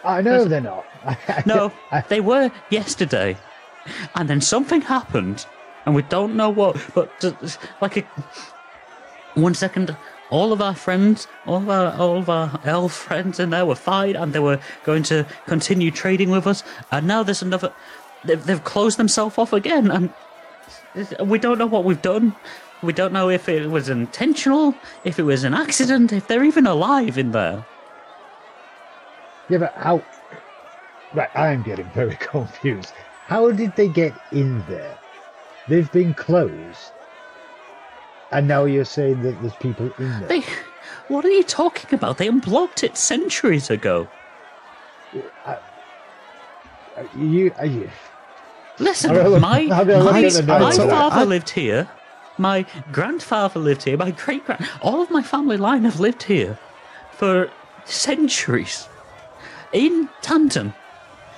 I 0.03 0.22
know 0.22 0.45
they're 0.45 0.61
not. 0.61 0.85
No, 1.45 1.72
they 2.10 2.19
were 2.19 2.52
yesterday, 2.69 3.38
and 4.15 4.30
then 4.30 4.41
something 4.41 4.81
happened, 4.81 5.45
and 5.85 5.95
we 5.95 6.02
don't 6.03 6.35
know 6.35 6.49
what. 6.49 6.77
But 6.93 7.11
just, 7.19 7.60
like 7.81 7.97
a 7.97 8.03
one 9.35 9.53
second, 9.53 9.95
all 10.36 10.52
of 10.52 10.62
our 10.62 10.76
friends, 10.76 11.28
all 11.45 11.57
of 11.57 11.70
our 11.70 11.94
all 11.94 12.18
of 12.18 12.30
our 12.30 12.60
elf 12.66 12.91
friends 12.91 13.40
in 13.40 13.52
there 13.52 13.66
were 13.66 13.82
fine, 13.94 14.18
and 14.18 14.34
they 14.34 14.40
were 14.40 14.60
going 14.84 15.03
to 15.03 15.26
continue 15.48 15.91
trading 15.91 16.30
with 16.30 16.45
us. 16.45 16.62
And 16.91 17.07
now 17.07 17.24
there's 17.24 17.41
another. 17.41 17.72
They've, 18.26 18.44
they've 18.44 18.64
closed 18.64 18.98
themselves 18.98 19.38
off 19.38 19.53
again, 19.53 19.90
and 19.90 20.14
we 21.24 21.40
don't 21.40 21.57
know 21.57 21.66
what 21.68 21.86
we've 21.86 22.02
done. 22.02 22.36
We 22.84 22.91
don't 22.91 23.14
know 23.14 23.30
if 23.30 23.48
it 23.48 23.70
was 23.70 23.88
intentional, 23.88 24.76
if 25.06 25.20
it 25.20 25.24
was 25.24 25.45
an 25.45 25.53
accident, 25.53 26.12
if 26.12 26.28
they're 26.28 26.44
even 26.44 26.68
alive 26.68 27.18
in 27.18 27.32
there. 27.32 27.66
Yeah, 29.49 29.60
but 29.60 29.74
how? 29.76 30.03
Right, 31.14 31.30
I'm 31.34 31.64
getting 31.64 31.90
very 31.95 32.18
confused. 32.18 32.94
How 33.28 33.52
did 33.52 33.76
they 33.78 33.88
get 33.88 34.14
in 34.34 34.66
there? 34.68 34.98
They've 35.70 35.91
been 35.91 36.14
closed, 36.14 36.91
and 38.36 38.48
now 38.49 38.66
you're 38.66 38.84
saying 38.84 39.22
that 39.24 39.40
there's 39.41 39.56
people 39.56 39.91
in 39.98 40.10
there. 40.20 40.28
They, 40.28 40.44
what 41.07 41.24
are 41.24 41.30
you 41.30 41.44
talking 41.44 41.94
about? 41.98 42.18
They 42.18 42.28
unblocked 42.28 42.84
it 42.84 42.98
centuries 42.98 43.70
ago. 43.70 44.07
Are 45.45 45.60
you, 47.18 47.53
are 47.57 47.66
you? 47.66 47.90
Listen, 48.80 49.14
look- 49.14 49.41
my 49.41 49.70
I'll 49.72 49.86
go 49.86 49.99
look 49.99 50.14
my, 50.48 50.60
my 50.60 50.76
father 50.76 51.22
I- 51.22 51.24
lived 51.24 51.49
here. 51.49 51.90
My 52.38 52.66
grandfather 52.91 53.62
lived 53.62 53.84
here. 53.84 53.95
My 53.95 54.12
great 54.12 54.45
grand, 54.45 54.68
all 54.82 55.02
of 55.02 55.10
my 55.10 55.24
family 55.24 55.56
line 55.56 55.86
have 55.86 56.02
lived 56.02 56.24
here 56.24 56.60
for 57.14 57.49
centuries, 57.86 58.90
in 59.72 60.10
tandem 60.22 60.74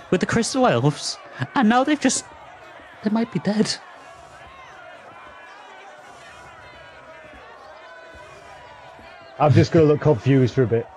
with 0.10 0.22
the 0.22 0.26
Crystal 0.26 0.66
Elves, 0.66 1.20
and 1.54 1.70
now 1.70 1.84
they've 1.84 2.00
just 2.00 2.26
they 3.04 3.12
might 3.12 3.32
be 3.32 3.38
dead. 3.38 3.76
I'm 9.40 9.52
just 9.54 9.72
going 9.72 9.86
to 9.86 9.92
look 9.94 10.02
confused 10.02 10.56
for 10.56 10.64
a 10.64 10.68
bit. 10.68 10.88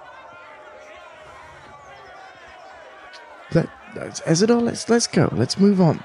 Let, 3.52 3.68
let's- 3.94 4.20
Ezador, 4.22 4.62
let's 4.62 4.88
let's 4.88 5.06
go. 5.06 5.28
Let's 5.32 5.58
move 5.58 5.80
on. 5.80 6.02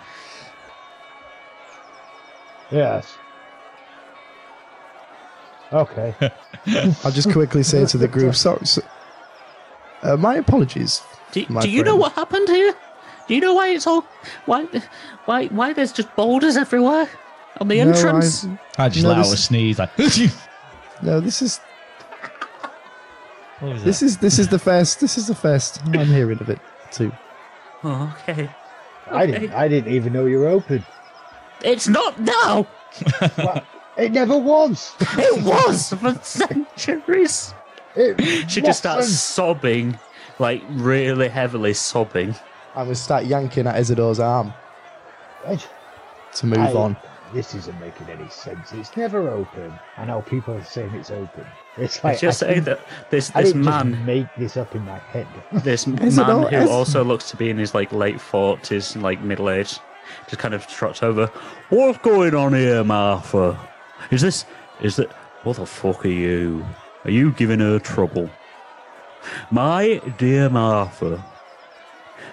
Yes. 2.72 3.18
Okay. 5.72 6.16
I'll 7.04 7.12
just 7.12 7.32
quickly 7.32 7.64
say 7.64 7.86
to 7.86 7.98
the 7.98 8.08
group, 8.08 8.36
sorry, 8.36 8.66
so, 8.66 8.82
uh, 10.04 10.16
my 10.18 10.36
apologies. 10.36 11.02
Do, 11.32 11.46
My 11.50 11.62
do 11.62 11.70
you 11.70 11.84
know 11.84 11.96
what 11.96 12.14
happened 12.14 12.48
here? 12.48 12.74
Do 13.28 13.36
you 13.36 13.42
know 13.42 13.54
why 13.54 13.70
it's 13.70 13.88
all 13.88 14.02
why 14.46 14.66
why 15.26 15.48
why 15.48 15.74
there's 15.74 15.92
just 15.92 16.16
boulders 16.16 16.58
everywhere 16.58 17.10
on 17.60 17.68
the 17.68 17.84
No, 17.84 17.90
entrance? 17.92 18.48
I 18.78 18.90
just 18.90 19.04
No, 19.04 19.10
let 19.10 19.20
out 19.20 19.34
a 19.34 19.38
sneeze 19.38 19.80
like. 19.80 19.90
No, 21.02 21.20
this 21.20 21.42
is 21.42 21.60
What 21.60 21.65
was 21.65 21.65
this 23.62 24.00
that? 24.00 24.06
is 24.06 24.18
this 24.18 24.40
is 24.40 24.48
the 24.50 24.60
first 24.60 25.00
this 25.00 25.18
is 25.18 25.28
the 25.28 25.36
first 25.36 25.82
I'm 25.86 26.06
hearing 26.06 26.40
of 26.40 26.50
it 26.50 26.60
too. 26.92 27.12
Oh, 27.84 28.16
okay. 28.30 28.50
I 29.12 29.26
didn't. 29.28 29.52
I 29.54 29.68
didn't 29.68 29.94
even 29.94 30.14
know 30.14 30.26
you 30.26 30.40
were 30.40 30.48
open. 30.48 30.84
It's 31.64 31.88
not 31.88 32.20
now. 32.20 32.68
Well, 33.38 33.64
it 33.98 34.12
never 34.12 34.38
was. 34.38 34.94
It 35.18 35.44
was 35.44 35.90
for 35.94 36.14
centuries. 36.24 37.54
It 37.96 38.50
She 38.50 38.62
just 38.62 38.80
starts 38.80 39.04
wasn't. 39.08 39.18
sobbing, 39.20 40.00
like 40.40 40.64
really 40.70 41.28
heavily 41.30 41.74
sobbing. 41.74 42.36
I 42.76 42.84
will 42.84 42.96
start 42.96 43.26
yanking 43.26 43.68
at 43.68 43.76
Ezador's 43.76 44.20
arm 44.20 44.54
I- 45.48 45.60
to 46.36 46.46
move 46.46 46.58
I- 46.60 46.74
on. 46.74 46.98
This 47.34 47.54
isn't 47.56 47.80
making 47.80 48.08
any 48.10 48.30
sense. 48.30 48.72
It's 48.72 48.96
never 48.96 49.30
open. 49.30 49.74
I 49.98 50.06
know 50.06 50.22
people 50.22 50.54
are 50.54 50.64
saying 50.64 50.94
it's 50.94 51.12
open. 51.12 51.46
It's 51.78 52.02
like 52.06 52.14
It's 52.14 52.22
just 52.22 52.42
I 52.44 52.46
saying 52.48 52.64
didn't- 52.64 52.80
that 52.80 53.10
this 53.10 53.32
I 53.36 53.42
this 53.42 53.52
didn't 53.52 53.66
just 53.66 53.86
man 53.86 54.06
make 54.06 54.28
this 54.38 54.56
up 54.56 54.74
in 54.76 54.86
my 54.86 54.98
head. 55.00 55.28
this 55.52 55.86
man 55.88 56.18
all- 56.20 56.48
who 56.48 56.56
is- 56.56 56.70
also 56.70 57.04
looks 57.04 57.30
to 57.32 57.38
be 57.38 57.50
in 57.50 57.58
his 57.58 57.74
like 57.76 57.92
late 57.92 58.22
forties, 58.22 58.96
like 58.96 59.20
middle 59.22 59.50
age, 59.50 59.80
just 60.28 60.38
kind 60.40 60.54
of 60.54 60.66
trots 60.68 61.04
over. 61.04 61.28
What's 61.70 61.98
going 61.98 62.34
on 62.36 62.54
here, 62.54 62.84
Martha? 62.86 63.60
Is 64.12 64.22
this 64.22 64.46
is 64.82 64.96
that 64.96 65.12
what 65.44 65.58
the 65.58 65.66
fuck 65.66 66.06
are 66.06 66.10
you? 66.10 66.66
Are 67.04 67.12
you 67.12 67.32
giving 67.34 67.60
her 67.60 67.78
trouble? 67.80 68.30
My 69.52 70.00
dear 70.18 70.50
Martha, 70.50 71.26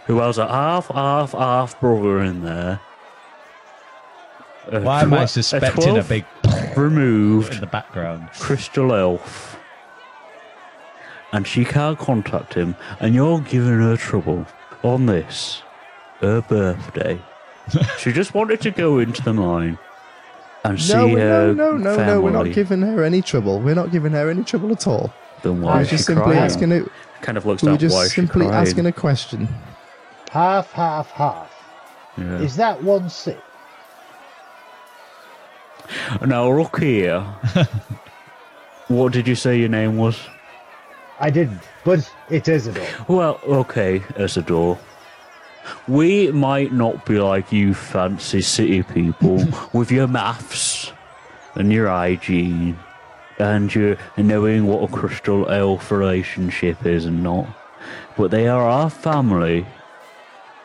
who 0.06 0.18
has 0.20 0.38
a 0.38 0.46
half 0.46 0.86
half 0.88 1.32
half 1.32 1.80
brother 1.80 2.20
in 2.22 2.42
there. 2.44 2.78
A 4.70 4.80
Why 4.80 5.02
am 5.02 5.14
I 5.14 5.24
suspecting 5.26 5.96
a 5.96 6.02
12 6.02 6.08
big 6.08 6.24
removed 6.76 7.54
in 7.54 7.60
the 7.60 7.66
background? 7.66 8.28
crystal 8.38 8.94
elf, 8.94 9.58
and 11.32 11.46
she 11.46 11.64
can't 11.64 11.98
contact 11.98 12.54
him, 12.54 12.76
and 13.00 13.14
you're 13.14 13.40
giving 13.40 13.80
her 13.80 13.96
trouble 13.96 14.46
on 14.82 15.06
this, 15.06 15.62
her 16.20 16.40
birthday. 16.42 17.20
she 17.98 18.12
just 18.12 18.34
wanted 18.34 18.60
to 18.60 18.70
go 18.70 18.98
into 18.98 19.22
the 19.22 19.32
mine 19.32 19.78
and 20.64 20.80
see 20.80 20.92
No, 20.94 21.08
her 21.16 21.54
no, 21.54 21.76
no, 21.76 21.94
no, 21.96 22.06
no. 22.06 22.20
We're 22.20 22.30
not 22.30 22.52
giving 22.52 22.82
her 22.82 23.02
any 23.04 23.22
trouble. 23.22 23.60
We're 23.60 23.74
not 23.74 23.90
giving 23.92 24.12
her 24.12 24.28
any 24.30 24.42
trouble 24.44 24.72
at 24.72 24.86
all. 24.86 25.12
Then 25.42 25.60
Why 25.60 25.70
why 25.70 25.76
We're 25.76 25.82
is 25.82 25.88
she 25.88 25.96
just 25.96 26.06
simply 26.06 26.24
crying? 26.24 26.38
asking 26.38 26.70
her. 26.70 26.90
Kind 27.20 27.38
of 27.38 27.46
looks 27.46 27.62
We're 27.62 27.76
just 27.76 27.94
why 27.94 28.06
simply 28.06 28.46
asking 28.46 28.86
a 28.86 28.92
question. 28.92 29.48
Half, 30.30 30.72
half, 30.72 31.10
half. 31.10 31.52
Yeah. 32.16 32.38
Is 32.40 32.56
that 32.56 32.82
one 32.82 33.08
six? 33.08 33.40
Now 36.24 36.50
look 36.50 36.80
here. 36.80 37.20
what 38.88 39.12
did 39.12 39.26
you 39.26 39.34
say 39.34 39.58
your 39.58 39.68
name 39.68 39.96
was? 39.96 40.18
I 41.20 41.30
didn't, 41.30 41.62
but 41.84 42.10
it 42.30 42.48
is 42.48 42.66
a. 42.66 42.86
Well, 43.08 43.40
okay, 43.44 44.00
Ezador. 44.16 44.78
We 45.86 46.32
might 46.32 46.72
not 46.72 47.06
be 47.06 47.20
like 47.20 47.52
you 47.52 47.74
fancy 47.74 48.40
city 48.40 48.82
people 48.82 49.44
with 49.72 49.92
your 49.92 50.08
maths 50.08 50.92
and 51.54 51.72
your 51.72 51.88
hygiene 51.88 52.76
and 53.38 53.72
your 53.74 53.96
knowing 54.16 54.66
what 54.66 54.82
a 54.82 54.92
crystal 54.92 55.48
elf 55.48 55.90
relationship 55.90 56.84
is 56.84 57.04
and 57.04 57.22
not. 57.22 57.46
But 58.16 58.30
they 58.30 58.48
are 58.48 58.68
our 58.68 58.90
family 58.90 59.66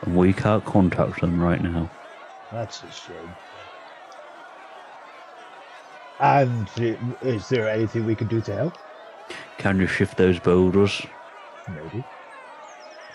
and 0.01 0.15
we 0.15 0.33
can't 0.33 0.65
contact 0.65 1.21
them 1.21 1.41
right 1.41 1.61
now. 1.61 1.89
That's 2.51 2.83
a 2.83 2.91
shame. 2.91 3.35
And 6.19 6.67
is 7.21 7.47
there 7.49 7.69
anything 7.69 8.05
we 8.05 8.15
can 8.15 8.27
do 8.27 8.41
to 8.41 8.55
help? 8.55 8.77
Can 9.57 9.79
you 9.79 9.87
shift 9.87 10.17
those 10.17 10.39
boulders? 10.39 11.05
Maybe. 11.67 12.03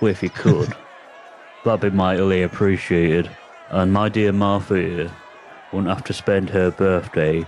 Well, 0.01 0.11
if 0.11 0.23
you 0.23 0.31
could, 0.31 0.75
that'd 1.65 1.81
be 1.81 1.97
mightily 1.97 2.43
appreciated. 2.43 3.31
And 3.71 3.93
my 3.93 4.09
dear 4.09 4.33
Martha 4.33 4.77
here 4.77 5.11
wouldn't 5.73 5.93
have 5.93 6.05
to 6.05 6.13
spend 6.13 6.51
her 6.51 6.71
birthday 6.71 7.45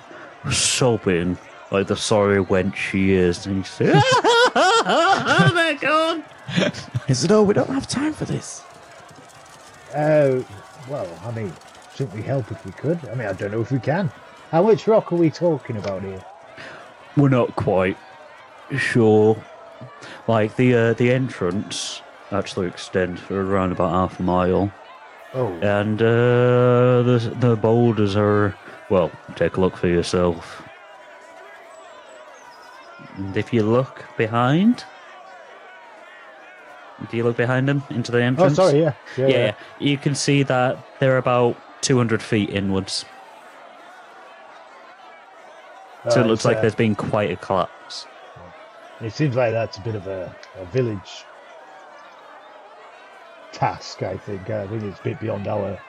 sobbing 0.51 1.37
like 1.71 1.87
the 1.87 1.97
sorry 1.97 2.43
wench 2.43 2.77
she 2.77 3.13
is. 3.13 3.47
And 3.47 3.57
you 3.59 3.65
say, 3.65 3.93
oh 3.95 5.51
my 5.55 5.77
god! 5.81 6.25
Is 7.09 7.25
it? 7.25 7.31
Oh, 7.31 7.43
we 7.43 7.55
don't 7.55 7.69
have 7.69 7.87
time 7.87 8.13
for 8.13 8.25
this. 8.25 8.63
Uh, 9.95 10.43
well, 10.89 11.09
I 11.25 11.31
mean, 11.33 11.53
shouldn't 11.95 12.17
we 12.17 12.23
help 12.23 12.51
if 12.51 12.65
we 12.65 12.73
could? 12.73 12.99
I 13.09 13.15
mean, 13.15 13.29
I 13.29 13.33
don't 13.33 13.51
know 13.53 13.61
if 13.61 13.71
we 13.71 13.79
can. 13.79 14.11
How 14.51 14.63
much 14.63 14.87
rock 14.87 15.13
are 15.13 15.17
we 15.17 15.31
talking 15.31 15.77
about 15.77 16.03
here? 16.03 16.23
We're 17.17 17.29
not 17.29 17.57
quite 17.57 17.97
sure. 18.77 19.43
Like 20.27 20.57
the 20.57 20.75
uh, 20.75 20.93
the 20.95 21.13
entrance 21.13 22.03
actually 22.33 22.67
extends 22.69 23.21
for 23.21 23.41
around 23.41 23.73
about 23.73 23.91
half 23.91 24.21
a 24.21 24.23
mile. 24.23 24.73
Oh, 25.35 25.53
And 25.61 26.01
uh, 26.01 27.03
the 27.03 27.35
the 27.41 27.57
boulders 27.57 28.17
are 28.17 28.55
well. 28.91 29.11
Take 29.37 29.57
a 29.57 29.61
look 29.61 29.77
for 29.77 29.89
yourself. 29.89 30.63
And 33.17 33.37
if 33.37 33.53
you 33.53 33.63
look 33.63 34.05
behind, 34.17 34.85
do 37.11 37.17
you 37.17 37.23
look 37.25 37.37
behind 37.37 37.69
them 37.69 37.83
into 37.91 38.11
the 38.13 38.23
entrance? 38.23 38.59
oh, 38.59 38.69
sorry, 38.69 38.81
yeah. 38.83 38.93
Yeah, 39.17 39.27
Yeah, 39.27 39.37
yeah. 39.47 39.55
you 39.79 39.99
can 39.99 40.15
see 40.15 40.43
that 40.45 40.79
they're 41.01 41.19
about 41.19 41.57
two 41.81 41.97
hundred 41.97 42.23
feet 42.23 42.51
inwards. 42.51 43.05
So 46.11 46.21
it 46.21 46.27
looks 46.27 46.45
like 46.45 46.59
uh, 46.59 46.61
there's 46.61 46.75
been 46.75 46.95
quite 46.95 47.31
a 47.31 47.37
collapse. 47.37 48.07
It 49.01 49.13
seems 49.13 49.37
like 49.37 49.53
that's 49.53 49.79
a 49.79 49.81
bit 49.81 49.95
of 49.95 50.07
a, 50.07 50.35
a 50.59 50.65
village 50.67 51.25
task, 53.53 54.03
I 54.03 54.17
think. 54.17 54.51
I 54.51 54.67
think 54.67 54.83
it's 54.83 55.01
a 55.01 55.03
bit 55.03 55.19
beyond 55.21 55.49
our 55.49 55.81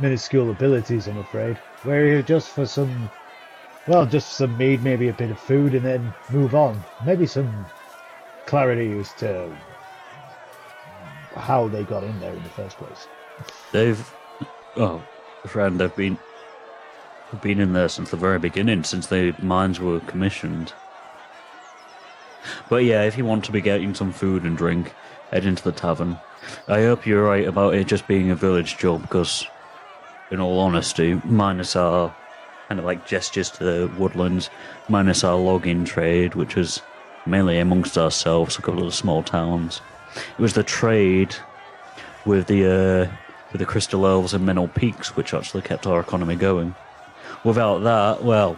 minuscule 0.00 0.50
abilities, 0.50 1.08
I'm 1.08 1.18
afraid. 1.18 1.58
We're 1.84 2.06
here 2.06 2.22
just 2.22 2.50
for 2.50 2.64
some, 2.64 3.10
well, 3.88 4.06
just 4.06 4.32
some 4.32 4.56
meat, 4.56 4.82
maybe 4.82 5.08
a 5.08 5.12
bit 5.12 5.30
of 5.30 5.38
food, 5.38 5.74
and 5.74 5.84
then 5.84 6.14
move 6.30 6.54
on. 6.54 6.82
Maybe 7.04 7.26
some 7.26 7.66
clarity 8.46 8.98
as 8.98 9.12
to 9.14 9.54
how 11.34 11.68
they 11.68 11.82
got 11.82 12.04
in 12.04 12.18
there 12.20 12.34
in 12.34 12.42
the 12.42 12.48
first 12.50 12.76
place. 12.76 13.08
They've, 13.72 14.14
oh, 14.76 15.02
friend, 15.46 15.80
they've 15.80 15.94
been 15.96 16.18
been 17.40 17.60
in 17.60 17.72
there 17.72 17.88
since 17.88 18.10
the 18.10 18.16
very 18.16 18.38
beginning, 18.38 18.84
since 18.84 19.06
the 19.06 19.34
mines 19.40 19.80
were 19.80 20.00
commissioned. 20.00 20.72
But 22.68 22.84
yeah, 22.84 23.02
if 23.02 23.16
you 23.16 23.24
want 23.24 23.44
to 23.44 23.52
be 23.52 23.60
getting 23.60 23.94
some 23.94 24.12
food 24.12 24.42
and 24.42 24.56
drink, 24.56 24.94
head 25.30 25.46
into 25.46 25.62
the 25.62 25.72
tavern. 25.72 26.18
I 26.68 26.82
hope 26.82 27.06
you're 27.06 27.24
right 27.24 27.46
about 27.46 27.74
it 27.74 27.86
just 27.86 28.08
being 28.08 28.30
a 28.30 28.36
village 28.36 28.76
job, 28.76 29.02
because, 29.02 29.46
in 30.30 30.40
all 30.40 30.58
honesty, 30.58 31.20
minus 31.24 31.76
our 31.76 32.14
kind 32.68 32.78
of 32.78 32.84
like 32.84 33.06
gestures 33.06 33.50
to 33.52 33.64
the 33.64 33.92
woodlands, 33.98 34.50
minus 34.88 35.24
our 35.24 35.36
logging 35.36 35.84
trade, 35.84 36.34
which 36.34 36.56
was 36.56 36.82
mainly 37.26 37.58
amongst 37.58 37.96
ourselves, 37.96 38.58
a 38.58 38.62
couple 38.62 38.86
of 38.86 38.94
small 38.94 39.22
towns. 39.22 39.80
It 40.16 40.42
was 40.42 40.54
the 40.54 40.64
trade 40.64 41.36
with 42.26 42.46
the 42.46 42.66
uh, 42.66 43.12
with 43.52 43.60
the 43.60 43.66
crystal 43.66 44.06
elves 44.06 44.34
and 44.34 44.44
mineral 44.44 44.68
peaks, 44.68 45.14
which 45.16 45.34
actually 45.34 45.62
kept 45.62 45.86
our 45.86 46.00
economy 46.00 46.34
going. 46.34 46.74
Without 47.44 47.78
that, 47.78 48.22
well, 48.22 48.56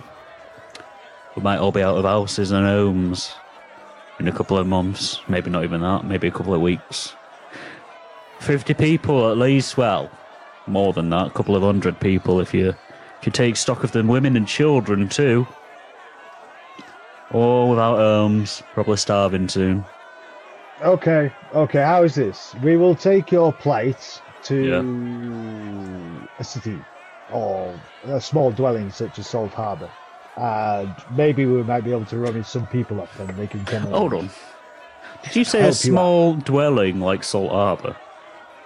we 1.34 1.42
might 1.42 1.58
all 1.58 1.72
be 1.72 1.82
out 1.82 1.96
of 1.96 2.04
houses 2.04 2.50
and 2.50 2.66
homes 2.66 3.32
in 4.20 4.28
a 4.28 4.32
couple 4.32 4.58
of 4.58 4.66
months. 4.66 5.20
Maybe 5.26 5.50
not 5.50 5.64
even 5.64 5.80
that. 5.80 6.04
Maybe 6.04 6.28
a 6.28 6.30
couple 6.30 6.54
of 6.54 6.60
weeks. 6.60 7.14
Fifty 8.40 8.74
people 8.74 9.30
at 9.30 9.38
least. 9.38 9.76
Well, 9.76 10.10
more 10.66 10.92
than 10.92 11.10
that. 11.10 11.28
A 11.28 11.30
couple 11.30 11.56
of 11.56 11.62
hundred 11.62 11.98
people 11.98 12.40
if 12.40 12.52
you 12.52 12.68
if 12.68 13.26
you 13.26 13.32
take 13.32 13.56
stock 13.56 13.84
of 13.84 13.92
the 13.92 14.02
women 14.02 14.36
and 14.36 14.46
children 14.46 15.08
too. 15.08 15.46
All 17.32 17.70
without 17.70 17.96
homes, 17.96 18.62
probably 18.74 18.98
starving 18.98 19.48
soon. 19.48 19.84
Okay, 20.82 21.32
okay, 21.54 21.82
how 21.82 22.02
is 22.02 22.14
this? 22.14 22.54
We 22.62 22.76
will 22.76 22.94
take 22.94 23.32
your 23.32 23.52
plight 23.52 24.20
to 24.44 24.74
a 26.38 26.44
city 26.44 26.78
or 27.32 27.78
a 28.04 28.20
small 28.20 28.50
dwelling 28.50 28.90
such 28.90 29.18
as 29.18 29.26
Salt 29.26 29.52
Harbour. 29.52 29.90
And 30.36 30.94
maybe 31.10 31.46
we 31.46 31.62
might 31.62 31.82
be 31.84 31.92
able 31.92 32.06
to 32.06 32.18
run 32.18 32.36
in 32.36 32.44
some 32.44 32.66
people 32.66 33.00
up 33.00 33.08
and 33.18 33.30
they 33.30 33.46
can 33.46 33.64
come 33.64 33.82
Hold 33.82 34.14
on. 34.14 34.30
Did 35.22 35.36
you 35.36 35.44
say 35.44 35.60
a 35.60 35.62
Help 35.62 35.70
you 35.70 35.70
out. 35.70 35.74
small 35.76 36.34
dwelling 36.34 37.00
like 37.00 37.24
Salt 37.24 37.50
Harbour? 37.52 37.96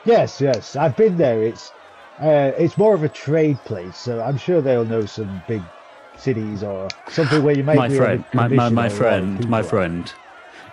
Yes, 0.05 0.41
yes, 0.41 0.77
I've 0.77 0.97
been 0.97 1.17
there. 1.17 1.43
It's 1.43 1.73
uh, 2.21 2.53
it's 2.59 2.77
more 2.77 2.95
of 2.95 3.05
a 3.05 3.09
trade 3.09 3.59
place, 3.65 3.97
so 3.97 4.21
I'm 4.21 4.39
sure 4.39 4.61
they'll 4.61 4.85
know 4.85 5.07
some 5.07 5.43
big 5.47 5.63
cities 6.17 6.63
or 6.65 6.89
something 7.09 7.45
where 7.45 7.57
you 7.57 7.63
might 7.63 7.77
my 7.77 7.89
be 7.89 7.97
friend, 7.97 8.25
my, 8.33 8.49
my, 8.49 8.55
my 8.57 8.65
or 8.65 8.67
a 8.67 8.71
lot 8.71 8.87
of 8.87 8.93
friend, 8.93 9.49
my 9.49 9.63
friend. 9.63 10.13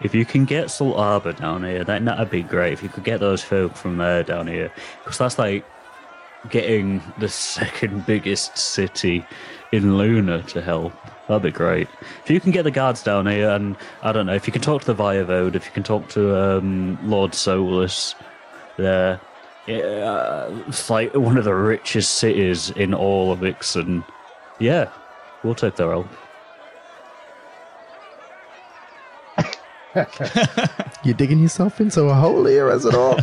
If 0.01 0.15
you 0.15 0.25
can 0.25 0.45
get 0.45 0.71
Salt 0.71 0.97
Harbour 0.97 1.33
down 1.33 1.63
here, 1.63 1.83
that 1.83 2.03
that'd 2.03 2.29
be 2.29 2.41
great. 2.43 2.73
If 2.73 2.83
you 2.83 2.89
could 2.89 3.03
get 3.03 3.19
those 3.19 3.43
folk 3.43 3.75
from 3.75 3.97
there 3.97 4.23
down 4.23 4.47
here, 4.47 4.71
because 5.03 5.17
that's 5.17 5.37
like 5.37 5.65
getting 6.49 7.01
the 7.17 7.29
second 7.29 8.05
biggest 8.05 8.57
city 8.57 9.25
in 9.71 9.97
Luna 9.97 10.43
to 10.43 10.61
help. 10.61 10.93
That'd 11.27 11.43
be 11.43 11.51
great. 11.51 11.87
If 12.23 12.29
you 12.29 12.39
can 12.39 12.51
get 12.51 12.63
the 12.63 12.71
guards 12.71 13.01
down 13.03 13.25
here, 13.27 13.49
and 13.49 13.75
I 14.03 14.11
don't 14.11 14.27
know, 14.27 14.33
if 14.33 14.45
you 14.47 14.53
can 14.53 14.61
talk 14.61 14.81
to 14.81 14.93
the 14.93 15.03
Voivode, 15.03 15.55
if 15.55 15.65
you 15.65 15.71
can 15.71 15.83
talk 15.83 16.07
to 16.09 16.37
um, 16.39 16.99
Lord 17.03 17.33
Solus, 17.33 18.15
there, 18.77 19.19
yeah, 19.65 20.47
it's 20.67 20.89
like 20.89 21.13
one 21.15 21.37
of 21.37 21.43
the 21.43 21.55
richest 21.55 22.13
cities 22.13 22.69
in 22.71 22.93
all 22.93 23.31
of 23.31 23.43
Ixon. 23.43 24.03
Yeah, 24.59 24.89
we'll 25.43 25.55
take 25.55 25.75
their 25.75 25.89
help. 25.89 26.07
You're 31.03 31.15
digging 31.15 31.39
yourself 31.39 31.81
into 31.81 32.03
a 32.03 32.13
hole 32.13 32.45
here, 32.45 32.69
as 32.69 32.85
it 32.85 32.93
all. 32.93 33.19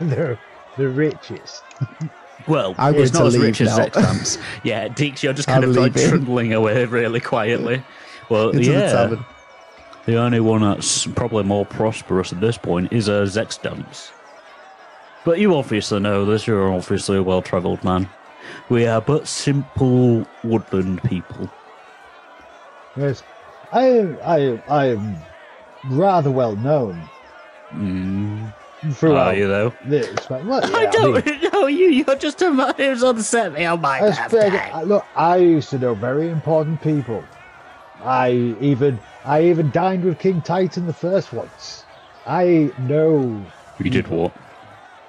They're 0.08 0.38
the 0.76 0.88
richest. 0.88 1.62
Well, 2.48 2.74
I'm 2.78 2.94
it's 2.94 3.12
not 3.12 3.20
to 3.20 3.26
as 3.26 3.34
leave 3.34 3.42
rich 3.42 3.60
as 3.60 3.68
now. 3.68 3.76
sex 3.76 3.98
stamps. 3.98 4.38
yeah, 4.64 4.88
Deeks, 4.88 5.22
you're 5.22 5.32
just 5.34 5.46
kind 5.46 5.62
I'm 5.62 5.70
of 5.70 5.76
like 5.76 5.94
trundling 5.94 6.52
away 6.54 6.84
really 6.86 7.20
quietly. 7.20 7.82
Well, 8.30 8.50
into 8.50 8.70
yeah, 8.70 9.06
the 9.06 9.24
the 10.06 10.16
only 10.16 10.40
one 10.40 10.62
that's 10.62 11.06
probably 11.06 11.44
more 11.44 11.66
prosperous 11.66 12.32
at 12.32 12.40
this 12.40 12.56
point 12.56 12.92
is 12.92 13.08
uh, 13.08 13.22
Zex 13.22 13.60
Dance. 13.60 14.10
But 15.24 15.38
you 15.38 15.54
obviously 15.54 16.00
know 16.00 16.24
this. 16.24 16.46
You're 16.46 16.72
obviously 16.72 17.18
a 17.18 17.22
well-travelled 17.22 17.84
man. 17.84 18.08
We 18.70 18.86
are 18.86 19.02
but 19.02 19.28
simple 19.28 20.26
woodland 20.42 21.02
people. 21.02 21.50
Yes, 22.96 23.22
I 23.72 24.00
I 24.24 24.62
I 24.68 24.86
am 24.86 25.16
rather 25.90 26.30
well 26.30 26.56
known. 26.56 27.02
Mm. 27.72 28.52
Throughout 28.92 29.28
uh, 29.28 29.30
Are 29.30 29.34
you 29.34 29.48
though? 29.48 29.72
this. 29.84 30.26
But, 30.28 30.44
well, 30.44 30.60
I 30.76 30.82
yeah, 30.84 30.90
mean, 31.04 31.22
don't 31.22 31.52
know 31.52 31.66
you. 31.66 31.88
You're 31.88 32.16
just 32.16 32.40
a 32.42 32.50
man 32.50 32.74
who's 32.76 33.02
upset 33.02 33.52
me 33.52 33.64
on 33.64 33.78
oh 33.78 33.80
my 33.80 33.98
As 34.00 34.18
big, 34.18 34.30
birthday. 34.30 34.70
I- 34.70 34.82
look, 34.82 35.04
I 35.16 35.36
used 35.36 35.70
to 35.70 35.78
know 35.78 35.94
very 35.94 36.28
important 36.30 36.80
people. 36.82 37.24
I 38.02 38.56
even 38.60 38.98
I 39.24 39.42
even 39.44 39.70
dined 39.70 40.04
with 40.04 40.18
King 40.18 40.40
Titan 40.42 40.86
the 40.86 40.92
first 40.92 41.32
once. 41.32 41.84
I 42.26 42.72
know 42.78 43.44
You 43.78 43.90
did 43.90 44.08
what? 44.08 44.32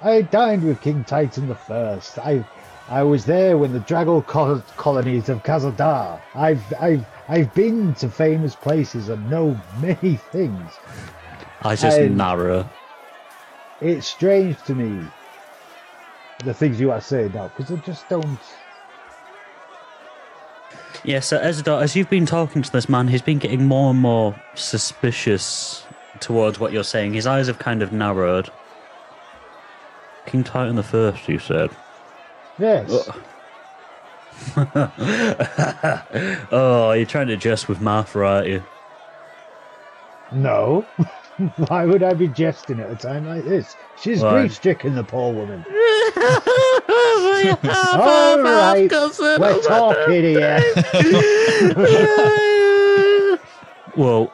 I 0.02 0.22
dined 0.22 0.64
with 0.64 0.80
King 0.80 1.04
Titan 1.04 1.48
the 1.48 1.54
first. 1.54 2.18
I 2.18 2.44
I 2.90 3.02
was 3.04 3.24
there 3.24 3.56
when 3.56 3.72
the 3.72 3.78
Drago 3.80 4.26
col- 4.26 4.62
colonies 4.76 5.28
of 5.30 5.42
Khazadar. 5.42 6.20
I've 6.34 6.62
I've 6.80 7.06
I've 7.28 7.54
been 7.54 7.94
to 7.94 8.10
famous 8.10 8.54
places 8.54 9.08
and 9.08 9.30
know 9.30 9.58
many 9.80 10.16
things. 10.16 10.72
I 11.62 11.76
just 11.76 11.98
I- 11.98 12.08
narrow. 12.08 12.68
It's 13.82 14.06
strange 14.06 14.62
to 14.66 14.76
me 14.76 15.04
the 16.44 16.54
things 16.54 16.78
you 16.78 16.92
are 16.92 17.00
saying 17.00 17.32
now 17.34 17.48
because 17.48 17.72
I 17.72 17.76
just 17.84 18.08
don't. 18.08 18.38
Yeah, 21.02 21.18
so 21.18 21.36
Ezador, 21.40 21.82
as 21.82 21.96
you've 21.96 22.08
been 22.08 22.24
talking 22.24 22.62
to 22.62 22.70
this 22.70 22.88
man, 22.88 23.08
he's 23.08 23.22
been 23.22 23.38
getting 23.38 23.66
more 23.66 23.90
and 23.90 23.98
more 23.98 24.40
suspicious 24.54 25.84
towards 26.20 26.60
what 26.60 26.72
you're 26.72 26.84
saying. 26.84 27.14
His 27.14 27.26
eyes 27.26 27.48
have 27.48 27.58
kind 27.58 27.82
of 27.82 27.92
narrowed. 27.92 28.50
King 30.26 30.44
Titan 30.44 30.76
the 30.76 30.84
First, 30.84 31.28
you 31.28 31.40
said. 31.40 31.70
Yes. 32.60 32.88
oh, 34.56 34.92
oh 36.52 36.92
you're 36.92 37.04
trying 37.04 37.26
to 37.26 37.36
jest 37.36 37.68
with 37.68 37.80
Martha, 37.80 38.24
aren't 38.24 38.46
you? 38.46 38.62
No. 40.30 40.86
Why 41.68 41.86
would 41.86 42.02
I 42.02 42.14
be 42.14 42.28
jesting 42.28 42.80
at 42.80 42.90
a 42.90 42.96
time 42.96 43.26
like 43.26 43.44
this? 43.44 43.76
She's 44.00 44.22
Why? 44.22 44.40
grief 44.40 44.54
stricken, 44.54 44.94
the 44.94 45.04
poor 45.04 45.32
woman. 45.32 45.64
All 47.94 48.42
right, 48.42 48.90
we're 49.38 49.62
talking 49.62 50.22
here. 50.22 50.60
well, 53.96 54.32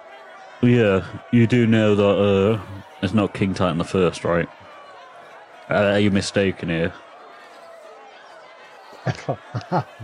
yeah, 0.62 1.06
you 1.30 1.46
do 1.46 1.66
know 1.66 1.94
that 1.94 2.04
uh, 2.04 2.60
it's 3.02 3.14
not 3.14 3.32
King 3.32 3.54
Titan 3.54 3.78
the 3.78 3.84
First, 3.84 4.24
right? 4.24 4.48
Uh, 5.70 5.92
are 5.92 6.00
you 6.00 6.10
mistaken 6.10 6.68
here? 6.68 6.92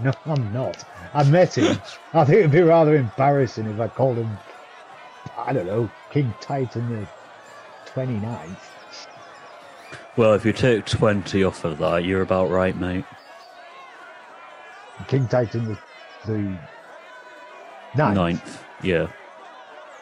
no, 0.03 0.13
I'm 0.27 0.53
not. 0.53 0.85
I 1.13 1.25
met 1.25 1.59
him. 1.59 1.77
I 2.13 2.25
think 2.25 2.39
it'd 2.39 2.53
be 2.53 2.63
rather 2.63 2.95
embarrassing 2.97 3.67
if 3.67 3.81
I 3.81 3.89
called 3.89 4.17
him, 4.17 4.39
I 5.37 5.53
don't 5.53 5.67
know, 5.67 5.91
King 6.11 6.33
Titan 6.41 6.89
the 6.91 7.07
29th. 7.93 8.57
Well, 10.17 10.35
if 10.35 10.45
you 10.45 10.53
take 10.53 10.87
20 10.87 11.43
off 11.43 11.65
of 11.65 11.79
that, 11.79 12.05
you're 12.05 12.23
about 12.23 12.51
right, 12.51 12.77
mate. 12.77 13.05
King 15.09 15.27
Titan 15.27 15.65
the, 15.67 15.79
the 16.27 16.39
ninth. 17.97 18.17
Ninth, 18.17 18.65
yeah. 18.83 19.09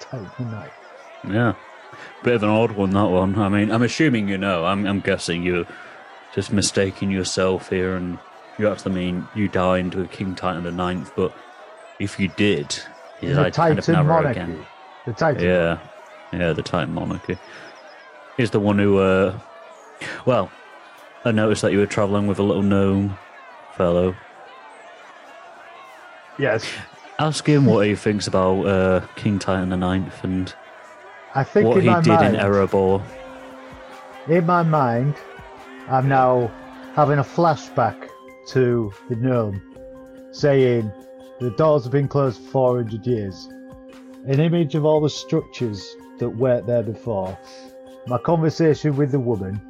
Titan 0.00 0.50
ninth. 0.50 0.72
Yeah. 1.28 1.54
Bit 2.22 2.34
of 2.34 2.42
an 2.42 2.48
odd 2.50 2.72
one, 2.72 2.90
that 2.90 3.04
one. 3.08 3.38
I 3.38 3.48
mean, 3.48 3.70
I'm 3.70 3.82
assuming 3.82 4.28
you 4.28 4.38
know. 4.38 4.64
I'm, 4.64 4.86
I'm 4.86 5.00
guessing 5.00 5.42
you're 5.42 5.66
just 6.34 6.52
mistaking 6.52 7.10
yourself 7.10 7.68
here, 7.70 7.96
and 7.96 8.18
you 8.58 8.68
actually 8.68 8.94
mean 8.94 9.28
you 9.34 9.48
dined 9.48 9.94
with 9.94 10.10
King 10.10 10.34
Titan 10.34 10.64
the 10.64 10.72
Ninth, 10.72 11.12
but 11.16 11.32
if 11.98 12.18
you 12.20 12.28
did, 12.28 12.78
The 13.20 13.38
eyes 13.38 13.54
kind 13.56 13.78
of 13.78 13.88
narrow 13.88 14.04
monarchy. 14.04 14.40
again. 14.40 14.66
The 15.06 15.12
Titan. 15.12 15.44
Yeah. 15.44 15.78
Yeah, 16.32 16.52
the 16.52 16.62
Titan 16.62 16.94
monarchy. 16.94 17.38
He's 18.36 18.50
the 18.50 18.60
one 18.60 18.78
who, 18.78 18.98
uh, 18.98 19.38
well, 20.24 20.50
I 21.24 21.32
noticed 21.32 21.62
that 21.62 21.72
you 21.72 21.78
were 21.78 21.86
travelling 21.86 22.26
with 22.26 22.38
a 22.38 22.42
little 22.42 22.62
gnome 22.62 23.16
fellow. 23.76 24.14
Yes. 26.38 26.66
Ask 27.18 27.46
him 27.46 27.66
what 27.66 27.86
he 27.86 27.94
thinks 27.94 28.26
about 28.26 28.66
uh, 28.66 29.06
King 29.16 29.38
Titan 29.38 29.68
the 29.68 29.76
Ninth 29.76 30.24
and 30.24 30.52
I 31.34 31.44
think 31.44 31.68
what 31.68 31.76
he 31.76 31.88
did 31.88 32.06
mind, 32.06 32.34
in 32.34 32.40
Erebor. 32.40 33.02
in 34.28 34.46
my 34.46 34.62
mind, 34.62 35.14
I'm 35.88 36.08
now 36.08 36.50
having 36.94 37.18
a 37.18 37.24
flashback 37.24 38.08
to 38.48 38.92
the 39.08 39.16
gnome 39.16 39.62
saying 40.32 40.90
the 41.40 41.50
doors 41.50 41.84
have 41.84 41.92
been 41.92 42.08
closed 42.08 42.40
for 42.42 42.76
400 42.76 43.06
years. 43.06 43.48
An 44.26 44.40
image 44.40 44.74
of 44.74 44.84
all 44.84 45.00
the 45.00 45.10
structures 45.10 45.96
that 46.18 46.28
weren't 46.30 46.66
there 46.66 46.82
before. 46.82 47.36
My 48.06 48.18
conversation 48.18 48.96
with 48.96 49.10
the 49.10 49.20
woman, 49.20 49.60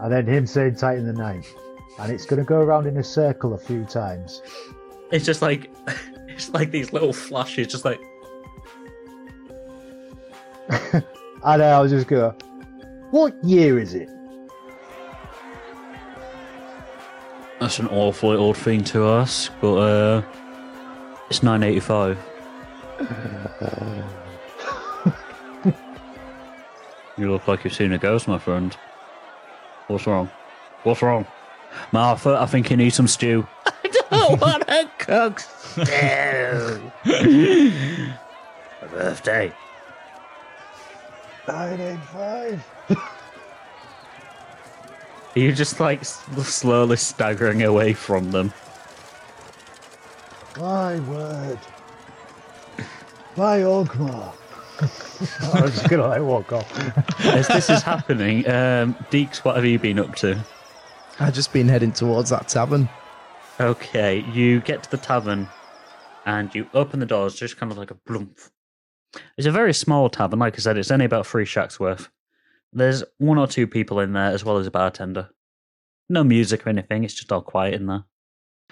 and 0.00 0.12
then 0.12 0.26
him 0.26 0.46
saying 0.46 0.76
Titan 0.76 1.06
the 1.06 1.12
Ninth. 1.12 1.52
And 1.98 2.12
it's 2.12 2.26
going 2.26 2.40
to 2.40 2.44
go 2.44 2.60
around 2.60 2.86
in 2.86 2.96
a 2.98 3.04
circle 3.04 3.54
a 3.54 3.58
few 3.58 3.84
times. 3.84 4.42
It's 5.10 5.24
just 5.24 5.40
like 5.40 5.70
it's 6.28 6.50
like 6.50 6.70
these 6.70 6.92
little 6.92 7.12
flashes, 7.12 7.68
just 7.68 7.84
like 7.84 8.00
And 11.46 11.62
then 11.62 11.72
I'll 11.72 11.88
just 11.88 12.08
go, 12.08 12.34
What 13.10 13.34
year 13.44 13.78
is 13.78 13.94
it? 13.94 14.10
that's 17.58 17.78
an 17.78 17.88
awfully 17.88 18.36
old 18.36 18.56
thing 18.56 18.84
to 18.84 19.08
ask, 19.08 19.50
but 19.60 19.74
uh, 19.76 20.22
it's 21.30 21.42
985. 21.42 22.18
you 27.18 27.30
look 27.30 27.46
like 27.46 27.64
you've 27.64 27.74
seen 27.74 27.92
a 27.92 27.98
ghost, 27.98 28.26
my 28.26 28.38
friend. 28.38 28.74
What's 29.88 30.06
wrong? 30.06 30.30
What's 30.82 31.02
wrong? 31.02 31.26
Martha, 31.92 32.38
I 32.40 32.46
think 32.46 32.70
you 32.70 32.76
need 32.76 32.90
some 32.90 33.08
stew. 33.08 33.46
I 33.66 33.72
don't 34.10 34.40
want 34.40 34.66
to 34.66 34.90
cook 34.98 35.40
stew. 35.40 36.90
My 37.04 38.88
birthday. 38.88 39.52
985. 41.46 42.64
You're 45.34 45.52
just 45.52 45.80
like 45.80 46.04
slowly 46.04 46.96
staggering 46.96 47.62
away 47.62 47.92
from 47.92 48.30
them. 48.30 48.52
My 50.58 50.98
word. 51.00 51.58
My 53.36 53.58
Ogmar. 53.58 54.32
I'm 55.54 55.68
just 55.68 55.88
gonna 55.90 56.06
like 56.06 56.22
walk 56.22 56.52
off. 56.52 57.20
As 57.26 57.46
this 57.48 57.68
is 57.68 57.82
happening, 57.82 58.46
um, 58.48 58.94
Deeks, 59.10 59.38
what 59.38 59.56
have 59.56 59.64
you 59.64 59.78
been 59.78 59.98
up 59.98 60.14
to? 60.16 60.42
I've 61.20 61.34
just 61.34 61.52
been 61.52 61.68
heading 61.68 61.92
towards 61.92 62.30
that 62.30 62.48
tavern. 62.48 62.88
Okay, 63.60 64.20
you 64.32 64.60
get 64.60 64.82
to 64.84 64.90
the 64.90 64.96
tavern 64.96 65.48
and 66.24 66.54
you 66.54 66.66
open 66.72 67.00
the 67.00 67.06
doors, 67.06 67.34
just 67.34 67.56
kind 67.58 67.70
of 67.70 67.78
like 67.78 67.90
a 67.90 67.94
bloomp. 67.94 68.48
It's 69.36 69.46
a 69.46 69.52
very 69.52 69.74
small 69.74 70.08
tavern, 70.08 70.38
like 70.38 70.54
I 70.54 70.58
said, 70.58 70.78
it's 70.78 70.90
only 70.90 71.04
about 71.04 71.26
three 71.26 71.44
shacks 71.44 71.78
worth. 71.78 72.08
There's 72.72 73.04
one 73.18 73.38
or 73.38 73.46
two 73.46 73.66
people 73.66 74.00
in 74.00 74.12
there, 74.12 74.30
as 74.30 74.44
well 74.44 74.58
as 74.58 74.66
a 74.66 74.70
bartender. 74.70 75.30
No 76.08 76.24
music 76.24 76.66
or 76.66 76.70
anything, 76.70 77.04
it's 77.04 77.14
just 77.14 77.32
all 77.32 77.42
quiet 77.42 77.74
in 77.74 77.86
there. 77.86 78.04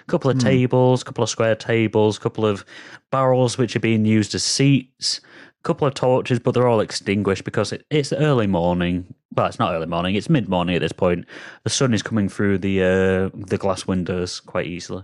A 0.07 0.11
couple 0.11 0.29
of 0.29 0.37
Hmm. 0.37 0.43
tables, 0.47 1.01
a 1.01 1.05
couple 1.05 1.23
of 1.23 1.29
square 1.29 1.55
tables, 1.55 2.17
a 2.17 2.19
couple 2.19 2.45
of 2.45 2.63
barrels 3.11 3.57
which 3.57 3.75
are 3.75 3.79
being 3.79 4.05
used 4.05 4.35
as 4.35 4.43
seats, 4.43 5.19
a 5.19 5.63
couple 5.63 5.87
of 5.87 5.95
torches, 5.95 6.39
but 6.39 6.53
they're 6.53 6.67
all 6.67 6.79
extinguished 6.79 7.43
because 7.43 7.71
it, 7.71 7.85
it's 7.89 8.13
early 8.13 8.45
morning. 8.47 9.13
Well, 9.35 9.47
it's 9.47 9.57
not 9.59 9.73
early 9.73 9.87
morning, 9.87 10.15
it's 10.15 10.29
mid 10.29 10.47
morning 10.47 10.75
at 10.75 10.81
this 10.81 10.91
point. 10.91 11.25
The 11.63 11.69
sun 11.71 11.93
is 11.93 12.03
coming 12.03 12.29
through 12.29 12.59
the 12.59 12.81
uh, 12.83 13.29
the 13.47 13.57
glass 13.57 13.87
windows 13.87 14.39
quite 14.39 14.67
easily. 14.67 15.03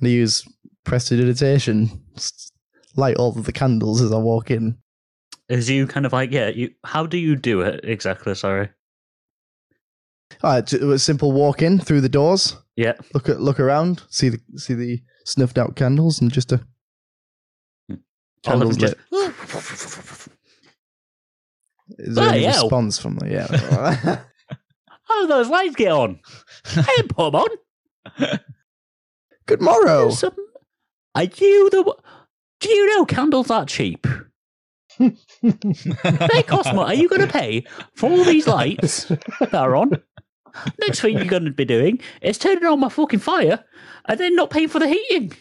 They 0.00 0.10
use 0.10 0.44
prestidigitation, 0.84 2.02
light 2.96 3.16
all 3.16 3.38
of 3.38 3.44
the 3.44 3.52
candles 3.52 4.00
as 4.02 4.12
I 4.12 4.18
walk 4.18 4.50
in. 4.50 4.76
As 5.48 5.70
you 5.70 5.86
kind 5.86 6.04
of 6.04 6.12
like, 6.12 6.32
yeah, 6.32 6.48
you. 6.48 6.70
How 6.84 7.06
do 7.06 7.16
you 7.16 7.36
do 7.36 7.60
it 7.60 7.80
exactly? 7.84 8.34
Sorry. 8.34 8.70
All 10.42 10.50
right, 10.50 10.72
it 10.72 10.82
was 10.82 11.02
simple 11.02 11.32
walk 11.32 11.62
in 11.62 11.78
through 11.78 12.00
the 12.00 12.08
doors, 12.08 12.56
Yeah. 12.76 12.94
look 13.12 13.28
at 13.28 13.40
look 13.40 13.60
around, 13.60 14.02
see 14.08 14.28
the 14.28 14.40
see 14.56 14.74
the 14.74 15.00
snuffed 15.24 15.58
out 15.58 15.76
candles, 15.76 16.20
and 16.20 16.32
just 16.32 16.52
a 16.52 16.60
hmm. 17.88 17.94
of 17.94 18.00
candles 18.42 18.78
lit. 18.78 18.98
just. 19.10 20.28
Is 21.98 22.14
there 22.14 22.30
any 22.30 22.44
hell. 22.44 22.64
response 22.64 22.98
from 22.98 23.16
the 23.16 23.30
yeah? 23.30 23.46
How 25.04 25.22
do 25.22 25.26
those 25.28 25.48
lights 25.48 25.76
get 25.76 25.92
on? 25.92 26.20
I 26.76 26.82
didn't 26.96 27.14
put 27.14 27.34
on. 27.34 27.48
Good 29.46 29.60
morrow. 29.60 30.10
Some- 30.10 30.34
Are 31.14 31.24
you 31.24 31.70
the? 31.70 31.94
Do 32.60 32.70
you 32.70 32.96
know 32.96 33.04
candles 33.04 33.50
are 33.50 33.66
cheap? 33.66 34.06
They 35.42 36.42
cost 36.46 36.72
more. 36.72 36.86
Are 36.86 36.94
you 36.94 37.08
going 37.08 37.20
to 37.20 37.26
pay 37.26 37.64
for 37.94 38.10
all 38.10 38.24
these 38.24 38.46
lights 38.46 39.04
that 39.40 39.52
are 39.52 39.76
on? 39.76 40.00
Next 40.80 41.00
thing 41.00 41.16
you're 41.16 41.24
going 41.26 41.44
to 41.44 41.50
be 41.50 41.64
doing 41.64 42.00
is 42.22 42.38
turning 42.38 42.64
on 42.64 42.80
my 42.80 42.88
fucking 42.88 43.18
fire 43.20 43.64
and 44.06 44.20
then 44.20 44.36
not 44.36 44.50
paying 44.50 44.68
for 44.68 44.78
the 44.78 44.88
heating. 44.88 45.32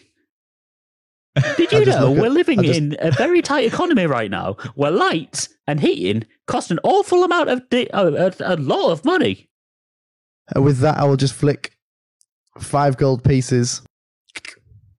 Did 1.57 1.71
you 1.71 1.85
know 1.85 2.11
we're 2.11 2.29
living 2.29 2.61
just- 2.63 2.77
in 2.79 2.95
a 2.99 3.11
very 3.11 3.41
tight 3.41 3.65
economy 3.65 4.05
right 4.05 4.29
now, 4.31 4.53
where 4.75 4.91
lights 4.91 5.49
and 5.67 5.79
heating 5.79 6.25
cost 6.47 6.71
an 6.71 6.79
awful 6.83 7.23
amount 7.23 7.49
of 7.49 7.67
di- 7.69 7.89
uh, 7.89 8.31
a, 8.39 8.55
a 8.55 8.55
lot 8.57 8.91
of 8.91 9.03
money. 9.05 9.49
And 10.53 10.63
with 10.63 10.79
that, 10.79 10.97
I 10.97 11.05
will 11.05 11.17
just 11.17 11.33
flick 11.33 11.75
five 12.59 12.97
gold 12.97 13.23
pieces 13.23 13.81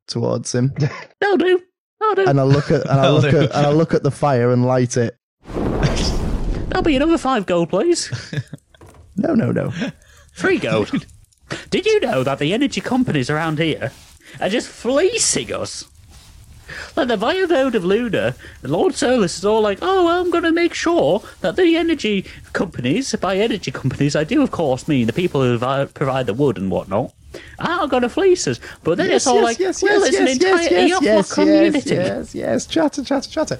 towards 0.08 0.54
him, 0.54 0.72
That'll 1.20 1.36
do. 1.38 1.62
That'll 2.00 2.24
do. 2.24 2.30
and 2.30 2.38
I'll 2.40 2.48
look 2.48 2.70
at 2.70 2.82
and 2.82 3.00
I'll 3.00 3.14
look 3.14 3.32
at 3.32 3.54
and 3.54 3.66
I'll 3.66 3.74
look 3.74 3.94
at 3.94 4.02
the 4.02 4.10
fire 4.10 4.52
and 4.52 4.64
light 4.66 4.96
it. 4.96 5.16
That'll 5.48 6.82
be 6.82 6.96
another 6.96 7.18
five 7.18 7.46
gold, 7.46 7.70
please. 7.70 8.10
No, 9.16 9.32
no, 9.32 9.52
no. 9.52 9.72
Three 10.34 10.58
gold. 10.58 11.06
Did 11.70 11.86
you 11.86 12.00
know 12.00 12.22
that 12.24 12.38
the 12.38 12.52
energy 12.52 12.80
companies 12.80 13.30
around 13.30 13.58
here 13.58 13.92
are 14.40 14.48
just 14.48 14.68
fleecing 14.68 15.52
us? 15.52 15.88
Like 16.96 17.08
the 17.08 17.16
Voivode 17.16 17.74
of 17.74 17.84
Luna, 17.84 18.34
Lord 18.62 18.94
Solus 18.94 19.38
is 19.38 19.44
all 19.44 19.60
like, 19.60 19.78
oh, 19.82 20.06
well, 20.06 20.20
I'm 20.20 20.30
going 20.30 20.44
to 20.44 20.52
make 20.52 20.74
sure 20.74 21.22
that 21.40 21.56
the 21.56 21.76
energy 21.76 22.24
companies, 22.52 23.14
by 23.16 23.36
energy 23.36 23.70
companies, 23.70 24.16
I 24.16 24.24
do, 24.24 24.42
of 24.42 24.50
course, 24.50 24.88
mean 24.88 25.06
the 25.06 25.12
people 25.12 25.42
who 25.42 25.58
vi- 25.58 25.84
provide 25.86 26.26
the 26.26 26.34
wood 26.34 26.56
and 26.56 26.70
whatnot, 26.70 27.12
are 27.58 27.86
going 27.86 28.02
to 28.02 28.08
fleece 28.08 28.48
us. 28.48 28.60
But 28.82 28.96
then 28.96 29.10
it's 29.10 29.26
all 29.26 29.42
like, 29.42 29.58
well, 29.58 29.70
it's 29.70 30.16
an 30.16 30.28
entire 30.28 30.62
yes, 30.62 30.92
Eofor 30.92 31.02
yes, 31.02 31.34
community. 31.34 31.90
yes, 31.90 32.34
yes, 32.34 32.34
yes. 32.34 32.66
Chatter, 32.66 33.04
chatter, 33.04 33.28
chatter. 33.30 33.58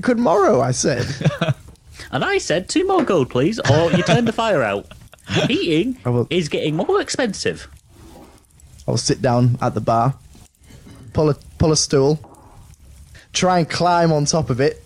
Good 0.00 0.18
morrow, 0.18 0.60
I 0.60 0.70
said. 0.70 1.06
And 2.12 2.24
I 2.24 2.38
said, 2.38 2.68
two 2.68 2.86
more 2.86 3.02
gold, 3.04 3.30
please, 3.30 3.58
or 3.70 3.92
you 3.92 4.02
turn 4.02 4.24
the 4.24 4.32
fire 4.32 4.62
out. 4.62 4.86
Heating 5.46 5.98
will- 6.04 6.26
is 6.30 6.48
getting 6.48 6.76
more 6.76 7.00
expensive. 7.00 7.68
I'll 8.86 8.96
sit 8.96 9.20
down 9.20 9.58
at 9.60 9.74
the 9.74 9.80
bar, 9.82 10.14
pull 11.12 11.28
a 11.28 11.34
pull 11.58 11.72
a 11.72 11.76
stool, 11.76 12.18
try 13.34 13.58
and 13.58 13.68
climb 13.68 14.10
on 14.12 14.24
top 14.24 14.48
of 14.48 14.60
it. 14.60 14.82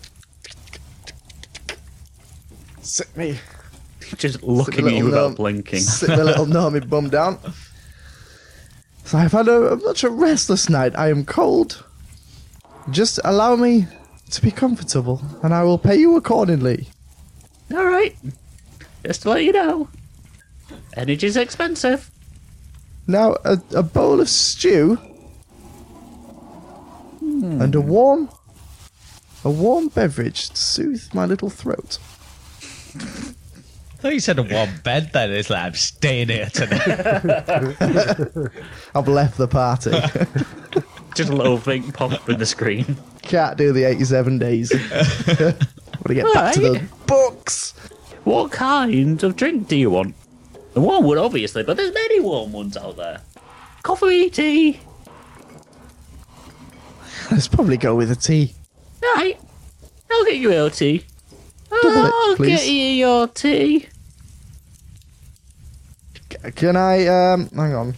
Sit 2.81 3.15
me, 3.15 3.39
Just 4.17 4.43
looking 4.43 4.87
at 4.87 4.93
you 4.93 5.05
without 5.05 5.27
gnome- 5.29 5.35
blinking. 5.35 5.79
sit 5.79 6.09
my 6.17 6.17
little 6.23 6.45
gnomey 6.45 6.81
bum 6.81 7.09
down. 7.09 7.39
So 9.05 9.17
I've 9.17 9.31
had 9.31 9.47
a 9.47 9.77
much 9.77 10.03
a 10.03 10.09
restless 10.09 10.69
night. 10.69 10.93
I 10.97 11.09
am 11.09 11.23
cold. 11.25 11.83
Just 12.89 13.19
allow 13.23 13.55
me 13.55 13.87
to 14.31 14.41
be 14.41 14.51
comfortable, 14.51 15.21
and 15.41 15.53
I 15.53 15.63
will 15.63 15.77
pay 15.77 15.95
you 15.95 16.17
accordingly. 16.17 16.89
All 17.73 17.85
right. 17.85 18.15
Just 19.05 19.23
to 19.23 19.29
let 19.29 19.43
you 19.43 19.51
know, 19.51 19.89
energy's 20.95 21.35
expensive. 21.35 22.11
Now, 23.07 23.35
a, 23.43 23.59
a 23.75 23.83
bowl 23.83 24.21
of 24.21 24.29
stew 24.29 24.95
hmm. 27.19 27.61
and 27.61 27.75
a 27.75 27.81
warm, 27.81 28.29
a 29.43 29.49
warm 29.49 29.89
beverage 29.89 30.49
to 30.49 30.55
soothe 30.55 31.13
my 31.13 31.25
little 31.25 31.49
throat. 31.49 31.97
I 32.95 32.99
thought 33.97 34.13
you 34.13 34.19
said 34.19 34.39
a 34.39 34.43
warm 34.43 34.69
bed 34.83 35.09
then. 35.11 35.31
It's 35.31 35.49
like, 35.49 35.63
I'm 35.63 35.73
staying 35.73 36.29
here 36.29 36.49
tonight. 36.49 36.87
I've 38.95 39.07
left 39.07 39.37
the 39.37 39.47
party. 39.49 39.91
Just 41.15 41.29
a 41.29 41.35
little 41.35 41.57
thing 41.57 41.91
pop 41.91 42.11
up 42.11 42.29
in 42.29 42.39
the 42.39 42.45
screen. 42.45 42.97
Can't 43.21 43.57
do 43.57 43.71
the 43.71 43.83
87 43.83 44.39
days. 44.39 44.71
Want 46.05 46.07
to 46.07 46.13
get 46.15 46.33
back 46.33 46.53
to 46.55 46.59
the 46.59 46.71
Right. 46.73 47.07
books. 47.07 47.73
What 48.25 48.51
kind 48.51 49.21
of 49.23 49.35
drink 49.35 49.67
do 49.69 49.75
you 49.77 49.89
want? 49.89 50.15
The 50.73 50.81
warm 50.81 51.05
one, 51.05 51.17
obviously, 51.17 51.63
but 51.63 51.77
there's 51.77 51.93
many 51.93 52.19
warm 52.19 52.51
ones 52.51 52.75
out 52.75 52.97
there. 52.97 53.21
Coffee, 53.83 54.29
tea. 54.29 54.79
Let's 57.31 57.47
probably 57.47 57.77
go 57.77 57.95
with 57.95 58.11
a 58.11 58.15
tea. 58.15 58.53
Right. 59.15 59.39
I'll 60.11 60.25
get 60.25 60.37
you 60.37 60.51
your 60.51 60.69
tea. 60.69 61.05
Double 61.69 62.05
it, 62.05 62.13
I'll 62.13 62.35
please. 62.35 62.57
get 62.57 62.67
you 62.67 62.73
your 62.87 63.27
tea. 63.27 63.87
C- 66.31 66.51
Can 66.55 66.75
I, 66.75 67.07
um, 67.07 67.49
hang 67.49 67.73
on. 67.73 67.95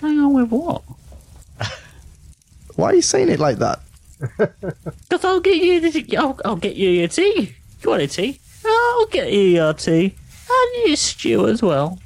Hang 0.00 0.18
on 0.20 0.32
with 0.34 0.50
what? 0.50 0.82
Why 2.76 2.90
are 2.90 2.94
you 2.94 3.02
saying 3.02 3.28
it 3.28 3.40
like 3.40 3.58
that? 3.58 3.80
Because 4.18 5.24
I'll 5.24 5.40
get 5.40 5.56
you. 5.56 6.18
I'll, 6.18 6.40
I'll 6.44 6.56
get 6.56 6.76
you 6.76 6.90
your 6.90 7.08
tea. 7.08 7.54
You 7.82 7.90
want 7.90 8.02
a 8.02 8.06
tea? 8.06 8.40
I'll 8.64 9.06
get 9.06 9.32
you 9.32 9.40
your 9.40 9.74
tea 9.74 10.14
and 10.48 10.88
your 10.88 10.96
stew 10.96 11.48
as 11.48 11.62
well. 11.62 11.98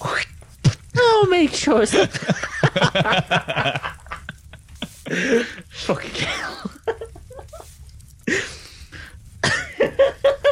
I'll 0.98 1.26
make 1.26 1.52
sure 1.52 1.82
it's. 1.82 1.92
Fucking 5.70 6.10
hell. 6.14 6.70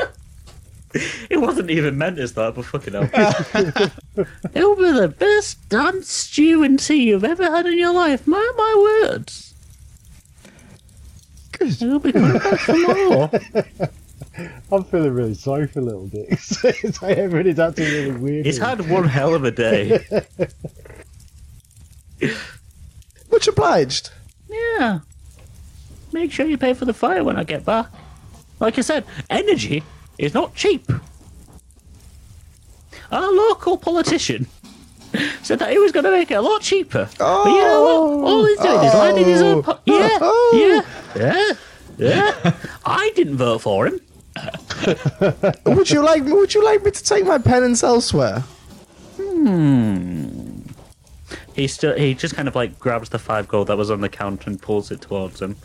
it 1.31 1.41
wasn't 1.41 1.71
even 1.71 1.99
meant 1.99 2.19
as 2.19 2.35
that, 2.35 2.55
but 2.55 2.65
fucking 2.67 2.93
hell. 2.93 3.11
It'll 4.55 4.77
be 4.77 4.93
the 4.93 5.09
best 5.09 5.69
damn 5.69 6.03
stew 6.03 6.63
and 6.63 6.79
tea 6.79 7.09
you've 7.09 7.25
ever 7.25 7.45
had 7.45 7.67
in 7.67 7.79
your 7.79 7.93
life. 7.93 8.27
Mark 8.27 8.57
my 8.57 9.01
words. 9.03 9.55
Good. 11.53 11.83
It'll 11.83 11.99
be 11.99 12.13
coming 12.13 12.39
back 12.39 12.61
for 12.61 12.77
more. 12.77 13.31
I'm 14.73 14.85
feeling 14.85 15.13
really 15.13 15.35
sorry 15.35 15.67
for 15.67 15.81
little 15.81 16.07
Dix. 16.07 16.65
it's 16.65 17.03
like 17.03 17.19
everybody's 17.19 17.59
acting 17.59 17.85
really 17.85 18.13
weird. 18.13 18.47
He's 18.47 18.59
had 18.59 18.89
one 18.89 19.09
hell 19.09 19.35
of 19.35 19.45
a 19.45 19.51
day. 19.51 20.05
Much 23.31 23.49
obliged. 23.49 24.11
Yeah. 24.49 25.01
Make 26.13 26.31
sure 26.31 26.47
you 26.47 26.57
pay 26.57 26.75
for 26.75 26.85
the 26.85 26.95
fire 26.95 27.25
when 27.25 27.37
I 27.37 27.45
get 27.45 27.65
back. 27.65 27.87
Like 28.61 28.79
I 28.79 28.83
said, 28.83 29.05
energy 29.31 29.83
is 30.19 30.35
not 30.35 30.55
cheap. 30.55 30.91
Our 33.11 33.31
local 33.33 33.77
politician 33.77 34.47
said 35.43 35.59
that 35.61 35.71
he 35.71 35.79
was 35.79 35.93
going 35.93 36.05
to 36.05 36.11
make 36.11 36.31
it 36.31 36.35
a 36.35 36.41
lot 36.41 36.63
cheaper. 36.63 37.09
but 37.19 37.47
you 37.47 37.61
know 37.61 37.83
what? 38.19 38.29
All 38.31 38.45
he's 38.47 38.59
doing 38.59 38.85
is 38.85 38.95
lining 38.95 39.25
his 39.27 39.43
own. 39.43 39.65
Yeah, 39.87 40.09
Oh. 40.21 40.83
yeah, 41.17 41.23
yeah, 41.23 41.53
yeah. 41.99 42.55
I 42.85 43.13
didn't 43.15 43.37
vote 43.37 43.59
for 43.61 43.87
him. 43.87 44.01
would 45.65 45.91
you 45.91 46.03
like 46.05 46.25
would 46.25 46.53
you 46.55 46.65
like 46.65 46.83
me 46.85 46.91
to 46.91 47.03
take 47.05 47.25
my 47.25 47.39
penance 47.39 47.85
elsewhere? 47.85 48.41
Hmm. 49.17 50.61
He 51.55 51.69
still 51.69 51.97
he 51.97 52.15
just 52.15 52.35
kind 52.35 52.49
of 52.49 52.57
like 52.57 52.79
grabs 52.81 53.11
the 53.11 53.19
five 53.21 53.47
gold 53.47 53.69
that 53.69 53.77
was 53.77 53.91
on 53.93 54.01
the 54.01 54.09
counter 54.09 54.51
and 54.51 54.61
pulls 54.61 54.91
it 54.91 55.01
towards 55.03 55.41
him. 55.41 55.57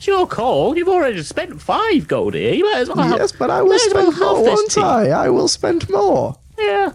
It's 0.00 0.06
your 0.06 0.26
call. 0.26 0.78
You've 0.78 0.88
already 0.88 1.22
spent 1.22 1.60
five 1.60 2.08
gold 2.08 2.32
here. 2.32 2.54
You 2.54 2.64
might 2.72 2.78
as 2.80 2.88
well. 2.88 2.96
have- 3.06 3.18
yes, 3.18 3.32
but 3.32 3.50
I 3.50 3.60
will 3.60 3.74
as 3.74 3.82
well 3.92 4.10
spend 4.10 4.18
more, 4.18 4.42
won't 4.44 4.70
tea. 4.70 4.80
I? 4.80 5.24
I 5.26 5.28
will 5.28 5.46
spend 5.46 5.90
more. 5.90 6.38
Yeah. 6.58 6.92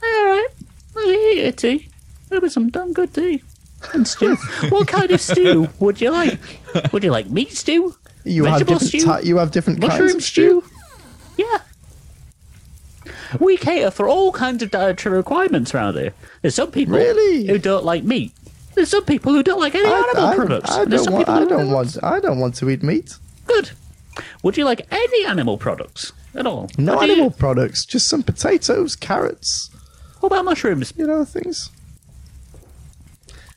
All 0.00 0.24
right. 0.26 0.46
I'll 0.96 1.10
eat 1.10 1.42
your 1.42 1.50
tea. 1.50 1.88
There'll 2.28 2.40
be 2.40 2.48
some 2.48 2.68
damn 2.70 2.92
good 2.92 3.12
tea. 3.12 3.42
And 3.94 4.06
stew. 4.06 4.36
what 4.68 4.86
kind 4.86 5.10
of 5.10 5.20
stew 5.20 5.70
would 5.80 6.00
you 6.00 6.10
like? 6.12 6.38
Would 6.92 7.02
you 7.02 7.10
like 7.10 7.28
meat 7.30 7.50
stew? 7.50 7.96
You 8.22 8.44
have 8.44 8.60
Vegetable 8.60 8.78
different 8.78 9.02
stew? 9.02 9.22
ti- 9.22 9.28
you 9.28 9.36
have 9.38 9.50
different 9.50 9.80
kinds 9.80 10.14
of 10.14 10.22
stew. 10.22 10.62
stew? 10.62 10.64
Yeah. 11.36 11.58
We 13.40 13.56
cater 13.56 13.90
for 13.90 14.08
all 14.08 14.30
kinds 14.30 14.62
of 14.62 14.70
dietary 14.70 15.16
requirements 15.16 15.74
around 15.74 15.94
here. 15.96 16.12
There's 16.42 16.54
some 16.54 16.70
people 16.70 16.94
Really? 16.94 17.48
who 17.48 17.58
don't 17.58 17.84
like 17.84 18.04
meat. 18.04 18.32
There's 18.80 18.88
some 18.88 19.04
people 19.04 19.34
who 19.34 19.42
don't 19.42 19.60
like 19.60 19.74
any 19.74 19.84
I, 19.86 19.98
animal 19.98 20.24
I- 20.24 20.34
products. 20.36 20.70
I 20.70 20.86
There's 20.86 21.02
don't 21.02 21.04
some 21.04 21.12
want. 21.12 21.26
people 21.26 21.34
I 21.34 21.44
don't 21.44 21.70
want. 21.70 22.02
I 22.02 22.18
don't 22.18 22.38
want 22.40 22.54
to 22.56 22.70
eat 22.70 22.82
meat. 22.82 23.14
Good. 23.46 23.72
Would 24.42 24.56
you 24.56 24.64
like 24.64 24.86
any 24.90 25.26
animal 25.26 25.58
products 25.58 26.14
at 26.34 26.46
all? 26.46 26.70
No 26.78 26.94
Or 26.96 27.00
do 27.00 27.06
you- 27.06 27.12
animal 27.12 27.30
products. 27.30 27.84
Just 27.84 28.08
some 28.08 28.22
potatoes, 28.22 28.96
carrots. 28.96 29.68
What 30.20 30.32
about 30.32 30.46
mushrooms? 30.46 30.94
You 30.96 31.06
know 31.06 31.26
things. 31.26 31.68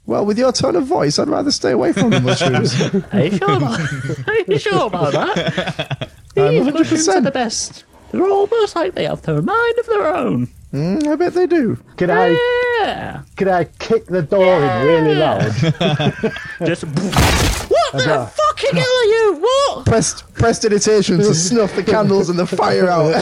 Well, 0.05 0.25
with 0.25 0.37
your 0.37 0.51
tone 0.51 0.75
of 0.75 0.85
voice, 0.87 1.17
I'd 1.17 1.29
rather 1.29 1.51
stay 1.51 1.71
away 1.71 1.93
from 1.93 2.09
the 2.09 2.19
mushrooms. 2.19 2.73
Are 3.13 3.23
you 3.23 3.37
sure 3.37 3.55
about, 3.55 3.79
are 4.27 4.39
you 4.51 4.59
sure 4.59 4.87
about 4.87 5.13
that? 5.13 6.09
These 6.35 6.65
mushrooms 6.73 7.07
are 7.07 7.21
the 7.21 7.31
best. 7.31 7.85
They're 8.11 8.27
almost 8.27 8.75
like 8.75 8.93
they 8.95 9.05
have 9.05 9.21
their 9.21 9.41
mind 9.41 9.79
of 9.79 9.85
their 9.85 10.13
own. 10.13 10.49
Mm, 10.73 11.05
I 11.07 11.15
bet 11.15 11.33
they 11.33 11.45
do. 11.45 11.77
Can 11.97 12.09
I 12.09 12.35
Yeah. 12.81 13.21
can 13.35 13.47
I 13.47 13.65
kick 13.65 14.07
the 14.07 14.23
door 14.23 14.55
in 14.55 14.85
really 14.87 15.13
loud? 15.15 15.51
Just. 16.65 16.83
what 16.85 17.91
the 17.93 18.03
got- 18.05 18.31
fucking 18.33 18.75
hell 18.75 18.85
are 19.01 19.05
you? 19.05 19.37
What? 19.39 19.85
Prest, 19.85 20.23
prestidigitation 20.33 21.17
to 21.19 21.33
snuff 21.35 21.75
the 21.75 21.83
candles 21.83 22.29
and 22.29 22.39
the 22.39 22.47
fire 22.47 22.89
out. 22.89 23.13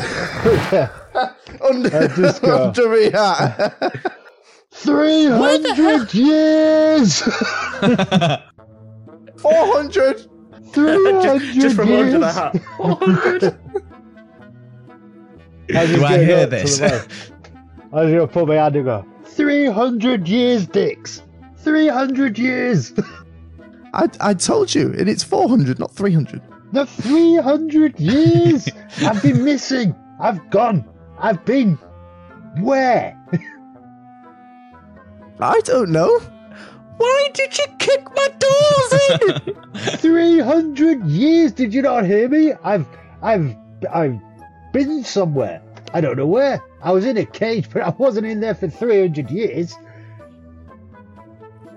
under, 1.69 2.07
just 2.07 2.41
go- 2.41 2.68
under 2.69 2.88
my 2.88 3.10
hat. 3.11 4.18
Three 4.72 5.26
the 5.28 5.38
hundred 5.38 6.14
years. 6.14 7.22
400. 9.38 10.28
Three 10.73 11.03
hundred 11.11 11.40
Just, 11.41 11.53
just 11.60 11.76
from 11.76 11.91
under 11.91 12.11
the 12.19 12.26
years. 12.26 12.36
hat. 12.36 12.56
400. 12.78 13.60
I 15.73 15.86
just 15.86 15.94
Do 15.99 16.06
I 16.06 16.18
get 16.18 16.26
hear 16.26 16.38
up 16.38 16.44
to 16.44 16.49
this? 16.49 16.78
the 16.80 16.84
mic. 17.30 17.30
I 17.93 18.03
was 18.05 18.13
gonna 18.13 18.27
put 18.27 18.47
my 18.47 18.55
hand 18.55 18.76
and 18.76 18.85
go, 18.85 19.05
300 19.26 20.27
years, 20.27 20.65
Dix! 20.68 21.22
300 21.57 22.39
years! 22.39 22.93
I, 23.93 24.07
I 24.22 24.34
told 24.34 24.73
you, 24.73 24.93
and 24.97 25.09
it's 25.09 25.23
400, 25.23 25.77
not 25.77 25.91
300. 25.91 26.41
the 26.72 26.85
300 26.85 27.99
years! 27.99 28.69
I've 28.99 29.22
been 29.22 29.43
missing! 29.43 29.93
I've 30.19 30.49
gone! 30.49 30.85
I've 31.19 31.43
been. 31.45 31.77
Where? 32.59 33.18
I 35.39 35.59
don't 35.61 35.89
know. 35.91 36.19
Why 36.97 37.30
did 37.34 37.57
you 37.57 37.65
kick 37.80 38.05
my 38.15 38.30
doors 38.39 39.45
in? 39.47 39.53
300 39.97 41.03
years! 41.05 41.51
Did 41.51 41.73
you 41.73 41.81
not 41.81 42.05
hear 42.05 42.30
me? 42.30 42.53
I've. 42.63 42.88
I've. 43.22 43.55
I've 43.91 44.19
been 44.72 45.03
somewhere. 45.03 45.61
I 45.93 46.01
don't 46.01 46.18
know 46.18 46.27
where. 46.27 46.63
I 46.81 46.91
was 46.91 47.05
in 47.05 47.18
a 47.18 47.26
cage, 47.26 47.69
but 47.72 47.81
I 47.81 47.89
wasn't 47.89 48.27
in 48.27 48.39
there 48.39 48.55
for 48.55 48.69
300 48.69 49.30
years. 49.30 49.76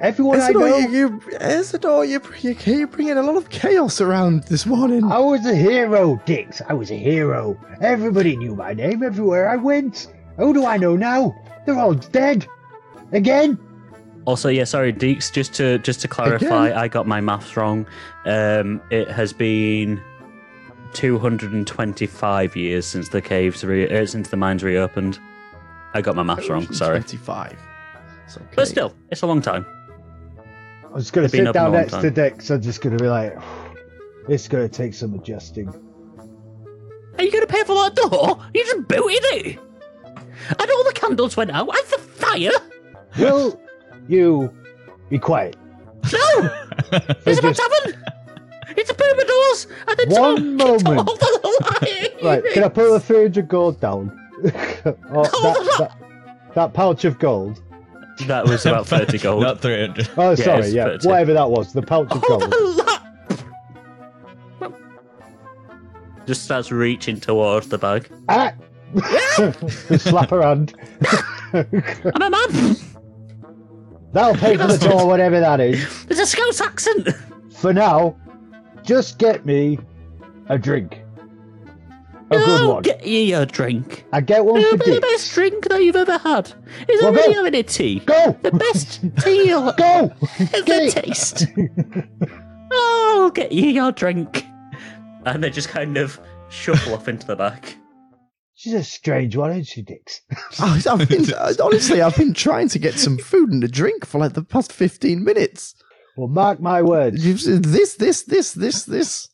Everyone 0.01 0.41
I 0.41 0.51
Ezador, 0.51 0.71
know. 0.71 0.79
you, 0.79 0.89
you, 0.89 1.21
Ezador, 1.39 2.09
you, 2.09 2.21
you, 2.41 2.57
you're 2.65 2.87
bringing 2.87 3.17
a 3.17 3.23
lot 3.23 3.37
of 3.37 3.49
chaos 3.51 4.01
around 4.01 4.43
this 4.45 4.67
morning. 4.67 5.05
I 5.05 5.19
was 5.19 5.47
a 5.47 5.55
hero, 5.55 6.21
Dix. 6.27 6.61
I 6.69 6.75
was 6.75 6.91
a 6.91 6.97
hero. 6.97 7.59
Everybody 7.81 8.37
knew 8.37 8.55
my 8.55 8.75
name 8.75 9.03
everywhere 9.03 9.49
I 9.49 9.57
went. 9.57 10.13
Who 10.37 10.53
do 10.53 10.67
I 10.67 10.77
know 10.77 10.97
now? 10.97 11.35
They're 11.65 11.79
all 11.79 11.95
dead. 11.95 12.47
Again? 13.13 13.59
Also, 14.27 14.49
yeah, 14.49 14.65
sorry, 14.65 14.93
Deeks. 14.93 15.33
Just 15.33 15.55
to 15.55 15.79
just 15.79 16.01
to 16.01 16.09
clarify, 16.09 16.67
Again? 16.67 16.79
I 16.79 16.89
got 16.89 17.07
my 17.07 17.21
maths 17.21 17.57
wrong. 17.57 17.87
Um, 18.25 18.81
it 18.91 19.09
has 19.11 19.33
been 19.33 20.03
225 20.95 22.57
years 22.57 22.87
since 22.87 23.09
the 23.09 23.21
caves 23.21 23.65
re- 23.65 23.89
uh, 23.89 24.07
since 24.07 24.29
the 24.29 24.37
mines 24.37 24.63
reopened. 24.63 25.19
I 25.95 26.01
got 26.01 26.17
my 26.17 26.23
maths 26.23 26.49
wrong. 26.49 26.67
Sorry, 26.73 26.99
25. 26.99 27.57
Okay. 28.37 28.45
but 28.57 28.67
still, 28.67 28.95
it's 29.11 29.23
a 29.23 29.27
long 29.27 29.43
time. 29.43 29.67
I 30.87 30.95
was 30.95 31.11
going 31.11 31.29
to 31.29 31.29
sit 31.29 31.53
down 31.53 31.73
long 31.73 31.73
next 31.73 31.93
to 32.01 32.11
Dex. 32.11 32.51
I'm 32.51 32.63
just 32.63 32.81
going 32.81 32.97
to 32.97 33.03
be 33.03 33.09
like, 33.09 33.37
it's 34.29 34.49
going 34.49 34.69
to 34.69 34.75
take 34.75 34.95
some 34.95 35.15
adjusting. 35.15 35.69
Are 37.19 37.23
you 37.25 37.31
going 37.31 37.47
to 37.47 37.53
pay 37.53 37.63
for 37.65 37.75
that 37.75 37.95
door? 37.95 38.41
You 38.55 38.65
just 38.65 38.89
booted 38.89 39.25
it. 39.35 39.59
And 40.49 40.71
all 40.71 40.85
the 40.85 40.93
candles 40.95 41.37
went 41.37 41.51
out. 41.51 41.69
And 41.69 41.87
the 41.89 41.99
fire. 41.99 42.51
Will 43.19 43.61
you 44.09 44.53
be 45.11 45.19
quiet? 45.19 45.57
No, 46.13 46.19
it's 46.93 47.39
about 47.39 47.55
just- 47.55 47.61
tavern. 47.61 48.04
It's 48.77 48.91
a 48.91 48.95
Pumadors. 48.95 49.67
And 49.89 49.99
then 49.99 50.09
One 50.21 50.59
someone 50.59 50.79
kicked 50.79 50.85
moment. 50.85 51.09
all 51.09 51.17
the 51.17 51.79
lights. 51.83 52.23
Right, 52.25 52.45
can 52.53 52.65
I 52.65 52.69
put 52.69 52.91
the 52.91 53.01
300 53.01 53.49
gold 53.49 53.81
down? 53.81 54.11
oh, 54.45 54.51
that, 54.51 55.77
that, 55.79 55.99
that 56.55 56.73
pouch 56.75 57.05
of 57.05 57.19
gold. 57.19 57.63
That 58.27 58.47
was 58.47 58.65
about 58.67 58.87
30 58.89 59.19
gold. 59.19 59.43
Not 59.43 59.61
300. 59.61 60.09
Oh, 60.17 60.31
Yeah, 60.31 60.35
sorry, 60.37 60.61
it's 60.65 60.73
yeah, 60.73 60.85
30. 60.85 61.09
whatever 61.09 61.33
that 61.35 61.51
was, 61.51 61.73
the 61.73 61.83
pouch 61.83 62.11
of 62.13 62.23
Oh, 62.29 62.39
gold. 62.39 62.51
the! 62.51 62.85
Just 66.27 66.45
starts 66.45 66.73
reaching 66.73 67.21
towards 67.21 67.69
the 67.69 67.77
bag. 67.79 68.09
ah! 68.29 68.53
Slap 69.99 70.31
her 70.31 70.43
hand. 70.43 70.75
I'm 71.53 72.23
a 72.23 72.31
man. 72.31 72.77
That'll 74.13 74.35
pay 74.37 74.57
for 74.57 74.69
the 74.69 74.79
door, 74.79 75.07
whatever 75.07 75.41
that 75.41 75.61
is. 75.61 76.05
There's 76.05 76.21
a 76.21 76.27
Scouse 76.27 76.61
accent. 76.61 77.09
For 77.57 77.73
now, 77.73 78.17
just 78.85 79.19
get 79.19 79.45
me 79.47 79.79
a 80.49 80.59
drink. 80.59 81.01
A 82.31 82.37
good 82.39 82.61
I'll 82.63 82.75
one. 82.75 82.83
get 82.83 83.07
you 83.07 83.37
a 83.39 83.47
drink. 83.47 84.05
I 84.13 84.21
get 84.21 84.45
one 84.45 84.61
It'll 84.61 84.73
for 84.73 84.85
be 84.85 84.85
the 84.87 85.01
Dick. 85.01 85.03
best 85.03 85.33
drink 85.35 85.69
that 85.69 85.83
you've 85.83 85.95
ever 85.97 86.17
had. 86.19 86.47
Is 86.89 87.03
Well, 87.03 87.13
it 87.13 87.17
really 87.17 87.35
go. 87.35 87.45
having 87.45 87.55
a 87.55 87.63
tea? 87.63 87.99
Go! 88.01 88.37
The 88.43 88.51
best 88.51 89.01
tea 89.23 89.49
you'll 89.49 89.73
Go! 89.73 90.11
ever 90.41 90.63
Get 90.63 90.83
it. 90.85 90.93
taste. 91.05 91.47
Oh, 92.73 93.21
I'll 93.25 93.31
get 93.31 93.53
you 93.53 93.69
your 93.69 93.93
drink. 93.93 94.47
And 95.27 95.45
they 95.45 95.51
just 95.51 95.69
kind 95.69 95.97
of 95.99 96.19
shuffle 96.49 96.95
off 96.95 97.09
into 97.09 97.27
the 97.27 97.37
back. 97.37 97.77
She's 98.55 98.73
a 98.75 98.83
strange 98.85 99.37
one, 99.37 99.51
isn't 99.51 99.67
she, 99.67 99.83
Dix? 99.83 100.23
Oh, 100.61 100.81
I've 100.91 101.09
been, 101.09 101.27
honestly, 101.61 102.01
I've 102.01 102.17
been 102.17 102.33
trying 102.33 102.69
to 102.71 102.79
get 102.79 102.95
some 102.95 103.19
food 103.19 103.51
and 103.51 103.63
a 103.65 103.69
drink 103.69 104.07
for 104.07 104.19
like 104.19 104.33
the 104.33 104.43
past 104.45 104.73
15 104.73 105.23
minutes. 105.23 105.75
Well, 106.17 106.29
mark 106.29 106.61
my 106.61 106.83
words. 106.83 107.23
This, 107.25 107.97
this, 107.97 108.23
this, 108.23 108.53
this, 108.53 108.85
this. 108.85 109.29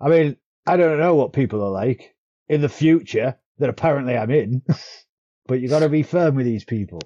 I 0.00 0.08
mean, 0.08 0.36
I 0.66 0.76
don't 0.76 0.98
know 0.98 1.14
what 1.14 1.32
people 1.32 1.62
are 1.64 1.70
like 1.70 2.14
in 2.48 2.60
the 2.60 2.68
future 2.68 3.36
that 3.58 3.68
apparently 3.68 4.16
I'm 4.16 4.30
in, 4.30 4.62
but 5.46 5.60
you've 5.60 5.70
got 5.70 5.80
to 5.80 5.88
be 5.88 6.02
firm 6.02 6.36
with 6.36 6.46
these 6.46 6.64
people. 6.64 7.00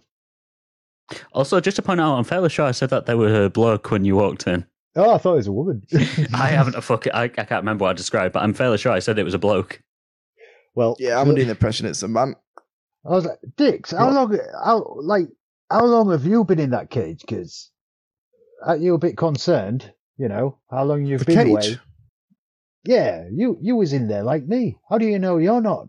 Also, 1.33 1.61
just 1.61 1.77
to 1.77 1.83
point 1.83 2.01
out, 2.01 2.17
I'm 2.17 2.25
fairly 2.25 2.49
sure 2.51 2.67
I 2.67 2.71
said 2.73 2.91
that 2.91 3.07
they 3.07 3.15
were 3.15 3.45
a 3.45 3.51
bloke 3.51 3.91
when 3.91 4.05
you 4.05 4.17
walked 4.17 4.47
in. 4.47 4.67
Oh, 4.95 5.15
I 5.15 5.19
thought 5.19 5.35
it 5.35 5.37
was 5.37 5.47
a 5.47 5.53
woman. 5.53 5.83
I 6.35 6.49
haven't 6.49 6.75
a 6.77 6.83
fuck. 6.83 7.07
I, 7.15 7.23
I 7.25 7.29
can't 7.29 7.51
remember 7.63 7.85
what 7.85 7.91
I 7.91 7.95
described, 7.95 8.35
but 8.35 8.43
I'm 8.43 8.53
fairly 8.53 8.77
sure 8.79 8.93
I 8.93 8.99
said 8.99 9.19
it 9.19 9.25
was 9.25 9.33
a 9.35 9.39
bloke. 9.39 9.81
well, 10.75 10.97
Yeah, 10.99 11.19
I'm 11.19 11.29
under 11.31 11.43
the 11.45 11.51
impression 11.51 11.87
it's 11.87 12.03
a 12.03 12.09
man. 12.09 12.35
I 13.05 13.09
was 13.09 13.25
like, 13.25 13.39
Dix, 13.57 13.91
how 13.93 14.07
What? 14.07 14.15
long? 14.15 14.39
How 14.65 14.97
like 15.01 15.27
how 15.71 15.85
long 15.87 16.11
have 16.13 16.25
you 16.27 16.45
been 16.45 16.61
in 16.61 16.71
that 16.71 16.91
cage? 16.91 17.23
Because 17.23 17.71
aren't 18.65 18.83
you 18.83 18.95
a 18.95 18.99
bit 18.99 19.17
concerned? 19.17 19.93
You 20.17 20.29
know 20.29 20.59
how 20.71 20.85
long 20.85 21.05
you've 21.05 21.21
The 21.21 21.35
been 21.35 21.39
cage? 21.39 21.49
away. 21.49 21.79
Yeah, 22.85 23.25
you 23.33 23.59
you 23.61 23.77
was 23.77 23.93
in 23.93 24.09
there 24.09 24.23
like 24.25 24.45
me. 24.47 24.79
How 24.89 24.99
do 24.99 25.07
you 25.07 25.19
know 25.19 25.39
you're 25.39 25.61
not 25.61 25.89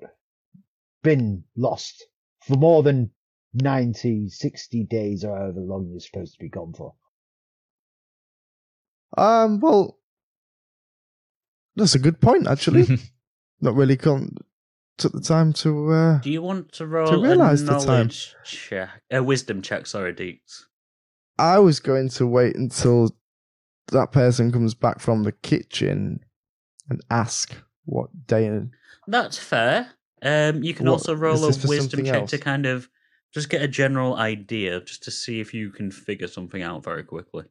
been 1.02 1.43
lost 1.58 2.06
for 2.48 2.56
more 2.56 2.84
than 2.84 3.11
90, 3.56 4.30
60 4.30 4.84
days 4.85 5.24
or 5.24 5.38
however 5.38 5.60
long 5.60 5.88
you're 5.90 6.00
supposed 6.00 6.34
to 6.34 6.40
be 6.40 6.50
gone 6.50 6.74
for? 6.74 6.93
Um, 9.18 9.60
well, 9.60 10.00
that's 11.76 11.95
a 11.95 12.00
good 12.00 12.19
point, 12.22 12.48
actually. 12.48 12.85
Not 13.61 13.76
really 13.76 13.98
con- 13.98 14.35
took 14.98 15.14
the 15.14 15.22
time 15.22 15.53
to. 15.53 15.92
Uh, 15.92 16.18
Do 16.19 16.32
you 16.32 16.42
want 16.42 16.72
to 16.74 16.88
roll 16.88 17.08
to 17.08 17.18
realise 17.18 17.61
a 17.61 17.66
the 17.66 17.72
time. 17.80 17.85
knowledge 17.88 18.35
check? 18.45 18.90
A 19.11 19.22
wisdom 19.24 19.61
check, 19.61 19.85
sorry, 19.88 20.14
Deeks. 20.14 20.64
I 21.37 21.59
was 21.59 21.79
going 21.79 22.09
to 22.09 22.27
wait 22.27 22.55
until 22.55 23.15
that 23.91 24.11
person 24.11 24.51
comes 24.51 24.73
back 24.73 24.99
from 24.99 25.23
the 25.23 25.31
kitchen 25.31 26.19
and 26.89 27.01
ask 27.09 27.55
what 27.85 28.09
day. 28.27 28.61
That's 29.07 29.37
fair. 29.37 29.91
Um, 30.21 30.63
you 30.63 30.73
can 30.73 30.85
What- 30.85 30.93
also 30.93 31.15
roll 31.15 31.43
a 31.43 31.47
wisdom 31.47 32.05
check 32.05 32.15
else? 32.15 32.29
to 32.31 32.37
kind 32.37 32.65
of 32.65 32.87
just 33.33 33.49
get 33.49 33.61
a 33.61 33.67
general 33.67 34.15
idea, 34.15 34.79
just 34.81 35.03
to 35.03 35.11
see 35.11 35.39
if 35.39 35.53
you 35.53 35.71
can 35.71 35.91
figure 35.91 36.27
something 36.27 36.61
out 36.61 36.83
very 36.83 37.03
quickly. 37.03 37.45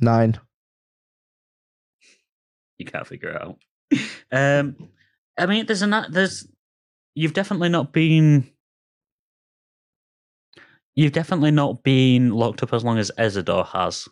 Nine. 0.00 0.40
You 2.78 2.86
can't 2.86 3.06
figure 3.06 3.30
it 3.30 3.42
out. 3.42 3.58
Um, 4.34 4.88
I 5.38 5.44
mean, 5.44 5.66
there's 5.66 5.82
an 5.82 6.06
there's 6.10 6.48
you've 7.14 7.34
definitely 7.34 7.68
not 7.68 7.92
been 7.92 8.50
you've 10.94 11.12
definitely 11.12 11.50
not 11.50 11.82
been 11.82 12.30
locked 12.30 12.62
up 12.62 12.72
as 12.72 12.84
long 12.84 12.98
as 12.98 13.10
Ezador 13.18 13.66
has, 13.68 14.08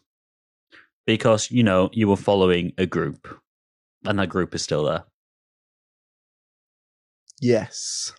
because 1.07 1.51
you 1.51 1.63
know 1.63 1.91
you 1.93 2.09
were 2.09 2.17
following 2.17 2.73
a 2.79 2.87
group, 2.87 3.29
and 4.05 4.19
that 4.19 4.29
group 4.29 4.55
is 4.55 4.63
still 4.63 4.85
there. 4.85 5.05
Yes. 7.41 8.13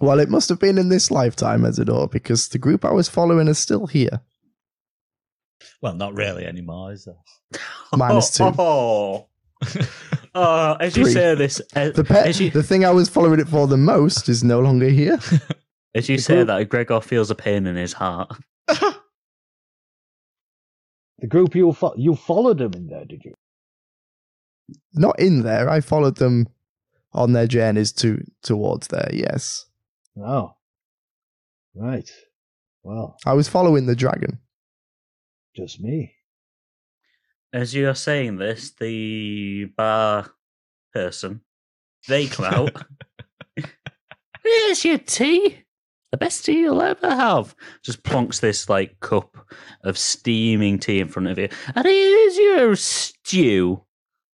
Well, 0.00 0.18
it 0.18 0.28
must 0.28 0.48
have 0.48 0.58
been 0.58 0.78
in 0.78 0.88
this 0.88 1.10
lifetime, 1.10 1.62
Ezador, 1.62 2.10
because 2.10 2.48
the 2.48 2.58
group 2.58 2.84
I 2.84 2.92
was 2.92 3.08
following 3.08 3.46
is 3.48 3.58
still 3.58 3.86
here. 3.86 4.20
well, 5.80 5.94
not 5.94 6.14
really 6.14 6.44
anymore, 6.46 6.92
is 6.92 7.04
there? 7.04 7.60
Minus 7.96 8.30
two. 8.36 8.44
Oh, 8.58 9.28
oh 10.34 10.72
as 10.80 10.96
you 10.96 11.04
Three. 11.04 11.12
say 11.12 11.34
this, 11.36 11.60
uh, 11.76 11.90
The 11.90 12.04
pet, 12.04 12.26
as 12.26 12.40
you, 12.40 12.50
the 12.50 12.62
thing 12.62 12.84
I 12.84 12.90
was 12.90 13.08
following 13.08 13.38
it 13.40 13.48
for 13.48 13.66
the 13.68 13.76
most 13.76 14.28
is 14.28 14.42
no 14.42 14.60
longer 14.60 14.88
here. 14.88 15.18
As 15.94 16.08
you 16.08 16.16
the 16.16 16.22
say 16.22 16.34
group- 16.36 16.46
that, 16.48 16.68
Gregor 16.68 17.00
feels 17.00 17.30
a 17.30 17.34
pain 17.34 17.66
in 17.66 17.76
his 17.76 17.92
heart. 17.92 18.36
The 21.18 21.26
group 21.28 21.54
you 21.54 21.72
fo- 21.72 21.94
you 21.96 22.16
followed 22.16 22.58
them 22.58 22.72
in 22.74 22.88
there, 22.88 23.04
did 23.04 23.24
you? 23.24 23.34
Not 24.92 25.18
in 25.18 25.42
there. 25.42 25.70
I 25.70 25.80
followed 25.80 26.16
them 26.16 26.48
on 27.12 27.32
their 27.32 27.46
journeys 27.46 27.92
to 27.92 28.22
towards 28.42 28.88
there. 28.88 29.08
Yes, 29.12 29.64
Oh, 30.20 30.56
right. 31.74 32.10
Well, 32.82 33.16
I 33.24 33.32
was 33.34 33.48
following 33.48 33.86
the 33.86 33.96
dragon. 33.96 34.38
just 35.56 35.80
me. 35.80 36.14
As 37.52 37.74
you're 37.74 37.94
saying 37.94 38.36
this, 38.36 38.72
the 38.72 39.66
bar 39.76 40.30
person, 40.92 41.40
they 42.08 42.26
come 42.34 42.44
out. 42.46 42.84
Here's 44.44 44.84
your 44.84 44.98
tea. 44.98 45.63
The 46.14 46.18
best 46.18 46.44
tea 46.44 46.60
you'll 46.60 46.80
ever 46.80 47.10
have. 47.10 47.56
Just 47.82 48.04
plonks 48.04 48.38
this 48.38 48.68
like 48.68 49.00
cup 49.00 49.36
of 49.82 49.98
steaming 49.98 50.78
tea 50.78 51.00
in 51.00 51.08
front 51.08 51.26
of 51.26 51.40
you. 51.40 51.48
And 51.74 51.84
here's 51.84 52.36
your 52.36 52.76
stew. 52.76 53.82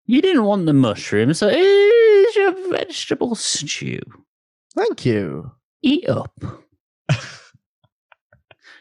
You 0.05 0.21
didn't 0.21 0.43
want 0.43 0.65
the 0.65 0.73
mushroom, 0.73 1.33
so 1.33 1.47
here's 1.47 2.35
your 2.35 2.69
vegetable 2.69 3.33
stew. 3.33 4.01
Thank 4.75 5.05
you. 5.05 5.53
Eat 5.81 6.09
up. 6.09 6.37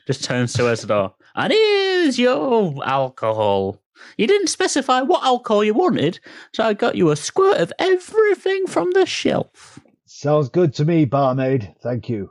Just 0.08 0.24
turns 0.24 0.52
to 0.54 0.62
Ezador. 0.62 1.12
And 1.36 1.52
here's 1.52 2.18
your 2.18 2.84
alcohol. 2.84 3.80
You 4.16 4.26
didn't 4.26 4.48
specify 4.48 5.02
what 5.02 5.22
alcohol 5.22 5.62
you 5.62 5.72
wanted, 5.72 6.18
so 6.52 6.64
I 6.64 6.74
got 6.74 6.96
you 6.96 7.12
a 7.12 7.16
squirt 7.16 7.58
of 7.58 7.72
everything 7.78 8.66
from 8.66 8.90
the 8.90 9.06
shelf. 9.06 9.78
Sounds 10.04 10.48
good 10.48 10.74
to 10.74 10.84
me, 10.84 11.04
barmaid. 11.04 11.76
Thank 11.80 12.08
you. 12.08 12.30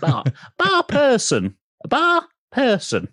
Bar, 0.00 0.24
bar 0.58 0.82
person. 0.84 1.56
Bar 1.88 2.26
person. 2.52 3.08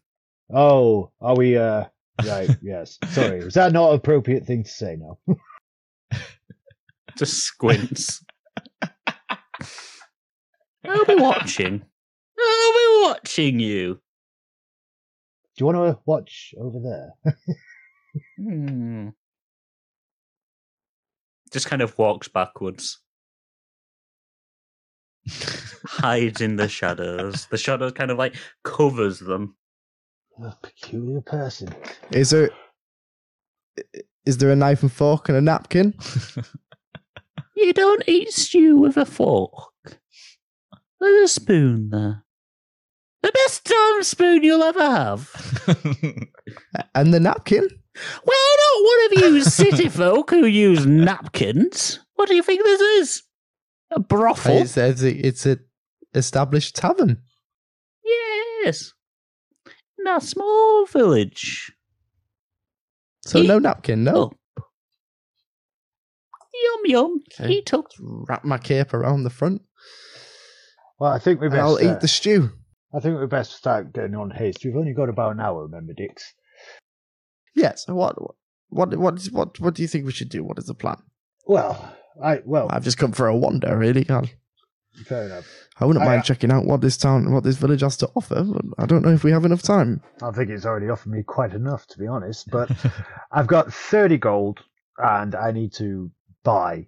Oh, 0.53 1.11
are 1.21 1.35
we? 1.35 1.57
Uh, 1.57 1.85
right. 2.25 2.49
yes. 2.61 2.97
Sorry. 3.09 3.39
Is 3.39 3.53
that 3.55 3.73
not 3.73 3.89
an 3.89 3.95
appropriate 3.95 4.45
thing 4.45 4.63
to 4.63 4.69
say 4.69 4.97
now? 4.97 5.17
Just 7.17 7.39
squints. 7.43 8.23
I'll 10.85 11.05
be 11.05 11.15
watching. 11.15 11.81
I'll 12.39 12.73
be 12.73 13.03
watching 13.03 13.59
you. 13.59 13.95
Do 15.55 15.59
you 15.59 15.65
want 15.65 15.77
to 15.77 15.99
watch 16.05 16.53
over 16.57 16.79
there? 16.79 17.35
Hmm. 18.37 19.09
Just 21.51 21.67
kind 21.67 21.81
of 21.81 21.97
walks 21.97 22.27
backwards. 22.29 22.99
Hides 25.85 26.41
in 26.41 26.55
the 26.55 26.67
shadows. 26.67 27.45
The 27.47 27.57
shadows 27.57 27.93
kind 27.93 28.11
of 28.11 28.17
like 28.17 28.35
covers 28.63 29.19
them. 29.19 29.55
a 30.43 30.55
peculiar 30.61 31.21
person. 31.21 31.73
Is 32.11 32.29
there 32.31 32.49
is 34.25 34.37
there 34.37 34.51
a 34.51 34.55
knife 34.55 34.81
and 34.83 34.91
fork 34.91 35.29
and 35.29 35.37
a 35.37 35.41
napkin? 35.41 35.93
You 37.53 37.73
don't 37.73 38.03
eat 38.07 38.31
stew 38.31 38.77
with 38.77 38.97
a 38.97 39.05
fork. 39.05 39.99
There's 40.99 41.29
a 41.29 41.33
spoon 41.33 41.89
there. 41.91 42.23
The 43.21 43.31
best 43.31 43.65
damn 43.65 44.01
spoon 44.01 44.41
you'll 44.43 44.63
ever 44.63 44.81
have. 44.83 45.29
And 46.95 47.13
the 47.13 47.19
napkin? 47.19 47.61
We're 48.25 48.57
not 48.57 48.83
one 48.83 49.05
of 49.05 49.13
you 49.35 49.43
city 49.43 49.89
folk 49.89 50.31
who 50.31 50.45
use 50.45 50.87
napkins. 50.87 51.99
What 52.15 52.29
do 52.29 52.35
you 52.35 52.41
think 52.41 52.63
this 52.63 52.81
is? 52.81 53.23
A 53.91 53.99
brothel? 53.99 54.57
It's, 54.57 54.77
it's, 54.77 55.03
a, 55.03 55.27
it's 55.27 55.45
a 55.45 55.57
established 56.13 56.75
tavern. 56.75 57.21
Yes. 58.63 58.93
In 59.99 60.07
a 60.07 60.21
small 60.21 60.85
village. 60.85 61.71
So 63.23 63.39
Eat 63.39 63.47
no 63.47 63.59
napkin, 63.59 64.03
no. 64.03 64.23
up. 64.23 64.33
Yum 66.53 66.81
yum. 66.85 67.21
Okay. 67.39 67.51
Eat 67.53 67.73
up. 67.73 67.87
Wrap 67.99 68.43
my 68.43 68.57
cape 68.57 68.93
around 68.93 69.23
the 69.23 69.29
front. 69.29 69.61
Well, 70.99 71.11
I 71.11 71.19
think 71.19 71.39
we 71.39 71.47
And 71.47 71.53
best. 71.55 71.63
I'll 71.63 71.75
uh, 71.75 71.93
eat 71.93 72.01
the 72.01 72.07
stew. 72.07 72.51
I 72.93 72.99
think 72.99 73.19
we 73.19 73.25
best 73.25 73.53
start 73.53 73.93
getting 73.93 74.15
on 74.15 74.31
haste. 74.31 74.63
We've 74.63 74.75
only 74.75 74.93
got 74.93 75.09
about 75.09 75.31
an 75.33 75.39
hour, 75.39 75.63
remember, 75.63 75.93
Dix? 75.93 76.33
Yes. 77.55 77.85
what 77.87 78.15
what 78.69 78.97
what 78.97 79.23
what 79.31 79.59
what 79.59 79.73
do 79.75 79.81
you 79.81 79.87
think 79.87 80.05
we 80.05 80.11
should 80.11 80.29
do? 80.29 80.43
What 80.43 80.57
is 80.57 80.65
the 80.65 80.73
plan? 80.73 80.97
Well, 81.45 81.95
I 82.23 82.41
well, 82.45 82.67
I've 82.71 82.83
just 82.83 82.97
come 82.97 83.11
for 83.11 83.27
a 83.27 83.35
wander, 83.35 83.77
really. 83.77 84.05
I, 84.09 84.23
fair 85.05 85.25
enough. 85.25 85.47
I 85.79 85.85
wouldn't 85.85 86.03
I- 86.03 86.07
mind 86.09 86.23
checking 86.23 86.51
out 86.51 86.65
what 86.65 86.81
this 86.81 86.97
town, 86.97 87.31
what 87.31 87.43
this 87.43 87.57
village 87.57 87.81
has 87.81 87.97
to 87.97 88.09
offer, 88.15 88.43
but 88.43 88.63
I 88.77 88.85
don't 88.85 89.03
know 89.03 89.13
if 89.13 89.23
we 89.23 89.31
have 89.31 89.45
enough 89.45 89.61
time. 89.61 90.01
I 90.21 90.31
think 90.31 90.49
it's 90.49 90.65
already 90.65 90.89
offered 90.89 91.11
me 91.11 91.23
quite 91.23 91.53
enough, 91.53 91.87
to 91.87 91.97
be 91.99 92.07
honest. 92.07 92.49
But 92.51 92.69
I've 93.31 93.47
got 93.47 93.73
thirty 93.73 94.17
gold, 94.17 94.59
and 94.97 95.35
I 95.35 95.51
need 95.51 95.73
to 95.73 96.11
buy 96.43 96.87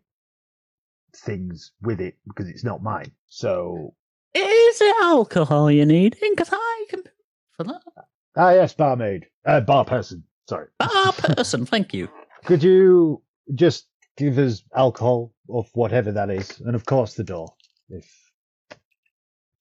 things 1.16 1.72
with 1.82 2.02
it 2.02 2.18
because 2.28 2.48
it's 2.48 2.64
not 2.64 2.82
mine. 2.84 3.12
So, 3.28 3.94
Is 4.34 4.82
it 4.82 4.96
alcohol 5.04 5.72
you 5.72 5.86
need? 5.86 6.18
Because 6.22 6.50
I 6.52 6.86
can 6.90 7.04
for 7.56 7.64
that. 7.66 7.82
ah, 8.36 8.52
yes, 8.52 8.74
barmaid, 8.74 9.28
uh, 9.46 9.62
bar 9.62 9.86
person. 9.86 10.24
Sorry, 10.50 10.68
Bar 10.80 11.14
person, 11.14 11.66
thank 11.66 11.94
you. 11.94 12.10
could 12.46 12.62
you 12.64 13.22
just 13.56 13.88
give 14.18 14.38
us 14.38 14.64
alcohol 14.76 15.32
of 15.50 15.70
whatever 15.74 16.12
that 16.12 16.30
is, 16.30 16.60
and 16.62 16.76
of 16.76 16.86
course 16.86 17.14
the 17.16 17.24
door, 17.24 17.54
if 17.90 18.06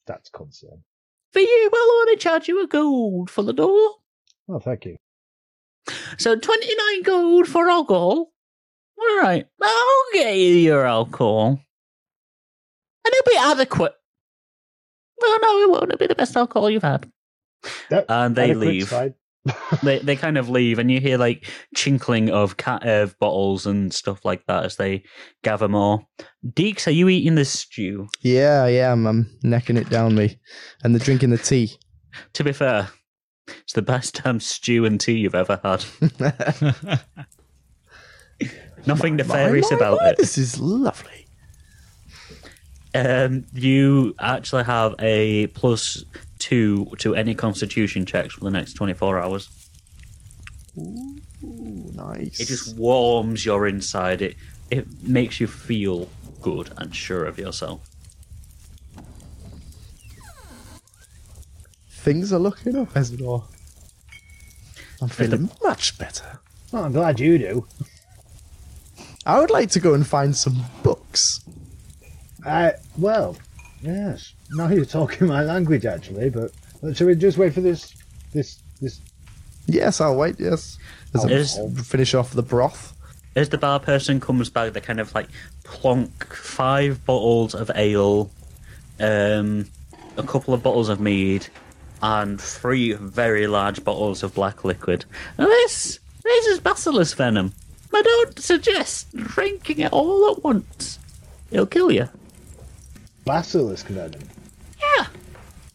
that's 0.07 0.31
concerned. 0.31 0.83
For 1.33 1.41
you, 1.41 1.71
well 1.73 1.83
I'll 1.83 2.01
only 2.01 2.17
charge 2.17 2.49
you 2.49 2.63
a 2.63 2.67
gold 2.67 3.31
for 3.31 3.43
the 3.43 3.53
door. 3.53 3.97
Oh, 4.49 4.59
thank 4.59 4.85
you. 4.85 4.97
So 6.19 6.37
29 6.37 7.03
gold 7.03 7.49
for 7.49 7.69
alcohol. 7.69 8.33
All 9.01 9.19
right, 9.21 9.47
I'll 9.61 10.05
get 10.13 10.37
you 10.37 10.55
your 10.55 10.87
alcohol. 10.87 11.61
And 13.05 13.15
it'll 13.15 13.31
be 13.33 13.39
adequate. 13.61 13.95
Well, 15.21 15.39
no, 15.41 15.61
it 15.63 15.71
won't. 15.71 15.85
It'll 15.85 15.99
be 15.99 16.07
the 16.07 16.15
best 16.15 16.37
alcohol 16.37 16.71
you've 16.71 16.83
had. 16.83 17.11
That- 17.91 18.07
And 18.09 18.37
they 18.37 18.55
leave. 18.55 18.93
They 19.83 19.99
they 19.99 20.15
kind 20.15 20.39
of 20.39 20.49
leave, 20.49 20.79
and 20.79 20.91
you 20.91 21.01
hear 21.01 21.19
like 21.19 21.47
chinkling 21.75 22.31
of 22.31 22.57
cat 22.57 22.87
of 22.87 23.19
bottles 23.19 23.67
and 23.67 23.93
stuff 23.93 24.25
like 24.25 24.47
that 24.47 24.65
as 24.65 24.77
they 24.77 25.03
gather 25.43 25.69
more. 25.69 26.07
Deeks, 26.47 26.87
are 26.87 26.93
you 26.93 27.09
eating 27.09 27.35
this 27.35 27.51
stew? 27.51 28.07
Yeah, 28.21 28.67
yeah, 28.67 28.93
I'm, 28.93 29.07
I'm 29.07 29.29
necking 29.43 29.77
it 29.77 29.91
down 29.91 30.15
me, 30.15 30.39
and 30.85 30.95
they're 30.95 31.05
drinking 31.05 31.31
the 31.31 31.39
tea. 31.39 31.73
To 32.35 32.45
be 32.45 32.53
fair, 32.53 32.91
it's 33.49 33.73
the 33.73 33.83
best 33.83 34.23
damn 34.23 34.39
stew 34.39 34.85
and 34.85 35.01
tea 35.01 35.19
you've 35.19 35.35
ever 35.35 35.61
had. 35.65 35.85
Nothing 38.87 39.15
My, 39.15 39.19
nefarious 39.19 39.71
my, 39.71 39.77
about 39.77 39.99
my, 40.01 40.11
it. 40.11 40.19
This 40.19 40.39
is 40.39 40.61
lovely. 40.61 41.27
Um, 42.95 43.47
you 43.53 44.15
actually 44.21 44.65
have 44.65 44.95
a 44.99 45.47
plus 45.49 46.05
two 46.43 46.93
to 46.99 47.15
any 47.15 47.35
Constitution 47.35 48.05
checks 48.05 48.35
for 48.35 48.45
the 48.45 48.51
next 48.51 48.75
twenty 48.75 48.95
four 48.95 49.19
hours. 49.19 49.49
Ooh, 50.77 51.21
nice. 51.95 52.41
It 52.41 52.49
just 52.49 52.77
warms 52.77 53.47
your 53.47 53.69
inside. 53.69 54.21
It 54.23 54.37
it 54.71 54.87
makes 55.03 55.39
you 55.41 55.47
feel 55.47 56.09
good 56.41 56.73
and 56.77 56.95
sure 56.95 57.25
of 57.25 57.39
yourself. 57.39 57.89
Things 61.91 62.33
are 62.33 62.41
looking 62.41 62.75
up, 62.77 62.93
Ezador. 62.95 63.45
I'm 65.01 65.09
feeling 65.09 65.51
much 65.62 65.97
better. 65.99 66.41
Oh, 66.73 66.83
I'm 66.83 66.93
glad 66.93 67.21
you 67.21 67.39
do. 67.39 67.67
I 69.25 69.39
would 69.39 69.51
like 69.51 69.71
to 69.71 69.81
go 69.81 69.95
and 69.95 70.05
find 70.05 70.35
some 70.35 70.65
books. 70.83 71.45
Uh, 72.45 72.73
well, 72.99 73.37
yes. 73.83 74.35
Now 74.55 74.69
you're 74.69 74.85
talking 74.85 75.27
my 75.27 75.43
language, 75.43 75.87
actually. 75.87 76.31
But 76.31 76.53
but 76.83 76.97
shall 76.97 77.07
we 77.07 77.15
just 77.15 77.39
wait 77.39 77.55
for 77.55 77.61
this, 77.61 77.95
this, 78.33 78.59
this? 78.81 79.01
Yes, 79.67 80.01
I'll 80.01 80.17
wait. 80.17 80.37
Yes, 80.41 80.79
As 81.15 81.25
I 81.25 81.29
Is- 81.29 81.59
finish 81.89 82.15
off 82.15 82.33
the 82.33 82.43
broth. 82.43 82.93
As 83.35 83.49
the 83.49 83.57
bar 83.57 83.81
person 83.81 84.21
comes 84.21 84.51
back, 84.51 84.73
they 84.75 84.81
kind 84.81 85.01
of 85.01 85.15
like 85.15 85.29
plonk 85.65 86.35
five 86.35 87.03
bottles 87.07 87.55
of 87.55 87.71
ale, 87.75 88.31
um, 89.01 89.67
a 90.19 90.23
couple 90.23 90.53
of 90.53 90.63
bottles 90.63 90.91
of 90.91 91.01
mead, 91.01 91.47
and 92.03 92.39
three 92.39 92.93
very 92.93 93.47
large 93.47 93.83
bottles 93.85 94.23
of 94.23 94.35
black 94.35 94.65
liquid. 94.65 95.07
Now 95.39 95.47
this 95.47 95.99
this 96.23 96.47
is 96.47 96.61
basilisk 96.61 97.17
venom. 97.17 97.55
I 97.95 98.03
don't 98.03 98.39
suggest 98.39 99.15
drinking 99.17 99.79
it 99.79 99.93
all 99.93 100.33
at 100.33 100.45
once. 100.45 100.99
It'll 101.51 101.67
kill 101.67 101.91
you. 101.91 102.09
Basilisk 103.25 103.87
venom. 103.87 104.21
Yeah. 104.97 105.07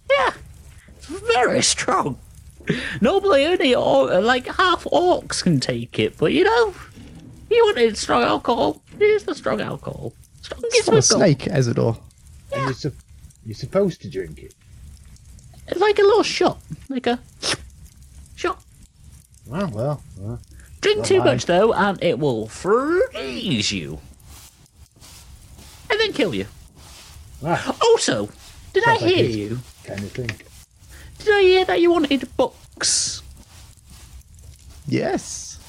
Yeah. 0.10 0.34
It's 0.98 1.06
very 1.08 1.62
strong. 1.62 2.18
Normally, 3.02 3.46
only 3.46 3.74
or, 3.76 4.20
like 4.20 4.48
half 4.48 4.84
orcs 4.86 5.42
can 5.42 5.60
take 5.60 6.00
it, 6.00 6.18
but 6.18 6.34
you 6.34 6.44
know, 6.44 6.74
you 7.50 7.64
wanted 7.66 7.98
strong 7.98 8.24
alcohol. 8.24 8.82
Here's 9.00 9.24
the 9.24 9.36
strong 9.36 9.62
alcohol. 9.62 10.14
Strong 10.42 10.62
It's 10.66 10.88
not 10.88 10.98
a 10.98 11.02
snake, 11.02 11.40
Ezador. 11.40 11.98
And 12.52 12.64
you're, 12.64 12.74
sup- 12.74 12.94
you're 13.46 13.56
supposed 13.56 14.02
to 14.02 14.10
drink 14.10 14.40
it. 14.40 14.54
It's 15.68 15.80
like 15.80 15.98
a 16.00 16.02
little 16.02 16.24
shot, 16.24 16.60
like 16.90 17.08
a 17.08 17.20
shot. 18.36 18.62
Well, 19.46 19.70
well, 19.74 20.04
well. 20.18 20.40
Drink 20.82 20.98
Not 21.00 21.06
too 21.08 21.18
mine. 21.20 21.26
much 21.28 21.46
though, 21.46 21.74
and 21.74 22.02
it 22.04 22.20
will 22.20 22.48
freeze 22.48 23.72
you, 23.72 24.00
and 25.90 26.00
then 26.00 26.12
kill 26.14 26.34
you. 26.36 26.46
Ah, 27.44 27.76
Also, 27.82 28.30
did 28.80 28.88
I 28.88 28.98
Sounds 28.98 29.02
like 29.02 29.14
hear 29.16 29.26
you? 29.30 29.60
kind 29.84 30.00
of 30.04 30.12
thing. 30.12 30.30
Did 31.20 31.30
I 31.34 31.42
hear 31.42 31.66
that 31.66 31.82
you 31.82 31.92
wanted 31.92 32.28
books? 32.38 33.22
Yes. 34.88 35.60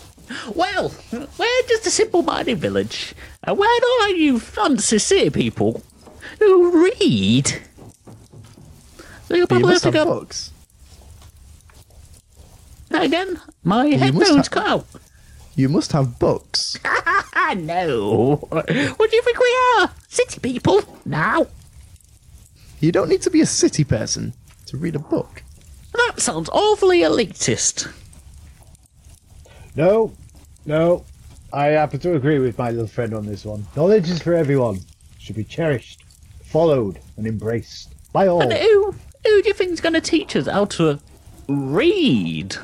Well, 0.55 0.93
we're 1.13 1.63
just 1.69 1.87
a 1.87 1.91
simple-minded 1.91 2.59
village, 2.59 3.15
uh, 3.47 3.51
and 3.51 3.59
we're 3.59 4.09
you 4.17 4.39
fancy 4.39 4.99
city 4.99 5.31
people 5.31 5.83
who 6.39 6.85
read. 6.85 7.47
So 9.27 9.35
you'll 9.35 9.47
But 9.47 9.57
you 9.57 9.61
probably 9.61 9.73
have 9.73 9.83
to 9.83 9.89
have 9.89 9.95
go 9.95 10.05
books. 10.05 10.53
again. 12.91 13.41
My 13.65 13.85
must 13.89 14.03
headphones 14.03 14.49
cut 14.49 14.67
out. 14.67 14.87
You 15.57 15.69
must 15.69 15.93
have 15.93 16.19
books. 16.19 16.77
No. 17.57 18.37
What 18.51 18.67
do 18.67 19.17
you 19.17 19.23
think 19.23 19.39
we 19.39 19.59
are? 19.79 19.91
City 20.09 20.39
people? 20.39 20.83
Now? 21.07 21.47
You 22.81 22.93
don't 22.93 23.09
need 23.09 23.23
to 23.23 23.31
be 23.31 23.41
a 23.41 23.47
city 23.47 23.85
person 23.85 24.33
to 24.67 24.77
read 24.77 24.95
a 24.95 25.01
book. 25.01 25.43
That 25.93 26.21
sounds 26.21 26.49
awfully 26.51 27.01
elitist. 27.01 27.93
No, 29.75 30.13
no. 30.65 31.05
I 31.53 31.67
happen 31.67 31.99
to 32.01 32.15
agree 32.15 32.39
with 32.39 32.59
my 32.59 32.71
little 32.71 32.87
friend 32.87 33.15
on 33.15 33.27
this 33.27 33.45
one. 33.45 33.67
Knowledge 33.75 34.11
is 34.11 34.23
for 34.23 34.35
everyone. 34.35 34.81
Should 35.19 35.37
be 35.37 35.45
cherished, 35.45 36.05
followed, 36.45 37.01
and 37.17 37.27
embraced 37.27 37.95
by 38.13 38.27
all. 38.29 38.43
And 38.43 38.53
who, 38.53 38.93
who 38.93 39.43
do 39.43 39.49
you 39.49 39.55
think's 39.55 39.81
going 39.81 39.95
to 39.95 40.01
teach 40.01 40.37
us 40.37 40.47
how 40.47 40.67
to 40.67 41.01
read? 41.49 42.57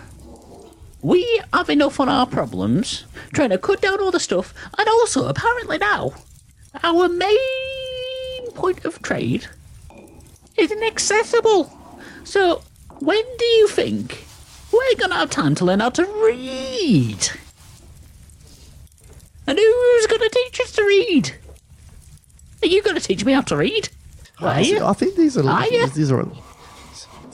We 1.03 1.41
have 1.53 1.71
enough 1.71 1.99
on 2.01 2.09
our 2.09 2.27
problems, 2.27 3.05
trying 3.33 3.51
to 3.51 3.59
cut 3.59 3.81
down 3.81 4.01
all 4.01 4.11
the 4.11 4.21
stuff, 4.21 4.55
and 4.79 4.89
also, 4.89 5.29
apparently 5.29 5.79
now, 5.79 6.15
our 6.83 7.09
main 7.09 8.51
point 8.55 8.85
of 8.85 9.03
trade 9.03 9.49
is 10.57 10.71
inaccessible. 10.71 11.73
So, 12.25 12.63
when 13.01 13.25
do 13.39 13.45
you 13.45 13.69
think 13.69 14.25
we're 14.73 14.97
going 14.97 15.11
to 15.11 15.17
have 15.17 15.31
time 15.31 15.55
to 15.57 15.65
learn 15.65 15.81
how 15.81 15.91
to 15.91 16.05
read? 16.05 17.29
And 19.47 19.59
who's 19.59 20.07
going 20.07 20.21
to 20.21 20.31
teach 20.33 20.61
us 20.61 20.73
to 20.73 20.83
read? 20.85 21.35
Are 22.63 22.67
you 22.67 22.83
going 22.83 22.97
to 22.97 23.03
teach 23.03 23.25
me 23.25 23.33
how 23.33 23.43
to 23.43 23.57
read? 23.57 23.89
Are 24.41 24.49
I, 24.49 24.61
you? 24.61 24.85
I 24.85 24.95
think 24.95 25.17
these 25.17 25.37
are. 25.37 25.47
Are 25.49 25.67
you? 25.67 25.87
These 25.89 26.11
are. 26.11 26.27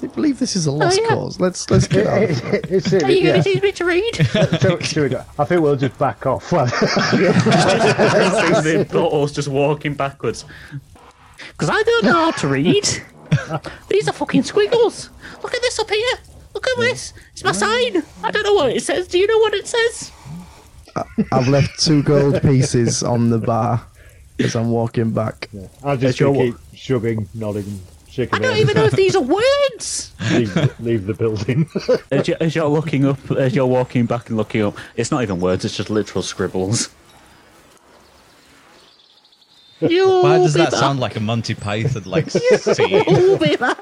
I 0.02 0.06
believe 0.06 0.38
this 0.38 0.56
is 0.56 0.66
a 0.66 0.72
lost 0.72 0.98
yeah. 1.00 1.08
cause. 1.08 1.38
Let's 1.38 1.70
let's 1.70 1.86
get 1.86 2.06
on. 2.06 2.22
it's 2.68 2.92
Are 2.92 3.10
you 3.10 3.18
yeah. 3.18 3.32
going 3.32 3.42
to 3.42 3.52
teach 3.52 3.62
me 3.62 3.72
to 3.72 3.84
read? 3.84 4.14
so, 4.60 4.78
so 4.80 5.02
we 5.02 5.08
go. 5.10 5.22
I 5.38 5.44
think 5.44 5.60
we'll 5.60 5.76
just 5.76 5.98
back 5.98 6.24
off. 6.26 6.48
the 6.50 6.64
bottle's 8.90 9.32
just 9.32 9.48
walking 9.48 9.94
backwards. 9.94 10.46
Because 11.52 11.68
I 11.70 11.82
don't 11.82 12.04
know 12.04 12.14
how 12.14 12.30
to 12.30 12.48
read. 12.48 12.88
These 13.88 14.08
are 14.08 14.12
fucking 14.12 14.42
squiggles. 14.42 15.10
Look 15.42 15.54
at 15.54 15.62
this 15.62 15.78
up 15.78 15.90
here. 15.90 16.18
Look 16.54 16.66
at 16.66 16.76
this. 16.78 17.12
It's 17.32 17.44
my 17.44 17.52
sign. 17.52 18.02
I 18.22 18.30
don't 18.30 18.42
know 18.42 18.54
what 18.54 18.70
it 18.70 18.82
says. 18.82 19.08
Do 19.08 19.18
you 19.18 19.26
know 19.26 19.38
what 19.38 19.54
it 19.54 19.66
says? 19.66 20.12
I've 21.32 21.48
left 21.48 21.80
two 21.80 22.02
gold 22.02 22.42
pieces 22.42 23.02
on 23.02 23.30
the 23.30 23.38
bar 23.38 23.82
as 24.38 24.56
I'm 24.56 24.70
walking 24.70 25.12
back. 25.12 25.48
I'll 25.84 25.96
just 25.96 26.18
your 26.18 26.34
keep 26.34 26.54
shrugging, 26.74 27.28
nodding, 27.34 27.80
shaking 28.08 28.34
I 28.34 28.38
don't 28.38 28.54
my 28.54 28.60
even 28.60 28.74
know 28.74 28.84
if 28.84 28.92
these 28.92 29.14
are 29.14 29.22
words. 29.22 30.12
leave, 30.32 30.80
leave 30.80 31.06
the 31.06 31.14
building. 31.14 31.68
As 32.10 32.26
you're, 32.26 32.36
as 32.40 32.54
you're 32.56 32.68
looking 32.68 33.04
up, 33.06 33.30
as 33.30 33.54
you're 33.54 33.66
walking 33.66 34.06
back 34.06 34.28
and 34.28 34.36
looking 34.36 34.62
up, 34.62 34.76
it's 34.96 35.10
not 35.10 35.22
even 35.22 35.40
words, 35.40 35.64
it's 35.64 35.76
just 35.76 35.90
literal 35.90 36.22
scribbles. 36.22 36.88
You'll 39.80 40.22
Why 40.22 40.38
does 40.38 40.54
be 40.54 40.60
that 40.60 40.70
back. 40.72 40.80
sound 40.80 41.00
like 41.00 41.16
a 41.16 41.20
Monty 41.20 41.54
Python 41.54 42.04
like 42.04 42.30
scene? 42.30 43.02
You'll 43.08 43.38
be 43.38 43.56
back. 43.56 43.78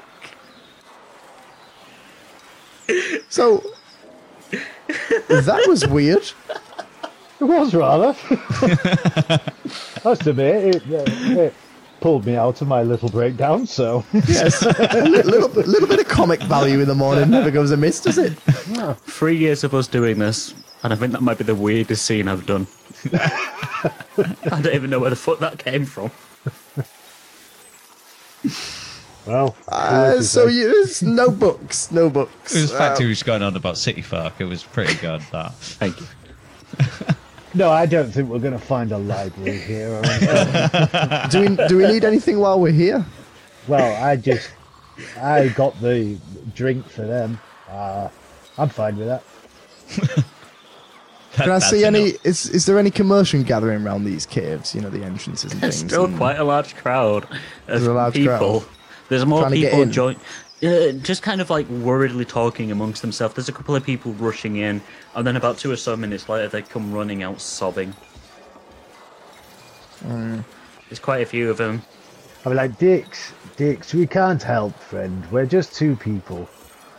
So 3.29 3.63
that 5.27 5.65
was 5.67 5.87
weird. 5.87 6.23
It 7.39 7.43
was 7.43 7.73
rather. 7.75 8.13
That's 10.03 10.23
to 10.23 10.33
me. 10.33 10.43
It, 10.45 10.83
it 10.87 11.53
pulled 12.01 12.25
me 12.25 12.35
out 12.35 12.61
of 12.61 12.67
my 12.67 12.81
little 12.81 13.09
breakdown. 13.09 13.67
So 13.67 14.03
Yes, 14.13 14.61
a 14.63 14.69
little, 15.05 15.47
bit- 15.49 15.67
little 15.67 15.87
bit 15.87 15.99
of 15.99 16.07
comic 16.07 16.41
value 16.43 16.79
in 16.79 16.87
the 16.87 16.95
morning 16.95 17.29
never 17.29 17.51
goes 17.51 17.71
amiss, 17.71 17.99
does 18.01 18.17
it? 18.17 18.33
Three 19.05 19.37
years 19.37 19.63
of 19.63 19.73
us 19.75 19.87
doing 19.87 20.17
this, 20.19 20.53
and 20.83 20.91
I 20.91 20.95
think 20.95 21.11
that 21.11 21.21
might 21.21 21.37
be 21.37 21.43
the 21.43 21.55
weirdest 21.55 22.05
scene 22.05 22.27
I've 22.27 22.45
done. 22.45 22.67
I 23.13 24.61
don't 24.61 24.73
even 24.75 24.89
know 24.89 24.99
where 24.99 25.09
the 25.09 25.15
fuck 25.15 25.39
that 25.39 25.57
came 25.59 25.85
from. 25.85 26.11
well. 29.25 29.55
Uh, 29.67 30.21
so 30.21 30.47
you, 30.47 30.63
there's 30.71 31.01
no 31.03 31.29
books, 31.31 31.91
no 31.91 32.09
books. 32.09 32.55
It 32.55 32.61
was 32.61 32.71
the 32.71 32.77
fact 32.77 32.97
Uh, 32.97 33.01
he 33.03 33.07
was 33.07 33.23
going 33.23 33.41
on 33.41 33.55
about 33.55 33.77
city 33.77 34.01
folk. 34.01 34.33
It 34.39 34.45
was 34.45 34.63
pretty 34.63 34.95
good. 34.95 35.21
That 35.31 35.53
Thank 35.79 35.99
you. 35.99 36.07
No, 37.55 37.71
I 37.71 37.85
don't 37.87 38.11
think 38.11 38.29
we're 38.29 38.39
going 38.39 38.53
to 38.53 38.59
find 38.63 38.91
a 38.91 38.97
library 38.97 39.57
here. 39.59 39.89
or 39.95 40.01
do 41.31 41.41
we 41.41 41.67
do 41.67 41.77
we 41.77 41.87
need 41.87 42.03
anything 42.05 42.39
while 42.39 42.59
we're 42.59 42.71
here? 42.71 43.03
well, 43.67 44.03
I 44.03 44.15
just 44.15 44.51
I 45.19 45.47
got 45.49 45.79
the 45.81 46.17
drink 46.55 46.87
for 46.87 47.03
them. 47.07 47.39
Uh, 47.69 48.09
I'm 48.57 48.69
fine 48.69 48.97
with 48.97 49.07
that. 49.07 49.23
Can 51.43 51.51
I 51.51 51.59
see 51.59 51.83
any? 51.85 52.09
enough. 52.09 52.25
Is 52.25 52.49
is 52.49 52.65
there 52.65 52.77
any 52.79 52.91
commotion 52.91 53.43
gathering 53.43 53.85
around 53.85 54.03
these 54.05 54.25
caves? 54.25 54.73
You 54.75 54.81
know, 54.81 54.89
the 54.89 55.03
entrances 55.03 55.51
and 55.51 55.61
There's 55.61 55.79
things. 55.79 55.91
still 55.91 56.05
and- 56.05 56.17
quite 56.17 56.37
a 56.39 56.43
large 56.43 56.75
crowd 56.75 57.23
of 57.25 57.29
There's 57.67 57.85
a 57.87 57.93
large 57.93 58.13
people. 58.13 58.37
crowd. 58.61 58.63
There's 59.09 59.25
more 59.25 59.41
Trying 59.41 59.53
people 59.53 59.81
in. 59.81 59.91
join. 59.91 60.15
Uh, 60.61 60.91
just 61.01 61.23
kind 61.23 61.39
of 61.41 61.49
like 61.49 61.67
worriedly 61.69 62.25
talking 62.25 62.69
amongst 62.71 63.01
themselves. 63.01 63.33
There's 63.33 63.47
a 63.49 63.53
couple 63.53 63.75
of 63.75 63.83
people 63.83 64.11
rushing 64.13 64.57
in, 64.57 64.81
and 65.15 65.25
then 65.25 65.35
about 65.37 65.57
two 65.57 65.71
or 65.71 65.77
so 65.77 65.95
minutes 65.95 66.27
later, 66.27 66.47
they 66.49 66.61
come 66.61 66.91
running 66.91 67.23
out 67.23 67.39
sobbing. 67.41 67.93
Mm. 70.05 70.43
There's 70.89 70.99
quite 70.99 71.21
a 71.21 71.25
few 71.25 71.49
of 71.49 71.57
them. 71.57 71.81
I'm 72.45 72.55
like, 72.55 72.77
Dix, 72.77 73.33
Dix. 73.57 73.93
we 73.93 74.07
can't 74.07 74.41
help, 74.41 74.77
friend. 74.79 75.25
We're 75.31 75.45
just 75.45 75.75
two 75.75 75.95
people. 75.95 76.49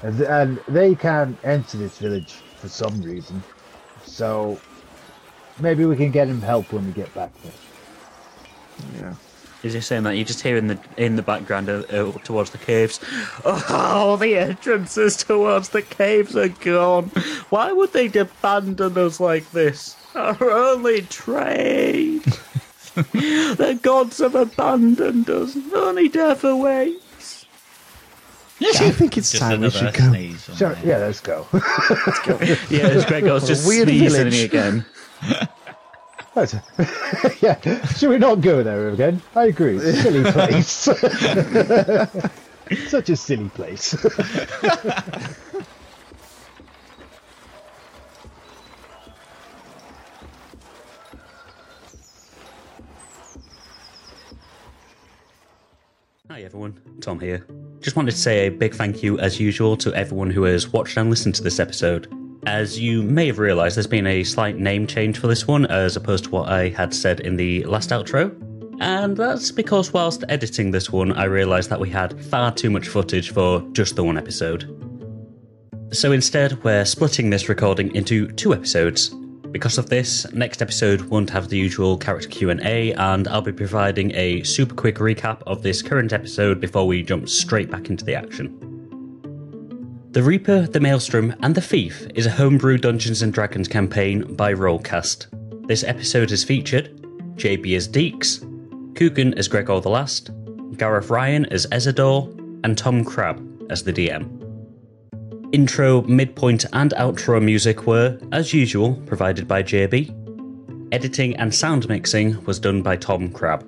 And, 0.03 0.21
and 0.23 0.59
they 0.69 0.95
can't 0.95 1.37
enter 1.45 1.77
this 1.79 1.99
village 1.99 2.33
for 2.61 2.69
some 2.69 3.01
reason. 3.03 3.43
So 4.05 4.61
maybe 5.59 5.85
we 5.85 5.97
can 5.97 6.11
get 6.11 6.29
him 6.29 6.43
help 6.43 6.73
when 6.73 6.87
we 6.87 6.93
get 6.93 7.13
back 7.15 7.31
there. 7.43 7.53
Yeah. 9.01 9.15
Is 9.63 9.75
he 9.75 9.81
saying 9.83 10.05
that 10.05 10.17
you 10.17 10.25
just 10.25 10.41
hear 10.41 10.57
in 10.57 10.69
the 10.69 10.79
in 10.97 11.17
the 11.17 11.23
background 11.23 11.69
uh, 11.69 11.83
uh, 11.91 12.13
towards 12.25 12.51
the 12.51 12.59
caves? 12.59 12.99
Oh, 13.45 14.17
the 14.17 14.37
entrances 14.37 15.17
towards 15.17 15.71
the 15.71 15.83
caves 15.83 16.35
are 16.35 16.49
gone. 16.49 17.11
Why 17.51 17.73
would 17.73 17.93
they 17.93 18.07
abandon 18.07 18.97
us 18.97 19.21
like 19.21 19.51
this? 19.51 19.97
Our 20.15 20.51
only 20.51 21.03
trade. 21.03 22.25
the 22.95 23.79
gods 23.83 24.19
have 24.19 24.35
abandoned 24.35 25.29
us. 25.29 25.57
Only 25.75 26.09
death 26.09 26.43
awaits. 28.61 28.81
I 28.81 28.91
think 28.91 29.17
it's 29.19 29.31
just 29.31 29.43
time 29.43 29.61
we 29.61 29.71
should 29.71 29.95
go. 29.95 30.09
sneeze. 30.11 30.49
on 30.51 30.57
So, 30.57 30.69
me. 30.71 30.77
yeah, 30.85 30.99
let's 30.99 31.21
go. 31.21 31.47
Yeah, 31.53 32.89
it's 32.89 33.05
Gregor's 33.07 33.43
What 33.43 33.45
a 33.45 33.47
just 33.47 33.67
weird 33.67 33.89
sneezing 33.89 34.11
village. 34.31 34.45
again. 34.45 34.85
Yeah, 37.41 37.59
should 37.97 38.09
we 38.11 38.19
not 38.19 38.41
go 38.41 38.63
there 38.63 38.89
again? 38.91 39.21
I 39.35 39.47
agree. 39.47 39.79
Silly 39.81 40.31
place. 40.31 40.89
Such 42.89 43.11
a 43.11 43.17
silly 43.17 43.49
place. 43.51 43.95
Hi 56.31 56.43
everyone, 56.43 56.79
Tom 57.01 57.19
here. 57.19 57.45
Just 57.81 57.97
wanted 57.97 58.13
to 58.13 58.17
say 58.17 58.47
a 58.47 58.51
big 58.51 58.73
thank 58.73 59.03
you, 59.03 59.19
as 59.19 59.41
usual, 59.41 59.77
to 59.79 59.93
everyone 59.95 60.31
who 60.31 60.45
has 60.45 60.73
watched 60.73 60.97
and 60.97 61.11
listened 61.11 61.35
to 61.35 61.43
this 61.43 61.59
episode. 61.59 62.07
As 62.47 62.79
you 62.79 63.03
may 63.03 63.27
have 63.27 63.41
realised, 63.41 63.77
there's 63.77 63.89
been 63.89 64.07
a 64.07 64.23
slight 64.23 64.57
name 64.57 64.87
change 64.87 65.19
for 65.19 65.27
this 65.27 65.49
one, 65.49 65.67
as 65.67 65.97
opposed 65.97 66.23
to 66.25 66.31
what 66.31 66.49
I 66.49 66.69
had 66.69 66.95
said 66.95 67.19
in 67.19 67.35
the 67.35 67.65
last 67.65 67.91
outro. 67.91 68.31
And 68.81 69.17
that's 69.17 69.51
because 69.51 69.93
whilst 69.93 70.23
editing 70.29 70.71
this 70.71 70.93
one, 70.93 71.11
I 71.15 71.25
realised 71.25 71.69
that 71.71 71.81
we 71.81 71.91
had 71.91 72.25
far 72.27 72.55
too 72.55 72.71
much 72.71 72.87
footage 72.87 73.31
for 73.31 73.63
just 73.73 73.97
the 73.97 74.05
one 74.05 74.17
episode. 74.17 74.69
So 75.93 76.13
instead, 76.13 76.63
we're 76.63 76.85
splitting 76.85 77.31
this 77.31 77.49
recording 77.49 77.93
into 77.97 78.29
two 78.29 78.55
episodes. 78.55 79.13
Because 79.53 79.79
of 79.79 79.89
this, 79.89 80.31
next 80.33 80.63
episode 80.63 81.03
won't 81.03 81.31
have 81.31 81.49
the 81.49 81.59
usual 81.59 81.99
character 81.99 82.29
Q&A 82.29 82.93
and 82.93 83.27
I'll 83.27 83.43
be 83.43 83.53
providing 83.53 84.15
a 84.15 84.45
super 84.45 84.75
quick 84.75 84.97
recap 84.97 85.43
of 85.47 85.63
this 85.63 85.83
current 85.83 86.13
episode 86.13 86.61
before 86.61 86.87
we 86.87 87.03
jump 87.03 87.29
straight 87.29 87.69
back 87.69 87.91
into 87.91 88.05
the 88.05 88.15
action. 88.15 88.57
The 90.13 90.23
Reaper, 90.23 90.69
the 90.69 90.81
Maelstrom, 90.81 91.35
and 91.41 91.55
the 91.55 91.61
Thief 91.61 92.07
is 92.15 92.27
a 92.27 92.31
homebrew 92.31 92.79
Dungeons 92.79 93.23
and 93.23 93.33
Dragons 93.33 93.67
campaign 93.67 94.35
by 94.35 94.55
Rollcast. 94.55 95.27
This 95.67 95.83
episode 95.83 96.31
is 96.31 96.45
featured 96.45 96.97
JB 97.37 97.77
as 97.77 97.89
Deeks, 97.89 98.41
Coogan 98.97 99.35
as 99.35 99.49
Gregor 99.49 99.81
the 99.81 99.89
Last, 99.89 100.31
Gareth 100.77 101.11
Ryan 101.11 101.47
as 101.47 101.67
Ezador, 101.69 102.29
and 102.65 102.79
Tom 102.79 103.05
Crabbe 103.05 103.45
as 103.71 103.83
the 103.83 103.93
DM. 103.93 104.40
Intro, 105.53 106.03
midpoint, 106.03 106.65
and 106.73 106.93
outro 106.93 107.43
music 107.43 107.85
were, 107.85 108.17
as 108.31 108.55
usual, 108.55 108.95
provided 109.07 109.49
by 109.49 109.65
JB. 109.65 110.15
Editing 110.93 111.35
and 111.37 111.53
sound 111.53 111.89
mixing 111.89 112.41
was 112.45 112.61
done 112.61 112.83
by 112.83 112.95
Tom 112.95 113.33
Crabbe. 113.33 113.67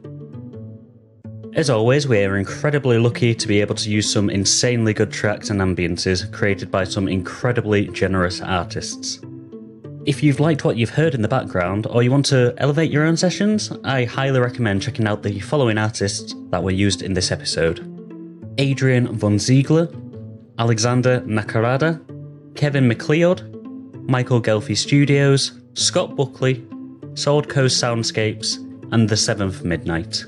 As 1.55 1.69
always, 1.69 2.07
we 2.07 2.23
are 2.23 2.37
incredibly 2.37 2.99
lucky 2.99 3.35
to 3.35 3.49
be 3.49 3.61
able 3.61 3.75
to 3.75 3.91
use 3.91 4.11
some 4.11 4.31
insanely 4.31 4.95
good 4.95 5.11
tracks 5.11 5.51
and 5.51 5.61
ambiences 5.61 6.33
created 6.33 6.71
by 6.71 6.85
some 6.85 7.09
incredibly 7.09 7.89
generous 7.89 8.41
artists. 8.41 9.21
If 10.07 10.23
you've 10.23 10.41
liked 10.41 10.65
what 10.65 10.77
you've 10.77 10.91
heard 10.91 11.17
in 11.17 11.23
the 11.23 11.29
background, 11.29 11.89
or 11.89 12.05
you 12.05 12.13
want 12.13 12.27
to 12.27 12.55
elevate 12.59 12.93
your 12.93 13.05
own 13.05 13.17
sessions, 13.17 13.73
I 13.83 14.05
highly 14.05 14.39
recommend 14.39 14.83
checking 14.83 15.09
out 15.09 15.25
the 15.25 15.41
following 15.41 15.79
artists 15.79 16.33
that 16.51 16.63
were 16.63 16.71
used 16.71 17.03
in 17.03 17.15
this 17.15 17.33
episode 17.33 17.89
Adrian 18.59 19.17
von 19.17 19.39
Ziegler, 19.39 19.89
Alexander 20.59 21.21
Nakarada, 21.23 22.01
Kevin 22.55 22.87
MacLeod, 22.87 23.43
Michael 24.09 24.43
Ghelfi 24.43 24.77
Studios, 24.77 25.61
Scott 25.75 26.17
Buckley, 26.17 26.67
Sword 27.15 27.49
Coast 27.49 27.83
Soundscapes, 27.83 28.59
and 28.93 29.09
The 29.09 29.17
Seventh 29.17 29.65
Midnight. 29.65 30.25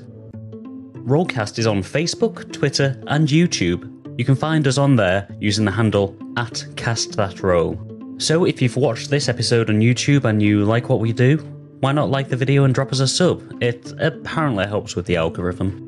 Rollcast 1.05 1.59
is 1.59 1.67
on 1.67 1.83
Facebook, 1.83 2.51
Twitter, 2.51 2.99
and 3.07 3.27
YouTube. 3.27 3.91
You 4.17 4.25
can 4.25 4.35
find 4.35 4.67
us 4.67 4.79
on 4.79 4.95
there 4.95 5.27
using 5.39 5.65
the 5.65 5.71
handle 5.71 6.17
at 6.37 6.65
Cast 6.75 7.15
That 7.17 7.43
Roll. 7.43 7.79
So 8.17 8.45
if 8.45 8.61
you've 8.61 8.77
watched 8.77 9.09
this 9.09 9.29
episode 9.29 9.69
on 9.69 9.81
YouTube 9.81 10.25
and 10.25 10.41
you 10.41 10.65
like 10.65 10.89
what 10.89 10.99
we 10.99 11.13
do, 11.13 11.37
why 11.81 11.91
not 11.91 12.09
like 12.09 12.29
the 12.29 12.37
video 12.37 12.63
and 12.63 12.73
drop 12.73 12.91
us 12.91 13.01
a 13.01 13.07
sub? 13.07 13.61
It 13.61 13.93
apparently 13.99 14.65
helps 14.65 14.95
with 14.95 15.05
the 15.05 15.17
algorithm. 15.17 15.84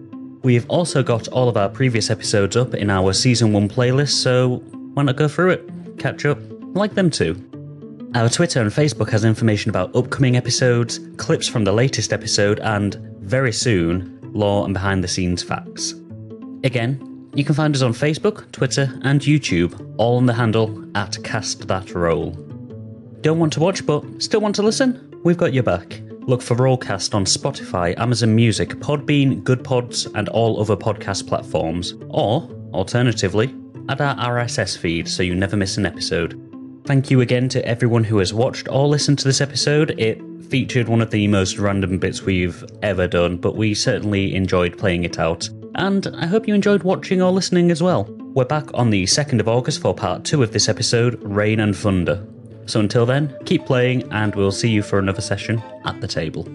We've 0.48 0.70
also 0.70 1.04
got 1.04 1.28
all 1.28 1.50
of 1.50 1.58
our 1.58 1.68
previous 1.68 2.10
episodes 2.10 2.56
up 2.56 2.74
in 2.74 2.90
our 2.90 3.12
Season 3.12 3.52
1 3.52 3.68
playlist, 3.68 4.12
so 4.12 4.64
why 4.94 5.04
not 5.04 5.18
go 5.18 5.28
through 5.28 5.50
it, 5.50 6.00
catch 6.00 6.24
up, 6.24 6.40
like 6.74 6.94
them 6.96 7.10
too. 7.10 7.36
Our 8.16 8.30
Twitter 8.30 8.62
and 8.62 8.72
Facebook 8.72 9.10
has 9.10 9.26
information 9.26 9.72
about 9.72 9.94
upcoming 9.94 10.38
episodes, 10.38 11.02
clips 11.18 11.50
from 11.50 11.66
the 11.66 11.74
latest 11.74 12.14
episode, 12.14 12.60
and, 12.60 12.96
very 13.20 13.52
soon, 13.52 14.22
lore 14.32 14.64
and 14.64 14.74
behind 14.74 15.04
the 15.04 15.10
scenes 15.10 15.44
facts. 15.44 15.96
Again, 16.64 17.30
you 17.34 17.44
can 17.44 17.54
find 17.54 17.76
us 17.76 17.82
on 17.82 17.92
Facebook, 17.92 18.50
Twitter, 18.54 18.90
and 19.04 19.20
YouTube, 19.20 19.96
all 19.98 20.16
on 20.16 20.28
the 20.28 20.34
handle 20.34 20.82
at 20.96 21.22
Cast 21.26 21.68
That 21.68 21.94
Roll. 21.94 22.32
Don't 23.20 23.40
want 23.40 23.52
to 23.52 23.60
watch 23.60 23.86
but 23.86 24.06
still 24.24 24.40
want 24.40 24.56
to 24.56 24.64
listen? 24.64 25.14
We've 25.26 25.36
got 25.36 25.54
your 25.54 25.64
back. 25.64 26.00
Look 26.28 26.42
for 26.42 26.58
Rollcast 26.58 27.16
on 27.16 27.24
Spotify, 27.24 27.98
Amazon 27.98 28.36
Music, 28.36 28.72
Podbean, 28.82 29.42
Good 29.46 29.64
Pods, 29.64 30.08
and 30.08 30.28
all 30.28 30.60
other 30.60 30.76
podcast 30.76 31.26
platforms. 31.26 31.94
Or, 32.10 32.50
alternatively, 32.74 33.56
add 33.88 34.02
our 34.02 34.14
RSS 34.16 34.78
feed 34.78 35.08
so 35.08 35.24
you 35.24 35.34
never 35.34 35.56
miss 35.56 35.78
an 35.78 35.86
episode. 35.86 36.38
Thank 36.84 37.10
you 37.10 37.22
again 37.22 37.48
to 37.48 37.66
everyone 37.66 38.04
who 38.04 38.18
has 38.18 38.34
watched 38.34 38.68
or 38.68 38.90
listened 38.90 39.20
to 39.20 39.24
this 39.24 39.40
episode. 39.40 39.98
It 39.98 40.22
featured 40.50 40.90
one 40.90 41.02
of 41.02 41.12
the 41.12 41.30
most 41.30 41.60
random 41.60 41.98
bits 41.98 42.24
we've 42.24 42.62
ever 42.82 43.08
done, 43.08 43.38
but 43.38 43.56
we 43.56 43.74
certainly 43.74 44.36
enjoyed 44.36 44.78
playing 44.78 45.06
it 45.06 45.20
out. 45.20 45.50
And 45.76 46.08
I 46.08 46.26
hope 46.26 46.46
you 46.46 46.54
enjoyed 46.54 46.84
watching 46.84 47.22
or 47.22 47.32
listening 47.32 47.72
as 47.72 47.82
well. 47.82 48.04
We're 48.04 48.44
back 48.44 48.68
on 48.74 48.90
the 48.90 49.06
2nd 49.06 49.40
of 49.40 49.48
August 49.48 49.80
for 49.82 49.96
part 49.96 50.26
2 50.26 50.44
of 50.44 50.52
this 50.52 50.68
episode 50.68 51.24
Rain 51.24 51.62
and 51.62 51.74
Thunder. 51.74 52.28
So 52.68 52.80
until 52.80 53.06
then, 53.06 53.36
keep 53.46 53.66
playing, 53.66 54.12
and 54.12 54.36
we'll 54.36 54.52
see 54.52 54.70
you 54.70 54.84
for 54.84 55.00
another 55.00 55.22
session 55.22 55.64
at 55.86 56.00
the 56.02 56.08
table. 56.08 56.46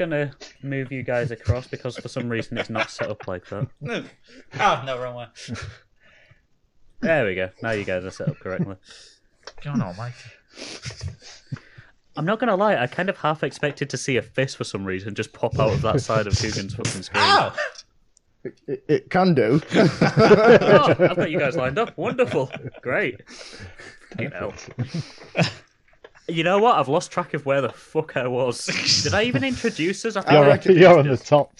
Gonna 0.00 0.32
move 0.62 0.90
you 0.90 1.02
guys 1.02 1.30
across 1.30 1.66
because 1.66 1.98
for 1.98 2.08
some 2.08 2.30
reason 2.30 2.56
it's 2.56 2.70
not 2.70 2.90
set 2.90 3.10
up 3.10 3.28
like 3.28 3.46
that. 3.50 3.68
Oh, 4.58 4.82
no, 4.86 4.98
wrong 4.98 5.14
way. 5.14 5.26
There 7.00 7.26
we 7.26 7.34
go. 7.34 7.50
Now 7.62 7.72
you 7.72 7.84
guys 7.84 8.02
are 8.04 8.10
set 8.10 8.30
up 8.30 8.38
correctly. 8.38 8.76
John 9.60 9.82
Almighty. 9.82 10.30
I'm 12.16 12.24
not 12.24 12.40
gonna 12.40 12.56
lie, 12.56 12.76
I 12.76 12.86
kind 12.86 13.10
of 13.10 13.18
half 13.18 13.44
expected 13.44 13.90
to 13.90 13.98
see 13.98 14.16
a 14.16 14.22
fist 14.22 14.56
for 14.56 14.64
some 14.64 14.86
reason 14.86 15.14
just 15.14 15.34
pop 15.34 15.58
out 15.58 15.72
of 15.74 15.82
that 15.82 16.00
side 16.00 16.26
of 16.26 16.32
Coogan's 16.36 16.74
fucking 16.74 17.02
screen. 17.02 17.22
Ow! 17.22 17.54
It, 18.42 18.84
it 18.88 19.10
can 19.10 19.34
do. 19.34 19.60
Oh, 19.72 20.94
I've 20.98 21.16
got 21.16 21.30
you 21.30 21.38
guys 21.38 21.56
lined 21.56 21.78
up. 21.78 21.96
Wonderful. 21.98 22.50
Great. 22.80 23.20
You 24.18 24.30
know. 24.30 24.54
You 26.28 26.44
know 26.44 26.58
what? 26.58 26.78
I've 26.78 26.88
lost 26.88 27.10
track 27.10 27.34
of 27.34 27.44
where 27.44 27.60
the 27.60 27.70
fuck 27.70 28.16
I 28.16 28.26
was. 28.28 28.66
Did 29.02 29.14
I 29.14 29.24
even 29.24 29.42
introduce 29.42 30.04
us? 30.04 30.16
I 30.16 30.20
think 30.20 30.32
You're, 30.32 30.50
introduced 30.50 30.80
you're 30.80 30.98
on 30.98 31.06
the 31.06 31.16
top. 31.16 31.52